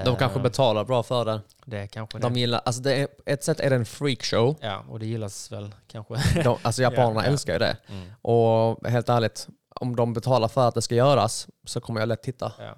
De 0.06 0.16
kanske 0.16 0.40
Eh, 0.40 0.44
betalar 0.44 0.84
bra 0.84 1.04
för 1.04 1.26
det. 1.26 1.42
Det 1.66 1.78
är 1.78 1.88
kanske 1.88 2.20
De 2.20 2.34
det. 2.34 2.40
gillar, 2.40 2.62
alltså 2.66 2.82
det 2.82 2.96
är, 2.96 3.08
ett 3.26 3.44
sätt 3.44 3.60
är 3.60 3.70
det 3.70 3.76
en 3.76 3.86
freakshow. 3.86 4.56
Ja, 4.62 4.84
och 4.90 5.00
det 5.00 5.06
gillas 5.06 5.52
väl 5.52 5.76
kanske. 5.88 6.42
De, 6.44 6.58
alltså 6.62 6.82
japanerna 6.82 7.20
Ja, 7.20 7.26
ja. 7.26 7.32
älskar 7.32 7.54
ju 7.54 7.60
det. 7.60 7.78
Mm, 7.88 8.10
Och 8.22 8.88
helt 8.90 9.10
ärligt, 9.10 9.48
om 9.70 9.96
de 9.96 10.14
betalar 10.14 10.48
för 10.48 10.68
att 10.68 10.76
det 10.76 10.82
ska 10.82 10.96
göras 10.96 11.48
så 11.64 11.82
kommer 11.82 12.00
jag 12.00 12.10
lätt 12.10 12.24
titta. 12.24 12.52
ja. 12.60 12.76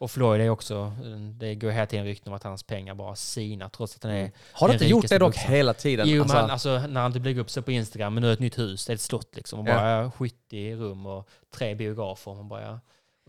Och 0.00 0.10
Floyd 0.10 0.40
är 0.40 0.50
också, 0.50 0.92
det 1.38 1.54
går 1.54 1.70
hela 1.70 1.86
tiden 1.86 2.04
rykten 2.06 2.32
om 2.32 2.36
att 2.36 2.42
hans 2.42 2.62
pengar 2.62 2.94
bara 2.94 3.14
sinar 3.16 3.68
trots 3.68 3.96
att 3.96 4.02
han 4.02 4.12
är... 4.12 4.30
Har 4.52 4.68
du 4.68 4.72
Den 4.72 4.82
inte 4.82 4.90
gjort 4.90 5.08
det 5.08 5.18
dock 5.18 5.36
hela 5.36 5.74
tiden? 5.74 6.08
Jo, 6.08 6.22
alltså, 6.22 6.36
men 6.36 6.50
alltså, 6.50 6.78
när 6.88 7.00
han 7.00 7.12
typ 7.12 7.24
lägger 7.24 7.40
upp 7.40 7.50
sig 7.50 7.62
på 7.62 7.72
Instagram, 7.72 8.14
men 8.14 8.20
nu 8.20 8.26
är 8.26 8.30
det 8.30 8.34
ett 8.34 8.40
nytt 8.40 8.58
hus, 8.58 8.86
det 8.86 8.92
är 8.92 8.94
ett 8.94 9.00
slott 9.00 9.36
liksom. 9.36 9.60
Och 9.60 9.68
Ja. 9.68 9.74
bara 9.74 10.10
70 10.10 10.74
rum 10.74 11.06
och 11.06 11.28
tre 11.54 11.74
biografer. 11.74 12.34
Man 12.34 12.48
bara, 12.48 12.62
ja. 12.62 12.80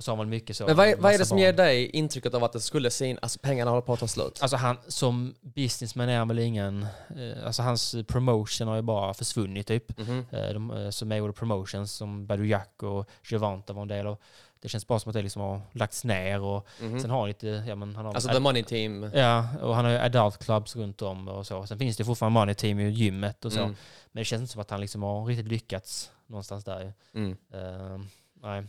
Och 0.02 0.06
så 0.06 0.12
har 0.12 0.18
man 0.18 0.30
mycket 0.30 0.58
så. 0.58 0.66
men 0.66 0.76
vad 0.76 0.88
är, 0.88 0.96
vad 0.98 1.14
är 1.14 1.18
det 1.18 1.26
som 1.26 1.36
barn. 1.36 1.42
ger 1.44 1.54
dig 1.54 1.86
intrycket 1.90 2.34
av 2.34 2.44
att 2.44 2.54
det 2.54 2.60
skulle 2.62 2.92
sin, 2.92 3.20
alltså 3.22 3.40
pengarna 3.40 3.72
håller 3.72 3.82
på 3.82 3.94
att 3.94 4.00
ta 4.00 4.08
slut? 4.08 4.40
Alltså 4.42 4.58
han 4.58 4.78
som 4.88 5.36
businessman 5.42 6.10
är 6.10 6.18
han 6.18 6.28
väl 6.28 6.40
ingen... 6.40 6.84
Eh, 7.18 7.46
alltså 7.46 7.62
hans 7.62 7.96
promotion 8.08 8.68
har 8.68 8.76
ju 8.76 8.82
bara 8.82 9.14
försvunnit 9.14 9.68
typ. 9.68 9.98
Mhm. 10.00 10.26
Eh, 10.32 10.50
de, 10.54 10.72
eh, 10.72 10.90
som 10.90 11.08
Mayweather 11.10 11.32
Promotions 11.34 11.92
som 11.92 12.26
Badujak 12.28 12.84
och 12.84 13.10
Gervonta 13.32 13.74
var 13.74 13.82
en 13.82 13.88
del 13.88 14.08
av. 14.08 14.18
Det 14.62 14.70
känns 14.70 14.88
bara 14.88 15.00
som 15.00 15.10
att 15.10 15.14
det 15.14 15.22
liksom 15.22 15.42
har 15.42 15.62
lagts 15.72 16.04
ner 16.04 16.42
och 16.42 16.68
Mhm. 16.82 17.00
sen 17.00 17.10
har 17.10 17.28
lite... 17.28 17.48
Ja, 17.68 17.76
men 17.76 17.96
han 17.96 18.06
har 18.06 18.14
Alltså 18.14 18.30
the 18.30 18.40
money 18.40 18.64
team. 18.64 19.12
Ja, 19.14 19.48
och 19.62 19.76
han 19.76 19.86
har 19.86 19.92
ju 19.92 19.98
adult 19.98 20.38
clubs 20.46 20.76
runt 20.76 21.02
om 21.02 21.28
och 21.28 21.48
så. 21.48 21.68
Sen 21.68 21.80
finns 21.80 21.98
det 21.98 22.06
fortfarande 22.06 22.40
money 22.40 22.56
team 22.56 22.80
i 22.80 22.90
gymmet 22.90 23.46
och 23.46 23.54
så. 23.54 23.60
Mm. 23.60 23.76
Men 24.12 24.22
det 24.22 24.26
känns 24.26 24.42
inte 24.42 24.52
som 24.54 24.62
att 24.62 24.70
han 24.70 24.82
liksom 24.82 25.04
har 25.04 25.26
riktigt 25.26 25.48
lyckats 25.48 26.12
någonstans 26.28 26.64
där 26.64 26.80
ju. 26.82 26.92
Mm. 27.22 27.38
Eh, 27.54 28.02
nej. 28.42 28.64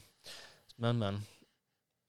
Men 0.83 0.99
men. 0.99 1.23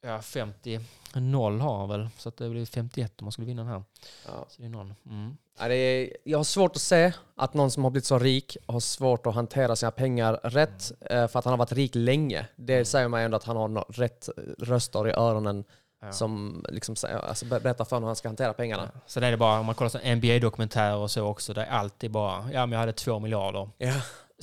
Ja, 0.05 0.17
50-0 0.17 1.59
har 1.59 1.77
han 1.79 1.89
väl. 1.89 2.09
Så 2.17 2.29
att 2.29 2.37
det 2.37 2.49
blir 2.49 2.65
51 2.65 3.21
om 3.21 3.25
man 3.25 3.31
skulle 3.31 3.47
vinna 3.47 3.61
den 3.63 3.71
här. 3.71 3.83
Ja. 4.25 4.45
Så 4.49 4.61
det 4.61 4.65
är 4.65 4.69
noll. 4.69 4.93
Mm. 5.09 5.37
Ja, 5.59 5.67
det 5.67 5.75
är, 5.75 6.17
jag 6.23 6.39
har 6.39 6.43
svårt 6.43 6.75
att 6.75 6.81
se 6.81 7.11
att 7.35 7.53
någon 7.53 7.71
som 7.71 7.83
har 7.83 7.91
blivit 7.91 8.05
så 8.05 8.19
rik 8.19 8.57
har 8.65 8.79
svårt 8.79 9.25
att 9.25 9.35
hantera 9.35 9.75
sina 9.75 9.91
pengar 9.91 10.33
rätt 10.43 10.91
eh, 11.01 11.27
för 11.27 11.39
att 11.39 11.45
han 11.45 11.51
har 11.51 11.57
varit 11.57 11.71
rik 11.71 11.91
länge. 11.95 12.47
Det 12.55 12.85
säger 12.85 13.07
mig 13.07 13.25
ändå 13.25 13.37
att 13.37 13.43
han 13.43 13.55
har 13.57 13.85
rätt 13.89 14.29
röster 14.59 15.07
i 15.07 15.11
öronen 15.11 15.63
Ja. 16.05 16.11
som 16.11 16.65
liksom, 16.69 16.95
alltså, 17.23 17.45
ber- 17.45 17.59
berättar 17.59 17.85
för 17.85 17.95
honom 17.95 18.03
hur 18.03 18.09
han 18.09 18.15
ska 18.15 18.27
hantera 18.29 18.53
pengarna. 18.53 18.89
Ja. 18.93 18.99
Sen 19.07 19.23
är 19.23 19.31
det 19.31 19.37
bara, 19.37 19.59
om 19.59 19.65
man 19.65 19.75
kollar 19.75 20.15
NBA-dokumentärer 20.15 20.95
och 20.95 21.11
så 21.11 21.25
också, 21.25 21.53
det 21.53 21.63
är 21.63 21.69
alltid 21.71 22.11
bara, 22.11 22.51
ja 22.51 22.65
men 22.65 22.71
jag 22.71 22.79
hade 22.79 22.93
två 22.93 23.19
miljarder. 23.19 23.69
Ja. 23.77 23.93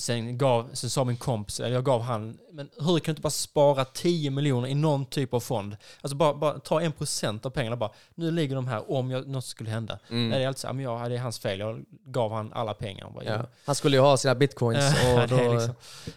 Sen, 0.01 0.37
gav, 0.37 0.69
sen 0.73 0.89
sa 0.89 1.03
min 1.03 1.17
kompis, 1.17 1.59
eller 1.59 1.75
jag 1.75 1.85
gav 1.85 2.01
han, 2.01 2.37
men 2.51 2.69
hur 2.79 2.99
kan 2.99 3.05
du 3.05 3.11
inte 3.11 3.21
bara 3.21 3.29
spara 3.29 3.85
10 3.85 4.29
miljoner 4.31 4.67
i 4.67 4.73
någon 4.75 5.05
typ 5.05 5.33
av 5.33 5.39
fond? 5.39 5.77
Alltså 6.01 6.15
bara, 6.15 6.33
bara 6.33 6.59
ta 6.59 6.81
en 6.81 6.91
procent 6.91 7.45
av 7.45 7.49
pengarna 7.49 7.75
bara, 7.75 7.91
nu 8.15 8.31
ligger 8.31 8.55
de 8.55 8.67
här 8.67 8.91
om 8.91 9.11
jag, 9.11 9.27
något 9.27 9.45
skulle 9.45 9.69
hända. 9.69 9.99
Mm. 10.09 10.29
Nej, 10.29 10.37
det 10.39 10.43
är 10.43 10.47
alltid 10.47 10.59
så, 10.59 10.67
ja, 10.67 10.73
men 10.73 10.85
jag, 10.85 11.09
det 11.09 11.15
är 11.15 11.19
hans 11.19 11.39
fel, 11.39 11.59
jag 11.59 11.83
gav 12.05 12.31
han 12.31 12.53
alla 12.53 12.73
pengar. 12.73 13.09
Bara, 13.09 13.23
Ja. 13.25 13.45
Han 13.65 13.75
skulle 13.75 13.97
ju 13.97 14.01
ha 14.01 14.17
sina 14.17 14.35
bitcoins 14.35 14.77
och 14.93 15.27
det 15.27 15.35
är 15.43 15.45
då... 15.47 15.53
liksom- 15.53 15.75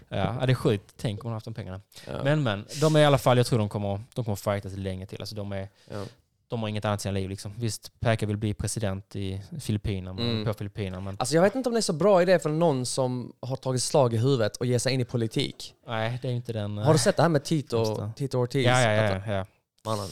ja, 0.08 0.46
det 0.46 0.52
är 0.52 0.54
sjukt. 0.54 0.94
Tänk 0.96 1.24
om 1.24 1.30
man 1.30 1.34
haft 1.34 1.44
de 1.44 1.54
pengarna. 1.54 1.80
Ja. 2.06 2.12
Men 2.24 2.42
men, 2.42 2.66
de 2.80 2.96
är 2.96 3.00
i 3.00 3.04
alla 3.04 3.18
fall, 3.18 3.36
jag 3.36 3.46
tror 3.46 3.58
de 3.58 3.68
kommer, 3.68 4.00
de 4.14 4.24
kommer 4.24 4.36
fightas 4.36 4.72
länge 4.76 5.06
till. 5.06 5.20
Alltså 5.20 5.34
de, 5.34 5.52
är, 5.52 5.68
Ja. 5.90 6.04
De 6.48 6.60
har 6.62 6.68
inget 6.68 6.84
annat 6.84 7.00
i 7.00 7.02
sina 7.02 7.12
liv. 7.12 7.30
Liksom. 7.30 7.52
Visst, 7.58 8.00
Pekka 8.00 8.26
vill 8.26 8.36
bli 8.36 8.54
president 8.54 9.16
i 9.16 9.40
Filippinerna, 9.60 10.22
Mm. 10.22 10.44
på 10.44 10.54
Filippinerna, 10.54 11.00
men 11.00 11.16
Alltså 11.18 11.34
jag 11.34 11.42
vet 11.42 11.54
inte 11.54 11.68
om 11.68 11.72
det 11.72 11.78
är 11.78 11.82
så 11.82 11.92
bra 11.92 12.22
idé 12.22 12.38
för 12.38 12.50
någon 12.50 12.86
som 12.86 13.32
har 13.40 13.56
tagit 13.56 13.82
slag 13.82 14.14
i 14.14 14.16
huvudet 14.16 14.56
och 14.56 14.66
ger 14.66 14.78
sig 14.78 14.92
in 14.94 15.00
i 15.00 15.04
politik. 15.04 15.74
nej, 15.86 16.18
det 16.22 16.28
är 16.28 16.32
inte 16.32 16.52
den... 16.52 16.78
Har 16.78 16.92
du 16.92 16.98
sett 16.98 17.16
det 17.16 17.22
här 17.22 17.28
med 17.28 17.44
Tito. 17.44 18.10
Tito 18.16 18.38
Ortiz? 18.38 18.66
Ja, 18.66 18.80
ja, 18.80 18.92
ja. 18.92 19.32
ja, 19.32 19.46
mannen. 19.84 20.08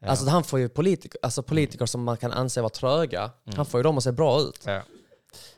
ja. 0.00 0.08
Alltså 0.08 0.28
han 0.28 0.44
får 0.44 0.58
ju 0.58 0.68
politiker, 0.68 1.18
alltså 1.22 1.42
politiker 1.42 1.86
som 1.86 2.04
man 2.04 2.16
kan 2.16 2.32
anse 2.32 2.60
vara 2.60 2.70
tröga, 2.70 3.20
Mm. 3.46 3.56
han 3.56 3.66
får 3.66 3.78
ju 3.80 3.82
dem 3.82 3.98
att 3.98 4.04
se 4.04 4.12
bra 4.12 4.40
ut. 4.40 4.60
Ja. 4.64 4.82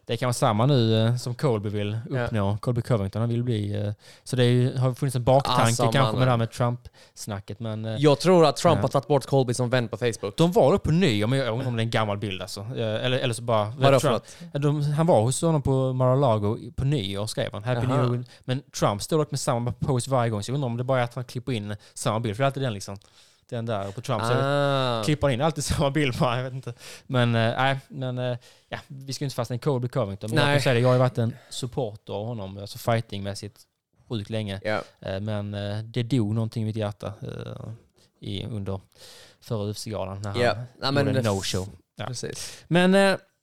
Det 0.09 0.17
kan 0.17 0.27
vara 0.27 0.33
samma 0.33 0.67
nu 0.67 1.07
eh, 1.07 1.17
som 1.17 1.35
Colby 1.35 1.69
vill 1.69 1.99
Ja. 2.11 2.25
uppnå. 2.25 2.59
Colby 2.61 2.83
Covington, 2.83 3.21
han 3.23 3.29
vill 3.29 3.43
bli... 3.43 3.83
eh, 3.87 3.93
Så 4.25 4.37
det 4.37 4.45
ju, 4.45 4.77
har 4.77 4.95
funnits 4.95 5.17
en 5.17 5.25
baktanke 5.25 5.63
Alltså, 5.63 5.93
kanske 5.93 6.17
med 6.19 6.27
det 6.27 6.31
här 6.31 6.37
med 6.37 6.51
Trump-snacket. 6.51 7.61
Men 7.61 7.85
eh, 7.85 7.97
Jag 7.99 8.21
tror 8.21 8.47
att 8.47 8.57
Trump 8.57 8.77
Ja. 8.77 8.83
har 8.83 8.89
tagit 8.89 9.07
bort 9.09 9.27
Colby 9.27 9.55
som 9.55 9.71
vän 9.71 9.89
på 9.89 9.97
Facebook. 9.97 10.37
de 10.37 10.53
var 10.53 10.73
då 10.73 10.79
på 10.79 10.91
nyår, 10.91 11.27
men 11.27 11.39
jag 11.39 11.53
undrar 11.53 11.67
om 11.69 11.77
det 11.77 11.83
är 11.83 11.85
en 11.85 11.91
gammal 11.91 12.19
bild 12.19 12.43
alltså. 12.43 12.61
Eller, 12.77 13.19
eller 13.19 13.35
så 13.35 13.43
bara... 13.43 13.73
Vadå 13.79 14.01
Trump, 14.01 14.23
de, 14.53 14.83
han 14.93 15.07
var 15.07 15.21
hos 15.23 15.43
honom 15.43 15.63
på 15.63 15.93
Mar-a-Lago 15.93 16.59
på 16.77 16.85
nyår 16.85 17.27
skrev 17.27 17.53
han. 17.53 17.65
Happy 17.65 17.87
Jaha. 17.89 18.03
New. 18.07 18.25
Men 18.45 18.63
Trump 18.79 19.03
står 19.03 19.19
dock 19.19 19.31
med 19.31 19.41
samma 19.41 19.73
pose 19.73 20.11
varje 20.11 20.31
gång, 20.31 20.43
så 20.43 20.51
jag 20.51 20.55
undrar 20.55 20.67
om 20.67 20.77
det 20.77 20.85
bara 20.85 21.01
är 21.01 21.05
att 21.05 21.15
han 21.15 21.25
klipper 21.25 21.53
in 21.53 21.77
samma 21.95 22.21
bild. 22.21 22.37
För 22.37 22.43
det 22.43 22.45
är 22.45 22.47
alltid 22.47 22.63
den 22.63 22.73
liksom. 22.75 22.97
Den 23.49 23.67
där 23.67 23.91
på 23.93 24.01
Trump. 24.01 24.23
Så 24.23 24.29
är 24.33 24.35
det- 24.37 24.99
Ah. 25.01 25.05
klipper 25.05 25.27
han 25.27 25.35
in 25.35 25.41
alltid 25.41 25.65
samma 25.65 25.91
bild 25.91 26.19
bara, 26.19 26.37
jag 26.37 26.45
vet 26.45 26.53
inte. 26.53 26.75
Men 27.07 27.35
eh, 27.35 27.55
nej, 27.57 27.79
men 27.89 28.19
eh, 28.19 28.39
ja, 28.69 28.79
vi 28.87 29.13
ska 29.13 29.25
ju 29.25 29.27
inte 29.27 29.35
fastna 29.37 29.57
i 29.57 29.59
Colby 29.59 29.89
Covington. 29.89 30.31
Men 30.31 30.39
jag 30.39 30.47
Nej. 30.47 30.55
kan 30.57 30.63
säga 30.63 30.75
det, 30.75 30.81
jag 30.81 30.89
har 30.89 30.95
ju 30.95 30.99
varit 30.99 31.19
en 31.19 31.37
supporter 31.51 32.13
av 32.13 32.27
honom, 32.27 32.59
alltså 32.59 32.79
fightingmässigt, 32.79 33.61
sjukt 34.09 34.31
länge. 34.31 34.61
Ja. 34.65 34.83
Eh, 35.01 35.21
men 35.21 35.55
eh, 35.55 35.79
det 35.79 36.03
dog 36.03 36.35
någonting 36.35 36.63
i 36.63 36.67
mitt 36.67 36.77
hjärta 36.77 37.13
i, 38.21 38.45
under 38.47 38.81
förra 39.41 39.71
UFC-galan 39.73 40.23
när 40.23 40.31
han 40.31 40.41
Ja. 40.41 40.91
Gjorde 41.01 41.19
en 41.19 41.25
no-show. 41.27 41.69
Ja. 41.97 42.07
Precis. 42.07 42.65
Men 42.69 42.95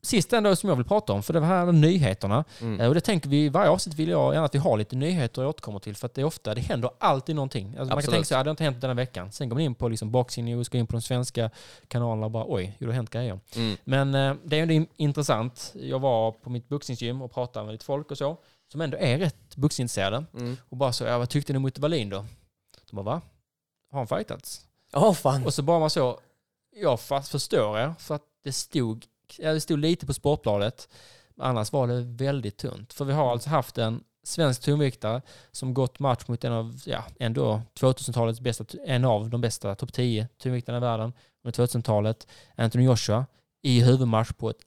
sist 0.05 0.33
ändå 0.33 0.55
som 0.55 0.69
jag 0.69 0.75
vill 0.75 0.85
prata 0.85 1.13
om, 1.13 1.23
för 1.23 1.33
det 1.33 1.41
här 1.45 1.71
nyheterna. 1.71 2.43
Mm. 2.61 2.79
Eh, 2.81 2.87
Och 2.87 2.93
det 2.95 3.01
tänker 3.01 3.29
vi, 3.29 3.49
varje 3.49 3.69
avsnitt 3.69 3.95
vill 3.95 4.09
jag 4.09 4.33
gärna 4.33 4.45
att 4.45 4.55
vi 4.55 4.59
har 4.59 4.77
lite 4.77 4.95
nyheter 4.95 5.41
jag 5.41 5.49
återkommer 5.49 5.79
till. 5.79 5.95
För 5.95 6.05
att 6.05 6.13
det 6.13 6.21
är 6.21 6.25
ofta, 6.25 6.53
det 6.55 6.61
händer 6.61 6.89
alltid 6.99 7.35
någonting. 7.35 7.67
Alltså 7.77 7.93
man 7.95 8.03
kan 8.03 8.11
tänka 8.11 8.25
sig, 8.25 8.37
ja, 8.37 8.43
det 8.43 8.47
har 8.49 8.51
inte 8.51 8.63
hänt 8.63 8.81
denna 8.81 8.93
veckan. 8.93 9.31
Sen 9.31 9.49
går 9.49 9.55
man 9.55 9.61
in 9.63 9.75
på 9.75 9.89
liksom 9.89 10.11
boxing 10.11 10.45
news, 10.45 10.69
går 10.69 10.79
in 10.79 10.87
på 10.87 10.91
de 10.93 11.01
svenska 11.01 11.49
kanalerna 11.87 12.25
och 12.25 12.31
bara 12.31 12.45
oj, 12.47 12.75
det 12.79 12.85
har 12.85 12.93
hänt 12.93 13.09
grejer. 13.09 13.39
Mm. 13.55 13.77
Men 13.83 14.15
eh, 14.15 14.35
det 14.43 14.57
är 14.57 14.61
ändå 14.61 14.73
in- 14.73 14.87
intressant. 14.97 15.71
Jag 15.75 15.99
var 15.99 16.31
på 16.31 16.49
mitt 16.49 16.69
boxningsgym 16.69 17.21
och 17.21 17.33
pratade 17.33 17.65
med 17.65 17.71
lite 17.73 17.85
folk 17.85 18.11
och 18.11 18.17
så, 18.17 18.37
som 18.71 18.81
ändå 18.81 18.97
är 18.97 19.17
rätt 19.17 19.55
boxningsintresserade. 19.55 20.25
Mm. 20.33 20.57
Och 20.69 20.77
bara 20.77 20.91
så, 20.93 21.03
ja, 21.03 21.17
vad 21.17 21.29
tyckte 21.29 21.53
ni 21.53 21.59
Mutte 21.59 21.81
Wallin 21.81 22.09
då? 22.09 22.25
De 22.89 22.95
bara, 22.95 23.03
va? 23.05 23.21
Har 23.91 23.99
han 23.99 24.07
fightats? 24.07 24.61
Åh 24.93 25.13
fan. 25.13 25.45
Och 25.45 25.53
så 25.53 25.61
bara 25.63 25.79
man 25.79 25.89
så, 25.89 26.19
jag 26.75 26.99
fast 26.99 27.31
förstår 27.31 27.79
er, 27.79 27.93
för 27.99 28.15
att 28.15 28.21
det 28.43 28.51
stod, 28.51 29.05
ja, 29.39 29.53
det 29.53 29.61
stod 29.61 29.80
lite 29.80 30.05
på 30.05 30.13
Sportbladet, 30.13 30.89
annars 31.38 31.71
var 31.71 31.88
det 31.88 32.01
väldigt 32.01 32.57
tunt. 32.57 32.93
För 32.93 33.05
vi 33.05 33.13
har 33.13 33.32
alltså 33.32 33.49
haft 33.49 33.78
en 33.78 34.03
svensk 34.23 34.61
tungviktare 34.61 35.21
som 35.51 35.73
gått 35.73 35.99
match 35.99 36.23
mot 36.28 36.43
en 36.43 36.53
av, 36.53 36.76
ja, 36.86 37.03
ändå 37.19 37.61
2000-talets 37.80 38.39
bästa, 38.39 38.65
en 38.86 39.05
av 39.05 39.30
de 39.30 39.41
bästa 39.41 39.76
topp 39.76 39.93
10 39.93 40.28
tungviktarna 40.38 40.78
i 40.78 40.82
världen 40.82 41.13
under 41.43 41.63
2000-talet, 41.65 42.28
Anthony 42.55 42.84
Joshua, 42.86 43.26
i 43.61 43.82
huvudmatch 43.82 44.32
på 44.32 44.49
ett 44.49 44.61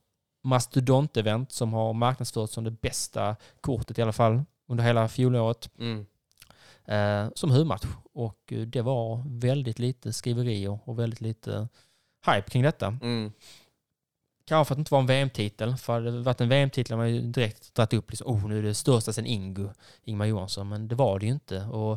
mastodontevent 0.45 1.53
som 1.53 1.73
har 1.73 1.93
marknadsförts 1.93 2.53
som 2.53 2.65
det 2.65 2.71
bästa 2.71 3.37
kortet 3.61 3.99
i 3.99 4.03
alla 4.03 4.13
fall 4.13 4.43
under 4.69 4.85
hela 4.85 5.09
fjolåret 5.09 5.71
Mm. 5.79 6.07
eh, 6.85 7.33
som 7.35 7.51
huvudmatch. 7.51 7.85
Och 8.13 8.53
eh, 8.53 8.61
det 8.61 8.83
var 8.83 9.23
väldigt 9.27 9.79
lite 9.79 10.13
skriverier 10.13 10.79
och 10.85 10.99
väldigt 10.99 11.21
lite 11.21 11.69
hype 12.27 12.51
kring 12.51 12.63
detta. 12.63 12.87
Mm. 12.87 13.33
Kanske 14.49 14.69
för 14.69 14.75
att 14.75 14.77
det 14.77 14.81
inte 14.81 14.95
var 14.95 15.01
en 15.01 15.07
VM-titel. 15.07 15.77
För 15.77 15.93
hade 15.93 16.11
det 16.11 16.19
varit 16.23 16.41
en 16.41 16.49
VM-titel 16.49 16.93
hade 16.99 17.11
man 17.11 17.15
ju 17.15 17.21
direkt 17.23 17.75
dragit 17.75 17.93
upp 17.93 18.11
liksom, 18.11 18.27
oh, 18.33 18.49
nu 18.49 18.59
är 18.59 18.63
det 18.63 18.75
största 18.75 19.13
sen 19.13 19.27
Ingo, 19.27 19.69
Ingmar 20.05 20.27
Johansson. 20.27 20.69
Men 20.69 20.89
det 20.89 20.95
var 20.95 21.19
det 21.19 21.27
ju 21.27 21.33
inte. 21.33 21.61
Och 21.63 21.93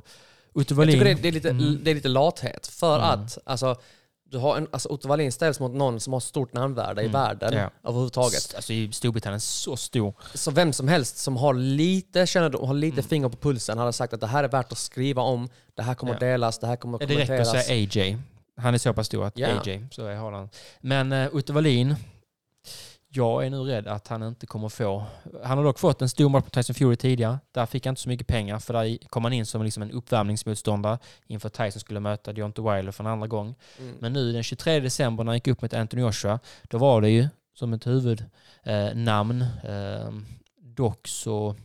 Otto 0.54 0.66
Jag 0.74 0.76
Wallin... 0.78 0.94
tycker 1.00 1.16
det, 1.22 1.28
är 1.28 1.32
lite, 1.32 1.50
Mm. 1.50 1.80
det 1.84 1.92
är 1.92 1.96
lite 1.96 2.08
lathet. 2.10 2.68
För 2.68 2.96
Mm. 2.98 3.08
att, 3.10 3.38
alltså, 3.46 3.76
du 4.24 4.38
har 4.38 4.58
en, 4.58 4.68
alltså 4.72 4.90
Otto 4.90 5.08
Wallin 5.08 5.32
ställs 5.32 5.60
mot 5.60 5.72
någon 5.72 6.00
som 6.00 6.14
har 6.14 6.20
stort 6.20 6.54
namnvärde 6.54 7.02
i 7.02 7.06
Mm. 7.06 7.14
världen 7.22 7.54
Ja. 7.54 7.70
överhuvudtaget. 7.90 8.54
Alltså 8.56 8.74
i 8.74 8.92
Storbritannien 8.92 9.40
så 9.40 9.76
stor. 9.78 10.14
Så 10.34 10.52
vem 10.52 10.74
som 10.74 10.88
helst 10.88 11.18
som 11.18 11.38
har 11.38 11.54
lite 11.54 12.28
kännedom, 12.28 12.68
har 12.68 12.74
lite 12.74 12.96
Mm. 13.00 13.10
finger 13.10 13.30
på 13.30 13.38
pulsen 13.38 13.78
hade 13.78 13.94
sagt 13.94 14.14
att 14.14 14.20
det 14.22 14.28
här 14.28 14.44
är 14.44 14.48
värt 14.48 14.72
att 14.72 14.78
skriva 14.78 15.22
om, 15.22 15.50
det 15.76 15.82
här 15.84 15.94
kommer 15.96 16.14
att 16.16 16.22
Ja. 16.22 16.28
delas, 16.28 16.60
det 16.60 16.68
här 16.68 16.76
kommer 16.76 16.96
att 16.96 17.00
Det 17.00 17.06
räcker 17.16 17.22
att 17.22 17.28
kommenteras. 17.48 17.66
säga 17.66 18.04
AJ. 18.06 18.18
Han 18.58 18.74
är 18.74 18.78
så 18.78 18.94
pass 18.94 19.08
stor 19.08 19.26
att 19.26 19.38
Ja. 19.38 19.48
AJ, 19.66 19.86
så 19.92 20.06
är 20.06 20.16
han. 20.16 20.50
Men 20.82 21.12
uh, 21.14 21.36
Otto 21.36 21.54
Wallin, 21.54 21.96
jag 23.14 23.46
är 23.46 23.50
nu 23.50 23.58
rädd 23.58 23.88
att 23.88 24.08
han 24.08 24.24
inte 24.24 24.46
kommer 24.46 24.70
få... 24.70 25.06
Han 25.44 25.58
har 25.58 25.66
dock 25.66 25.80
fått 25.80 26.02
en 26.02 26.10
stor 26.10 26.30
match 26.30 26.44
mot 26.44 26.54
Tyson 26.54 26.76
Fury 26.76 26.96
tidigare. 26.96 27.40
Där 27.52 27.66
fick 27.66 27.86
han 27.86 27.92
inte 27.92 28.02
så 28.02 28.10
mycket 28.10 28.28
pengar 28.28 28.60
för 28.60 28.74
där 28.74 28.98
kom 29.08 29.24
han 29.24 29.34
in 29.34 29.46
som 29.46 29.64
liksom 29.64 29.84
en 29.84 29.92
uppvärmningsmotståndare 29.92 31.00
inför 31.28 31.48
att 31.48 31.54
Tyson 31.54 31.80
skulle 31.80 32.00
möta 32.00 32.34
Deontay 32.34 32.76
Wilder 32.76 32.92
för 32.92 33.04
en 33.04 33.10
andra 33.10 33.28
gång. 33.28 33.56
Mm. 33.80 33.96
Men 34.00 34.14
nu 34.14 34.32
den 34.32 34.44
23 34.44 34.80
december 34.80 35.24
när 35.24 35.32
han 35.32 35.38
gick 35.38 35.48
upp 35.48 35.62
mot 35.62 35.74
Anthony 35.74 36.02
Joshua, 36.02 36.40
då 36.64 36.78
var 36.78 37.02
det 37.02 37.10
ju 37.10 37.28
som 37.54 37.74
ett 37.74 37.88
huvudnamn. 37.88 39.46
Eh, 39.64 39.72
eh, 39.72 40.12
dock 40.62 41.08
så 41.08 41.56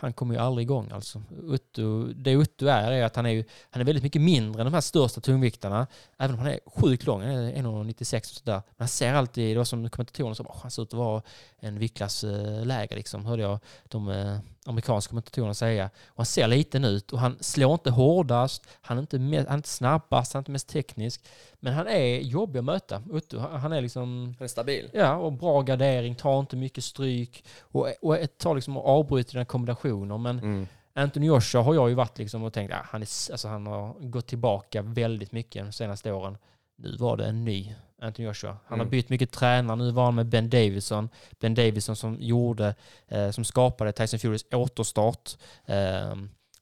han 0.00 0.12
kommer 0.12 0.34
ju 0.34 0.40
aldrig 0.40 0.64
igång 0.64 0.90
alltså. 0.92 1.22
Utto, 1.42 2.06
det 2.06 2.36
Otto 2.36 2.66
är 2.66 2.92
är 2.92 3.04
att 3.04 3.16
han 3.16 3.26
är, 3.26 3.30
ju, 3.30 3.44
han 3.70 3.80
är 3.80 3.84
väldigt 3.84 4.02
mycket 4.02 4.22
mindre 4.22 4.60
än 4.60 4.64
de 4.64 4.74
här 4.74 4.80
största 4.80 5.20
tungviktarna. 5.20 5.86
Även 6.18 6.34
om 6.34 6.38
han 6.38 6.48
är 6.48 6.60
sjukt 6.66 7.06
lång, 7.06 7.22
han 7.22 7.30
är 7.30 7.52
1,96 7.52 8.18
och 8.18 8.24
sådär. 8.26 8.52
Men 8.52 8.62
han 8.78 8.88
ser 8.88 9.14
alltid, 9.14 9.54
det 9.54 9.58
var 9.58 9.64
som 9.64 9.90
kommentatorerna 9.90 10.34
sa, 10.34 10.56
han 10.62 10.70
ser 10.70 10.82
ut 10.82 10.88
att 10.88 10.98
vara 10.98 11.22
en 11.58 11.78
viktklass 11.78 12.24
eh, 12.24 12.64
lägre 12.66 12.96
liksom, 12.96 13.26
hörde 13.26 13.42
jag 13.42 13.58
de 13.88 14.08
eh, 14.08 14.38
amerikanska 14.66 15.10
kommentatorerna 15.10 15.54
säga. 15.54 15.90
Och 16.08 16.16
han 16.16 16.26
ser 16.26 16.46
liten 16.48 16.84
ut 16.84 17.12
och 17.12 17.18
han 17.18 17.36
slår 17.40 17.72
inte 17.72 17.90
hårdast, 17.90 18.66
han 18.80 18.96
är 18.96 19.00
inte, 19.00 19.18
me- 19.18 19.36
han 19.38 19.46
är 19.52 19.54
inte 19.56 19.68
snabbast, 19.68 20.32
han 20.32 20.38
är 20.38 20.42
inte 20.42 20.50
mest 20.50 20.68
teknisk. 20.68 21.24
Men 21.60 21.74
han 21.74 21.88
är 21.88 22.18
jobbig 22.20 22.58
att 22.58 22.64
möta. 22.64 23.02
Han 23.38 23.60
han 23.60 23.72
är 23.72 23.80
liksom 23.80 24.34
Han 24.38 24.44
är 24.44 24.48
stabil. 24.48 24.90
Ja, 24.92 25.16
och 25.16 25.32
bra 25.32 25.62
gardering, 25.62 26.14
tar 26.14 26.40
inte 26.40 26.56
mycket 26.56 26.84
stryk 26.84 27.44
och, 27.60 27.88
och 28.02 28.16
tar 28.38 28.54
liksom 28.54 28.76
och 28.76 28.88
avbryter 28.88 29.32
dina 29.32 29.44
kombinationer. 29.44 30.18
Men 30.18 30.38
Mm. 30.38 30.66
Anthony 30.94 31.26
Joshua 31.26 31.62
har 31.62 31.74
jag 31.74 31.88
ju 31.88 31.94
varit 31.94 32.18
liksom 32.18 32.42
och 32.44 32.52
tänkt 32.52 32.72
att 32.74 32.86
han, 32.86 33.00
är, 33.02 33.06
s- 33.06 33.30
alltså 33.30 33.48
han 33.48 33.66
har 33.66 33.94
gått 34.00 34.26
tillbaka 34.26 34.82
väldigt 34.82 35.32
mycket 35.32 35.64
de 35.66 35.72
senaste 35.72 36.12
åren. 36.12 36.36
Nu 36.76 36.96
var 36.96 37.16
det 37.16 37.26
en 37.26 37.44
ny 37.44 37.74
Anthony 38.00 38.26
Joshua. 38.28 38.50
Han 38.66 38.78
har 38.78 38.84
Mm. 38.86 38.90
bytt 38.90 39.08
mycket 39.08 39.30
tränare. 39.30 39.76
Nu 39.76 39.90
var 39.90 40.04
han 40.04 40.14
med 40.14 40.26
Ben 40.26 40.50
Davison. 40.50 41.08
Ben 41.40 41.54
Davison 41.54 41.96
som 41.96 42.16
gjorde, 42.20 42.74
eh, 43.08 43.30
som 43.30 43.44
skapade 43.44 43.92
Tyson 43.92 44.18
Furys 44.20 44.44
återstart 44.52 45.36
eh, 45.66 46.12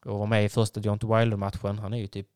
och 0.05 0.19
var 0.19 0.25
med 0.25 0.45
i 0.45 0.49
första 0.49 0.79
Deontay 0.79 1.09
Wilder-matchen. 1.19 1.79
Han 1.79 1.93
är 1.93 1.97
ju 1.97 2.07
typ 2.07 2.27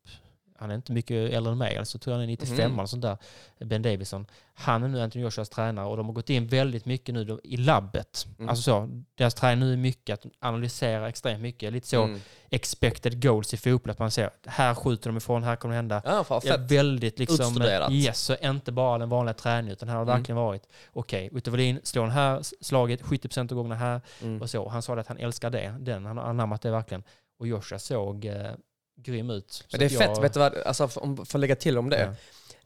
han 0.58 0.70
är 0.70 0.74
inte 0.74 0.92
mycket 0.92 1.32
äldre 1.32 1.52
än 1.52 1.58
mig, 1.58 1.76
alltså 1.78 1.98
tror 1.98 2.12
jag 2.12 2.18
han 2.18 2.22
är 2.22 2.26
95 2.26 2.70
Mhm. 2.70 2.78
eller 2.78 2.86
sånt 2.86 3.02
där, 3.02 3.16
Ben 3.64 3.82
Davison. 3.82 4.26
Han 4.54 4.82
är 4.82 4.88
nu 4.88 5.00
Anthony 5.00 5.24
Joshuas 5.24 5.48
tränare 5.48 5.86
och 5.86 5.96
de 5.96 6.06
har 6.06 6.12
gått 6.12 6.30
in 6.30 6.46
väldigt 6.46 6.84
mycket 6.86 7.14
nu 7.14 7.38
i 7.44 7.56
labbet. 7.56 8.26
Mm. 8.38 8.48
Alltså 8.48 8.62
så, 8.62 9.02
deras 9.14 9.34
träning 9.34 9.60
nu 9.60 9.72
är 9.72 9.76
mycket 9.76 10.14
att 10.14 10.32
analysera 10.40 11.08
extremt 11.08 11.40
mycket. 11.42 11.72
Lite 11.72 11.86
så 11.88 12.02
Mm. 12.04 12.20
expected 12.50 13.22
goals 13.22 13.54
i 13.54 13.56
fotboll, 13.56 13.90
att 13.90 13.98
man 13.98 14.10
ser 14.10 14.30
här 14.46 14.74
skjuter 14.74 15.10
de 15.10 15.16
ifrån, 15.16 15.42
här 15.42 15.56
kommer 15.56 15.72
det 15.72 15.76
hända. 15.76 16.02
Ja, 16.04 16.24
fan 16.24 16.40
fett. 16.40 16.70
väldigt 16.70 17.18
liksom, 17.18 17.46
Utstuderat. 17.46 17.90
yes, 17.92 18.18
så 18.20 18.36
inte 18.42 18.72
bara 18.72 18.98
den 18.98 19.08
vanliga 19.08 19.34
träningen 19.34 19.72
utan 19.72 19.88
här 19.88 19.96
har 19.96 20.02
Mm. 20.02 20.16
verkligen 20.16 20.36
varit, 20.36 20.62
okej, 20.92 21.26
okay, 21.26 21.38
Otto 21.38 21.50
Wallin 21.50 21.80
slår 21.82 22.02
den 22.02 22.12
här 22.12 22.40
slaget 22.64 23.02
70% 23.02 23.52
av 23.52 23.56
gångerna 23.56 23.74
här 23.76 24.00
Mm. 24.22 24.42
och 24.42 24.50
så. 24.50 24.68
Han 24.68 24.82
sa 24.82 24.98
att 24.98 25.06
han 25.06 25.18
älskar 25.18 25.50
det, 25.50 25.74
den, 25.80 26.04
han 26.06 26.16
har 26.18 26.24
anammat 26.24 26.62
det 26.62 26.70
verkligen. 26.70 27.02
Och 27.38 27.46
Joshua 27.46 27.78
såg 27.78 28.24
eh, 28.24 28.52
grym 28.96 29.30
ut. 29.30 29.64
Men 29.70 29.78
det 29.80 29.84
är 29.84 29.86
att 29.86 29.92
fett, 29.98 30.10
jag- 30.14 30.20
vet 30.22 30.32
du 30.32 30.38
vad, 30.40 30.54
alltså, 30.56 30.88
om 30.96 31.16
för 31.26 31.38
att 31.38 31.40
lägga 31.40 31.56
till 31.56 31.78
om 31.78 31.90
det. 31.90 32.00
Ja. 32.00 32.14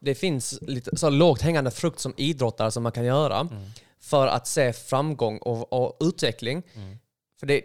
Det 0.01 0.14
finns 0.14 0.59
lite 0.62 0.97
så 0.97 1.11
lågt 1.11 1.43
hängande 1.43 1.70
frukt 1.70 2.01
som 2.01 2.14
idrottare 2.16 2.70
som 2.70 2.83
man 2.83 2.93
kan 2.93 3.05
göra 3.05 3.41
Mm. 3.41 3.70
för 4.01 4.26
att 4.26 4.47
se 4.47 4.72
framgång 4.72 5.39
och, 5.39 5.72
och 5.72 5.97
utveckling. 6.01 6.62
Mm. 6.74 6.99
För 7.41 7.47
det, 7.47 7.62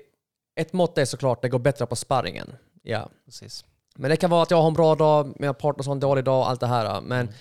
ett 0.55 0.73
mått 0.73 0.97
är 0.97 1.05
såklart 1.05 1.41
det 1.41 1.49
går 1.49 1.59
bättre 1.59 1.85
på 1.85 1.95
sparringen. 1.95 2.55
Ja. 2.83 3.09
Precis. 3.25 3.65
Men 3.95 4.09
det 4.09 4.17
kan 4.17 4.29
vara 4.29 4.43
att 4.43 4.51
jag 4.51 4.57
har 4.61 4.67
en 4.67 4.73
bra 4.73 4.95
dag, 4.95 5.33
mina 5.39 5.53
partners 5.53 5.85
har 5.87 5.93
en 5.93 5.99
dålig 5.99 6.23
dag, 6.23 6.47
allt 6.47 6.59
det 6.59 6.67
här. 6.67 7.01
Men 7.01 7.19
Mm. 7.21 7.33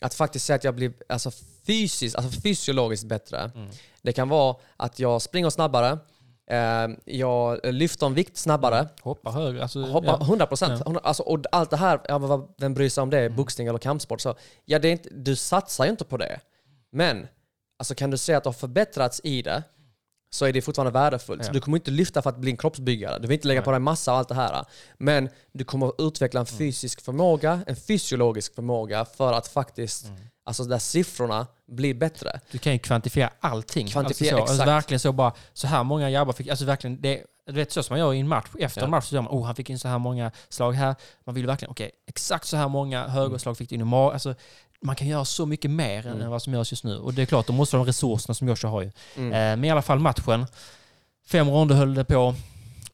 att 0.00 0.14
faktiskt 0.14 0.44
säga 0.46 0.56
att 0.56 0.64
jag 0.64 0.74
blir 0.74 0.92
alltså, 1.08 1.30
fysiskt, 1.66 2.16
alltså 2.16 2.40
fysiologiskt 2.40 3.06
bättre. 3.06 3.50
Mm. 3.54 3.68
Det 4.02 4.12
kan 4.12 4.28
vara 4.28 4.56
att 4.76 4.98
jag 4.98 5.22
springer 5.22 5.50
snabbare, 5.50 5.98
jag 7.04 7.60
lyfter 7.64 8.06
en 8.06 8.14
vikt 8.14 8.36
snabbare. 8.36 8.88
Hoppa 9.02 9.30
högre. 9.30 9.62
Alltså, 9.62 9.82
Hoppa, 9.82 10.06
ja. 10.06 10.18
100 10.26 10.46
procent. 10.46 10.82
Alltså, 11.02 11.22
och 11.22 11.44
allt 11.52 11.70
det 11.70 11.76
här, 11.76 12.00
ja, 12.08 12.48
vem 12.58 12.74
bryr 12.74 12.88
sig 12.88 13.02
om 13.02 13.10
det? 13.10 13.30
Boxning 13.30 13.66
eller 13.66 13.78
kampsport? 13.78 14.20
Så, 14.20 14.34
ja, 14.64 14.78
det 14.78 14.88
är 14.88 14.92
inte, 14.92 15.08
du 15.12 15.36
satsar 15.36 15.84
ju 15.84 15.90
inte 15.90 16.04
på 16.04 16.16
det. 16.16 16.40
Men 16.92 17.26
alltså, 17.78 17.94
kan 17.94 18.10
du 18.10 18.16
se 18.16 18.34
att 18.34 18.42
du 18.44 18.48
har 18.48 18.52
förbättrats 18.54 19.20
i 19.24 19.42
det 19.42 19.62
så 20.30 20.44
är 20.46 20.52
det 20.52 20.62
fortfarande 20.62 20.92
värdefullt. 20.92 21.44
Så 21.44 21.48
Ja. 21.48 21.52
du 21.52 21.60
kommer 21.60 21.76
inte 21.76 21.90
lyfta 21.90 22.22
för 22.22 22.30
att 22.30 22.36
bli 22.38 22.50
en 22.50 22.56
kroppsbyggare. 22.56 23.18
Du 23.18 23.28
vill 23.28 23.34
inte 23.34 23.48
lägga 23.48 23.62
på 23.62 23.70
dig 23.70 23.80
massa 23.80 24.12
och 24.12 24.18
allt 24.18 24.28
det 24.28 24.34
här. 24.34 24.64
Men 24.98 25.28
du 25.52 25.64
kommer 25.64 25.86
att 25.88 25.94
utveckla 25.98 26.40
en 26.40 26.46
fysisk 26.46 27.00
förmåga, 27.00 27.60
en 27.66 27.76
fysiologisk 27.76 28.54
förmåga 28.54 29.04
för 29.04 29.32
att 29.32 29.48
faktiskt, 29.48 30.06
alltså 30.48 30.64
där 30.64 30.78
siffrorna 30.78 31.46
blir 31.66 31.94
bättre. 31.94 32.40
Du 32.50 32.58
kan 32.58 32.72
ju 32.72 32.78
kvantifiera 32.78 33.30
allting. 33.40 33.86
Kvantifiera, 33.88 34.34
alltså 34.36 34.46
så, 34.46 34.52
alltså 34.52 34.54
exakt. 34.54 34.68
verkligen 34.68 35.00
så 35.00 35.12
bara, 35.12 35.32
så 35.52 35.66
här 35.66 35.84
många 35.84 36.10
grabbar 36.10 36.32
fick, 36.32 36.48
alltså 36.48 36.64
verkligen, 36.64 37.00
det, 37.00 37.22
du 37.46 37.52
vet 37.52 37.72
så 37.72 37.82
som 37.82 37.94
man 37.94 37.98
gör 38.00 38.14
i 38.14 38.20
en 38.20 38.28
match, 38.28 38.46
efter 38.58 38.80
Ja. 38.80 38.84
en 38.84 38.90
match 38.90 39.04
så 39.06 39.14
gör 39.14 39.22
man, 39.22 39.32
oh 39.32 39.46
han 39.46 39.54
fick 39.54 39.70
in 39.70 39.78
så 39.78 39.88
här 39.88 39.98
många 39.98 40.30
slag 40.48 40.72
här. 40.72 40.94
Man 41.26 41.34
vill 41.34 41.46
verkligen, 41.46 41.70
okej, 41.70 41.90
exakt 42.06 42.46
så 42.46 42.56
här 42.56 42.68
många 42.68 43.08
högerslag 43.08 43.56
fick 43.58 43.68
du 43.68 43.74
in 43.74 43.80
i 43.80 43.84
mag. 43.84 44.12
Alltså, 44.12 44.34
man 44.82 44.96
kan 44.96 45.06
göra 45.08 45.24
så 45.24 45.46
mycket 45.46 45.70
mer 45.70 46.06
än 46.06 46.16
Mm. 46.16 46.30
vad 46.30 46.42
som 46.42 46.52
görs 46.52 46.72
just 46.72 46.84
nu. 46.84 46.96
Och 46.98 47.14
det 47.14 47.22
är 47.22 47.26
klart, 47.26 47.46
då 47.46 47.52
måste 47.52 47.76
de 47.76 47.86
resurserna 47.86 48.34
som 48.34 48.48
Joshua 48.48 48.70
har 48.70 48.82
ju. 48.82 48.90
Mm. 49.16 49.32
Eh, 49.32 49.38
men 49.38 49.64
i 49.64 49.70
alla 49.70 49.82
fall 49.82 49.98
matchen. 49.98 50.46
Fem 51.26 51.48
ronder 51.50 51.74
höll 51.74 51.94
det 51.94 52.04
på. 52.04 52.34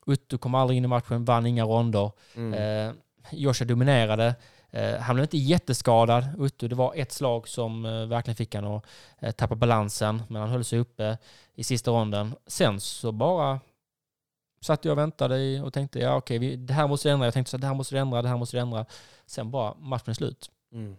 Utto 0.06 0.38
kom 0.38 0.54
aldrig 0.54 0.76
in 0.76 0.84
i 0.84 0.88
matchen, 0.88 1.24
vann 1.24 1.46
inga 1.46 1.64
ronder. 1.64 2.10
Mm. 2.36 2.54
Eh, 2.88 2.94
Joshua 3.32 3.66
dominerade. 3.66 4.34
Eh, 4.74 4.98
han 5.00 5.16
blev 5.16 5.24
inte 5.24 5.38
jätteskadad, 5.38 6.24
Utto. 6.38 6.68
Det 6.68 6.74
var 6.74 6.92
ett 6.96 7.12
slag 7.12 7.48
som 7.48 7.84
eh, 7.86 8.06
verkligen 8.06 8.36
fick 8.36 8.54
han 8.54 8.64
att 8.64 8.86
eh, 9.18 9.30
tappa 9.32 9.54
balansen, 9.54 10.22
men 10.28 10.40
han 10.42 10.50
höll 10.50 10.64
sig 10.64 10.78
uppe 10.78 11.18
i 11.54 11.64
sista 11.64 11.90
ronden. 11.90 12.34
Sen 12.46 12.80
så 12.80 13.12
bara 13.12 13.60
satt 14.60 14.84
jag 14.84 14.92
och 14.92 14.98
väntade 14.98 15.60
och 15.62 15.72
tänkte, 15.72 15.98
ja 15.98 16.16
okej, 16.16 16.38
vi- 16.38 16.56
det 16.56 16.74
här 16.74 16.88
måste 16.88 17.10
ändra. 17.10 17.26
Jag 17.26 17.34
tänkte 17.34 17.50
så 17.50 17.56
här, 17.56 17.60
det 17.60 17.66
här 17.66 17.74
måste 17.74 17.98
ändra, 17.98 18.22
det 18.22 18.28
här 18.28 18.36
måste 18.36 18.60
ändra. 18.60 18.86
Sen 19.26 19.50
bara 19.50 19.74
matchen 19.74 20.10
är 20.10 20.14
slut. 20.14 20.50
Mm. 20.72 20.96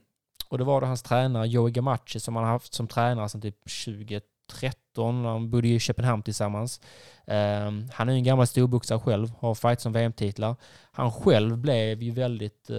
Och 0.49 0.57
det 0.57 0.63
var 0.63 0.81
då 0.81 0.87
hans 0.87 1.03
tränare 1.03 1.47
Joey 1.47 1.71
Gamache 1.71 2.19
som 2.19 2.35
han 2.35 2.45
har 2.45 2.51
haft 2.51 2.73
som 2.73 2.87
tränare 2.87 3.29
sedan 3.29 3.41
typ 3.41 3.57
2013. 3.85 5.23
De 5.23 5.49
bodde 5.49 5.67
ju 5.67 5.75
i 5.75 5.79
Köpenhamn 5.79 6.23
tillsammans. 6.23 6.81
Ehm, 7.27 7.87
han 7.93 8.09
är 8.09 8.13
ju 8.13 8.17
en 8.17 8.23
gammal 8.23 8.47
storboxare 8.47 8.99
själv, 8.99 9.31
har 9.39 9.55
fight 9.55 9.81
som 9.81 9.93
VM-titlar. 9.93 10.55
Han 10.91 11.11
själv 11.11 11.57
blev 11.57 12.03
ju 12.03 12.11
väldigt, 12.11 12.69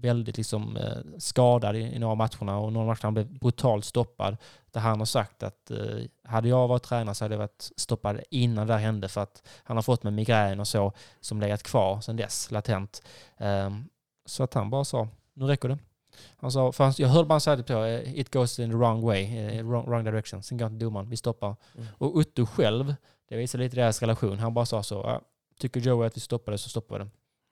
väldigt 0.00 0.36
liksom, 0.36 0.76
eh, 0.76 1.18
skadad 1.18 1.76
i, 1.76 1.80
i 1.80 1.98
några 1.98 2.14
matcherna 2.14 2.58
och 2.58 2.72
några 2.72 2.86
matcher 2.86 3.02
han 3.02 3.14
blev 3.14 3.38
brutalt 3.38 3.84
stoppad. 3.84 4.36
Där 4.70 4.80
han 4.80 4.98
har 4.98 5.06
sagt 5.06 5.42
att 5.42 5.70
eh, 5.70 5.78
hade 6.24 6.48
jag 6.48 6.68
varit 6.68 6.82
tränare 6.82 7.14
så 7.14 7.24
hade 7.24 7.34
jag 7.34 7.38
varit 7.38 7.70
stoppad 7.76 8.20
innan 8.30 8.66
det 8.66 8.72
här 8.72 8.80
hände 8.80 9.08
för 9.08 9.20
att 9.20 9.42
han 9.64 9.76
har 9.76 9.82
fått 9.82 10.02
med 10.02 10.12
migrän 10.12 10.60
och 10.60 10.68
så 10.68 10.92
som 11.20 11.40
legat 11.40 11.62
kvar 11.62 12.00
sedan 12.00 12.16
dess, 12.16 12.50
latent. 12.50 13.02
Ehm, 13.38 13.88
så 14.26 14.42
att 14.42 14.54
han 14.54 14.70
bara 14.70 14.84
sa, 14.84 15.08
nu 15.34 15.46
räcker 15.46 15.68
det. 15.68 15.78
Han 16.36 16.52
sa, 16.52 16.72
för 16.72 16.84
han, 16.84 16.92
jag 16.98 17.08
hörde 17.08 17.28
bara 17.28 17.40
säga 17.40 17.56
typ 17.56 17.68
så, 17.68 17.84
eh, 17.84 18.18
it 18.18 18.32
goes 18.32 18.58
in 18.58 18.70
the 18.70 18.76
wrong 18.76 19.02
way, 19.02 19.62
wrong, 19.62 19.86
wrong 19.86 20.04
direction. 20.04 20.42
Sen 20.42 20.58
går 20.58 20.68
till 20.68 20.78
domaren, 20.78 21.10
vi 21.10 21.16
stoppar. 21.16 21.56
Mm. 21.74 21.86
Och 21.98 22.16
Utto 22.16 22.46
själv, 22.46 22.94
det 23.28 23.36
visar 23.36 23.58
lite 23.58 23.76
deras 23.76 24.00
relation, 24.00 24.38
han 24.38 24.54
bara 24.54 24.66
sa 24.66 24.82
så, 24.82 25.20
tycker 25.58 25.80
Joey 25.80 26.06
att 26.06 26.16
vi 26.16 26.20
stoppar 26.20 26.52
det 26.52 26.58
så 26.58 26.68
stoppar 26.68 26.98
vi 26.98 27.04
det. 27.04 27.10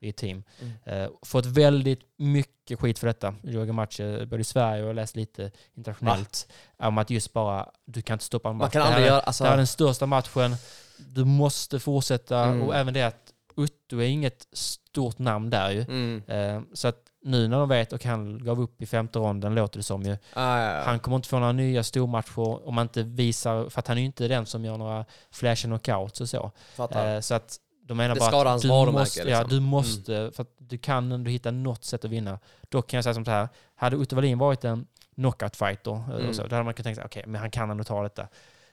Ett 0.08 0.16
team. 0.16 0.42
Mm. 0.60 1.02
Eh, 1.04 1.10
fått 1.22 1.46
väldigt 1.46 2.00
mycket 2.16 2.80
skit 2.80 2.98
för 2.98 3.06
detta, 3.06 3.34
Joey 3.42 3.66
Gamache, 3.66 4.26
både 4.26 4.40
i 4.40 4.44
Sverige 4.44 4.82
och 4.82 4.88
jag 4.88 4.96
läst 4.96 5.16
lite 5.16 5.50
internationellt, 5.74 6.48
om 6.78 6.98
att 6.98 7.10
just 7.10 7.32
bara, 7.32 7.70
du 7.84 8.02
kan 8.02 8.14
inte 8.14 8.24
stoppa 8.24 8.48
en 8.48 8.56
match. 8.56 8.62
Man 8.64 8.70
kan 8.70 8.80
Det 8.80 8.84
här 8.86 8.92
aldrig 8.94 9.06
är- 9.06 9.10
göra... 9.12 9.20
Alltså, 9.20 9.44
det 9.44 9.48
här 9.48 9.54
är 9.54 9.58
den 9.58 9.66
största 9.66 10.06
matchen. 10.06 10.56
Du 10.96 11.24
måste 11.24 11.80
fortsätta. 11.80 12.44
Mm. 12.44 12.62
Och 12.62 12.74
även 12.76 12.94
det 12.94 13.02
att 13.02 13.30
Utto 13.56 13.98
är 13.98 14.06
inget 14.06 14.46
stort 14.52 15.18
namn 15.18 15.50
där 15.50 15.70
ju. 15.70 15.80
mm. 15.80 16.22
Eh, 16.26 16.62
så 16.72 16.88
att 16.88 17.00
nu 17.26 17.48
när 17.48 17.58
de 17.58 17.68
vet, 17.68 17.92
och 17.92 18.04
han 18.04 18.44
gav 18.44 18.60
upp 18.60 18.82
i 18.82 18.86
femte 18.86 19.18
ronden 19.18 19.54
låter 19.54 19.78
det 19.78 19.82
som 19.82 20.02
ju. 20.02 20.12
Ah, 20.32 20.58
ja, 20.60 20.72
ja. 20.78 20.82
Han 20.84 20.98
kommer 20.98 21.16
inte 21.16 21.28
få 21.28 21.38
några 21.38 21.52
nya 21.52 21.82
stormatcher 21.82 22.68
om 22.68 22.74
man 22.74 22.82
inte 22.82 23.02
visar, 23.02 23.68
för 23.68 23.78
att 23.78 23.88
han 23.88 23.96
är 23.96 24.00
ju 24.00 24.06
inte 24.06 24.28
den 24.28 24.46
som 24.46 24.64
gör 24.64 24.76
några 24.76 25.04
flashy 25.30 25.62
knockouts 25.68 26.20
och 26.20 26.28
så. 26.28 26.50
Eh, 26.90 27.20
så 27.20 27.34
att 27.34 27.56
de 27.86 27.96
menar 27.96 28.14
Det 28.14 28.18
bara 28.18 28.30
skadar 28.30 28.50
hans 28.50 28.62
du 28.62 28.68
varumärke, 28.68 28.98
måste, 29.00 29.20
ja, 29.20 29.24
liksom. 29.40 29.48
du 29.48 29.60
måste, 29.60 30.30
för 30.34 30.42
att 30.42 30.54
du 30.58 30.78
kan 30.78 31.12
ändå 31.12 31.30
hitta 31.30 31.50
något 31.50 31.84
sätt 31.84 32.04
att 32.04 32.10
vinna. 32.10 32.38
Dock 32.68 32.90
kan 32.90 32.98
jag 32.98 33.04
säga 33.04 33.14
som 33.14 33.24
så 33.24 33.30
här, 33.30 33.48
hade 33.74 33.96
Otto 33.96 34.16
Wallin 34.16 34.38
varit 34.38 34.64
en 34.64 34.86
knockout-fighter, 35.16 35.92
eh, 36.10 36.20
Mm. 36.20 36.34
så, 36.34 36.42
då 36.46 36.54
hade 36.54 36.64
man 36.64 36.74
kunnat 36.74 36.84
tänka 36.84 36.94
sig, 37.00 37.04
okej, 37.04 37.22
men 37.26 37.40
han 37.40 37.50
kan 37.50 37.70
ändå 37.70 37.84
ta 37.84 38.02
detta. 38.02 38.28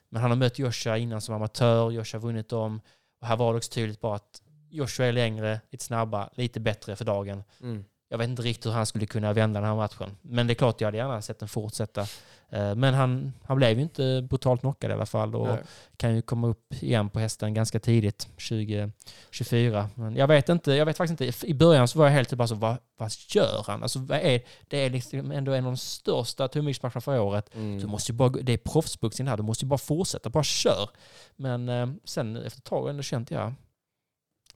Men 0.09 0.22
han 0.22 0.32
har 0.32 0.36
mött 0.38 0.59
Joshua 0.59 0.97
innan 0.97 1.22
som 1.22 1.36
amatör, 1.36 1.91
Joshua 1.91 2.20
har 2.22 2.28
vunnit 2.28 2.49
dem. 2.49 2.82
Och 3.22 3.28
här 3.28 3.36
var 3.38 3.53
det 3.53 3.57
också 3.57 3.72
tydligt 3.72 4.01
bara 4.01 4.16
att 4.16 4.41
Joshua 4.70 5.05
är 5.07 5.12
längre, 5.12 5.62
lite 5.72 5.84
snabbare, 5.86 6.30
lite 6.34 6.59
bättre 6.59 6.95
för 6.95 7.05
dagen. 7.05 7.43
Mm. 7.62 7.86
Jag 8.12 8.18
vet 8.18 8.30
inte 8.30 8.41
riktigt 8.41 8.66
hur 8.66 8.72
han 8.72 8.86
skulle 8.86 9.05
kunna 9.05 9.34
vända 9.34 9.59
den 9.59 9.70
här 9.70 9.76
matchen. 9.76 10.18
Men 10.22 10.47
det 10.47 10.53
är 10.53 10.55
klart 10.55 10.82
jag 10.82 10.88
hade 10.88 10.97
gärna 10.97 11.22
sett 11.22 11.39
den 11.39 11.49
fortsätta. 11.49 12.01
Eh, 12.49 12.76
Men 12.76 12.93
han, 12.93 13.34
han 13.43 13.57
blev 13.57 13.78
ju 13.78 13.82
inte 13.82 14.28
brutalt 14.30 14.62
knockad 14.62 14.91
i 14.91 14.93
alla 14.93 15.05
fall 15.05 15.36
och 15.36 15.47
Nej. 15.47 15.57
kan 15.97 16.16
ju 16.16 16.22
komma 16.22 16.47
upp 16.47 16.74
igen 16.74 17.09
på 17.09 17.20
hästen 17.20 17.53
ganska 17.53 17.80
tidigt, 17.80 18.28
2024. 18.36 19.89
Men 19.95 20.16
jag 20.16 20.28
vet 20.28 20.49
inte, 20.49 20.72
jag 20.72 20.86
vet 20.86 20.97
faktiskt 20.97 21.22
inte. 21.22 21.47
I 21.47 21.53
början 21.53 21.88
så 21.88 21.99
var 21.99 22.05
jag 22.05 22.14
helt 22.14 22.30
typ 22.30 22.38
bara 22.38 22.47
så, 22.47 22.55
vad, 22.55 22.78
vad 22.97 23.12
gör 23.30 23.64
han? 23.68 23.84
Alltså 23.84 23.99
vad 23.99 24.20
är, 24.20 24.41
det 24.68 24.78
är 24.78 24.89
liksom 24.89 25.32
ändå 25.32 25.53
en 25.53 25.66
av 25.66 25.72
de 25.72 25.78
största 25.78 26.47
tungviktsmatcherna 26.47 27.01
för 27.01 27.20
året. 27.20 27.55
Mm. 27.55 27.80
Du 27.80 27.88
måste 27.88 28.14
bara, 28.14 28.30
det 28.30 28.53
är 28.53 28.57
proffsboxning 28.57 29.28
här, 29.28 29.38
du 29.38 29.43
måste 29.43 29.66
ju 29.66 29.70
bara 29.70 29.78
fortsätta, 29.78 30.30
bara 30.30 30.43
kör. 30.43 30.89
Men 31.36 31.70
eh, 31.70 31.88
sen 32.03 32.38
efter 32.38 32.59
ett 32.59 32.64
tag 32.64 32.84
jag 32.84 32.89
ändå 32.89 33.03
känt, 33.03 33.32
ja, 33.32 33.53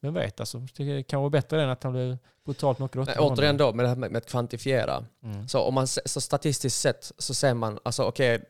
vem 0.01 0.13
vet 0.13 0.39
alltså. 0.39 0.61
Det 0.77 1.03
kan 1.03 1.19
vara 1.19 1.29
bättre 1.29 1.63
än 1.63 1.69
att 1.69 1.83
han 1.83 1.93
blev 1.93 2.17
brutalt 2.45 2.77
knockad. 2.77 3.01
Åtta 3.01 3.21
återigen 3.21 3.57
då, 3.57 3.73
med 3.73 3.85
det 3.85 3.89
här 3.89 3.95
med, 3.95 4.11
med 4.11 4.17
att 4.19 4.29
kvantifiera. 4.29 5.05
Mm. 5.23 5.47
Så 5.47 5.59
om 5.61 5.73
man 5.73 5.87
så 5.87 6.21
statistiskt 6.21 6.81
sett 6.81 7.11
så 7.17 7.33
ser 7.33 7.53
man, 7.53 7.79
alltså 7.83 8.03
okej, 8.03 8.43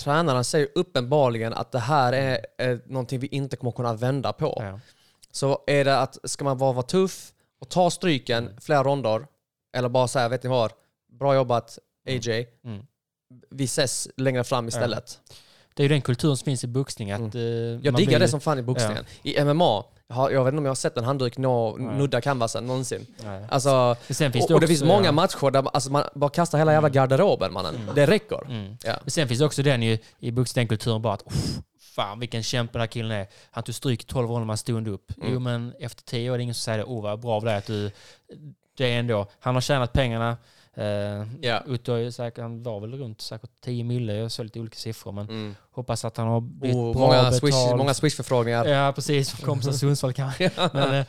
tränarna 0.00 0.44
säger 0.44 0.68
uppenbarligen 0.74 1.52
att 1.54 1.72
det 1.72 1.78
här 1.78 2.12
är, 2.12 2.46
är 2.58 2.80
någonting 2.86 3.20
vi 3.20 3.26
inte 3.26 3.56
kommer 3.56 3.72
kunna 3.72 3.94
vända 3.94 4.32
på. 4.32 4.58
Ja. 4.60 4.80
Så 5.30 5.58
är 5.66 5.84
det 5.84 5.98
att, 5.98 6.18
ska 6.24 6.44
man 6.44 6.58
bara 6.58 6.72
vara 6.72 6.86
tuff 6.86 7.32
och 7.60 7.68
ta 7.68 7.90
stryken 7.90 8.56
flera 8.60 8.82
ronder, 8.82 9.26
eller 9.76 9.88
bara 9.88 10.08
säga, 10.08 10.28
vet 10.28 10.42
ni 10.42 10.48
vad, 10.48 10.72
bra 11.18 11.34
jobbat 11.34 11.78
AJ, 12.08 12.46
Mm. 12.64 12.86
vi 13.50 13.64
ses 13.64 14.08
längre 14.16 14.44
fram 14.44 14.68
istället. 14.68 15.20
Det 15.74 15.82
är 15.82 15.84
ju 15.84 15.88
den 15.88 16.02
kulturen 16.02 16.36
som 16.36 16.44
finns 16.44 16.64
i 16.64 16.66
boxning. 16.66 17.10
Att, 17.12 17.20
Mm. 17.20 17.30
eh, 17.36 17.42
Jag 17.42 17.80
diggar 17.82 17.94
blir- 18.06 18.18
det 18.18 18.28
som 18.28 18.40
fan 18.40 18.58
i 18.58 18.62
boxningen. 18.62 19.04
I 19.22 19.40
MMA, 19.44 19.84
jag, 20.08 20.14
har, 20.16 20.30
jag 20.30 20.44
vet 20.44 20.52
inte 20.52 20.58
om 20.58 20.64
jag 20.64 20.70
har 20.70 20.74
sett 20.76 20.96
en 20.96 21.04
handduk 21.04 21.38
nå, 21.38 21.76
Nej. 21.76 21.96
nudda 21.98 22.20
canvasen 22.20 22.66
någonsin. 22.66 23.06
Nej. 23.24 23.44
Alltså, 23.48 23.96
Sen 24.10 24.32
finns 24.32 24.44
och, 24.44 24.48
det, 24.48 24.54
och 24.54 24.60
det 24.60 24.64
också, 24.64 24.66
finns 24.66 24.82
många 24.84 25.04
ja. 25.04 25.12
matcher 25.12 25.50
där 25.50 25.62
man- 25.62 25.70
alltså, 25.74 25.92
man 25.92 26.04
bara 26.14 26.30
kastar 26.30 26.58
hela 26.58 26.72
jävla 26.72 26.88
garderoben 26.88 27.52
mannen. 27.52 27.90
Det 27.94 28.06
räcker. 28.06 28.44
Mm. 28.50 28.76
Ja. 28.84 28.96
Men 29.02 29.10
sen 29.10 29.28
finns 29.28 29.40
det 29.40 29.46
också 29.46 29.62
den 29.62 29.82
ju, 29.82 29.98
i 30.18 30.30
boxningskulturen 30.30 31.02
bara 31.02 31.14
att 31.14 31.22
"Uff, 31.26 31.58
fan 31.94 32.20
vilken 32.20 32.42
kämpe 32.42 32.72
den 32.72 32.80
här 32.80 32.86
killen 32.86 33.10
är. 33.10 33.26
Han 33.50 33.64
tog 33.64 33.74
stryk 33.74 34.02
i 34.02 34.06
12 34.06 34.28
ronder 34.28 34.46
man 34.46 34.56
stod 34.56 34.88
upp. 34.88 35.12
Mm. 35.18 35.32
Jo 35.32 35.38
men 35.40 35.74
efter 35.80 36.02
10 36.04 36.30
år 36.30 36.34
är 36.34 36.38
det 36.38 36.42
ingen 36.42 36.54
som 36.54 36.60
säger 36.62 36.78
det. 36.78 36.84
Oh 36.84 37.02
vad 37.02 37.20
bra 37.20 37.32
av 37.32 37.44
dig 37.44 37.56
att 37.56 37.66
du... 37.66 37.90
Det 38.76 38.94
är 38.94 38.98
ändå, 38.98 39.26
han 39.40 39.54
har 39.54 39.60
tjänat 39.62 39.92
pengarna. 39.92 40.36
Uh, 40.78 41.26
Ja. 41.40 41.62
Utto 41.66 41.92
är 41.92 42.10
säkert, 42.10 42.38
han 42.42 42.62
var 42.62 42.80
väl 42.80 42.98
runt 42.98 43.20
säkert 43.20 43.50
10 43.64 43.84
mille, 43.84 44.14
jag 44.14 44.30
såg 44.30 44.44
lite 44.44 44.60
olika 44.60 44.76
siffror 44.76 45.12
men 45.12 45.28
Mm. 45.28 45.54
hoppas 45.70 46.04
att 46.04 46.16
han 46.16 46.26
har 46.28 46.40
blivit 46.40 46.76
Oh, 46.76 46.92
bra 46.92 47.00
många, 47.00 47.16
betald. 47.22 47.34
swish, 47.36 47.76
många 47.76 47.94
swishförfrågningar. 47.94 48.64
Ja 48.66 48.92
precis, 48.94 49.32
kompisar 49.32 49.70
i 49.70 49.74
Sundsvall 49.74 50.12
kanske. 50.12 50.50
Men 50.72 50.94
eh, 50.94 51.04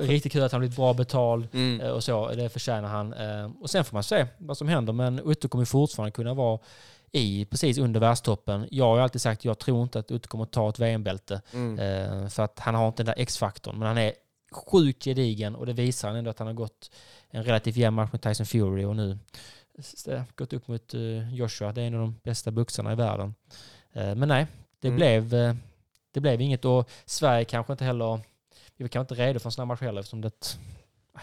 riktigt 0.00 0.32
kul 0.32 0.42
att 0.42 0.52
han 0.52 0.60
blivit 0.60 0.76
bra 0.76 0.94
betald. 0.94 1.48
Mm. 1.52 1.80
Eh, 1.80 1.90
och 1.90 2.04
så. 2.04 2.28
Det 2.28 2.48
förtjänar 2.48 2.88
han. 2.88 3.12
Och 3.60 3.70
sen 3.70 3.84
får 3.84 3.96
man 3.96 4.02
se 4.02 4.26
vad 4.38 4.56
som 4.58 4.68
händer. 4.68 4.92
Men 4.92 5.18
Utto 5.18 5.48
kommer 5.48 5.64
fortfarande 5.64 6.10
kunna 6.12 6.34
vara 6.34 6.58
i 7.12 7.44
precis 7.44 7.78
under 7.78 8.00
världstoppen. 8.00 8.68
Jag 8.70 8.84
har 8.84 8.98
alltid 8.98 9.20
sagt 9.20 9.40
att 9.40 9.44
jag 9.44 9.58
tror 9.58 9.82
inte 9.82 9.98
att 9.98 10.10
Utto 10.10 10.28
kommer 10.28 10.44
ta 10.44 10.68
ett 10.68 10.78
VM-bälte. 10.78 11.42
Mm. 11.52 12.30
För 12.30 12.42
att 12.42 12.58
han 12.58 12.74
har 12.74 12.88
inte 12.88 13.02
den 13.02 13.14
där 13.16 13.22
X-faktorn. 13.22 13.78
Men 13.78 13.88
han 13.88 13.98
är 13.98 14.12
sjukt 14.50 15.04
gedigen 15.04 15.54
och 15.54 15.66
det 15.66 15.72
visar 15.72 16.08
han 16.08 16.16
ändå 16.16 16.30
att 16.30 16.38
han 16.38 16.46
har 16.46 16.54
gått 16.54 16.90
en 17.30 17.44
relativt 17.44 17.76
jämn 17.76 17.94
match 17.96 18.08
med 18.12 18.22
Tyson 18.22 18.46
Fury 18.46 18.84
och 18.84 18.96
nu 18.96 19.18
s- 19.78 20.08
gått 20.36 20.52
upp 20.52 20.68
mot 20.68 20.94
eh, 20.94 21.34
Joshua. 21.34 21.72
Det 21.72 21.82
är 21.82 21.86
en 21.86 21.94
av 21.94 22.00
de 22.00 22.20
bästa 22.22 22.50
boxarna 22.50 22.92
i 22.92 22.94
världen. 22.96 23.34
Eh, 23.92 24.14
Men 24.14 24.28
nej, 24.28 24.46
det, 24.80 24.88
Mm. 24.88 24.96
blev, 24.96 25.34
eh, 25.34 25.54
det 26.12 26.20
blev 26.20 26.40
inget 26.40 26.64
och 26.64 26.90
Sverige 27.04 27.44
kanske 27.44 27.72
inte 27.72 27.84
heller, 27.84 28.20
vi 28.76 28.84
var 28.84 28.88
kanske 28.88 29.14
inte 29.14 29.26
redo 29.26 29.38
för 29.38 29.48
en 29.48 29.52
sån 29.52 29.62
här 29.62 29.66
match 29.66 29.80
heller 29.80 30.00
eftersom 30.00 30.20
det, 30.20 30.58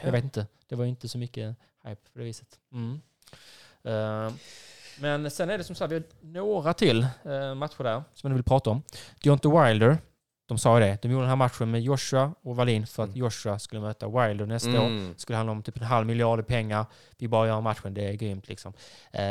jag 0.03 0.11
vet 0.11 0.23
inte, 0.23 0.47
det 0.67 0.75
var 0.75 0.83
ju 0.83 0.89
inte 0.89 1.07
så 1.09 1.17
mycket 1.17 1.55
hype 1.83 2.01
på 2.13 2.19
det 2.19 2.23
viset. 2.25 2.59
Mm. 2.71 3.01
Eh, 3.83 4.33
Men 4.99 5.31
sen 5.31 5.49
är 5.49 5.57
det 5.57 5.63
som 5.63 5.75
sagt, 5.75 5.91
vi 5.91 5.95
har 5.95 6.03
några 6.21 6.73
till 6.73 7.07
eh, 7.23 7.55
matcher 7.55 7.83
där 7.83 8.03
som 8.13 8.29
jag 8.31 8.35
vill 8.35 8.43
prata 8.43 8.69
om. 8.69 8.81
Deontay 9.23 9.51
Wilder, 9.51 9.97
de 10.47 10.57
sa 10.57 10.79
det, 10.79 11.01
de 11.01 11.07
gjorde 11.11 11.23
den 11.23 11.29
här 11.29 11.35
matchen 11.35 11.71
med 11.71 11.81
Joshua 11.81 12.33
och 12.43 12.55
Wallin 12.55 12.87
för 12.87 13.03
att 13.03 13.07
Mm. 13.09 13.19
Joshua 13.19 13.59
skulle 13.59 13.81
möta 13.81 14.07
Wilder 14.07 14.45
nästa 14.45 14.69
år. 14.81 14.85
Mm. 14.85 15.13
skulle 15.17 15.37
handla 15.37 15.51
om 15.51 15.63
typ 15.63 15.77
en 15.77 15.83
halv 15.83 16.07
miljard 16.07 16.39
i 16.39 16.43
pengar. 16.43 16.85
Vi 17.17 17.27
bara 17.27 17.47
gör 17.47 17.61
matchen, 17.61 17.93
det 17.93 18.07
är 18.09 18.13
grymt 18.13 18.47
liksom. 18.47 18.73
Eh, 19.11 19.21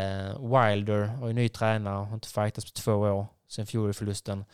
Wilder 0.40 1.06
har 1.06 1.26
ju 1.26 1.32
ny 1.32 1.48
tränare, 1.48 1.94
har 2.06 2.14
inte 2.14 2.28
fightats 2.28 2.72
på 2.72 2.80
två 2.80 2.92
år 2.94 3.26
sen 3.48 3.66
Fury-förlusten. 3.66 4.44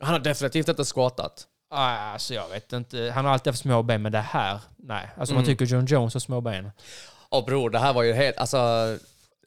Han 0.00 0.12
har 0.12 0.18
definitivt 0.20 0.68
inte 0.68 0.84
squatat. 0.84 1.46
Ah, 1.70 1.96
Alltså 2.12 2.34
jag 2.34 2.48
vet 2.48 2.72
inte. 2.72 3.12
Han 3.14 3.24
har 3.24 3.32
alltid 3.32 3.50
haft 3.52 3.60
små 3.62 3.82
ben, 3.82 4.02
men 4.02 4.12
det 4.12 4.18
här, 4.20 4.60
nej. 4.76 5.10
Alltså 5.16 5.34
man 5.34 5.44
Mm. 5.44 5.56
tycker 5.56 5.74
John 5.74 5.86
Jones 5.86 6.14
har 6.14 6.20
små 6.20 6.40
ben. 6.40 6.70
Och 7.28 7.44
bror, 7.44 7.70
det 7.70 7.78
här 7.78 7.92
var 7.92 8.02
ju 8.02 8.12
helt, 8.12 8.38
alltså... 8.38 8.58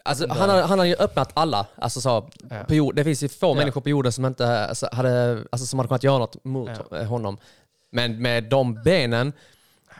Alltså, 0.05 0.27
han, 0.29 0.49
har, 0.49 0.61
han 0.61 0.79
har 0.79 0.85
ju 0.85 0.95
öppnat 0.95 1.29
alla. 1.33 1.65
Alltså, 1.75 2.01
så, 2.01 2.29
Ja. 2.49 2.63
på 2.67 2.73
jord, 2.73 2.95
det 2.95 3.03
finns 3.03 3.23
ju 3.23 3.29
få 3.29 3.47
Ja. 3.49 3.53
människor 3.53 3.81
på 3.81 3.89
jorden 3.89 4.11
som 4.11 4.25
inte 4.25 4.65
alltså, 4.67 4.89
hade, 4.91 5.43
alltså, 5.51 5.65
som 5.67 5.79
hade 5.79 5.87
kunnat 5.87 6.03
göra 6.03 6.17
något 6.17 6.43
mot 6.43 6.69
Ja. 6.91 7.03
honom. 7.03 7.37
Men 7.91 8.21
med 8.21 8.43
de 8.43 8.83
benen, 8.83 9.33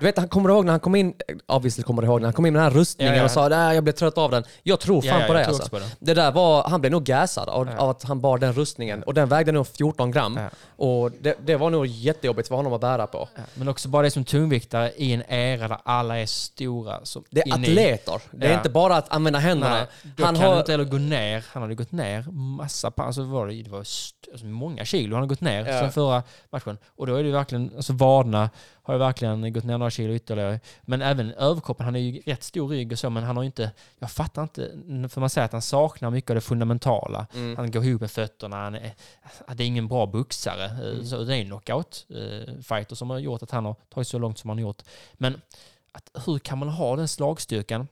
du 0.04 0.08
vet, 0.08 0.18
han 0.18 0.28
kommer 0.28 0.49
ihåg 0.49 0.66
när 0.66 0.72
han 0.74 0.80
kom 0.80 0.95
in, 0.95 1.14
obviously 1.47 1.84
kommer 1.84 2.01
du 2.01 2.08
ihåg 2.08 2.22
när 2.22 2.26
han 2.28 2.34
kom 2.34 2.45
in 2.45 2.54
med 2.54 2.62
den 2.64 2.72
här 2.72 2.80
rustningen 2.80 3.14
Ja, 3.14 3.20
ja. 3.20 3.26
och 3.26 3.32
sa 3.32 3.47
nej 3.47 3.76
jag 3.76 3.84
blev 3.84 3.93
trött 3.93 4.18
av 4.18 4.32
den. 4.32 4.43
Jag 4.64 4.80
tror 4.80 5.01
fan 5.01 5.22
Ja, 5.22 5.28
på 5.28 5.34
det 5.34 5.45
alltså. 5.45 5.70
på 5.70 5.80
Det. 5.99 6.14
där 6.14 6.32
var, 6.32 6.64
han 6.64 6.82
blev 6.82 6.91
nog 6.91 7.04
gassad 7.04 7.49
av, 7.49 7.70
av 7.78 7.89
att 7.89 8.04
han 8.04 8.22
bar 8.22 8.38
den 8.38 8.54
rustningen. 8.54 9.04
Och 9.04 9.14
den 9.14 9.30
vägde 9.30 9.51
nog 9.51 9.68
14 9.68 10.12
gram. 10.12 10.39
Och 10.76 11.12
det, 11.22 11.36
det 11.45 11.56
var 11.56 11.70
nog 11.70 11.86
jättejobbigt 11.86 12.47
för 12.47 12.56
honom 12.56 12.74
att 12.74 12.82
bära 12.82 13.08
på. 13.08 13.30
Men 13.54 13.68
också 13.68 13.89
bara 13.89 14.04
det 14.04 14.12
som 14.12 14.24
tungviktare 14.24 14.91
i 14.97 15.14
en 15.14 15.24
era 15.32 15.68
där 15.68 15.78
alla 15.86 16.20
är 16.20 16.26
stora. 16.26 16.99
Som 17.06 17.24
Det 17.30 17.41
är 17.49 17.54
atleter. 17.54 18.22
Det 18.32 18.47
är 18.47 18.54
inte 18.54 18.70
bara 18.70 18.95
att 18.95 19.14
använda 19.14 19.39
händerna. 19.39 19.76
Nej, 19.76 19.86
då 20.18 20.26
han 20.26 20.36
kan 20.36 20.43
har, 20.45 20.60
inte 20.60 20.72
heller 20.72 20.84
gå 20.86 20.97
ner. 20.97 21.45
Han 21.54 21.62
hade 21.62 21.76
gått 21.76 21.91
ner 21.91 22.22
massa 22.32 22.91
pa- 22.91 23.04
alltså 23.04 23.24
var 23.24 23.47
det, 23.47 23.64
det 23.64 23.70
var 23.70 23.78
alltså 23.80 24.45
många 24.45 24.86
kilo 24.86 25.16
han 25.16 25.22
har 25.24 25.28
gått 25.28 25.41
ner 25.41 25.66
Ja. 25.66 25.80
sen 25.80 25.91
förra 25.91 26.24
matchen. 26.51 26.78
Och 26.97 27.08
då 27.08 27.16
är 27.16 27.24
det 27.24 27.32
verkligen, 27.32 27.72
alltså 27.76 27.93
vaderna 27.93 28.49
har 28.86 28.94
ju 28.94 28.98
verkligen 28.98 29.54
gått 29.54 29.64
ner 29.64 29.78
några 29.78 29.90
kilo 29.90 30.14
ytterligare. 30.14 30.60
Men 30.82 31.02
även 31.02 31.32
överkroppen, 31.32 31.86
han 31.86 31.96
är 31.96 32.00
ju 32.00 32.22
rätt 32.26 32.44
stor 32.44 32.68
rygg 32.68 32.92
och 32.92 33.00
så, 33.00 33.10
men 33.10 33.24
han 33.24 33.36
har 33.36 33.44
ju 33.44 33.48
inte, 33.48 33.72
jag 34.00 34.12
fattar 34.12 34.44
inte, 34.44 34.72
för 35.10 35.20
man 35.20 35.30
säger 35.30 35.46
att 35.46 35.52
han 35.52 35.62
saknar 35.62 36.10
mycket 36.10 36.30
av 36.32 36.36
det 36.36 36.42
fundamentala. 36.42 37.28
Mm. 37.34 37.58
Han 37.58 37.72
går 37.72 37.86
ihop 37.86 38.02
med 38.02 38.12
fötterna, 38.12 38.56
han 38.56 38.76
är, 38.76 38.94
det 39.54 39.64
är 39.64 39.68
ingen 39.68 39.88
bra 39.88 40.06
boxare. 40.06 40.66
Mm. 40.66 41.06
Så 41.06 41.24
det 41.24 41.36
är 41.36 41.42
en 41.42 41.46
knockout-fighter 41.46 42.96
som 42.96 43.10
har 43.10 43.20
gjort 43.20 43.44
att 43.44 43.52
han 43.52 43.66
har 43.66 43.76
tagit 43.94 44.08
så 44.08 44.20
långt 44.20 44.38
som 44.38 44.50
han 44.50 44.58
har 44.58 44.62
gjort. 44.62 44.82
Men 45.14 45.42
att, 45.92 46.26
hur 46.26 46.40
kan 46.40 46.58
man 46.58 46.70
ha 46.70 46.96
den 46.96 47.08
slagstyrkan? 47.08 47.88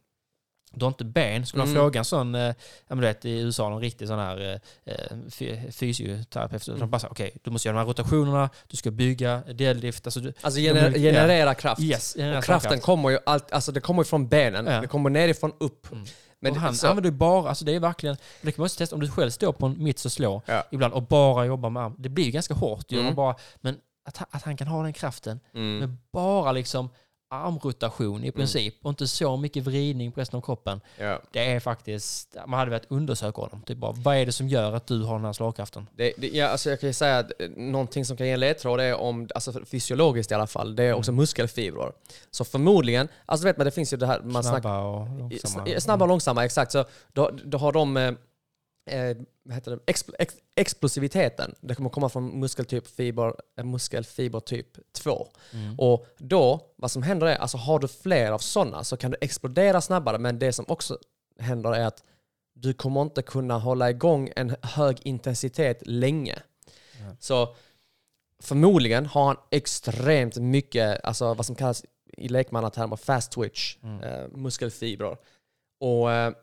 Du 0.73 0.85
har 0.85 0.87
inte 0.87 1.05
ben. 1.05 1.45
Skulle 1.45 1.61
man 1.63 1.67
Mm. 1.69 1.81
fråga 1.81 1.99
en 1.99 2.05
sån, 2.05 2.35
eh, 2.35 2.41
ja, 2.41 2.53
men 2.87 2.97
du 2.97 3.03
vet, 3.07 3.25
i 3.25 3.39
USA, 3.39 3.73
en 3.73 3.79
riktig 3.79 4.07
sån 4.07 4.19
här 4.19 4.59
eh, 4.85 4.93
fy- 5.29 5.71
fysioterapeut, 5.71 6.67
mm. 6.67 6.79
de 6.79 6.89
bara 6.89 7.07
okej, 7.11 7.31
du 7.43 7.51
måste 7.51 7.67
göra 7.67 7.77
de 7.77 7.79
här 7.79 7.87
rotationerna, 7.87 8.49
du 8.67 8.77
ska 8.77 8.91
bygga, 8.91 9.41
deadlift, 9.53 10.07
alltså 10.07 10.19
du, 10.19 10.33
Alltså 10.41 10.59
De 10.59 10.65
gener, 10.67 10.81
är- 10.87 10.99
generera 10.99 11.53
kraft. 11.55 11.81
yes, 11.81 12.13
generera 12.13 12.37
och 12.37 12.43
kraften 12.43 12.61
slagkraft. 12.69 12.85
kommer 12.85 13.09
ju 13.09 13.19
allt, 13.25 13.51
alltså 13.51 13.71
det 13.71 13.79
kommer 13.81 14.03
från 14.03 14.27
benen. 14.27 14.65
Ja. 14.65 14.81
Det 14.81 14.87
kommer 14.87 15.09
nerifrån 15.09 15.51
upp. 15.59 15.91
Mm. 15.91 16.05
Men 16.39 16.51
och 16.51 16.57
han 16.57 16.75
så, 16.75 16.87
använder 16.87 17.09
ju 17.11 17.15
bara, 17.17 17.49
alltså 17.49 17.65
det 17.65 17.75
är 17.75 17.79
verkligen, 17.79 18.17
det 18.41 18.51
kan 18.51 18.61
man 18.61 18.65
också 18.65 18.77
testa 18.77 18.95
om 18.95 19.01
du 19.01 19.11
själv 19.11 19.29
står 19.29 19.51
på 19.53 19.65
en 19.65 19.83
mitt 19.83 20.05
och 20.05 20.11
slår 20.11 20.41
Ja. 20.45 20.63
ibland 20.71 20.93
och 20.93 21.03
bara 21.03 21.45
jobbar 21.45 21.69
med 21.69 21.83
arm. 21.83 21.95
Det 21.97 22.09
blir 22.09 22.25
ju 22.25 22.31
ganska 22.31 22.53
hårt 22.53 22.91
ju, 22.91 22.99
Mm. 22.99 23.15
bara, 23.15 23.35
men 23.61 23.77
att, 24.05 24.17
han- 24.17 24.27
att 24.31 24.43
han 24.43 24.57
kan 24.57 24.67
ha 24.67 24.83
den 24.83 24.93
kraften 24.93 25.39
mm. 25.53 25.77
med 25.79 25.95
bara 26.13 26.51
liksom 26.51 26.89
armrotation 27.31 28.23
i 28.23 28.31
princip 28.31 28.75
och 28.81 28.89
inte 28.89 29.07
så 29.07 29.37
mycket 29.37 29.63
vridning 29.63 30.11
på 30.11 30.19
resten 30.21 30.37
av 30.37 30.41
kroppen. 30.41 30.81
ja. 30.97 31.21
Det 31.31 31.51
är 31.51 31.59
faktiskt, 31.59 32.35
man 32.47 32.59
hade 32.59 32.71
velat 32.71 32.85
undersöka 32.89 33.41
honom. 33.41 33.61
Typ 33.61 33.77
bara, 33.77 33.91
vad 33.91 34.15
är 34.15 34.25
det 34.25 34.31
som 34.31 34.47
gör 34.47 34.73
att 34.73 34.87
du 34.87 35.03
har 35.03 35.15
den 35.15 35.25
här 35.25 35.33
slagkraften? 35.33 35.87
Det, 35.95 36.13
det, 36.17 36.27
ja, 36.29 36.47
alltså 36.47 36.69
jag 36.69 36.79
kan 36.79 36.89
ju 36.89 36.93
säga 36.93 37.17
att 37.17 37.31
eh, 37.41 37.49
någonting 37.49 38.05
som 38.05 38.17
kan 38.17 38.27
ge 38.27 38.33
en 38.33 38.39
ledtråd 38.39 38.79
är 38.79 38.95
om, 38.95 39.27
alltså 39.35 39.65
fysiologiskt 39.65 40.31
i 40.31 40.35
alla 40.35 40.47
fall, 40.47 40.75
det 40.75 40.83
är 40.83 40.93
också 40.93 41.11
muskelfibrer. 41.11 41.91
Så 42.31 42.45
förmodligen, 42.45 43.07
alltså 43.25 43.45
vet 43.47 43.57
man 43.57 43.65
det 43.65 43.71
finns 43.71 43.93
ju 43.93 43.97
det 43.97 44.07
här, 44.07 44.21
man 44.23 44.43
Snabba 44.43 44.79
och 44.81 45.19
långsamma. 45.19 45.65
S- 45.67 45.83
Snabba 45.83 46.05
och 46.05 46.09
långsamma, 46.09 46.45
exakt. 46.45 46.71
Så 46.71 46.85
då, 47.13 47.31
då 47.45 47.57
har 47.57 47.71
de 47.71 48.15
eh, 48.91 49.17
vad 49.43 49.55
heter 49.55 49.71
det? 49.71 49.79
Expl 49.87 50.15
ex 50.19 50.35
explosiviteten. 50.55 51.55
Det 51.61 51.75
kommer 51.75 51.89
komma 51.89 52.09
från 52.09 52.39
muskeltyp 52.39 52.87
fiber, 52.87 53.33
eh, 53.57 53.63
muskelfiber 53.63 54.39
typ 54.39 54.67
2. 54.93 55.27
Mm. 55.53 55.79
Och 55.79 56.05
då, 56.17 56.59
vad 56.75 56.91
som 56.91 57.03
händer 57.03 57.27
är, 57.27 57.35
alltså 57.35 57.57
har 57.57 57.79
du 57.79 57.87
fler 57.87 58.31
av 58.31 58.39
sådana 58.39 58.83
så 58.83 58.97
kan 58.97 59.11
du 59.11 59.17
explodera 59.21 59.81
snabbare. 59.81 60.17
Men 60.17 60.39
det 60.39 60.53
som 60.53 60.65
också 60.67 60.97
händer 61.39 61.73
är 61.73 61.85
att 61.85 62.03
du 62.53 62.73
kommer 62.73 63.01
inte 63.01 63.21
kunna 63.21 63.57
hålla 63.57 63.89
igång 63.89 64.31
en 64.35 64.55
hög 64.61 64.97
intensitet 65.03 65.81
länge. 65.85 66.39
Ja. 66.99 67.15
Så 67.19 67.55
förmodligen 68.43 69.05
har 69.05 69.25
han 69.25 69.37
extremt 69.51 70.37
mycket, 70.37 71.03
alltså 71.03 71.33
vad 71.33 71.45
som 71.45 71.55
kallas 71.55 71.85
i 72.17 72.27
lekmannatermer 72.27 72.95
fast 72.95 73.31
twitch, 73.31 73.77
Mm. 73.83 74.03
eh, 74.03 74.27
muskelfibrer. 74.27 75.17
Och 75.79 76.11
eh, 76.11 76.33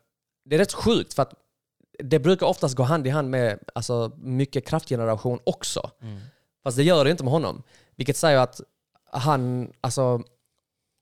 det 0.44 0.54
är 0.56 0.58
rätt 0.58 0.72
sjukt 0.72 1.14
för 1.14 1.22
att 1.22 1.34
det 1.98 2.18
brukar 2.18 2.46
oftast 2.46 2.76
gå 2.76 2.82
hand 2.82 3.06
i 3.06 3.10
hand 3.10 3.30
med 3.30 3.58
alltså, 3.74 4.12
mycket 4.16 4.66
kraftgeneration 4.66 5.38
också. 5.44 5.90
Mm. 6.02 6.20
Fast 6.62 6.76
det 6.76 6.82
gör 6.82 7.04
det 7.04 7.10
inte 7.10 7.24
med 7.24 7.32
honom. 7.32 7.62
Vilket 7.96 8.16
säger 8.16 8.38
att 8.38 8.60
han, 9.12 9.72
alltså, 9.80 10.22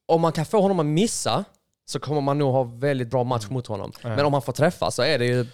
om 0.07 0.21
man 0.21 0.33
kan 0.33 0.47
få 0.47 0.61
honom 0.61 0.81
att 0.81 0.87
missa 0.87 1.45
så 1.85 2.01
kommer 2.01 2.21
man 2.21 2.39
nog 2.39 2.53
ha 2.53 2.63
väldigt 2.63 3.09
bra 3.09 3.25
match 3.25 3.49
mot 3.49 3.67
honom. 3.67 3.93
Mm. 4.03 4.17
Men 4.17 4.27
om 4.27 4.33
han 4.33 4.43
får 4.43 4.53
träffa 4.53 4.91
så 4.91 5.03
är 5.03 5.19
det 5.19 5.27
ju 5.27 5.47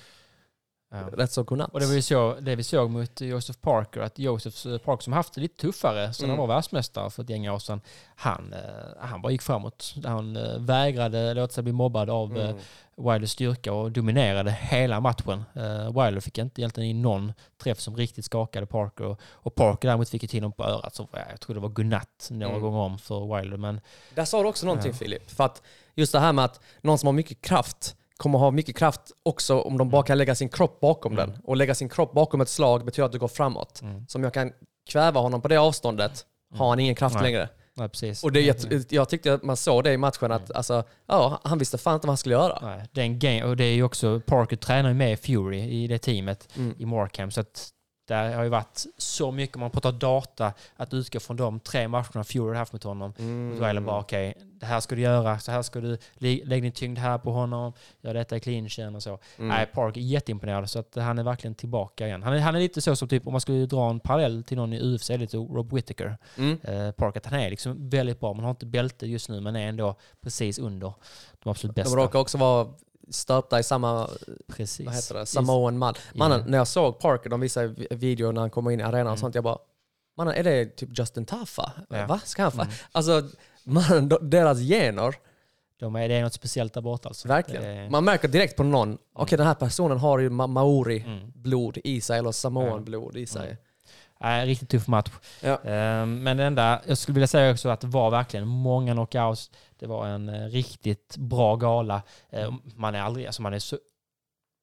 Ja. 0.92 0.98
rätt 1.12 1.32
så 1.32 1.42
godnatt. 1.42 1.70
Och 1.72 1.80
det 1.80 1.86
var 1.86 1.94
ju 1.94 2.02
så, 2.02 2.34
det 2.40 2.56
vi 2.56 2.62
såg 2.64 2.90
mot 2.90 3.20
Joseph 3.20 3.58
Parker, 3.60 4.00
att 4.00 4.18
Joseph 4.18 4.68
eh, 4.68 4.78
Parker 4.78 5.02
som 5.02 5.12
haft 5.12 5.34
det 5.34 5.40
lite 5.40 5.60
tuffare 5.60 6.12
sen 6.12 6.24
Mm. 6.24 6.38
han 6.38 6.48
var 6.48 6.54
världsmästare 6.54 7.10
för 7.10 7.22
ett 7.22 7.30
gäng 7.30 7.48
år 7.48 7.58
sedan, 7.58 7.80
han, 8.16 8.52
eh, 8.52 8.60
han 9.00 9.22
bara 9.22 9.32
gick 9.32 9.42
framåt. 9.42 9.94
Han 10.04 10.36
eh, 10.36 10.58
vägrade 10.58 11.34
låta 11.34 11.52
sig 11.52 11.62
bli 11.62 11.72
mobbad 11.72 12.10
av 12.10 12.36
Mm. 12.38 12.56
Wilders 12.96 13.30
styrka 13.30 13.72
och 13.72 13.92
dominerade 13.92 14.50
hela 14.50 15.00
matchen. 15.00 15.44
Uh, 15.56 16.02
Wilder 16.04 16.20
fick 16.20 16.38
inte 16.38 16.60
egentligen 16.60 16.90
in 16.90 17.02
någon 17.02 17.32
träff 17.62 17.80
som 17.80 17.96
riktigt 17.96 18.24
skakade 18.24 18.66
Parker 18.66 19.04
och, 19.04 19.20
och 19.24 19.54
Parker 19.54 19.88
däremot 19.88 20.08
fick 20.10 20.22
ju 20.22 20.28
till 20.28 20.40
honom 20.40 20.52
på 20.52 20.64
örat. 20.64 20.94
Så, 20.94 21.08
ja, 21.12 21.18
jag 21.30 21.40
tror 21.40 21.54
det 21.54 21.60
var 21.60 21.68
godnatt 21.68 22.28
några 22.30 22.48
Mm. 22.52 22.62
gånger 22.62 22.78
om 22.78 22.98
för 22.98 23.36
Wilder. 23.36 23.56
Men 23.56 23.80
Där 24.14 24.24
sa 24.24 24.42
du 24.42 24.48
också 24.48 24.66
någonting 24.66 24.90
Ja. 24.92 24.96
Filip. 24.98 25.30
För 25.30 25.44
att 25.44 25.62
just 25.94 26.12
det 26.12 26.20
här 26.20 26.32
med 26.32 26.44
att 26.44 26.60
någon 26.80 26.98
som 26.98 27.06
har 27.06 27.12
mycket 27.12 27.42
kraft 27.42 27.96
kommer 28.22 28.38
ha 28.38 28.50
mycket 28.50 28.76
kraft 28.76 29.00
också 29.22 29.60
om 29.60 29.78
de 29.78 29.90
bara 29.90 30.02
kan 30.02 30.18
lägga 30.18 30.34
sin 30.34 30.48
kropp 30.48 30.80
bakom 30.80 31.12
Mm. 31.12 31.28
den. 31.30 31.38
Och 31.44 31.56
lägga 31.56 31.74
sin 31.74 31.88
kropp 31.88 32.12
bakom 32.12 32.40
ett 32.40 32.48
slag 32.48 32.84
betyder 32.84 33.06
att 33.06 33.12
du 33.12 33.18
går 33.18 33.28
framåt. 33.28 33.82
Mm. 33.82 34.06
Så 34.08 34.18
om 34.18 34.24
jag 34.24 34.34
kan 34.34 34.52
kväva 34.90 35.20
honom 35.20 35.40
på 35.42 35.48
det 35.48 35.56
avståndet 35.56 36.26
har 36.54 36.68
han 36.68 36.80
ingen 36.80 36.94
kraft 36.94 37.14
Nej. 37.14 37.22
längre. 37.24 37.48
nej, 37.74 37.88
precis. 37.88 38.24
Och 38.24 38.32
det, 38.32 38.40
jag, 38.40 38.56
jag 38.88 39.08
tyckte 39.08 39.34
att 39.34 39.42
man 39.42 39.56
såg 39.56 39.84
det 39.84 39.92
i 39.92 39.96
matchen 39.96 40.32
att 40.32 40.50
alltså, 40.52 40.84
ja, 41.06 41.40
han 41.44 41.58
visste 41.58 41.78
fan 41.78 41.94
inte 41.94 42.06
vad 42.06 42.10
han 42.12 42.16
skulle 42.16 42.34
göra. 42.34 42.58
Nej, 42.62 42.88
det 42.92 43.00
är 43.00 43.04
en 43.04 43.18
game, 43.18 43.44
och 43.44 43.56
det 43.56 43.64
är 43.64 43.74
ju 43.74 43.82
också, 43.82 44.20
Parker 44.26 44.56
tränar 44.56 44.88
ju 44.88 44.94
med 44.94 45.18
Fury 45.20 45.58
i 45.60 45.86
det 45.86 45.98
teamet 45.98 46.48
Mm. 46.56 46.74
i 46.78 46.86
Markham. 46.86 47.30
Så 47.30 47.40
att 47.40 47.68
där 48.04 48.34
har 48.36 48.42
ju 48.42 48.48
varit 48.48 48.84
så 48.98 49.30
mycket, 49.30 49.56
om 49.56 49.60
man 49.60 49.70
pratar 49.70 49.92
data, 49.92 50.52
att 50.76 50.94
utgå 50.94 51.20
från 51.20 51.36
de 51.36 51.60
tre 51.60 51.88
matcherna 51.88 52.24
Fury 52.24 52.56
haft 52.56 52.72
mot 52.72 52.84
honom. 52.84 53.14
Mm. 53.18 53.62
Är 53.62 53.74
det 53.74 53.80
bara 53.80 54.00
okej, 54.00 54.34
det 54.60 54.66
här 54.66 54.80
ska 54.80 54.94
du 54.94 55.00
göra, 55.00 55.38
så 55.38 55.52
här 55.52 55.62
ska 55.62 55.80
du 55.80 55.98
lä- 56.14 56.44
lägga 56.44 56.62
din 56.62 56.72
tyngd 56.72 56.98
här 56.98 57.18
på 57.18 57.30
honom, 57.32 57.72
gör 58.00 58.14
detta 58.14 58.36
i 58.36 58.40
clinchen 58.40 58.96
och 58.96 59.02
så. 59.02 59.18
Mm. 59.36 59.48
Nej, 59.48 59.66
Park 59.66 59.96
är 59.96 60.00
jätteimponerad 60.00 60.70
så 60.70 60.78
att 60.78 60.94
han 60.94 61.18
är 61.18 61.22
verkligen 61.22 61.54
tillbaka 61.54 62.06
igen. 62.06 62.22
Han 62.22 62.32
är, 62.34 62.38
han 62.38 62.54
är 62.54 62.60
lite 62.60 62.80
så 62.80 62.96
som 62.96 63.08
typ, 63.08 63.26
om 63.26 63.32
man 63.32 63.40
skulle 63.40 63.66
dra 63.66 63.90
en 63.90 64.00
parallell 64.00 64.44
till 64.44 64.56
någon 64.56 64.72
i 64.72 64.80
UFC, 64.80 65.08
det 65.08 65.16
lite 65.16 65.36
Rob 65.36 65.72
Whittaker. 65.72 66.18
Mm. 66.38 66.58
Eh, 66.62 66.90
Park, 66.92 67.16
att 67.16 67.26
han 67.26 67.40
är 67.40 67.50
liksom 67.50 67.88
väldigt 67.90 68.20
bra, 68.20 68.32
man 68.32 68.44
har 68.44 68.50
inte 68.50 68.66
bälte 68.66 69.06
just 69.06 69.28
nu, 69.28 69.40
men 69.40 69.56
är 69.56 69.68
ändå 69.68 69.94
precis 70.20 70.58
under 70.58 70.92
de 71.42 71.50
absolut 71.50 71.76
bästa. 71.76 71.96
De 71.96 72.02
råkar 72.02 72.18
också 72.18 72.38
vara 72.38 72.68
stöpta 73.10 73.60
i 73.60 73.62
samma, 73.62 74.08
precis. 74.46 74.86
vad 74.86 74.94
heter 74.94 75.14
det, 75.14 75.26
Samoan 75.26 75.78
man. 75.78 75.94
Mannen, 76.14 76.44
när 76.46 76.58
jag 76.58 76.68
såg 76.68 76.98
Parker, 76.98 77.30
de 77.30 77.40
visade 77.40 77.66
vi- 77.68 77.86
video 77.90 78.32
när 78.32 78.40
han 78.40 78.50
kom 78.50 78.70
in 78.70 78.80
i 78.80 78.82
arenan 78.82 79.12
och 79.12 79.18
sånt, 79.18 79.34
jag 79.34 79.44
bara, 79.44 79.58
mannen 80.16 80.34
är 80.34 80.42
det 80.44 80.66
typ 80.76 80.98
Justin 80.98 81.24
Taffa? 81.26 81.72
Ja. 81.88 82.06
Va? 82.06 82.20
Ska 82.24 82.42
han 82.42 82.52
fa-? 82.52 82.62
Mm. 82.62 82.74
Alltså, 82.92 83.22
mannen, 83.64 84.08
de- 84.08 84.30
deras 84.30 84.58
gener, 84.58 85.14
De 85.80 85.96
är, 85.96 86.08
det 86.08 86.14
är 86.14 86.22
något 86.22 86.32
speciellt 86.32 86.74
där 86.74 86.80
borta 86.80 87.08
alltså. 87.08 87.28
verkligen. 87.28 87.64
Är- 87.64 87.90
Man 87.90 88.04
märker 88.04 88.28
direkt 88.28 88.56
på 88.56 88.62
någon, 88.62 88.98
okej 89.14 89.38
den 89.38 89.46
här 89.46 89.54
personen 89.54 89.98
har 89.98 90.18
ju 90.18 90.28
ma- 90.30 90.46
maori-blod 90.46 91.76
Mm. 91.76 91.80
i 91.96 92.00
sig, 92.00 92.18
eller 92.18 92.32
Samoan-blod 92.32 93.16
i 93.16 93.26
sig. 93.26 93.56
Mm. 94.22 94.30
Nej, 94.30 94.46
riktigt 94.46 94.68
tuff 94.68 94.88
match. 94.88 95.10
Ja. 95.40 95.58
Ehm, 95.64 96.22
men 96.22 96.36
det 96.36 96.44
enda, 96.44 96.80
jag 96.86 96.98
skulle 96.98 97.14
vilja 97.14 97.26
säga 97.26 97.52
också 97.52 97.68
att 97.68 97.80
det 97.80 97.86
var 97.86 98.10
verkligen 98.10 98.46
många 98.46 98.92
knockouts. 98.92 99.50
Det 99.78 99.86
var 99.86 100.06
en 100.06 100.28
eh, 100.28 100.46
riktigt 100.46 101.16
bra 101.16 101.56
gala. 101.56 102.02
Ehm, 102.30 102.54
man 102.76 102.94
är 102.94 103.00
aldrig, 103.00 103.26
alltså 103.26 103.42
man 103.42 103.54
är 103.54 103.58
så 103.58 103.78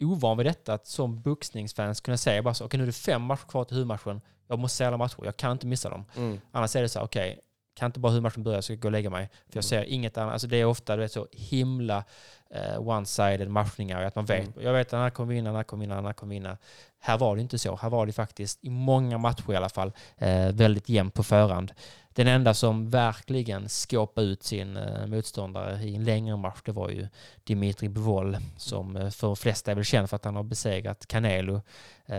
ovan 0.03 0.38
vid 0.38 0.45
detta 0.45 0.74
att 0.74 0.88
som 0.88 1.22
boxningsfans 1.22 2.01
kunna 2.01 2.18
säga 2.18 2.43
bara 2.43 2.53
så, 2.53 2.66
okej 2.66 2.78
nu 2.78 2.84
är 2.84 2.88
det 2.88 2.93
fem 2.93 3.22
matcher 3.22 3.47
kvar 3.47 3.64
till 3.64 3.76
huvudmatchen. 3.76 4.22
Jag 4.47 4.60
måste 4.60 4.78
se 4.78 4.86
alla 4.86 4.97
matcher, 4.97 5.16
jag 5.24 5.38
kan 5.38 5.51
inte 5.51 5.68
missa 5.68 5.89
dem. 5.89 6.05
Mm. 6.16 6.39
Annars 6.51 6.76
är 6.76 6.82
det 6.82 6.89
så 6.89 7.01
okej, 7.01 7.39
kan 7.80 7.86
inte 7.86 8.00
bara 8.00 8.12
huvudmatchen 8.12 8.44
börja 8.44 8.62
så 8.62 8.72
jag 8.72 8.80
gå 8.80 8.88
och 8.88 8.92
lägga 8.92 9.10
mig. 9.10 9.30
För 9.50 9.58
jag 9.58 9.64
ser 9.64 9.84
inget 9.84 10.18
annat. 10.18 10.34
Alltså 10.34 10.48
det 10.48 10.58
är 10.58 10.66
ofta 10.66 10.96
du 10.96 11.02
vet, 11.02 11.12
så 11.12 11.28
himla 11.32 12.04
eh, 12.50 12.80
one-sided 12.80 13.48
matchningar. 13.50 14.04
Att 14.04 14.16
man 14.16 14.26
vet, 14.26 14.48
Mm. 14.48 14.66
jag 14.66 14.74
vet 14.74 14.88
att 14.88 14.92
den 14.92 15.02
här 15.02 15.10
kommer 15.10 15.34
vinna, 15.34 15.50
den 15.50 15.56
här 15.56 15.64
kommer 15.64 15.82
vinna, 15.82 15.96
den 15.96 16.06
här 16.06 16.14
kommer 16.14 16.34
vinna. 16.36 16.58
Här 17.00 17.18
var 17.18 17.36
det 17.36 17.42
inte 17.42 17.60
så. 17.60 17.76
Här 17.76 17.90
var 17.90 18.06
det 18.06 18.12
faktiskt, 18.12 18.60
i 18.62 18.70
många 18.70 19.18
matcher 19.18 19.54
i 19.54 19.56
alla 19.56 19.70
fall, 19.70 19.92
eh, 20.18 20.48
väldigt 20.52 20.90
jämnt 20.90 21.14
på 21.14 21.24
förhand. 21.24 21.72
Den 22.14 22.28
enda 22.28 22.54
som 22.54 22.90
verkligen 22.90 23.70
skåpade 23.70 24.28
ut 24.28 24.44
sin 24.44 24.78
eh, 24.78 25.06
motståndare 25.08 25.84
i 25.84 25.96
en 25.96 26.04
längre 26.04 26.38
match, 26.38 26.60
det 26.66 26.72
var 26.72 26.90
ju 26.90 27.08
Dimitri 27.44 27.90
Bivol, 27.90 28.38
som 28.58 28.96
eh, 28.96 29.10
för 29.10 29.28
de 29.28 29.36
flesta 29.36 29.72
är 29.72 29.76
väl 29.76 29.84
känd 29.84 30.10
för 30.10 30.16
att 30.16 30.26
han 30.26 30.36
har 30.36 30.44
besegrat 30.44 31.08
Canelo, 31.08 31.62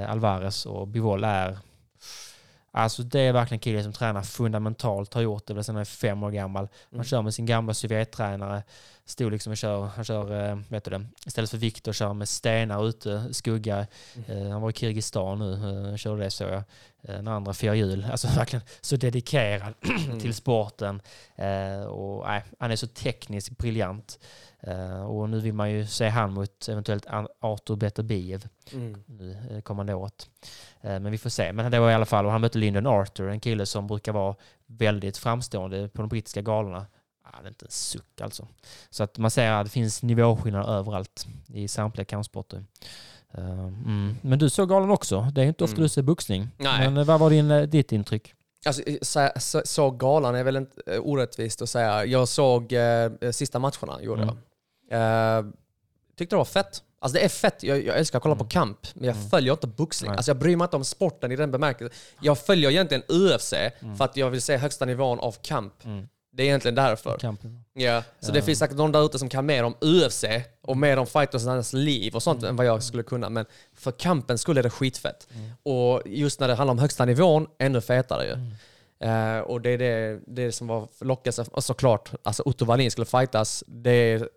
Alvarez 0.09 0.67
och 0.67 0.89
Bivol 0.89 1.25
är 1.25 1.59
Alltså 2.73 3.03
det 3.03 3.21
är 3.21 3.33
verkligen 3.33 3.57
en 3.57 3.61
kille 3.61 3.83
som 3.83 3.93
tränar 3.93 4.23
fundamentalt, 4.23 5.15
har 5.15 5.23
gjort 5.23 5.47
det 5.47 5.65
sedan 5.65 5.75
han 5.75 5.81
är 5.81 5.85
fem 5.85 6.23
år 6.23 6.31
gammal. 6.31 6.69
Han 6.91 6.95
Mm. 6.95 7.05
kör 7.05 7.23
med 7.23 7.35
sin 7.35 7.47
gamla 7.47 7.75
Sovjettränare, 7.75 8.63
stod 9.11 9.33
liksom 9.33 9.51
och 9.51 9.57
kör, 9.57 9.85
han 9.87 10.05
kör, 10.05 10.49
eh, 10.51 10.59
vet 10.69 10.85
du 10.85 10.91
det, 10.91 11.07
istället 11.27 11.51
för 11.51 11.59
Viktor 11.59 11.93
kör 11.93 12.13
med 12.13 12.29
stenar 12.29 12.89
ute, 12.89 13.35
skugga. 13.35 13.87
Mm. 14.17 14.47
Eh, 14.47 14.53
han 14.53 14.63
var 14.63 14.71
i 14.71 14.73
Kirgizistan 14.73 15.39
nu, 15.39 15.53
eh, 15.91 15.97
körde 15.97 16.23
det 16.23 16.31
så 16.31 16.45
jag. 16.45 16.63
Den 17.03 17.29
andra 17.29 17.55
fyra 17.55 17.75
hjul, 17.75 18.07
alltså 18.11 18.29
verkligen 18.37 18.63
så 18.81 18.97
dedikerad 18.97 19.75
Mm. 19.83 20.19
till 20.21 20.35
sporten. 20.35 21.03
Och 21.89 22.25
nej, 22.27 22.45
han 22.59 22.71
är 22.71 22.77
så 22.77 22.87
tekniskt 22.87 23.59
briljant. 23.59 24.19
Och 25.09 25.29
nu 25.31 25.41
vill 25.41 25.55
man 25.55 25.71
ju 25.71 25.87
se 25.87 26.09
han 26.09 26.33
mot 26.33 26.69
eventuellt 26.69 27.07
Artur 27.41 27.77
Beterbiev 27.77 28.49
Mm. 28.73 29.03
nu 29.07 29.61
kommande 29.65 29.95
året. 29.95 30.29
Men 30.81 31.11
vi 31.11 31.19
får 31.19 31.31
se. 31.31 31.53
Men 31.53 31.71
det 31.71 31.79
var 31.81 31.91
i 31.91 31.95
alla 31.95 32.07
fall, 32.07 32.27
och 32.27 32.33
han 32.33 32.41
mötte 32.41 32.59
Lyndon 32.59 32.87
Arthur, 32.87 33.29
en 33.29 33.41
kille 33.41 33.67
som 33.67 33.87
brukar 33.87 34.13
vara 34.13 34.35
väldigt 34.67 35.17
framstående 35.17 35.89
på 35.89 36.03
de 36.03 36.09
brittiska 36.09 36.43
galorna. 36.43 36.87
Ah, 37.33 37.41
det 37.43 37.47
är 37.47 37.49
inte 37.49 37.65
en 37.65 37.71
suck 37.71 38.21
alltså. 38.21 38.49
Så 38.91 39.03
att 39.03 39.19
man 39.19 39.31
ser 39.31 39.51
att 39.53 39.67
det 39.67 39.71
finns 39.71 40.03
nivåskillnader 40.03 40.69
överallt 40.73 41.27
i 41.55 41.69
samtliga 41.69 42.05
kampsporter. 42.05 42.65
Eh, 43.35 43.51
Mm. 43.67 44.17
Men 44.23 44.39
du 44.39 44.51
såg 44.51 44.69
galan 44.69 44.91
också. 44.91 45.21
Det 45.35 45.41
är 45.43 45.45
inte 45.47 45.65
ofta 45.65 45.75
Mm. 45.75 45.83
du 45.83 45.89
ser 45.89 46.03
boxning. 46.03 46.49
Nej. 46.57 46.79
Men 46.91 46.97
eh, 46.97 47.05
vad 47.05 47.21
var 47.21 47.31
din, 47.31 47.51
eh, 47.51 47.63
ditt 47.63 47.93
intryck? 47.93 48.35
Alltså, 48.67 48.83
så, 49.03 49.31
så, 49.37 49.63
så 49.65 49.91
galan 49.91 50.35
är 50.35 50.45
väl 50.45 50.57
inte 50.57 50.99
orättvist 50.99 51.63
att 51.63 51.71
säga. 51.71 52.05
Jag 52.05 52.29
såg 52.29 52.73
eh, 52.73 53.11
sista 53.33 53.59
matcherna, 53.59 54.03
gjorde 54.03 54.23
Mm. 54.23 54.37
jag. 54.91 55.39
Eh, 55.39 55.45
tyckte 56.17 56.35
det 56.37 56.39
var 56.39 56.45
fett. 56.45 56.83
Alltså 57.03 57.15
det 57.19 57.25
är 57.25 57.29
fett, 57.29 57.63
jag, 57.63 57.85
jag 57.85 57.99
älskar 57.99 58.19
att 58.19 58.23
kolla 58.23 58.37
på 58.37 58.45
kamp, 58.45 58.79
men 58.95 59.05
jag 59.05 59.31
följer 59.31 59.53
inte 59.53 59.67
boxning. 59.67 60.09
Mm. 60.09 60.17
Alltså 60.17 60.31
jag 60.31 60.39
bryr 60.39 60.57
mig 60.57 60.65
inte 60.65 60.77
om 60.77 60.85
sporten 60.85 61.33
i 61.33 61.37
den 61.37 61.51
bemärkelsen. 61.51 61.99
Jag 62.21 62.39
följer 62.39 62.71
egentligen 62.71 63.03
UFC 63.09 63.53
Mm. 63.53 63.97
för 63.97 64.05
att 64.05 64.17
jag 64.17 64.31
vill 64.31 64.43
se 64.43 64.57
högsta 64.57 64.85
nivån 64.85 65.19
av 65.21 65.33
kamp. 65.43 65.75
Mm. 66.41 66.45
Det 66.45 66.45
är 66.45 66.47
egentligen 66.47 66.75
därför. 66.75 67.19
Kampen. 67.19 67.65
Ja, 67.73 68.03
så 68.21 68.33
det 68.33 68.43
finns 68.43 68.59
säkert 68.59 68.77
någon 68.77 68.93
där 68.93 69.05
ute 69.05 69.19
som 69.19 69.29
kan 69.29 69.47
mer 69.47 69.65
om 69.65 69.75
UFC 69.81 70.25
och 70.63 70.77
mer 70.77 70.97
om 70.97 71.07
fightersarnas 71.07 71.73
liv 71.73 72.15
och 72.15 72.23
sånt 72.23 72.43
än 72.43 72.57
vad 72.57 72.67
jag 72.67 72.83
skulle 72.83 73.03
kunna. 73.03 73.29
Men 73.29 73.47
för 73.75 73.93
kampen 73.93 74.39
skulle 74.39 74.63
det 74.63 74.71
skitfett. 74.71 75.29
Och 75.63 76.03
just 76.07 76.41
när 76.41 76.49
det 76.49 76.55
handlar 76.55 76.73
om 76.73 76.79
högsta 76.79 77.05
nivån, 77.05 77.47
ännu 77.59 77.81
fetare 77.81 78.25
ju. 78.25 78.37
Eh, 79.09 79.39
och 79.39 79.61
det 79.61 79.71
är 79.71 79.79
det, 79.79 80.21
det 80.27 80.53
som 80.53 80.67
var 80.67 80.89
lockelse. 81.01 81.45
Och 81.53 81.65
såklart, 81.65 82.11
alltså 82.23 82.43
Otto 82.47 82.65
Wallin 82.65 82.91
skulle 82.91 83.07
fightas. 83.07 83.65
Det 83.67 83.91
är, 83.91 84.29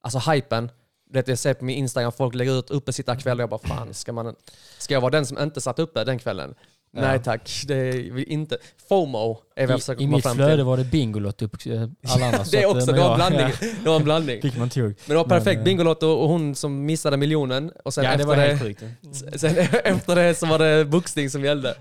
alltså 0.00 0.18
hypen. 0.32 0.70
Det 1.10 1.28
jag 1.28 1.38
ser 1.38 1.54
på 1.54 1.64
min 1.64 1.76
Instagram, 1.76 2.12
folk 2.12 2.34
lägger 2.34 2.58
ut 2.58 2.70
uppesittarkväll 2.70 3.38
och 3.38 3.42
jag 3.42 3.50
bara 3.50 3.60
fan, 3.68 3.94
ska, 3.94 4.12
man, 4.12 4.34
ska 4.78 4.94
jag 4.94 5.00
vara 5.00 5.10
den 5.10 5.26
som 5.26 5.38
inte 5.38 5.60
satt 5.60 5.78
uppe 5.78 6.04
den 6.04 6.18
kvällen? 6.18 6.54
Nej 6.94 7.22
tack, 7.22 7.62
det 7.66 7.74
är 7.76 8.12
vi 8.12 8.24
inte. 8.24 8.58
FOMO 8.88 9.38
är 9.56 9.66
vad 9.66 9.72
jag 9.72 9.78
I, 9.78 9.80
försöker 9.80 10.02
I 10.02 10.04
komma 10.04 10.16
mitt 10.16 10.22
fram 10.24 10.36
flöde 10.36 10.56
till. 10.56 10.64
var 10.64 10.76
det 10.76 10.84
Bingolotto 10.84 11.44
upp 11.44 11.56
eh, 11.66 11.72
alla 11.72 12.26
andra. 12.26 12.44
Det 12.50 12.62
är 12.62 12.66
också, 12.66 12.92
det 12.92 12.92
var 12.92 12.98
jag- 12.98 13.10
en 13.10 13.16
blandning. 13.16 13.40
ja, 13.60 13.68
Det 13.82 13.88
var 13.88 13.96
en 13.96 14.04
blandning. 14.04 14.42
Fick 14.42 14.56
man 14.58 14.70
tog. 14.70 14.82
Men 14.84 14.94
det 15.06 15.14
var 15.14 15.24
perfekt. 15.24 15.46
Men, 15.46 15.58
eh, 15.58 15.64
Bingolotto 15.64 16.06
och 16.06 16.28
hon 16.28 16.54
som 16.54 16.84
missade 16.86 17.16
miljonen. 17.16 17.72
Och 17.84 17.94
sen 17.94 18.04
Ja, 18.04 18.10
det 18.10 18.14
efter 18.14 18.26
var 18.26 18.36
det, 18.36 18.42
helt 18.42 18.62
sjukt. 18.62 18.82
sen 19.40 19.56
efter 19.84 20.16
det 20.16 20.34
så 20.34 20.46
var 20.46 20.58
det 20.58 20.84
boxning 20.84 21.30
som 21.30 21.44
gällde. 21.44 21.74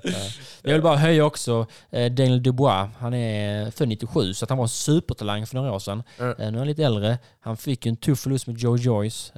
Jag 0.62 0.72
vill 0.74 0.82
bara 0.82 0.96
höja 0.98 1.26
också 1.26 1.66
eh, 1.90 2.12
Daniel 2.12 2.44
Dubois. 2.44 2.90
Han 3.00 3.14
är 3.14 3.72
född 3.72 3.88
97, 3.88 4.34
så 4.34 4.46
han 4.50 4.58
var 4.58 4.66
en 4.66 4.70
supertalang 4.70 5.46
för 5.48 5.56
några 5.56 5.72
år 5.74 5.80
sedan. 5.80 6.04
Mm. 6.20 6.36
Nu 6.38 6.46
är 6.46 6.52
han 6.52 6.68
lite 6.68 6.84
äldre. 6.84 7.18
Han 7.40 7.58
fick 7.58 7.86
ju 7.86 7.90
en 7.90 7.98
tuff 7.98 8.20
förlust 8.20 8.48
med 8.48 8.58
Joe 8.58 8.78
Joyce. 8.78 9.32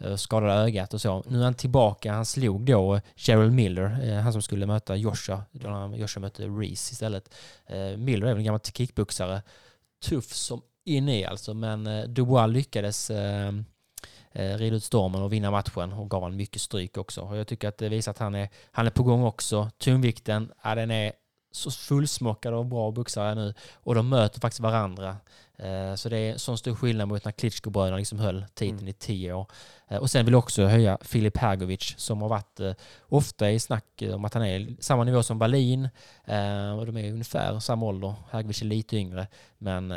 Eh, 0.00 0.16
skadade 0.16 0.52
ögat 0.52 0.94
och 0.94 1.00
så. 1.00 1.22
Nu 1.26 1.40
är 1.40 1.44
han 1.44 1.54
tillbaka. 1.54 2.12
Han 2.12 2.24
slog 2.24 2.60
då 2.60 2.94
eh, 2.94 3.00
Cheryl 3.16 3.50
Miller, 3.50 4.08
eh, 4.08 4.20
han 4.20 4.32
som 4.32 4.42
skulle 4.42 4.66
möta 4.66 4.96
Joshua. 4.96 5.42
Då 5.52 5.94
Joshua 5.96 6.20
mötte 6.20 6.46
Reese 6.46 6.92
istället. 6.92 7.34
Miller 7.96 8.26
är 8.26 8.30
väl 8.30 8.38
en 8.38 8.44
gammal 8.44 8.60
kickboxare. 8.60 9.42
Tuff 10.04 10.32
som 10.32 10.62
in 10.84 11.08
i 11.08 11.24
alltså, 11.24 11.54
men 11.54 12.14
Dubois 12.14 12.50
lyckades 12.50 13.10
rida 14.32 14.76
ut 14.76 14.84
stormen 14.84 15.22
och 15.22 15.32
vinna 15.32 15.50
matchen 15.50 15.92
och 15.92 16.10
gav 16.10 16.22
han 16.22 16.36
mycket 16.36 16.62
stryk 16.62 16.96
också. 16.96 17.20
Och 17.20 17.36
jag 17.36 17.46
tycker 17.46 17.68
att 17.68 17.78
det 17.78 17.88
visar 17.88 18.10
att 18.10 18.18
han 18.18 18.34
är, 18.34 18.48
han 18.70 18.86
är 18.86 18.90
på 18.90 19.02
gång 19.02 19.24
också. 19.24 19.70
Tungvikten, 19.78 20.52
ja, 20.62 20.74
den 20.74 20.90
är 20.90 21.12
så 21.52 21.70
fullsmockad 21.70 22.54
och 22.54 22.66
bra 22.66 22.90
boxare 22.90 23.34
nu 23.34 23.54
och 23.74 23.94
de 23.94 24.08
möter 24.08 24.40
faktiskt 24.40 24.60
varandra. 24.60 25.16
Eh, 25.58 25.94
Så 25.94 26.08
det 26.08 26.18
är 26.18 26.36
sån 26.36 26.58
stor 26.58 26.74
skillnad 26.74 27.08
mot 27.08 27.24
när 27.24 27.32
Klitschko-bröderna 27.32 27.96
liksom 27.96 28.18
höll 28.18 28.44
titeln 28.54 28.78
Mm. 28.78 28.88
i 28.88 28.92
tio 28.92 29.32
år. 29.32 29.46
Eh, 29.88 29.98
Och 29.98 30.10
sen 30.10 30.24
vill 30.24 30.32
jag 30.32 30.38
också 30.38 30.64
höja 30.66 30.98
Filip 31.02 31.36
Hergovic 31.36 31.94
som 31.98 32.22
har 32.22 32.28
varit 32.28 32.60
eh, 32.60 32.72
ofta 33.08 33.50
i 33.50 33.60
snack 33.60 34.02
om 34.14 34.24
att 34.24 34.34
han 34.34 34.44
är 34.46 34.76
samma 34.80 35.04
nivå 35.04 35.22
som 35.22 35.38
Berlin. 35.38 35.88
Och 36.78 36.86
de 36.86 36.96
är 36.96 37.12
ungefär 37.12 37.58
samma 37.60 37.86
ålder. 37.86 38.14
Hergovic 38.30 38.62
är 38.62 38.66
lite 38.66 38.96
yngre. 38.96 39.26
Men 39.58 39.88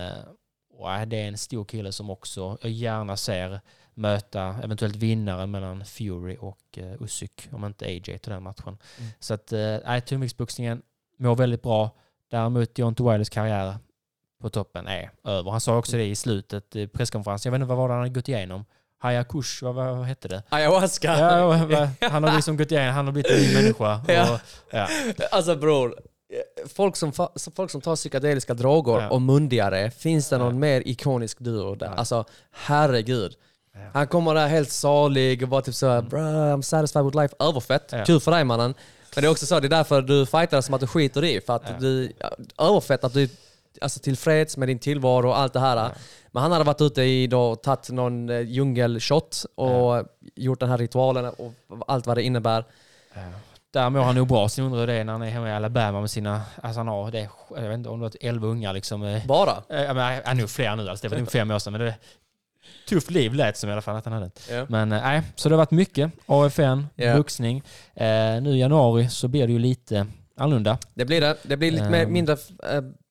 det 1.08 1.18
är 1.18 1.28
en 1.28 1.38
stor 1.38 1.66
kille 1.66 1.92
som 1.92 2.10
också 2.10 2.58
jag 2.62 2.72
gärna 2.72 3.18
ser 3.18 3.60
möta 3.94 4.56
eventuellt 4.64 4.96
vinnaren 4.96 5.52
mellan 5.52 5.86
Fury 5.86 6.38
och 6.40 6.80
Usyk, 7.00 7.48
om 7.52 7.66
inte 7.66 7.86
AJ 7.86 8.02
till 8.02 8.32
den 8.32 8.44
matchen. 8.44 8.78
Mm. 8.98 9.12
Så 9.20 9.34
att 9.34 9.54
tungviktsboxningen 10.06 10.82
mår 11.18 11.36
väldigt 11.36 11.62
bra. 11.62 11.90
Däremot 12.30 12.76
Deontay 12.76 13.12
Wilders 13.12 13.30
karriär 13.30 13.76
på 14.42 14.50
toppen 14.50 14.88
är 14.88 15.12
över. 15.26 15.52
Han 15.52 15.62
sa 15.62 15.78
också 15.78 15.98
det 15.98 16.06
i 16.06 16.16
slutet 16.16 16.76
i 16.76 16.88
presskonferensen. 16.88 17.50
Jag 17.50 17.60
vet 17.60 17.62
inte 17.64 17.70
vad 17.70 17.78
var 17.78 17.88
det 17.88 17.94
han 17.94 18.02
hade 18.04 18.14
gått 18.14 18.28
igenom. 18.30 18.66
Hayakush, 19.02 19.64
vad, 19.64 19.76
vad 19.76 20.06
hette 20.06 20.28
det? 20.28 20.44
Ayahuasca. 20.50 21.20
Ja, 21.20 21.90
han 22.10 22.24
har 22.24 22.36
liksom 22.36 22.58
gått 22.58 22.72
igenom, 22.72 22.94
han 22.96 23.06
har 23.06 23.14
blivit 23.14 23.32
en 23.32 23.38
ny 23.42 23.54
människa. 23.54 24.02
Ja. 24.08 24.34
Och, 24.34 24.40
ja. 24.72 24.88
Alltså 25.32 25.56
bror, 25.56 25.96
folk 26.76 26.96
som, 26.96 27.12
folk 27.56 27.72
som 27.72 27.82
tar 27.82 27.96
psykedeliska 27.96 28.54
droger 28.54 29.02
Ja. 29.02 29.10
och 29.10 29.22
mundigare, 29.22 29.92
finns 29.92 30.30
det 30.30 30.38
någon 30.38 30.60
mer 30.60 30.82
ikonisk 30.86 31.40
duo 31.40 31.76
där? 31.76 31.86
Ja. 31.86 31.92
Alltså 31.94 32.26
herregud. 32.52 33.34
Ja. 33.74 33.80
Han 33.94 34.08
kommer 34.08 34.34
där 34.36 34.48
helt 34.48 34.72
salig 34.72 35.44
och 35.44 35.50
bara 35.50 35.62
typ 35.62 35.76
såhär 35.76 36.02
“Bro, 36.02 36.20
I'm 36.20 36.62
satisfied 36.62 37.06
with 37.06 37.18
life”. 37.18 37.36
Överfett. 37.40 37.90
Ja. 37.92 38.06
Kul 38.06 38.20
för 38.20 38.32
dig 38.32 38.44
mannen. 38.44 38.74
Men 39.16 39.22
det 39.22 39.28
är 39.28 39.32
också 39.32 39.46
så, 39.46 39.60
det 39.60 39.68
är 39.68 39.70
därför 39.70 40.02
du 40.02 40.26
fightar 40.26 40.62
som 40.62 40.74
att 40.74 40.82
du 40.82 40.88
skiter 40.88 41.24
i. 41.24 41.42
För 41.42 41.56
att 41.56 41.64
Ja. 41.66 41.76
du, 41.80 42.12
ja, 42.20 42.30
överfett 42.68 43.04
att 43.04 43.14
du 43.14 43.30
alltså, 43.82 44.00
tillfreds 44.00 44.58
med 44.58 44.68
din 44.70 44.80
tillvaro 44.80 45.28
och 45.30 45.38
allt 45.38 45.54
det 45.54 45.60
här. 45.60 45.78
Ja. 45.78 45.92
Men 46.32 46.44
han 46.44 46.52
hade 46.52 46.64
varit 46.64 46.82
ute 46.82 47.02
i 47.02 47.28
då, 47.28 47.56
tagit 47.56 47.90
någon 47.90 48.30
eh, 48.30 48.40
djungelshot 48.40 49.46
och 49.56 50.04
gjort 50.36 50.60
den 50.60 50.70
här 50.70 50.78
ritualen 50.78 51.26
och 51.26 51.54
allt 51.88 52.08
vad 52.08 52.18
det 52.18 52.24
innebär. 52.24 52.64
Där 53.74 53.90
mår 53.90 54.02
han 54.02 54.16
nog 54.16 54.28
bra. 54.28 54.50
Sen 54.50 54.66
undrar 54.66 54.80
jag 54.80 54.88
det 54.90 55.04
när 55.04 55.14
han 55.14 55.22
är 55.22 55.30
hemma 55.30 55.50
i 55.50 55.52
Alabama 55.52 56.00
med 56.02 56.12
sina, 56.12 56.42
alltså 56.64 56.80
han 56.80 56.88
har, 56.88 57.12
det, 57.12 57.20
är- 57.20 57.30
jag 57.56 57.62
vet 57.62 57.74
inte 57.74 57.90
om 57.90 58.00
det 58.00 58.04
var 58.04 58.12
11 58.22 58.48
ungar 58.48 58.74
liksom. 58.74 59.04
eh, 59.04 59.26
Bara. 59.26 59.64
Ja, 59.68 59.94
men, 59.94 60.22
är 60.26 60.34
nog 60.36 60.50
fler 60.50 60.76
nu, 60.76 60.90
alltså. 60.90 61.04
det 61.08 61.16
var 61.16 61.20
nog 61.20 61.32
fem 61.32 61.52
år 61.52 61.60
sedan. 61.60 61.74
Men 61.74 61.82
det 61.82 61.96
tufft 62.90 63.10
liv 63.12 63.34
lät 63.34 63.58
som 63.58 63.70
i 63.70 63.74
alla 63.74 63.82
fall 63.82 63.96
att 63.96 64.06
han 64.06 64.14
hade. 64.14 64.32
Ja. 64.52 64.66
Men 64.70 64.92
eh, 64.92 65.02
nej, 65.02 65.22
så 65.36 65.50
det 65.50 65.56
har 65.56 65.58
varit 65.58 65.72
mycket. 65.72 66.12
AFN, 66.26 66.86
Ja. 66.96 67.18
boxning. 67.18 67.64
Eh, 67.96 68.06
nu 68.42 68.50
i 68.56 68.60
januari 68.60 69.10
så 69.10 69.28
blir 69.28 69.48
det 69.48 69.54
ju 69.54 69.60
lite 69.60 70.08
annorlunda. 70.38 70.78
Det 70.94 71.06
blir 71.06 71.22
det. 71.22 71.38
Det 71.44 71.58
blir 71.58 71.72
lite 71.72 71.86
Ehm. 71.86 72.14
mindre 72.14 72.38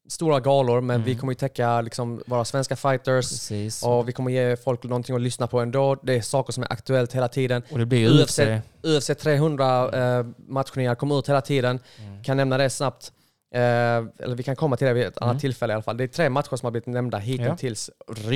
stora 0.09 0.41
galor, 0.41 0.81
men 0.81 0.95
Mm. 0.97 1.05
vi 1.07 1.17
kommer 1.17 1.31
ju 1.31 1.35
täcka 1.35 1.81
liksom, 1.81 2.23
våra 2.27 2.45
svenska 2.45 2.77
fighters 2.77 3.29
Precis. 3.31 3.83
och 3.83 4.09
vi 4.09 4.13
kommer 4.13 4.31
ge 4.31 4.57
folk 4.57 4.83
någonting 4.85 5.15
att 5.17 5.21
lyssna 5.23 5.47
på 5.47 5.61
ändå. 5.61 5.97
Det 6.03 6.15
är 6.17 6.21
saker 6.23 6.53
som 6.53 6.63
är 6.63 6.73
aktuellt 6.73 7.13
hela 7.13 7.29
tiden. 7.29 7.63
Och 7.73 7.79
det 7.79 7.87
blir 7.87 8.09
UFC. 8.23 8.39
UFC. 8.39 8.63
UFC 8.83 9.11
300 9.23 9.91
eh, 10.19 10.27
matchningar 10.49 10.95
kommer 10.95 11.19
ut 11.19 11.29
hela 11.29 11.41
tiden. 11.41 11.81
Mm. 12.07 12.25
Kan 12.25 12.37
nämna 12.37 12.59
det 12.59 12.71
snabbt. 12.71 13.13
Eh, 13.55 13.61
eller 13.61 14.35
vi 14.35 14.43
kan 14.43 14.57
komma 14.57 14.77
till 14.77 14.87
det 14.87 14.93
vid 14.93 15.07
ett 15.07 15.19
annat 15.19 15.33
Mm. 15.33 15.41
tillfälle 15.41 15.73
i 15.73 15.75
alla 15.75 15.83
fall. 15.83 15.97
Det 15.97 16.05
är 16.05 16.09
tre 16.09 16.29
matcher 16.31 16.57
som 16.57 16.67
har 16.67 16.71
blivit 16.71 16.87
nämnda 16.87 17.19
hittills. 17.19 17.91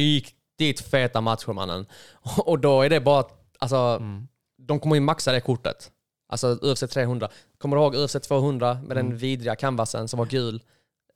Riktigt 0.06 0.80
feta 0.80 1.20
matcher 1.20 1.52
mannen. 1.52 1.86
Och 2.38 2.58
då 2.58 2.82
är 2.82 2.90
det 2.90 3.00
bara, 3.00 3.24
alltså, 3.58 3.76
Mm. 3.76 4.28
de 4.58 4.80
kommer 4.80 4.96
ju 4.96 5.00
maxa 5.00 5.32
det 5.32 5.40
kortet. 5.40 5.90
Alltså 6.28 6.58
UFC 6.62 6.80
300. 6.88 7.28
Kommer 7.58 7.76
du 7.76 7.82
ihåg 7.82 7.94
UFC 7.94 8.20
200 8.20 8.74
med 8.86 8.96
den 8.96 9.06
Mm. 9.06 9.18
vidriga 9.18 9.56
canvasen 9.56 10.08
som 10.08 10.18
var 10.18 10.26
gul? 10.26 10.62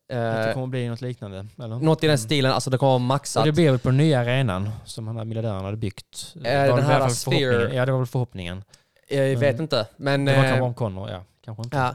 Att 0.08 0.14
det 0.14 0.48
Eh, 0.48 0.54
kommer 0.54 0.66
bli 0.66 0.88
något 0.88 1.00
liknande. 1.00 1.46
Eller? 1.58 1.78
något 1.78 2.02
i 2.04 2.06
den 2.06 2.10
Mm. 2.14 2.18
stilen, 2.18 2.52
alltså 2.52 2.70
det 2.70 2.78
kommer 2.78 2.90
vara 2.90 2.98
maxat. 2.98 3.40
Och 3.40 3.46
det 3.46 3.52
blir 3.52 3.70
väl 3.70 3.78
på 3.78 3.88
den 3.88 3.96
nya 3.96 4.20
arenan 4.20 4.70
som 4.84 5.04
den 5.06 5.16
här 5.16 5.24
miljardären 5.24 5.64
hade 5.64 5.76
byggt. 5.76 6.32
Var 6.34 6.42
den 6.76 6.82
här 6.84 7.08
Sphere. 7.08 7.74
Ja, 7.74 7.86
det 7.86 7.92
var 7.92 7.98
väl 7.98 8.06
förhoppningen. 8.06 8.64
jag 9.08 9.18
vet 9.36 9.42
Mm. 9.54 9.62
inte, 9.62 9.86
men... 9.96 10.24
Det 10.24 10.32
var 10.36 10.44
eh, 10.44 10.48
kanske 10.48 10.62
om 10.64 10.74
Connor, 10.74 11.10
ja. 11.10 11.22
Kanske 11.44 11.62
inte. 11.62 11.76
Ja, 11.76 11.94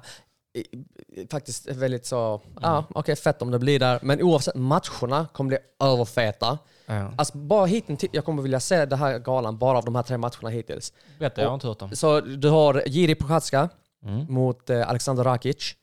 faktiskt 1.31 1.67
väldigt 1.71 2.05
så, 2.05 2.41
ja 2.61 2.85
okej 2.95 3.15
fett 3.15 3.41
om 3.41 3.51
det 3.51 3.59
blir 3.59 3.79
där. 3.79 3.99
Men 4.01 4.21
oavsett, 4.21 4.55
matcherna 4.55 5.27
kommer 5.33 5.47
bli 5.47 5.57
överfeta. 5.83 6.57
Ja. 6.85 7.11
Alltså 7.15 7.38
bara 7.38 7.65
hittills, 7.65 8.05
jag 8.11 8.25
kommer 8.25 8.43
vilja 8.43 8.59
se 8.59 8.85
den 8.85 8.99
här 8.99 9.19
galan 9.19 9.57
bara 9.57 9.77
av 9.77 9.85
de 9.85 9.95
här 9.95 10.03
tre 10.03 10.17
matcherna 10.17 10.49
hittills. 10.49 10.93
Berätta, 11.19 11.41
jag 11.41 11.47
har 11.49 11.53
inte 11.55 11.67
hört 11.67 11.79
dem. 11.79 11.95
Så 11.95 12.19
du 12.21 12.49
har 12.49 12.83
Jiri 12.88 13.15
Prochazka 13.15 13.69
Mm. 14.05 14.25
mot 14.33 14.69
eh, 14.69 14.89
Alexander 14.89 15.23
Rakic. 15.23 15.75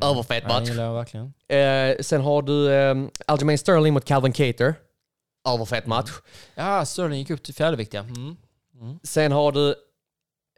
Överfet 0.00 0.44
Ja, 0.46 0.48
match. 0.58 0.68
gillar 0.68 0.84
jag 0.84 0.94
verkligen. 0.94 1.32
Eh, 1.48 1.96
sen 2.00 2.20
har 2.20 2.42
du 2.42 2.72
eh, 2.72 2.94
Aljamain 3.26 3.58
Sterling 3.58 3.94
mot 3.94 4.04
Calvin 4.04 4.32
Cater. 4.32 4.74
Överfet 5.48 5.86
match. 5.86 6.10
Ja, 6.54 6.84
Sterling 6.84 7.18
gick 7.18 7.30
upp 7.30 7.42
till 7.42 7.54
fjärdeviktiga. 7.54 8.00
Mm. 8.00 8.36
Sen 9.02 9.32
har 9.32 9.52
du 9.52 9.74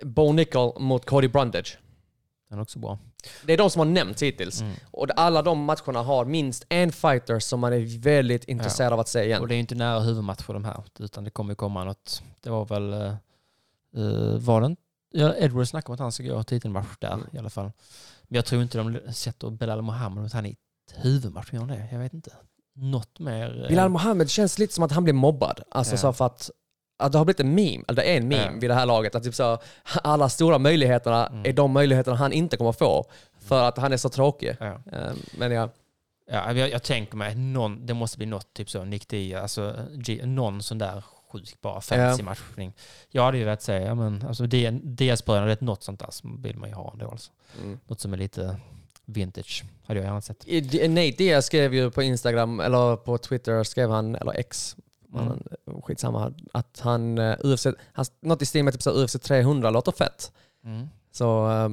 Bo 0.05 0.32
Nickel 0.32 0.73
mot 0.78 1.07
Cody 1.07 1.28
Brundage. 1.28 1.78
Den 2.48 2.59
är 2.59 2.62
också 2.62 2.78
bra. 2.78 2.98
Det 3.44 3.52
är 3.52 3.57
de 3.59 3.70
som 3.70 3.81
har 3.81 3.86
nämnts 3.86 4.23
hittills. 4.23 4.61
Mm. 4.61 4.73
Och 4.90 5.07
alla 5.16 5.43
de 5.43 5.65
matcherna 5.65 6.02
har 6.02 6.24
minst 6.24 6.66
en 6.69 6.93
fighter 6.93 7.39
som 7.39 7.61
man 7.61 7.73
är 7.73 7.98
väldigt 8.01 8.44
intresserad 8.44 8.93
av 8.93 9.01
att 9.01 9.09
se 9.09 9.24
igen. 9.24 9.40
Och 9.40 9.48
det 9.48 9.55
är 9.55 9.59
inte 9.59 9.74
nära 9.74 10.01
huvudmatcher 10.01 10.52
de 10.52 10.65
här, 10.65 10.82
utan 10.98 11.24
det 11.24 11.31
kommer 11.31 11.55
komma 11.55 11.85
något. 11.85 12.23
Det 12.40 12.51
var 12.51 12.65
väl, 12.65 12.93
eh, 12.93 14.39
var 14.39 14.61
det 14.61 14.66
inte? 14.66 14.82
Ja, 15.12 15.35
Edward 15.37 15.69
snackade 15.69 15.91
om 15.91 15.95
att 15.95 16.01
han 16.01 16.12
ska 16.12 16.23
gå 16.23 16.43
titelmatch 16.43 16.97
där 16.99 17.12
Mm. 17.12 17.27
i 17.32 17.39
alla 17.39 17.51
fall. 17.51 17.65
Men 18.23 18.37
jag 18.37 18.45
tror 18.45 18.62
inte 18.62 18.78
de 18.78 18.99
sätter 19.12 19.51
Belal 19.51 19.82
Mohammed 19.82 20.23
mot 20.23 20.32
han 20.32 20.47
i 20.47 20.51
ett 20.51 20.95
huvudmatch, 21.05 21.53
gör 21.53 21.61
de 21.61 21.69
det? 21.69 21.89
Jag 21.93 21.99
vet 21.99 22.15
inte. 22.15 22.31
Något 22.74 23.19
mer... 23.19 23.62
eh, 23.62 23.69
Bilal 23.69 23.89
Mohammed 23.89 24.31
känns 24.31 24.59
lite 24.59 24.74
som 24.74 24.85
att 24.85 24.93
han 24.93 25.05
blir 25.05 25.15
mobbad. 25.15 25.61
Alltså 25.70 25.93
Ja. 25.95 25.99
så 25.99 26.12
för 26.12 26.27
att, 26.27 26.51
att 26.99 27.12
det 27.12 27.19
har 27.19 27.24
blivit 27.24 27.41
en 27.41 27.55
meme, 27.55 27.85
eller 27.89 28.03
det 28.03 28.12
är 28.12 28.16
en 28.16 28.28
meme 28.28 28.43
Ja. 28.53 28.59
vid 28.61 28.70
det 28.70 28.74
här 28.74 28.87
laget. 28.87 29.15
Att 29.15 29.23
typ 29.24 29.35
så, 29.35 29.59
alla 30.03 30.28
stora 30.28 30.59
möjligheterna 30.59 31.27
Mm. 31.27 31.43
är 31.47 31.53
de 31.53 31.73
möjligheterna 31.73 32.16
han 32.16 32.32
inte 32.32 32.57
kommer 32.57 32.73
få. 32.73 33.05
För 33.41 33.69
att 33.69 33.78
han 33.78 33.93
är 33.93 33.97
så 33.97 34.09
tråkig. 34.09 34.57
Ja. 34.61 34.66
Eh, 34.93 35.12
Men 35.39 35.53
ja, 35.53 35.69
Ja, 36.32 36.53
jag, 36.53 36.70
jag 36.70 36.82
tänker 36.82 37.16
mig, 37.16 37.35
någon, 37.35 37.87
det 37.87 37.95
måste 37.95 38.16
bli 38.19 38.27
något, 38.27 38.55
typ 38.55 38.70
så, 38.70 38.85
Nick 38.85 39.09
Diaz, 39.09 39.43
alltså 39.43 39.74
någon 40.24 40.62
sån 40.62 40.78
där 40.78 41.05
sjuk 41.32 41.61
bara 41.61 41.81
fancy 41.81 42.23
matchning. 42.23 42.73
Jag 43.11 43.23
hade 43.24 43.39
ju 43.39 43.44
velat 43.44 43.62
säga, 43.62 43.86
ja 43.86 43.94
men 43.94 44.24
alltså 44.27 44.47
är 44.66 45.65
något 45.65 45.82
sånt 45.82 46.01
där 46.01 46.11
som 46.11 46.43
vill 46.43 46.57
man 46.57 46.69
ju 46.69 46.74
ha 46.74 46.93
ändå 46.93 47.11
alltså. 47.11 47.31
Mm. 47.62 47.78
Något 47.86 48.01
som 48.01 48.12
är 48.12 48.16
lite 48.16 48.61
vintage, 49.05 49.65
hade 49.86 50.01
jag 50.01 50.07
gärna 50.07 50.20
sett. 50.20 50.47
Nate 50.90 51.11
Diaz 51.11 51.47
skrev 51.47 51.74
ju 51.74 51.90
på 51.90 52.02
Instagram, 52.02 52.61
eller 52.61 52.97
på 52.97 53.19
Twitter 53.19 53.65
skrev 53.65 53.90
han, 53.90 54.15
eller 54.15 54.32
X, 54.32 54.77
Mm. 55.15 55.27
mm. 55.66 55.82
skitsamma, 55.82 56.35
att 56.52 56.81
han, 56.81 57.19
eh, 57.19 57.36
UFC, 57.44 57.66
han 57.93 58.05
något 58.20 58.43
i 58.43 58.47
stil 58.47 58.65
med 58.65 58.73
typ 58.74 58.82
så 58.82 59.05
UFC 59.05 59.16
300 59.23 59.70
låter 59.70 59.93
fett. 59.93 60.32
Mm. 60.65 60.89
Så 61.12 61.51
eh, 61.51 61.69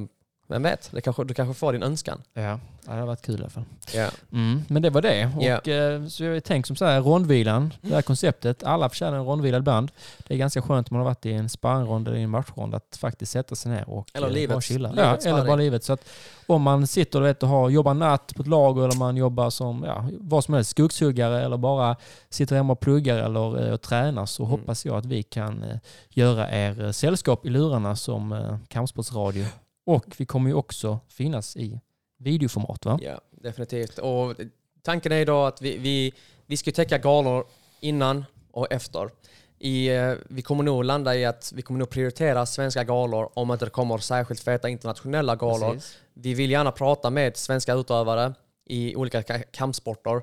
vem 0.48 0.62
vet, 0.62 0.90
det 0.92 1.00
kanske, 1.00 1.24
du 1.24 1.34
kanske 1.34 1.54
får 1.54 1.72
din 1.72 1.82
önskan. 1.82 2.22
Ja, 2.34 2.60
det 2.84 2.90
hade 2.90 3.04
varit 3.04 3.22
kul 3.22 3.34
i 3.34 3.40
alla 3.40 3.50
fall. 3.50 3.64
Ja. 3.94 4.08
Mm, 4.32 4.62
men 4.68 4.82
det 4.82 4.90
var 4.90 5.02
det. 5.02 5.30
Och, 5.36 5.68
eh, 5.68 6.06
så 6.06 6.24
jag 6.24 6.44
tänkt 6.44 6.66
som 6.66 6.76
så 6.76 6.84
här, 6.84 7.00
rondvilan, 7.00 7.72
det 7.80 7.94
här 7.94 8.02
konceptet, 8.02 8.62
alla 8.64 8.88
förtjänar 8.88 9.18
en 9.18 9.24
rondvila 9.24 9.58
ibland. 9.58 9.90
Det 10.26 10.34
är 10.34 10.38
ganska 10.38 10.62
skönt 10.62 10.90
om 10.90 10.94
man 10.96 11.06
har 11.06 11.10
varit 11.10 11.26
i 11.26 11.32
en 11.32 11.48
sparringrond 11.48 12.08
eller 12.08 12.18
i 12.18 12.22
en 12.22 12.30
matchrond 12.30 12.74
att 12.74 12.96
faktiskt 13.00 13.32
sätta 13.32 13.54
sig 13.54 13.72
ner 13.72 13.90
och 13.90 14.10
Eller 14.14 14.26
eh, 14.26 14.32
livet. 14.32 14.54
bara 14.54 14.60
chilla. 14.60 14.92
Ja, 14.96 15.02
eller 15.02 15.20
sparring. 15.20 15.46
bara 15.46 15.56
livet. 15.56 15.84
Så 15.84 15.92
att 15.92 16.08
om 16.46 16.62
man 16.62 16.86
sitter 16.86 17.20
och, 17.20 17.26
vet, 17.26 17.42
och 17.42 17.48
har, 17.48 17.70
jobbar 17.70 17.94
natt 17.94 18.32
på 18.36 18.42
ett 18.42 18.48
lager 18.48 18.82
eller 18.84 18.96
man 18.96 19.16
jobbar 19.16 19.50
som 19.50 19.84
ja, 19.86 20.08
vad 20.18 20.44
som 20.44 20.54
helst, 20.54 20.70
skogshuggare 20.70 21.42
eller 21.44 21.56
bara 21.56 21.96
sitter 22.30 22.56
hemma 22.56 22.72
och 22.72 22.80
pluggar 22.80 23.16
eller 23.16 23.66
eh, 23.66 23.72
och 23.72 23.80
tränar 23.82 24.26
så 24.26 24.42
Mm. 24.44 24.50
hoppas 24.60 24.86
jag 24.86 24.96
att 24.96 25.06
vi 25.06 25.22
kan 25.22 25.62
eh, 25.62 25.76
göra 26.08 26.50
er 26.50 26.92
sällskap 26.92 27.46
i 27.46 27.50
lurarna 27.50 27.96
som 27.96 28.32
eh, 28.32 28.56
kampsportsradio. 28.68 29.44
Och 29.88 30.14
vi 30.18 30.26
kommer 30.26 30.50
ju 30.50 30.54
också 30.54 30.98
finnas 31.08 31.56
i 31.56 31.80
videoformat 32.18 32.84
va? 32.84 32.98
Ja, 33.02 33.20
definitivt. 33.30 33.98
Och 33.98 34.34
tanken 34.82 35.12
är 35.12 35.26
då 35.26 35.44
att 35.44 35.62
vi, 35.62 35.78
vi, 35.78 36.12
vi 36.46 36.56
ska 36.56 36.72
täcka 36.72 36.98
galor 36.98 37.44
innan 37.80 38.24
och 38.50 38.72
efter. 38.72 39.10
I, 39.58 39.88
eh, 39.88 40.14
vi 40.28 40.42
kommer 40.42 40.64
nog 40.64 40.84
landa 40.84 41.16
i 41.16 41.24
att 41.24 41.52
vi 41.54 41.62
kommer 41.62 41.78
nog 41.78 41.90
prioritera 41.90 42.46
svenska 42.46 42.84
galor 42.84 43.30
om 43.34 43.50
inte 43.52 43.64
det 43.64 43.70
kommer 43.70 43.98
särskilt 43.98 44.40
feta 44.40 44.68
internationella 44.68 45.36
galor. 45.36 45.72
Precis. 45.72 45.98
Vi 46.14 46.34
vill 46.34 46.50
gärna 46.50 46.72
prata 46.72 47.10
med 47.10 47.36
svenska 47.36 47.74
utövare 47.74 48.34
i 48.64 48.96
olika 48.96 49.20
ka- 49.20 49.44
kampsporter. 49.50 50.22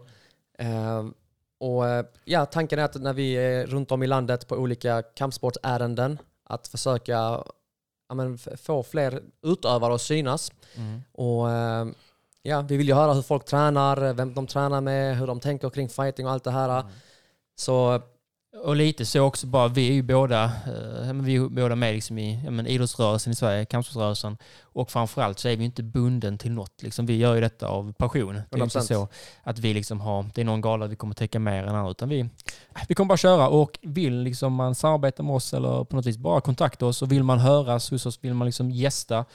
Eh, 0.59 1.05
och 1.59 1.87
eh, 1.87 2.05
ja, 2.25 2.45
tanken 2.45 2.79
är 2.79 2.83
att 2.83 3.01
när 3.01 3.13
vi 3.13 3.33
är 3.33 3.65
runt 3.65 3.91
om 3.91 4.03
i 4.03 4.07
landet 4.07 4.47
på 4.47 4.55
olika 4.55 5.01
kampsportsärenden 5.01 6.17
att 6.43 6.67
försöka 6.67 7.43
ja, 8.09 8.15
men, 8.15 8.37
få 8.37 8.83
fler 8.83 9.21
utövare 9.41 9.95
att 9.95 10.01
synas. 10.01 10.51
Mm. 10.75 11.01
Och 11.11 11.51
eh, 11.51 11.87
ja, 12.41 12.61
vi 12.61 12.77
vill 12.77 12.87
ju 12.87 12.93
höra 12.93 13.13
hur 13.13 13.21
folk 13.21 13.45
tränar, 13.45 14.13
vem 14.13 14.33
de 14.33 14.47
tränar 14.47 14.81
med, 14.81 15.17
hur 15.17 15.27
de 15.27 15.39
tänker 15.39 15.69
kring 15.69 15.89
fighting 15.89 16.25
och 16.25 16.31
allt 16.31 16.43
det 16.43 16.51
här. 16.51 16.83
Så 17.55 18.01
Och 18.63 18.75
lite 18.75 19.05
så 19.05 19.21
också 19.21 19.47
bara, 19.47 19.67
vi 19.67 19.89
är 19.89 19.93
ju 19.93 20.01
båda, 20.01 20.43
eh, 20.43 21.13
vi 21.13 21.35
är 21.35 21.49
båda 21.49 21.75
med 21.75 21.93
liksom 21.93 22.17
i 22.17 22.49
men 22.49 22.67
idrottsrörelsen 22.67 23.33
i 23.33 23.35
Sverige, 23.35 23.65
kampsportsrörelsen. 23.65 24.37
Och 24.63 24.91
framförallt 24.91 25.39
så 25.39 25.47
är 25.49 25.57
vi 25.57 25.65
inte 25.65 25.83
bunden 25.83 26.37
till 26.37 26.51
något. 26.51 26.83
Liksom. 26.83 27.05
Vi 27.05 27.17
gör 27.17 27.35
ju 27.35 27.41
detta 27.41 27.67
av 27.67 27.93
passion. 27.93 28.33
Det 28.33 28.55
är 28.55 28.57
ju 28.57 28.63
inte 28.63 28.79
100%. 28.79 28.81
så 28.81 29.07
att 29.43 29.59
vi 29.59 29.73
liksom 29.73 30.01
har, 30.01 30.25
det 30.33 30.41
är 30.41 30.45
någon 30.45 30.61
gala 30.61 30.87
vi 30.87 30.95
kommer 30.95 31.13
täcka 31.13 31.39
mer 31.39 31.63
än 31.63 31.75
andra, 31.75 31.91
utan 31.91 32.09
vi, 32.09 32.29
vi 32.87 32.95
kommer 32.95 33.09
bara 33.09 33.17
köra 33.17 33.49
och 33.49 33.79
vill 33.81 34.21
liksom 34.21 34.53
man 34.53 34.75
samarbeta 34.75 35.23
med 35.23 35.35
oss 35.35 35.53
eller 35.53 35.83
på 35.83 35.95
något 35.95 36.05
vis 36.05 36.17
bara 36.17 36.41
kontakta 36.41 36.85
oss 36.85 37.01
och 37.01 37.11
vill 37.11 37.23
man 37.23 37.39
höras 37.39 37.91
hos 37.91 38.05
oss, 38.05 38.19
vill 38.21 38.33
man 38.33 38.45
liksom 38.45 38.71
gästa, 38.71 39.25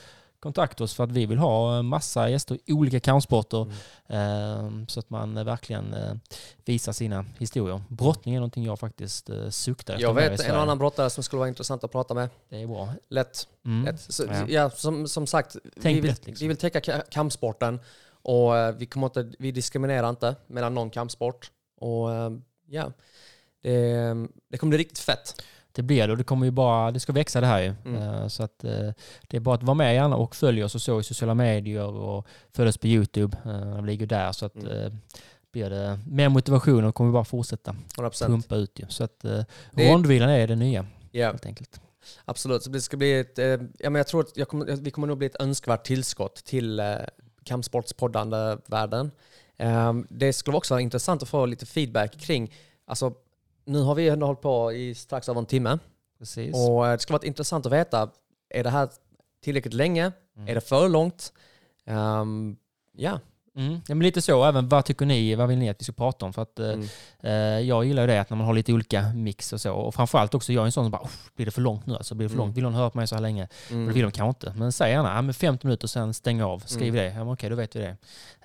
kontakta 0.41 0.85
oss 0.85 0.95
för 0.95 1.05
att 1.05 1.12
vi 1.12 1.27
vill 1.27 1.39
ha 1.39 1.79
en 1.79 1.87
massa 1.87 2.29
gäster 2.29 2.59
i 2.67 2.73
olika 2.73 3.01
kampsporter 3.01 3.73
eh, 4.09 4.71
så 4.89 5.01
att 5.01 5.11
man 5.11 5.37
eh, 5.37 5.45
verkligen 5.45 5.95
eh, 5.95 6.12
visar 6.65 6.93
sina 6.93 7.25
historier. 7.39 7.83
Brottning 7.89 8.35
är 8.35 8.39
någonting 8.39 8.65
jag 8.65 8.79
faktiskt 8.79 9.31
eh, 9.31 9.49
suktar 9.51 9.95
efter 9.95 10.07
jag 10.07 10.15
vet 10.15 10.41
en 10.41 10.55
annan 10.57 10.79
brottare 10.79 11.11
som 11.11 11.23
skulle 11.25 11.39
vara 11.39 11.49
intressant 11.49 11.85
att 11.85 11.93
prata 11.93 12.15
med. 12.15 12.29
Det 12.49 12.62
är 12.62 12.67
bra. 12.67 12.89
Lätt. 13.09 13.49
Mm. 13.65 13.85
lätt. 13.85 14.01
Så, 14.01 14.25
Ja. 14.25 14.45
ja. 14.49 14.71
som, 14.71 15.09
som 15.09 15.27
sagt, 15.27 15.57
Tänk 15.83 15.97
vi 15.97 16.01
vill, 16.01 16.11
lätt, 16.11 16.27
liksom. 16.27 16.45
vi 16.45 16.49
vill 16.49 16.57
täcka 16.57 16.81
ka- 16.81 17.03
kampsporten 17.11 17.81
och 18.23 18.57
eh, 18.59 18.75
vi, 18.75 18.87
kommer 18.87 19.07
inte, 19.07 19.33
vi 19.39 19.53
diskriminerar 19.53 20.11
inte 20.11 20.37
mellan 20.47 20.75
någon 20.75 20.91
kampsport. 20.91 21.51
Och 21.81 22.12
eh, 22.15 22.31
ja, 22.69 22.93
det, 23.62 24.15
det 24.51 24.59
kommer 24.59 24.71
bli 24.71 24.79
riktigt 24.79 24.99
fett. 24.99 25.43
Det 25.73 25.83
blir 25.83 26.07
det 26.07 26.13
och 26.13 26.19
det 26.19 26.25
kommer 26.25 26.47
ju 26.47 26.51
bara, 26.51 26.91
det 26.91 27.01
ska 27.01 27.13
växa 27.13 27.41
det 27.41 27.47
här 27.47 27.61
ju. 27.63 27.75
Mm. 27.85 28.03
Eh, 28.03 28.29
Så 28.29 28.43
att 28.43 28.65
eh, 28.65 28.91
det 29.29 29.37
är 29.37 29.41
bara 29.41 29.55
att 29.55 29.63
vara 29.63 29.75
med 29.75 29.95
gärna 29.95 30.17
och 30.17 30.37
följa 30.37 30.65
oss 30.65 30.75
och 30.75 30.83
så 30.83 31.01
i 31.01 31.03
sociala 31.03 31.35
medier 31.35 31.87
och 31.87 32.27
följa 32.53 32.69
oss 32.69 32.79
på 32.79 32.87
YouTube. 32.87 33.37
Eh, 33.45 33.75
Vi 33.83 33.87
ligger 33.87 34.07
där 34.07 34.33
så 34.33 34.47
att 34.47 34.57
Mm. 34.57 34.99
blir 35.53 35.71
det 35.71 35.99
mer 36.07 36.29
motivation 36.29 36.85
och 36.85 36.95
kommer 36.95 37.11
vi 37.11 37.13
bara 37.13 37.25
fortsätta 37.25 37.77
100%. 37.97 38.27
pumpa 38.27 38.55
ut 38.57 38.79
ju. 38.81 38.85
Så 38.89 39.05
att 39.05 39.21
Det- 39.21 39.47
rondvilan 39.75 40.29
är 40.31 40.47
det 40.49 40.57
nya 40.57 40.87
Ja, 41.11 41.27
helt 41.27 41.47
enkelt. 41.47 41.81
absolut. 42.25 42.63
Så 42.63 42.71
det 42.71 42.81
ska 42.81 42.97
bli 42.97 43.19
ett, 43.21 43.39
ja, 43.79 43.91
men 43.91 43.95
jag 43.95 44.07
tror 44.07 44.21
att 44.21 44.37
jag 44.37 44.49
kommer, 44.49 44.67
vi 44.77 44.91
kommer 44.91 45.07
nog 45.07 45.19
bli 45.19 45.27
ett 45.27 45.41
önskvärt 45.41 45.85
tillskott 45.85 46.35
till 46.45 46.81
eh, 46.81 46.87
kampsportspoddande 47.45 48.57
världen. 48.67 49.11
Eh, 49.57 49.93
det 50.09 50.33
skulle 50.33 50.57
också 50.57 50.75
vara 50.75 50.81
intressant 50.83 51.23
att 51.23 51.29
få 51.29 51.47
lite 51.47 51.67
feedback 51.67 52.21
kring, 52.21 52.53
alltså 52.87 53.13
nu 53.71 53.83
har 53.83 53.95
vi 53.95 54.09
ändå 54.09 54.27
hållit 54.27 54.41
på 54.41 54.73
i 54.73 54.95
strax 54.95 55.29
över 55.29 55.41
en 55.41 55.47
timme. 55.47 55.79
Precis. 56.19 56.55
Och 56.55 56.87
eh, 56.87 56.93
det 56.93 56.99
skulle 56.99 57.19
vara 57.19 57.27
intressant 57.27 57.67
att 57.67 57.73
veta, 57.73 58.11
är 58.49 58.65
det 58.65 58.71
här 58.71 58.89
tillräckligt 59.43 59.75
länge? 59.75 60.13
Mm. 60.37 60.49
Är 60.49 60.55
det 60.55 60.61
för 60.61 60.89
långt? 60.89 61.33
Ehm, 61.85 62.57
ja, 62.93 63.21
Mm. 63.61 63.73
Ja, 63.89 63.95
men 63.95 63.99
lite 64.03 64.23
så, 64.23 64.45
även 64.45 64.69
vad 64.69 64.85
tycker 64.85 65.07
ni, 65.07 65.35
vad 65.35 65.49
vill 65.49 65.59
ni 65.59 65.69
att 65.69 65.81
vi 65.81 65.85
ska 65.85 65.93
prata 65.93 66.27
om? 66.27 66.32
För 66.32 66.43
att 66.43 66.59
eh, 66.59 66.69
Mm. 66.70 66.87
eh, 67.23 67.32
jag 67.69 67.85
gillar 67.85 68.03
ju 68.03 68.07
det 68.07 68.20
att 68.20 68.31
när 68.31 68.37
man 68.37 68.47
har 68.47 68.55
lite 68.55 68.73
olika 68.73 69.12
mix 69.15 69.53
och 69.53 69.61
så. 69.61 69.73
Och 69.74 69.95
framförallt 69.95 70.35
också, 70.35 70.53
jag 70.53 70.62
är 70.62 70.66
en 70.66 70.73
sån 70.73 70.85
som 70.85 70.91
bara, 70.91 71.03
"Uff, 71.05 71.31
blir 71.37 71.47
det 71.47 71.53
för 71.53 71.61
långt 71.62 71.87
nu 71.87 71.95
alltså? 71.97 72.15
Blir 72.15 72.24
det 72.24 72.28
för 72.28 72.35
Mm. 72.37 72.47
långt? 72.47 72.57
Vill 72.57 72.65
hon 72.65 72.74
höra 72.74 72.91
på 72.91 72.99
mig 72.99 73.07
så 73.07 73.15
här 73.15 73.23
länge? 73.23 73.49
Mm. 73.70 73.87
Det 73.87 73.93
vill 73.93 74.03
de 74.03 74.11
kanske 74.11 74.49
inte. 74.49 74.59
Men 74.59 74.73
säg 74.73 74.93
gärna, 74.93 75.15
ja, 75.15 75.23
men 75.23 75.35
50 75.35 75.66
minuter 75.66 75.89
sen 75.89 76.15
stäng 76.15 76.43
av, 76.43 76.59
skriv 76.66 76.95
Mm. 76.95 77.05
det. 77.05 77.19
Ja, 77.19 77.24
men 77.24 77.28
okej, 77.35 77.51
då 77.51 77.57
vet 77.57 77.77
vi 77.77 77.81
det. 77.81 77.97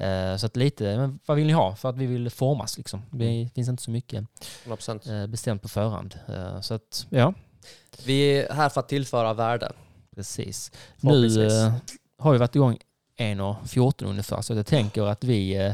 Eh, 0.05 0.37
så 0.37 0.45
att 0.45 0.55
lite, 0.55 0.97
men 0.97 1.19
vad 1.25 1.37
vill 1.37 1.47
ni 1.47 1.53
ha? 1.53 1.75
För 1.75 1.89
att 1.89 1.97
vi 1.97 2.05
vill 2.05 2.29
formas 2.29 2.77
liksom. 2.77 3.01
Det 3.11 3.25
Mm. 3.25 3.49
finns 3.49 3.69
inte 3.69 3.83
så 3.83 3.91
mycket 3.91 4.23
100%. 4.65 5.07
eh, 5.07 5.27
bestämt 5.27 5.61
på 5.61 5.67
förhand. 5.67 6.15
Eh, 6.27 6.61
så 6.61 6.73
att, 6.73 7.05
ja, 7.09 7.33
Vi 8.05 8.21
är 8.39 8.53
här 8.53 8.69
för 8.69 8.79
att 8.79 8.89
tillföra 8.89 9.33
värde. 9.33 9.71
precis. 10.15 10.71
Nu 11.01 11.45
eh, 11.47 11.73
har 12.19 12.31
vi 12.31 12.37
varit 12.37 12.55
igång 12.55 12.77
1.14 13.17 14.05
ungefär, 14.05 14.41
så 14.41 14.53
jag 14.53 14.65
tänker 14.65 15.03
att 15.03 15.23
vi 15.23 15.55
eh, 15.55 15.73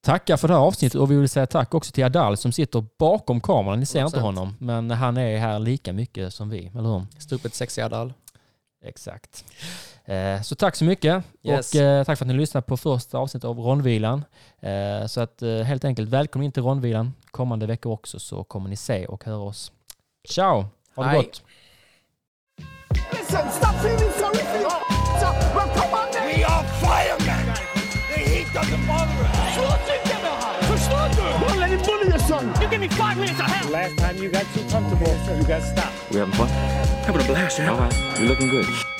tackar 0.00 0.36
för 0.36 0.48
det 0.48 0.54
här 0.54 0.60
avsnittet 0.60 1.00
och 1.00 1.10
vi 1.10 1.16
vill 1.16 1.28
säga 1.28 1.46
tack 1.46 1.74
också 1.74 1.92
till 1.92 2.04
Adal 2.04 2.36
som 2.36 2.52
sitter 2.52 2.84
bakom 2.98 3.40
kameran. 3.40 3.80
Ni 3.80 3.86
ser 3.86 4.04
inte 4.04 4.16
100%. 4.18 4.20
honom, 4.20 4.56
men 4.60 4.90
han 4.90 5.16
är 5.16 5.38
här 5.38 5.58
lika 5.58 5.92
mycket 5.92 6.34
som 6.34 6.50
vi, 6.50 6.66
eller 6.74 6.88
hur? 6.88 7.06
Stupet 7.18 7.54
sexy 7.54 7.80
Adal. 7.82 8.12
Exakt. 8.84 9.44
Eh, 10.04 10.42
Så 10.42 10.54
tack 10.54 10.76
så 10.76 10.84
mycket 10.84 11.24
Yes. 11.42 11.74
och 11.74 11.80
eh, 11.80 12.04
tack 12.04 12.18
för 12.18 12.24
att 12.24 12.28
ni 12.28 12.34
lyssnade 12.34 12.66
på 12.66 12.76
första 12.76 13.18
avsnittet 13.18 13.48
av 13.48 13.58
Rondvilan. 13.58 14.24
Så 15.08 15.20
att 15.20 15.42
helt 15.66 15.84
enkelt 15.84 16.08
välkommen 16.08 16.44
in 16.46 16.52
till 16.52 16.62
Rondvilan 16.62 17.12
kommande 17.30 17.66
veckor 17.66 17.92
också 17.92 18.18
så 18.18 18.44
kommer 18.44 18.68
ni 18.70 18.76
se 18.76 19.06
och 19.06 19.24
höra 19.24 19.36
oss. 19.38 19.72
Ciao! 20.28 20.64
Ha 20.94 21.02
det 21.02 21.08
Hej. 21.08 21.18
gott! 21.22 21.42
Me 32.82 32.88
five 32.96 33.16
minutes 33.16 33.38
of 33.38 33.46
hell. 33.46 33.70
Last 33.70 33.96
time 33.96 34.16
you 34.16 34.28
got 34.28 34.44
too 34.54 34.64
comfortable, 34.68 35.14
so 35.24 35.34
you 35.36 35.44
got 35.44 35.62
stopped. 35.62 35.94
We 36.10 36.18
having 36.18 36.34
fun? 36.34 36.48
Having 36.48 37.22
a 37.22 37.24
blast, 37.24 37.60
All 37.60 37.78
right. 37.78 38.18
You're 38.18 38.28
looking 38.28 38.48
good. 38.48 38.91